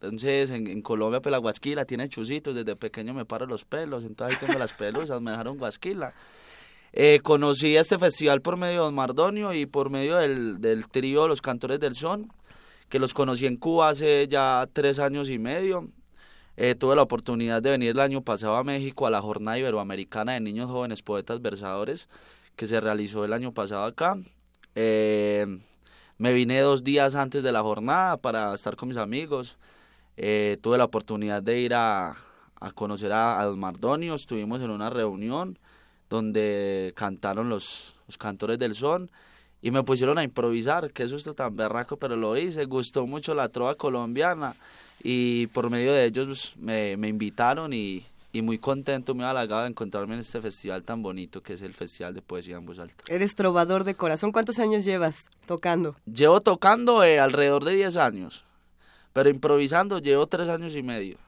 Entonces, 0.00 0.50
en, 0.50 0.82
Colombia, 0.82 1.20
pues 1.20 1.30
la 1.30 1.38
guasquila 1.38 1.84
tiene 1.84 2.08
chusitos. 2.08 2.54
Desde 2.54 2.76
pequeño 2.76 3.14
me 3.14 3.24
paro 3.24 3.46
los 3.46 3.64
pelos, 3.64 4.04
entonces 4.04 4.36
ahí 4.36 4.46
tengo 4.46 4.58
las 4.58 4.72
pelusas, 4.72 5.20
me 5.20 5.30
dejaron 5.30 5.58
guasquila. 5.58 6.14
Eh, 6.92 7.20
conocí 7.22 7.76
este 7.76 7.98
festival 7.98 8.42
por 8.42 8.56
medio 8.56 8.72
de 8.72 8.78
Don 8.78 8.94
Mardonio 8.94 9.54
y 9.54 9.66
por 9.66 9.90
medio 9.90 10.16
del, 10.16 10.60
del 10.60 10.88
trío 10.88 11.28
Los 11.28 11.40
Cantores 11.40 11.80
del 11.80 11.94
Son, 11.94 12.32
que 12.88 12.98
los 12.98 13.14
conocí 13.14 13.46
en 13.46 13.56
Cuba 13.56 13.90
hace 13.90 14.28
ya 14.28 14.68
tres 14.72 14.98
años 14.98 15.30
y 15.30 15.38
medio. 15.38 15.88
Eh, 16.56 16.74
tuve 16.74 16.96
la 16.96 17.02
oportunidad 17.02 17.62
de 17.62 17.70
venir 17.70 17.90
el 17.90 18.00
año 18.00 18.22
pasado 18.22 18.56
a 18.56 18.64
México 18.64 19.06
a 19.06 19.10
la 19.10 19.22
Jornada 19.22 19.58
Iberoamericana 19.58 20.32
de 20.32 20.40
Niños 20.40 20.70
Jóvenes 20.70 21.02
Poetas 21.02 21.40
Versadores, 21.40 22.08
que 22.56 22.66
se 22.66 22.80
realizó 22.80 23.24
el 23.24 23.32
año 23.32 23.52
pasado 23.52 23.84
acá. 23.84 24.18
Eh, 24.74 25.46
me 26.22 26.32
vine 26.32 26.60
dos 26.60 26.84
días 26.84 27.16
antes 27.16 27.42
de 27.42 27.50
la 27.50 27.62
jornada 27.62 28.16
para 28.16 28.54
estar 28.54 28.76
con 28.76 28.88
mis 28.88 28.96
amigos. 28.96 29.56
Eh, 30.16 30.56
tuve 30.62 30.78
la 30.78 30.84
oportunidad 30.84 31.42
de 31.42 31.58
ir 31.58 31.74
a, 31.74 32.14
conocer 32.76 33.10
a, 33.10 33.40
a 33.40 33.44
Don 33.46 33.58
Mardonio. 33.58 34.14
Estuvimos 34.14 34.62
en 34.62 34.70
una 34.70 34.88
reunión 34.88 35.58
donde 36.08 36.92
cantaron 36.94 37.48
los, 37.48 37.96
los 38.06 38.18
cantores 38.18 38.60
del 38.60 38.76
son 38.76 39.10
y 39.62 39.72
me 39.72 39.82
pusieron 39.82 40.16
a 40.16 40.22
improvisar, 40.22 40.92
eso 40.94 41.16
es 41.16 41.28
tan 41.34 41.56
berraco, 41.56 41.96
pero 41.96 42.14
lo 42.14 42.36
hice. 42.36 42.66
Gustó 42.66 43.04
mucho 43.04 43.34
la 43.34 43.48
trova 43.48 43.74
colombiana 43.74 44.54
y 45.02 45.48
por 45.48 45.70
medio 45.70 45.92
de 45.92 46.04
ellos 46.04 46.54
me, 46.56 46.96
me 46.96 47.08
invitaron 47.08 47.72
y, 47.72 48.04
y 48.32 48.42
muy 48.42 48.58
contento, 48.58 49.14
muy 49.14 49.24
halagado 49.24 49.62
de 49.62 49.68
encontrarme 49.68 50.14
en 50.14 50.20
este 50.20 50.40
festival 50.40 50.84
tan 50.84 51.02
bonito 51.02 51.42
que 51.42 51.52
es 51.52 51.62
el 51.62 51.74
Festival 51.74 52.14
de 52.14 52.22
Poesía 52.22 52.56
en 52.56 52.64
Voz 52.64 52.78
Alta. 52.78 53.04
Eres 53.08 53.34
trovador 53.34 53.84
de 53.84 53.94
corazón. 53.94 54.32
¿Cuántos 54.32 54.58
años 54.58 54.84
llevas 54.84 55.28
tocando? 55.46 55.96
Llevo 56.06 56.40
tocando 56.40 57.04
eh, 57.04 57.20
alrededor 57.20 57.64
de 57.64 57.74
10 57.74 57.96
años, 57.96 58.44
pero 59.12 59.28
improvisando 59.28 59.98
llevo 59.98 60.26
3 60.26 60.48
años 60.48 60.74
y 60.74 60.82
medio. 60.82 61.18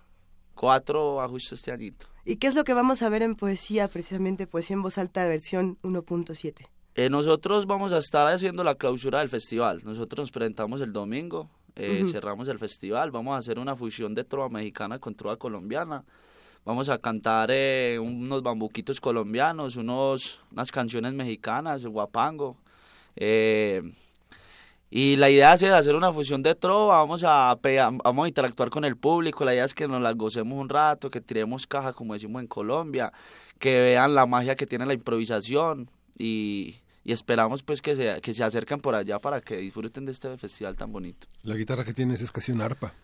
Cuatro 0.55 1.20
a 1.20 1.28
justo 1.28 1.55
este 1.55 1.73
añito. 1.73 2.07
¿Y 2.24 2.36
qué 2.36 2.47
es 2.47 2.55
lo 2.55 2.65
que 2.65 2.73
vamos 2.73 3.02
a 3.02 3.08
ver 3.08 3.23
en 3.23 3.34
poesía, 3.34 3.89
precisamente 3.89 4.47
Poesía 4.47 4.74
en 4.74 4.83
Voz 4.83 4.97
Alta 4.97 5.26
versión 5.26 5.78
1.7? 5.83 6.68
Eh, 6.94 7.10
nosotros 7.10 7.66
vamos 7.66 7.92
a 7.92 7.99
estar 7.99 8.26
haciendo 8.28 8.65
la 8.65 8.76
clausura 8.76 9.18
del 9.18 9.28
festival. 9.28 9.83
Nosotros 9.84 10.23
nos 10.23 10.31
presentamos 10.31 10.81
el 10.81 10.92
domingo, 10.92 11.50
eh, 11.74 12.05
cerramos 12.10 12.49
el 12.49 12.58
festival. 12.58 13.10
Vamos 13.10 13.34
a 13.34 13.39
hacer 13.39 13.58
una 13.58 13.74
fusión 13.74 14.15
de 14.15 14.24
trova 14.24 14.49
mexicana 14.49 15.00
con 15.00 15.15
trova 15.15 15.36
colombiana. 15.36 16.05
Vamos 16.65 16.89
a 16.89 16.99
cantar 16.99 17.51
eh, 17.52 17.99
unos 18.01 18.43
bambuquitos 18.43 19.01
colombianos, 19.01 19.76
unos, 19.76 20.41
unas 20.51 20.73
canciones 20.73 21.12
mexicanas, 21.12 21.84
el 21.84 21.91
guapango. 21.91 22.57
Eh, 23.17 23.83
y 24.91 25.17
la 25.17 25.28
idea 25.28 25.55
es 25.55 25.62
hacer 25.65 25.94
una 25.94 26.12
fusión 26.12 26.43
de 26.43 26.55
trova, 26.55 26.99
vamos 26.99 27.23
a, 27.26 27.59
vamos 28.05 28.25
a 28.25 28.28
interactuar 28.28 28.70
con 28.70 28.84
el 28.84 28.97
público, 28.97 29.44
la 29.44 29.52
idea 29.52 29.65
es 29.65 29.75
que 29.75 29.89
nos 29.89 30.01
la 30.01 30.12
gocemos 30.12 30.59
un 30.59 30.68
rato, 30.68 31.10
que 31.10 31.20
tiremos 31.20 31.67
caja, 31.67 31.93
como 31.93 32.15
decimos 32.15 32.41
en 32.41 32.47
Colombia, 32.47 33.12
que 33.59 33.81
vean 33.81 34.15
la 34.15 34.25
magia 34.25 34.55
que 34.55 34.67
tiene 34.67 34.86
la 34.86 34.94
improvisación 34.94 35.91
y, 36.17 36.76
y 37.02 37.12
esperamos 37.12 37.62
pues 37.62 37.83
que 37.83 37.97
se, 37.97 38.20
que 38.20 38.34
se 38.34 38.44
acerquen 38.44 38.81
por 38.81 38.94
allá 38.94 39.18
para 39.18 39.41
que 39.41 39.57
disfruten 39.59 40.07
de 40.07 40.12
este 40.12 40.36
festival 40.39 40.76
tan 40.76 40.93
bonito. 40.93 41.26
La 41.43 41.57
guitarra 41.57 41.84
que 41.84 41.93
tienes 41.93 42.20
es 42.23 42.33
casi 42.33 42.52
una 42.52 42.65
arpa. 42.65 42.94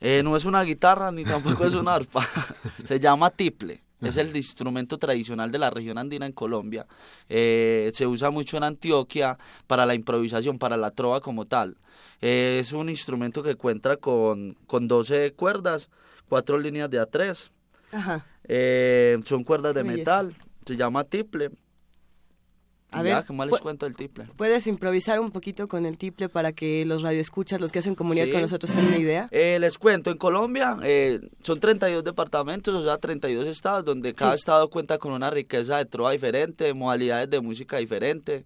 Eh, 0.00 0.22
no 0.24 0.36
es 0.36 0.44
una 0.44 0.62
guitarra 0.62 1.12
ni 1.12 1.24
tampoco 1.24 1.66
es 1.66 1.74
una 1.74 1.94
arpa, 1.94 2.26
se 2.86 2.98
llama 2.98 3.30
tiple. 3.30 3.82
Es 4.00 4.16
el 4.16 4.34
instrumento 4.34 4.98
tradicional 4.98 5.50
de 5.50 5.58
la 5.58 5.68
región 5.68 5.98
andina 5.98 6.24
en 6.24 6.32
Colombia. 6.32 6.86
Eh, 7.28 7.90
se 7.92 8.06
usa 8.06 8.30
mucho 8.30 8.56
en 8.56 8.64
Antioquia 8.64 9.36
para 9.66 9.84
la 9.84 9.94
improvisación, 9.94 10.58
para 10.58 10.78
la 10.78 10.90
trova 10.90 11.20
como 11.20 11.46
tal. 11.46 11.76
Eh, 12.22 12.58
es 12.60 12.72
un 12.72 12.88
instrumento 12.88 13.42
que 13.42 13.56
cuenta 13.56 13.96
con, 13.98 14.56
con 14.66 14.88
12 14.88 15.34
cuerdas, 15.34 15.90
cuatro 16.28 16.58
líneas 16.58 16.88
de 16.88 17.00
A3. 17.00 17.50
Ajá. 17.92 18.24
Eh, 18.44 19.18
son 19.24 19.44
cuerdas 19.44 19.74
de 19.74 19.84
metal. 19.84 20.34
Se 20.64 20.76
llama 20.76 21.04
tiple. 21.04 21.50
A 22.92 23.02
ver, 23.02 23.12
ya, 23.12 23.22
¿qué 23.22 23.32
más 23.32 23.46
les 23.48 23.60
cuento 23.60 23.86
del 23.86 23.94
tiple? 23.94 24.26
¿Puedes 24.36 24.66
improvisar 24.66 25.20
un 25.20 25.30
poquito 25.30 25.68
con 25.68 25.86
el 25.86 25.96
tiple 25.96 26.28
para 26.28 26.52
que 26.52 26.84
los 26.84 27.02
radioescuchas, 27.02 27.60
los 27.60 27.70
que 27.70 27.78
hacen 27.78 27.94
comunidad 27.94 28.26
Sí. 28.26 28.32
con 28.32 28.40
nosotros, 28.42 28.70
tengan 28.72 28.88
una 28.88 28.98
idea? 28.98 29.28
Eh, 29.30 29.58
les 29.60 29.78
cuento, 29.78 30.10
en 30.10 30.18
Colombia 30.18 30.76
eh, 30.82 31.20
son 31.40 31.60
32 31.60 32.02
departamentos, 32.04 32.74
o 32.74 32.84
sea, 32.84 32.98
32 32.98 33.46
estados, 33.46 33.84
donde 33.84 34.12
cada 34.14 34.34
estado 34.34 34.68
cuenta 34.70 34.98
con 34.98 35.12
una 35.12 35.30
riqueza 35.30 35.78
de 35.78 35.84
trova 35.86 36.10
diferente, 36.10 36.74
modalidades 36.74 37.30
de 37.30 37.40
música 37.40 37.76
diferente. 37.78 38.44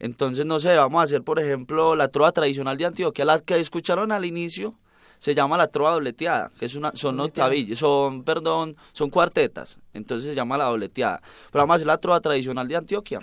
Entonces, 0.00 0.44
no 0.44 0.58
sé, 0.58 0.74
vamos 0.76 1.00
a 1.00 1.04
hacer, 1.04 1.22
por 1.22 1.38
ejemplo, 1.38 1.94
la 1.94 2.08
trova 2.08 2.32
tradicional 2.32 2.76
de 2.76 2.86
Antioquia, 2.86 3.24
la 3.24 3.38
que 3.40 3.58
escucharon 3.60 4.10
al 4.10 4.24
inicio, 4.24 4.74
se 5.20 5.34
llama 5.34 5.56
la 5.56 5.68
trova 5.68 5.92
dobleteada, 5.92 6.50
que 6.58 6.66
es 6.66 6.74
una, 6.74 6.90
son 6.94 7.18
octavillas, 7.20 7.78
son, 7.78 8.24
perdón, 8.24 8.76
son 8.92 9.08
cuartetas, 9.08 9.78
entonces 9.94 10.28
se 10.28 10.34
llama 10.34 10.58
la 10.58 10.64
dobleteada. 10.64 11.22
Pero 11.50 11.62
vamos 11.62 11.74
a 11.74 11.76
hacer 11.76 11.86
la 11.86 11.98
trova 11.98 12.20
tradicional 12.20 12.68
de 12.68 12.76
Antioquia. 12.76 13.20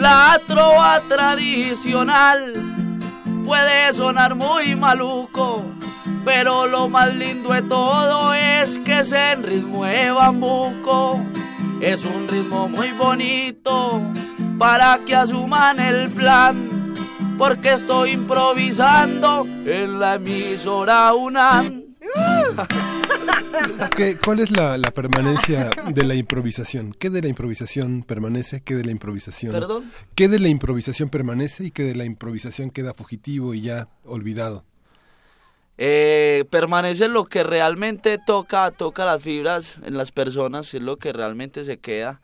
La 0.00 0.40
trova 0.46 0.98
tradicional 1.06 2.54
puede 3.44 3.92
sonar 3.92 4.34
muy 4.34 4.74
maluco, 4.74 5.62
pero 6.24 6.66
lo 6.66 6.88
más 6.88 7.14
lindo 7.14 7.52
de 7.52 7.60
todo 7.60 8.32
es 8.32 8.78
que 8.78 9.00
es 9.00 9.12
en 9.12 9.42
ritmo 9.42 9.84
de 9.84 10.10
bambuco. 10.10 11.20
Es 11.82 12.02
un 12.06 12.26
ritmo 12.28 12.66
muy 12.66 12.92
bonito 12.92 14.00
para 14.58 14.98
que 15.04 15.14
asuman 15.14 15.78
el 15.78 16.08
plan, 16.08 16.94
porque 17.36 17.74
estoy 17.74 18.12
improvisando 18.12 19.46
en 19.66 20.00
la 20.00 20.14
emisora 20.14 21.12
UNAM. 21.12 21.79
¿Qué- 23.96 24.16
¿Cuál 24.22 24.40
es 24.40 24.50
la, 24.50 24.76
la 24.78 24.90
permanencia 24.90 25.70
de 25.92 26.04
la 26.04 26.14
improvisación? 26.14 26.94
¿Qué 26.98 27.10
de 27.10 27.22
la 27.22 27.28
improvisación 27.28 28.02
permanece? 28.02 28.60
¿Qué 28.62 28.74
de 28.74 28.84
la 28.84 28.90
improvisación? 28.92 29.52
¿Perdón? 29.52 29.90
¿Qué 30.14 30.28
de 30.28 30.38
la 30.38 30.48
improvisación 30.48 31.08
permanece 31.08 31.64
y 31.64 31.70
qué 31.70 31.82
de 31.84 31.94
la 31.94 32.04
improvisación 32.04 32.70
queda 32.70 32.94
fugitivo 32.94 33.54
y 33.54 33.62
ya 33.62 33.88
olvidado? 34.04 34.64
Eh, 35.78 36.44
permanece 36.50 37.08
lo 37.08 37.24
que 37.24 37.42
realmente 37.42 38.18
toca, 38.24 38.70
toca 38.70 39.04
las 39.06 39.22
fibras 39.22 39.80
en 39.84 39.96
las 39.96 40.12
personas, 40.12 40.74
es 40.74 40.82
lo 40.82 40.98
que 40.98 41.12
realmente 41.12 41.64
se 41.64 41.78
queda. 41.78 42.20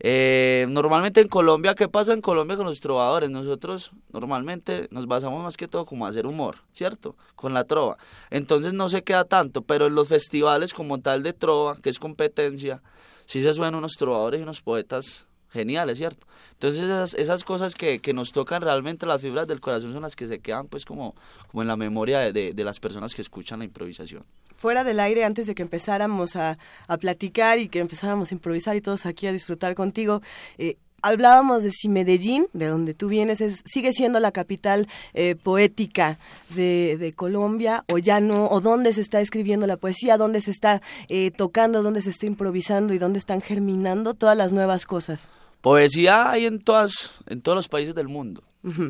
Eh, 0.00 0.66
normalmente 0.68 1.20
en 1.20 1.28
Colombia, 1.28 1.74
¿qué 1.74 1.88
pasa 1.88 2.12
en 2.12 2.20
Colombia 2.20 2.56
con 2.56 2.66
los 2.66 2.80
trovadores? 2.80 3.30
Nosotros 3.30 3.92
normalmente 4.12 4.88
nos 4.90 5.06
basamos 5.06 5.42
más 5.42 5.56
que 5.56 5.68
todo 5.68 5.86
como 5.86 6.06
hacer 6.06 6.26
humor, 6.26 6.56
¿cierto? 6.72 7.16
Con 7.36 7.54
la 7.54 7.64
trova. 7.64 7.96
Entonces 8.30 8.72
no 8.72 8.88
se 8.88 9.02
queda 9.04 9.24
tanto, 9.24 9.62
pero 9.62 9.86
en 9.86 9.94
los 9.94 10.08
festivales 10.08 10.74
como 10.74 11.00
tal 11.00 11.22
de 11.22 11.32
trova, 11.32 11.76
que 11.76 11.90
es 11.90 11.98
competencia, 11.98 12.82
sí 13.24 13.40
se 13.42 13.54
suenan 13.54 13.76
unos 13.76 13.92
trovadores 13.92 14.40
y 14.40 14.42
unos 14.42 14.60
poetas 14.60 15.26
geniales, 15.50 15.98
¿cierto? 15.98 16.26
Entonces 16.52 17.14
esas, 17.14 17.44
cosas 17.44 17.76
que, 17.76 18.00
que 18.00 18.12
nos 18.12 18.32
tocan 18.32 18.60
realmente 18.60 19.06
las 19.06 19.20
fibras 19.22 19.46
del 19.46 19.60
corazón 19.60 19.92
son 19.92 20.02
las 20.02 20.16
que 20.16 20.26
se 20.26 20.40
quedan 20.40 20.66
pues 20.66 20.84
como, 20.84 21.14
como 21.46 21.62
en 21.62 21.68
la 21.68 21.76
memoria 21.76 22.32
de- 22.32 22.52
de 22.52 22.64
las 22.64 22.80
personas 22.80 23.14
que 23.14 23.22
escuchan 23.22 23.60
la 23.60 23.64
improvisación. 23.64 24.24
Fuera 24.56 24.84
del 24.84 25.00
aire, 25.00 25.24
antes 25.24 25.46
de 25.46 25.54
que 25.54 25.62
empezáramos 25.62 26.36
a, 26.36 26.58
a 26.86 26.96
platicar 26.96 27.58
y 27.58 27.68
que 27.68 27.80
empezáramos 27.80 28.30
a 28.30 28.34
improvisar 28.34 28.76
y 28.76 28.80
todos 28.80 29.06
aquí 29.06 29.26
a 29.26 29.32
disfrutar 29.32 29.74
contigo, 29.74 30.22
eh, 30.58 30.76
hablábamos 31.04 31.62
de 31.62 31.70
si 31.70 31.88
Medellín, 31.88 32.46
de 32.54 32.66
donde 32.66 32.94
tú 32.94 33.08
vienes, 33.08 33.42
es, 33.42 33.62
sigue 33.66 33.92
siendo 33.92 34.20
la 34.20 34.32
capital 34.32 34.88
eh, 35.12 35.36
poética 35.36 36.18
de, 36.50 36.96
de 36.98 37.12
Colombia, 37.12 37.84
o 37.92 37.98
ya 37.98 38.20
no, 38.20 38.48
o 38.48 38.60
dónde 38.62 38.94
se 38.94 39.02
está 39.02 39.20
escribiendo 39.20 39.66
la 39.66 39.76
poesía, 39.76 40.16
dónde 40.16 40.40
se 40.40 40.50
está 40.50 40.80
eh, 41.08 41.30
tocando, 41.30 41.82
dónde 41.82 42.00
se 42.00 42.08
está 42.08 42.24
improvisando 42.24 42.94
y 42.94 42.98
dónde 42.98 43.18
están 43.18 43.42
germinando 43.42 44.14
todas 44.14 44.36
las 44.36 44.54
nuevas 44.54 44.86
cosas. 44.86 45.30
Poesía 45.60 46.30
hay 46.30 46.46
en, 46.46 46.60
todas, 46.60 47.22
en 47.26 47.42
todos 47.42 47.56
los 47.56 47.68
países 47.68 47.94
del 47.94 48.08
mundo. 48.08 48.42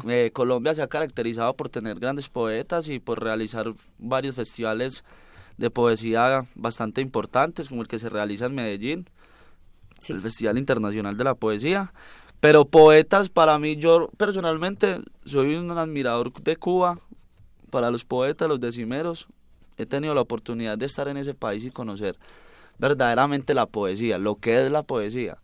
Eh, 0.09 0.31
Colombia 0.33 0.73
se 0.73 0.83
ha 0.83 0.87
caracterizado 0.87 1.55
por 1.55 1.69
tener 1.69 1.99
grandes 1.99 2.29
poetas 2.29 2.89
y 2.89 3.01
por 3.01 3.21
realizar 3.21 3.67
varios 3.99 4.37
festivales 4.37 5.05
de 5.57 5.71
poesía 5.71 6.47
bastante 6.55 7.01
importantes, 7.01 7.69
como 7.69 7.83
el 7.83 7.89
que 7.89 7.99
se 7.99 8.09
realiza 8.09 8.47
en 8.47 8.55
Medellín, 8.55 9.09
el 10.09 10.21
Festival 10.21 10.59
Internacional 10.59 11.17
de 11.17 11.25
la 11.25 11.35
Poesía. 11.35 11.93
Pero 12.41 12.67
poetas, 12.67 13.31
para 13.31 13.59
mí, 13.59 13.77
yo 13.77 14.11
personalmente 14.17 15.01
soy 15.25 15.55
un 15.55 15.71
admirador 15.71 16.33
de 16.43 16.57
Cuba. 16.57 16.99
Para 17.71 17.91
los 17.91 18.05
poetas, 18.05 18.49
los 18.49 18.61
decimeros, 18.61 19.27
he 19.79 19.87
tenido 19.87 20.15
la 20.15 20.21
oportunidad 20.21 20.77
de 20.77 20.87
estar 20.87 21.09
en 21.09 21.17
ese 21.17 21.35
país 21.35 21.65
y 21.65 21.71
conocer 21.71 22.19
verdaderamente 22.79 23.55
la 23.55 23.67
poesía, 23.67 24.19
lo 24.19 24.37
que 24.37 24.65
es 24.65 24.71
la 24.71 24.83
poesía. 24.83 25.39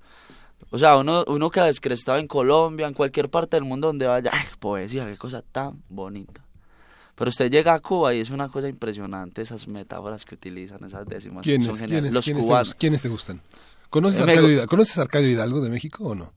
O 0.70 0.78
sea, 0.78 0.98
uno, 0.98 1.24
uno 1.26 1.50
que 1.50 1.60
ha 1.60 1.64
descrestado 1.64 2.18
en 2.18 2.26
Colombia, 2.26 2.86
en 2.86 2.94
cualquier 2.94 3.30
parte 3.30 3.56
del 3.56 3.64
mundo 3.64 3.88
donde 3.88 4.06
vaya, 4.06 4.30
¡ay, 4.32 4.46
poesía, 4.58 5.06
qué 5.06 5.16
cosa 5.16 5.42
tan 5.42 5.82
bonita! 5.88 6.44
Pero 7.20 7.28
usted 7.28 7.50
llega 7.50 7.74
a 7.74 7.80
Cuba 7.80 8.14
y 8.14 8.20
es 8.20 8.30
una 8.30 8.48
cosa 8.48 8.66
impresionante 8.66 9.42
esas 9.42 9.68
metáforas 9.68 10.24
que 10.24 10.36
utilizan, 10.36 10.82
esas 10.84 11.06
décimas. 11.06 11.44
¿Quiénes, 11.44 11.66
son 11.66 11.76
geniales. 11.76 12.00
quiénes- 12.00 12.14
Los 12.14 12.24
quiénes 12.24 12.40
te 12.42 12.46
cubanos. 12.46 12.68
gus- 12.68 12.74
quiénes 12.76 13.02
te 13.02 13.08
gustan? 13.10 13.40
¿Conoces, 13.90 14.20
Eh, 14.20 14.22
Arcadio 14.22 14.48
Hidalgo, 14.50 14.68
¿Conoces 14.70 14.98
Arcadio 14.98 15.28
Hidalgo 15.28 15.60
de 15.60 15.68
México 15.68 16.04
o 16.04 16.14
no? 16.14 16.32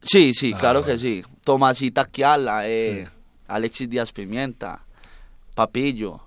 Sí, 0.00 0.32
sí, 0.32 0.52
Ah, 0.54 0.58
claro 0.58 0.82
que 0.86 0.98
sí. 0.98 1.22
Tomasita 1.44 2.06
Kiala, 2.06 2.66
eh, 2.66 3.08
Alexis 3.46 3.90
Díaz 3.90 4.10
Pimienta, 4.12 4.82
Papillo, 5.54 6.22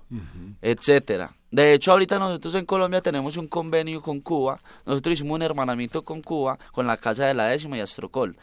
etcétera. 0.62 1.32
De 1.50 1.72
hecho, 1.74 1.90
ahorita 1.90 2.18
nosotros 2.20 2.54
en 2.54 2.64
Colombia 2.64 3.00
tenemos 3.00 3.36
un 3.36 3.48
convenio 3.48 4.00
con 4.02 4.20
Cuba. 4.20 4.60
Nosotros 4.84 5.14
hicimos 5.14 5.34
un 5.34 5.42
hermanamiento 5.42 6.02
con 6.04 6.22
Cuba, 6.22 6.58
con 6.72 6.86
la 6.86 6.96
Casa 6.96 7.26
de 7.26 7.34
la 7.34 7.46
Décima 7.46 7.76
y 7.76 7.80
Astrocol. 7.80 8.36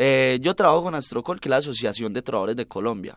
Eh, 0.00 0.38
yo 0.40 0.54
trabajo 0.54 0.84
con 0.84 0.94
Astrocol, 0.94 1.40
que 1.40 1.48
es 1.48 1.50
la 1.50 1.56
Asociación 1.56 2.12
de 2.12 2.22
Trovadores 2.22 2.54
de 2.54 2.66
Colombia. 2.66 3.16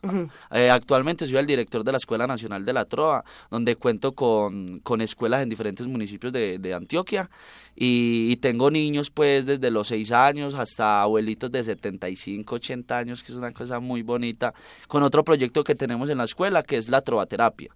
Eh, 0.51 0.71
actualmente 0.71 1.27
soy 1.27 1.37
el 1.37 1.45
director 1.45 1.83
de 1.83 1.91
la 1.91 1.99
Escuela 1.99 2.25
Nacional 2.25 2.65
de 2.65 2.73
la 2.73 2.85
Trova, 2.85 3.23
donde 3.51 3.75
cuento 3.75 4.13
con, 4.13 4.79
con 4.79 4.99
escuelas 4.99 5.43
en 5.43 5.49
diferentes 5.49 5.85
municipios 5.85 6.33
de, 6.33 6.57
de 6.57 6.73
Antioquia 6.73 7.29
y, 7.75 8.31
y 8.31 8.35
tengo 8.37 8.71
niños 8.71 9.11
pues 9.11 9.45
desde 9.45 9.69
los 9.69 9.89
6 9.89 10.11
años 10.11 10.55
hasta 10.55 11.01
abuelitos 11.01 11.51
de 11.51 11.63
75, 11.63 12.55
80 12.55 12.97
años, 12.97 13.21
que 13.21 13.31
es 13.31 13.37
una 13.37 13.51
cosa 13.51 13.79
muy 13.79 14.01
bonita, 14.01 14.51
con 14.87 15.03
otro 15.03 15.23
proyecto 15.23 15.63
que 15.63 15.75
tenemos 15.75 16.09
en 16.09 16.17
la 16.17 16.23
escuela, 16.23 16.63
que 16.63 16.77
es 16.77 16.89
la 16.89 17.01
trovaterapia. 17.01 17.69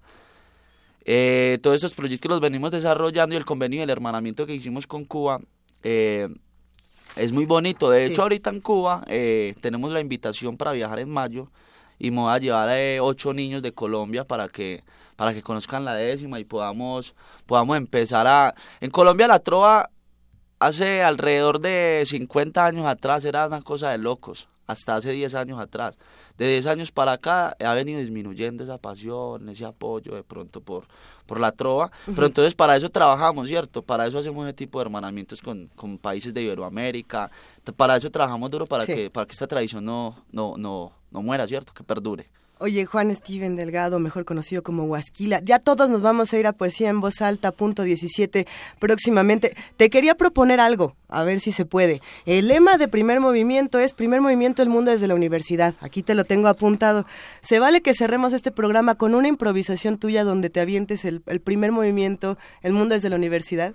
Eh, 1.06 1.60
todos 1.62 1.76
estos 1.76 1.94
proyectos 1.94 2.32
los 2.32 2.42
venimos 2.42 2.72
desarrollando 2.72 3.36
y 3.36 3.38
el 3.38 3.46
convenio 3.46 3.82
y 3.82 3.84
el 3.84 3.90
hermanamiento 3.92 4.48
que 4.48 4.56
hicimos 4.56 4.88
con 4.88 5.06
Cuba 5.06 5.40
eh, 5.84 6.28
es 7.16 7.32
muy 7.32 7.46
bonito. 7.46 7.90
De 7.90 8.06
hecho, 8.06 8.24
ahorita 8.24 8.50
en 8.50 8.62
Cuba 8.62 9.04
eh, 9.08 9.56
tenemos 9.62 9.92
la 9.92 10.00
invitación 10.00 10.58
para 10.58 10.72
viajar 10.72 11.00
en 11.00 11.10
mayo 11.10 11.50
y 11.98 12.12
me 12.12 12.22
voy 12.22 12.34
a 12.34 12.38
llevar 12.38 12.70
a 12.70 13.04
ocho 13.04 13.34
niños 13.34 13.62
de 13.62 13.74
Colombia 13.74 14.26
para 14.26 14.50
que 14.50 14.84
para 15.16 15.34
que 15.34 15.42
conozcan 15.42 15.86
la 15.86 15.96
décima 15.96 16.40
y 16.40 16.44
podamos 16.44 17.16
podamos 17.46 17.78
empezar 17.78 18.28
a 18.28 18.54
en 18.82 18.90
Colombia 18.90 19.28
la 19.28 19.40
trova 19.40 19.90
hace 20.60 21.04
alrededor 21.04 21.62
de 21.62 22.04
50 22.06 22.66
años 22.66 22.86
atrás 22.86 23.24
era 23.24 23.48
una 23.48 23.62
cosa 23.62 23.92
de 23.92 23.98
locos 23.98 24.50
hasta 24.68 24.96
hace 24.96 25.12
10 25.12 25.36
años 25.36 25.60
atrás. 25.60 25.98
De 26.38 26.48
10 26.50 26.66
años 26.68 26.92
para 26.92 27.14
acá 27.14 27.56
ha 27.60 27.74
venido 27.74 28.00
disminuyendo 28.00 28.64
esa 28.64 28.78
pasión, 28.78 29.48
ese 29.50 29.66
apoyo 29.66 30.16
de 30.16 30.24
pronto 30.24 30.62
por, 30.62 30.86
por 31.26 31.40
la 31.40 31.52
trova, 31.52 31.92
pero 32.14 32.28
entonces 32.28 32.56
para 32.56 32.76
eso 32.76 32.90
trabajamos, 32.90 33.48
¿cierto? 33.48 33.82
Para 33.82 34.08
eso 34.08 34.20
hacemos 34.20 34.46
ese 34.46 34.54
tipo 34.54 34.80
de 34.80 34.84
hermanamientos 34.86 35.42
con, 35.42 35.68
con 35.76 35.98
países 35.98 36.34
de 36.34 36.42
Iberoamérica, 36.44 37.32
para 37.76 37.96
eso 37.98 38.10
trabajamos 38.10 38.50
duro 38.52 38.66
para, 38.66 38.86
Sí. 38.86 38.94
que, 38.96 39.10
para 39.10 39.26
que 39.26 39.34
esta 39.34 39.48
tradición 39.48 39.86
no, 39.86 40.16
no, 40.32 40.56
no, 40.58 40.92
no 41.12 41.22
muera, 41.22 41.48
¿cierto? 41.48 41.74
Que 41.74 41.84
perdure. 41.84 42.28
Oye, 42.58 42.86
Juan 42.86 43.14
Steven 43.14 43.58
Delgado, 43.58 44.00
mejor 44.00 44.24
conocido 44.24 44.64
como 44.64 44.86
Huasquila, 44.86 45.42
ya 45.44 45.60
todos 45.60 45.90
nos 45.90 46.02
vamos 46.02 46.32
a 46.32 46.40
ir 46.40 46.48
a 46.48 46.54
Poesía 46.54 46.90
en 46.90 47.02
Voz 47.02 47.22
Alta, 47.22 47.52
punto 47.52 47.84
17, 47.84 48.48
próximamente. 48.80 49.58
Te 49.76 49.90
quería 49.90 50.16
proponer 50.16 50.62
algo, 50.62 50.96
a 51.10 51.24
ver 51.24 51.42
si 51.42 51.52
se 51.52 51.66
puede. 51.66 52.02
El 52.26 52.48
lema 52.48 52.78
de 52.78 52.88
primer 52.88 53.20
movimiento 53.20 53.78
es 53.78 53.92
Primer 53.92 54.22
Movimiento 54.22 54.62
El 54.62 54.70
Mundo 54.70 54.92
desde 54.92 55.08
la 55.08 55.16
Universidad. 55.16 55.76
Aquí 55.82 56.02
te 56.02 56.16
lo 56.16 56.24
tengo 56.24 56.48
apuntado. 56.48 57.06
¿Se 57.42 57.60
vale 57.60 57.82
que 57.82 57.94
cerremos 57.94 58.32
este 58.32 58.52
programa 58.52 58.96
con 58.96 59.16
una 59.16 59.28
improvisación 59.28 59.98
tuya 59.98 60.24
donde 60.24 60.50
te 60.50 60.62
avientes 60.62 61.04
el, 61.04 61.24
el 61.26 61.42
primer 61.42 61.74
movimiento 61.74 62.38
El 62.62 62.72
Mundo 62.72 62.96
desde 62.96 63.10
la 63.10 63.18
Universidad? 63.18 63.74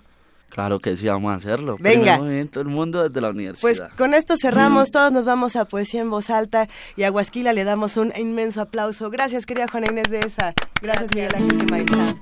Claro 0.51 0.79
que 0.79 0.97
sí, 0.97 1.07
vamos 1.07 1.31
a 1.31 1.37
hacerlo. 1.37 1.77
Venga. 1.79 2.17
Movimiento 2.17 2.59
del 2.59 2.67
mundo 2.67 3.07
desde 3.07 3.21
la 3.21 3.29
universidad. 3.29 3.61
Pues 3.61 3.81
con 3.97 4.13
esto 4.13 4.35
cerramos, 4.37 4.91
todos 4.91 5.09
nos 5.11 5.23
vamos 5.23 5.55
a 5.55 5.63
Poesía 5.63 6.01
en 6.01 6.09
Voz 6.09 6.29
Alta 6.29 6.67
y 6.97 7.03
a 7.03 7.11
Huasquila 7.11 7.53
le 7.53 7.63
damos 7.63 7.95
un 7.95 8.11
inmenso 8.17 8.59
aplauso. 8.61 9.09
Gracias, 9.09 9.45
querida 9.45 9.67
Juana 9.71 9.87
Inés 9.89 10.09
de 10.09 10.19
esa. 10.19 10.53
Gracias, 10.81 11.09
Miguel 11.15 11.31
Ángel 11.35 11.71
Maizá. 11.71 12.15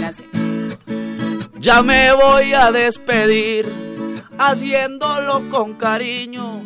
Gracias. 0.00 0.28
Ya 1.60 1.82
me 1.82 2.12
voy 2.14 2.54
a 2.54 2.72
despedir, 2.72 3.70
haciéndolo 4.38 5.50
con 5.50 5.74
cariño, 5.74 6.62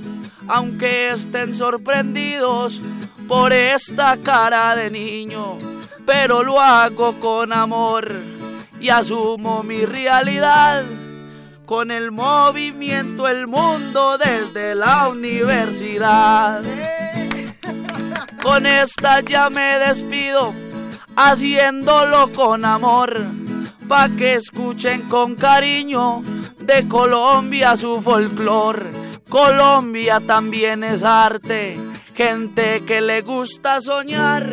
aunque 0.46 1.10
estén 1.10 1.56
sorprendidos 1.56 2.80
por 3.26 3.52
esta 3.52 4.16
cara 4.18 4.76
de 4.76 4.92
niño, 4.92 5.58
pero 6.06 6.44
lo 6.44 6.60
hago 6.60 7.18
con 7.18 7.52
amor 7.52 8.36
y 8.80 8.88
asumo 8.88 9.62
mi 9.62 9.84
realidad. 9.84 10.84
Con 11.64 11.90
el 11.90 12.12
movimiento 12.12 13.26
El 13.26 13.46
Mundo 13.46 14.18
desde 14.18 14.74
la 14.74 15.08
universidad. 15.08 16.62
Con 18.42 18.66
esta 18.66 19.20
ya 19.20 19.50
me 19.50 19.78
despido, 19.80 20.54
haciéndolo 21.16 22.32
con 22.32 22.64
amor, 22.64 23.20
pa' 23.88 24.08
que 24.10 24.34
escuchen 24.34 25.02
con 25.08 25.34
cariño 25.34 26.22
de 26.60 26.86
Colombia 26.86 27.76
su 27.76 28.00
folclor. 28.00 28.86
Colombia 29.28 30.20
también 30.20 30.84
es 30.84 31.02
arte, 31.02 31.76
gente 32.14 32.84
que 32.86 33.00
le 33.00 33.22
gusta 33.22 33.80
soñar, 33.80 34.46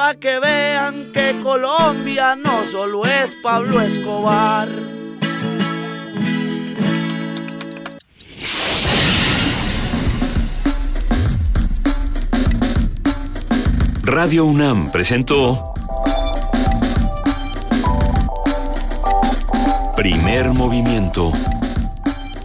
pa' 0.00 0.14
que 0.14 0.38
vean 0.38 1.12
que 1.12 1.38
Colombia 1.42 2.34
no 2.34 2.64
solo 2.64 3.04
es 3.04 3.36
Pablo 3.42 3.82
Escobar. 3.82 4.66
Radio 14.02 14.46
UNAM 14.46 14.90
presentó 14.90 15.74
Primer 19.96 20.54
Movimiento. 20.54 21.30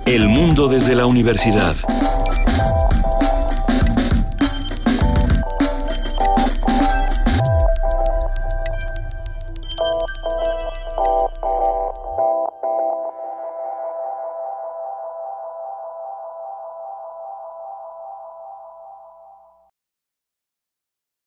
El 0.06 0.28
mundo 0.28 0.68
desde 0.68 0.94
la 0.94 1.06
universidad. 1.06 1.76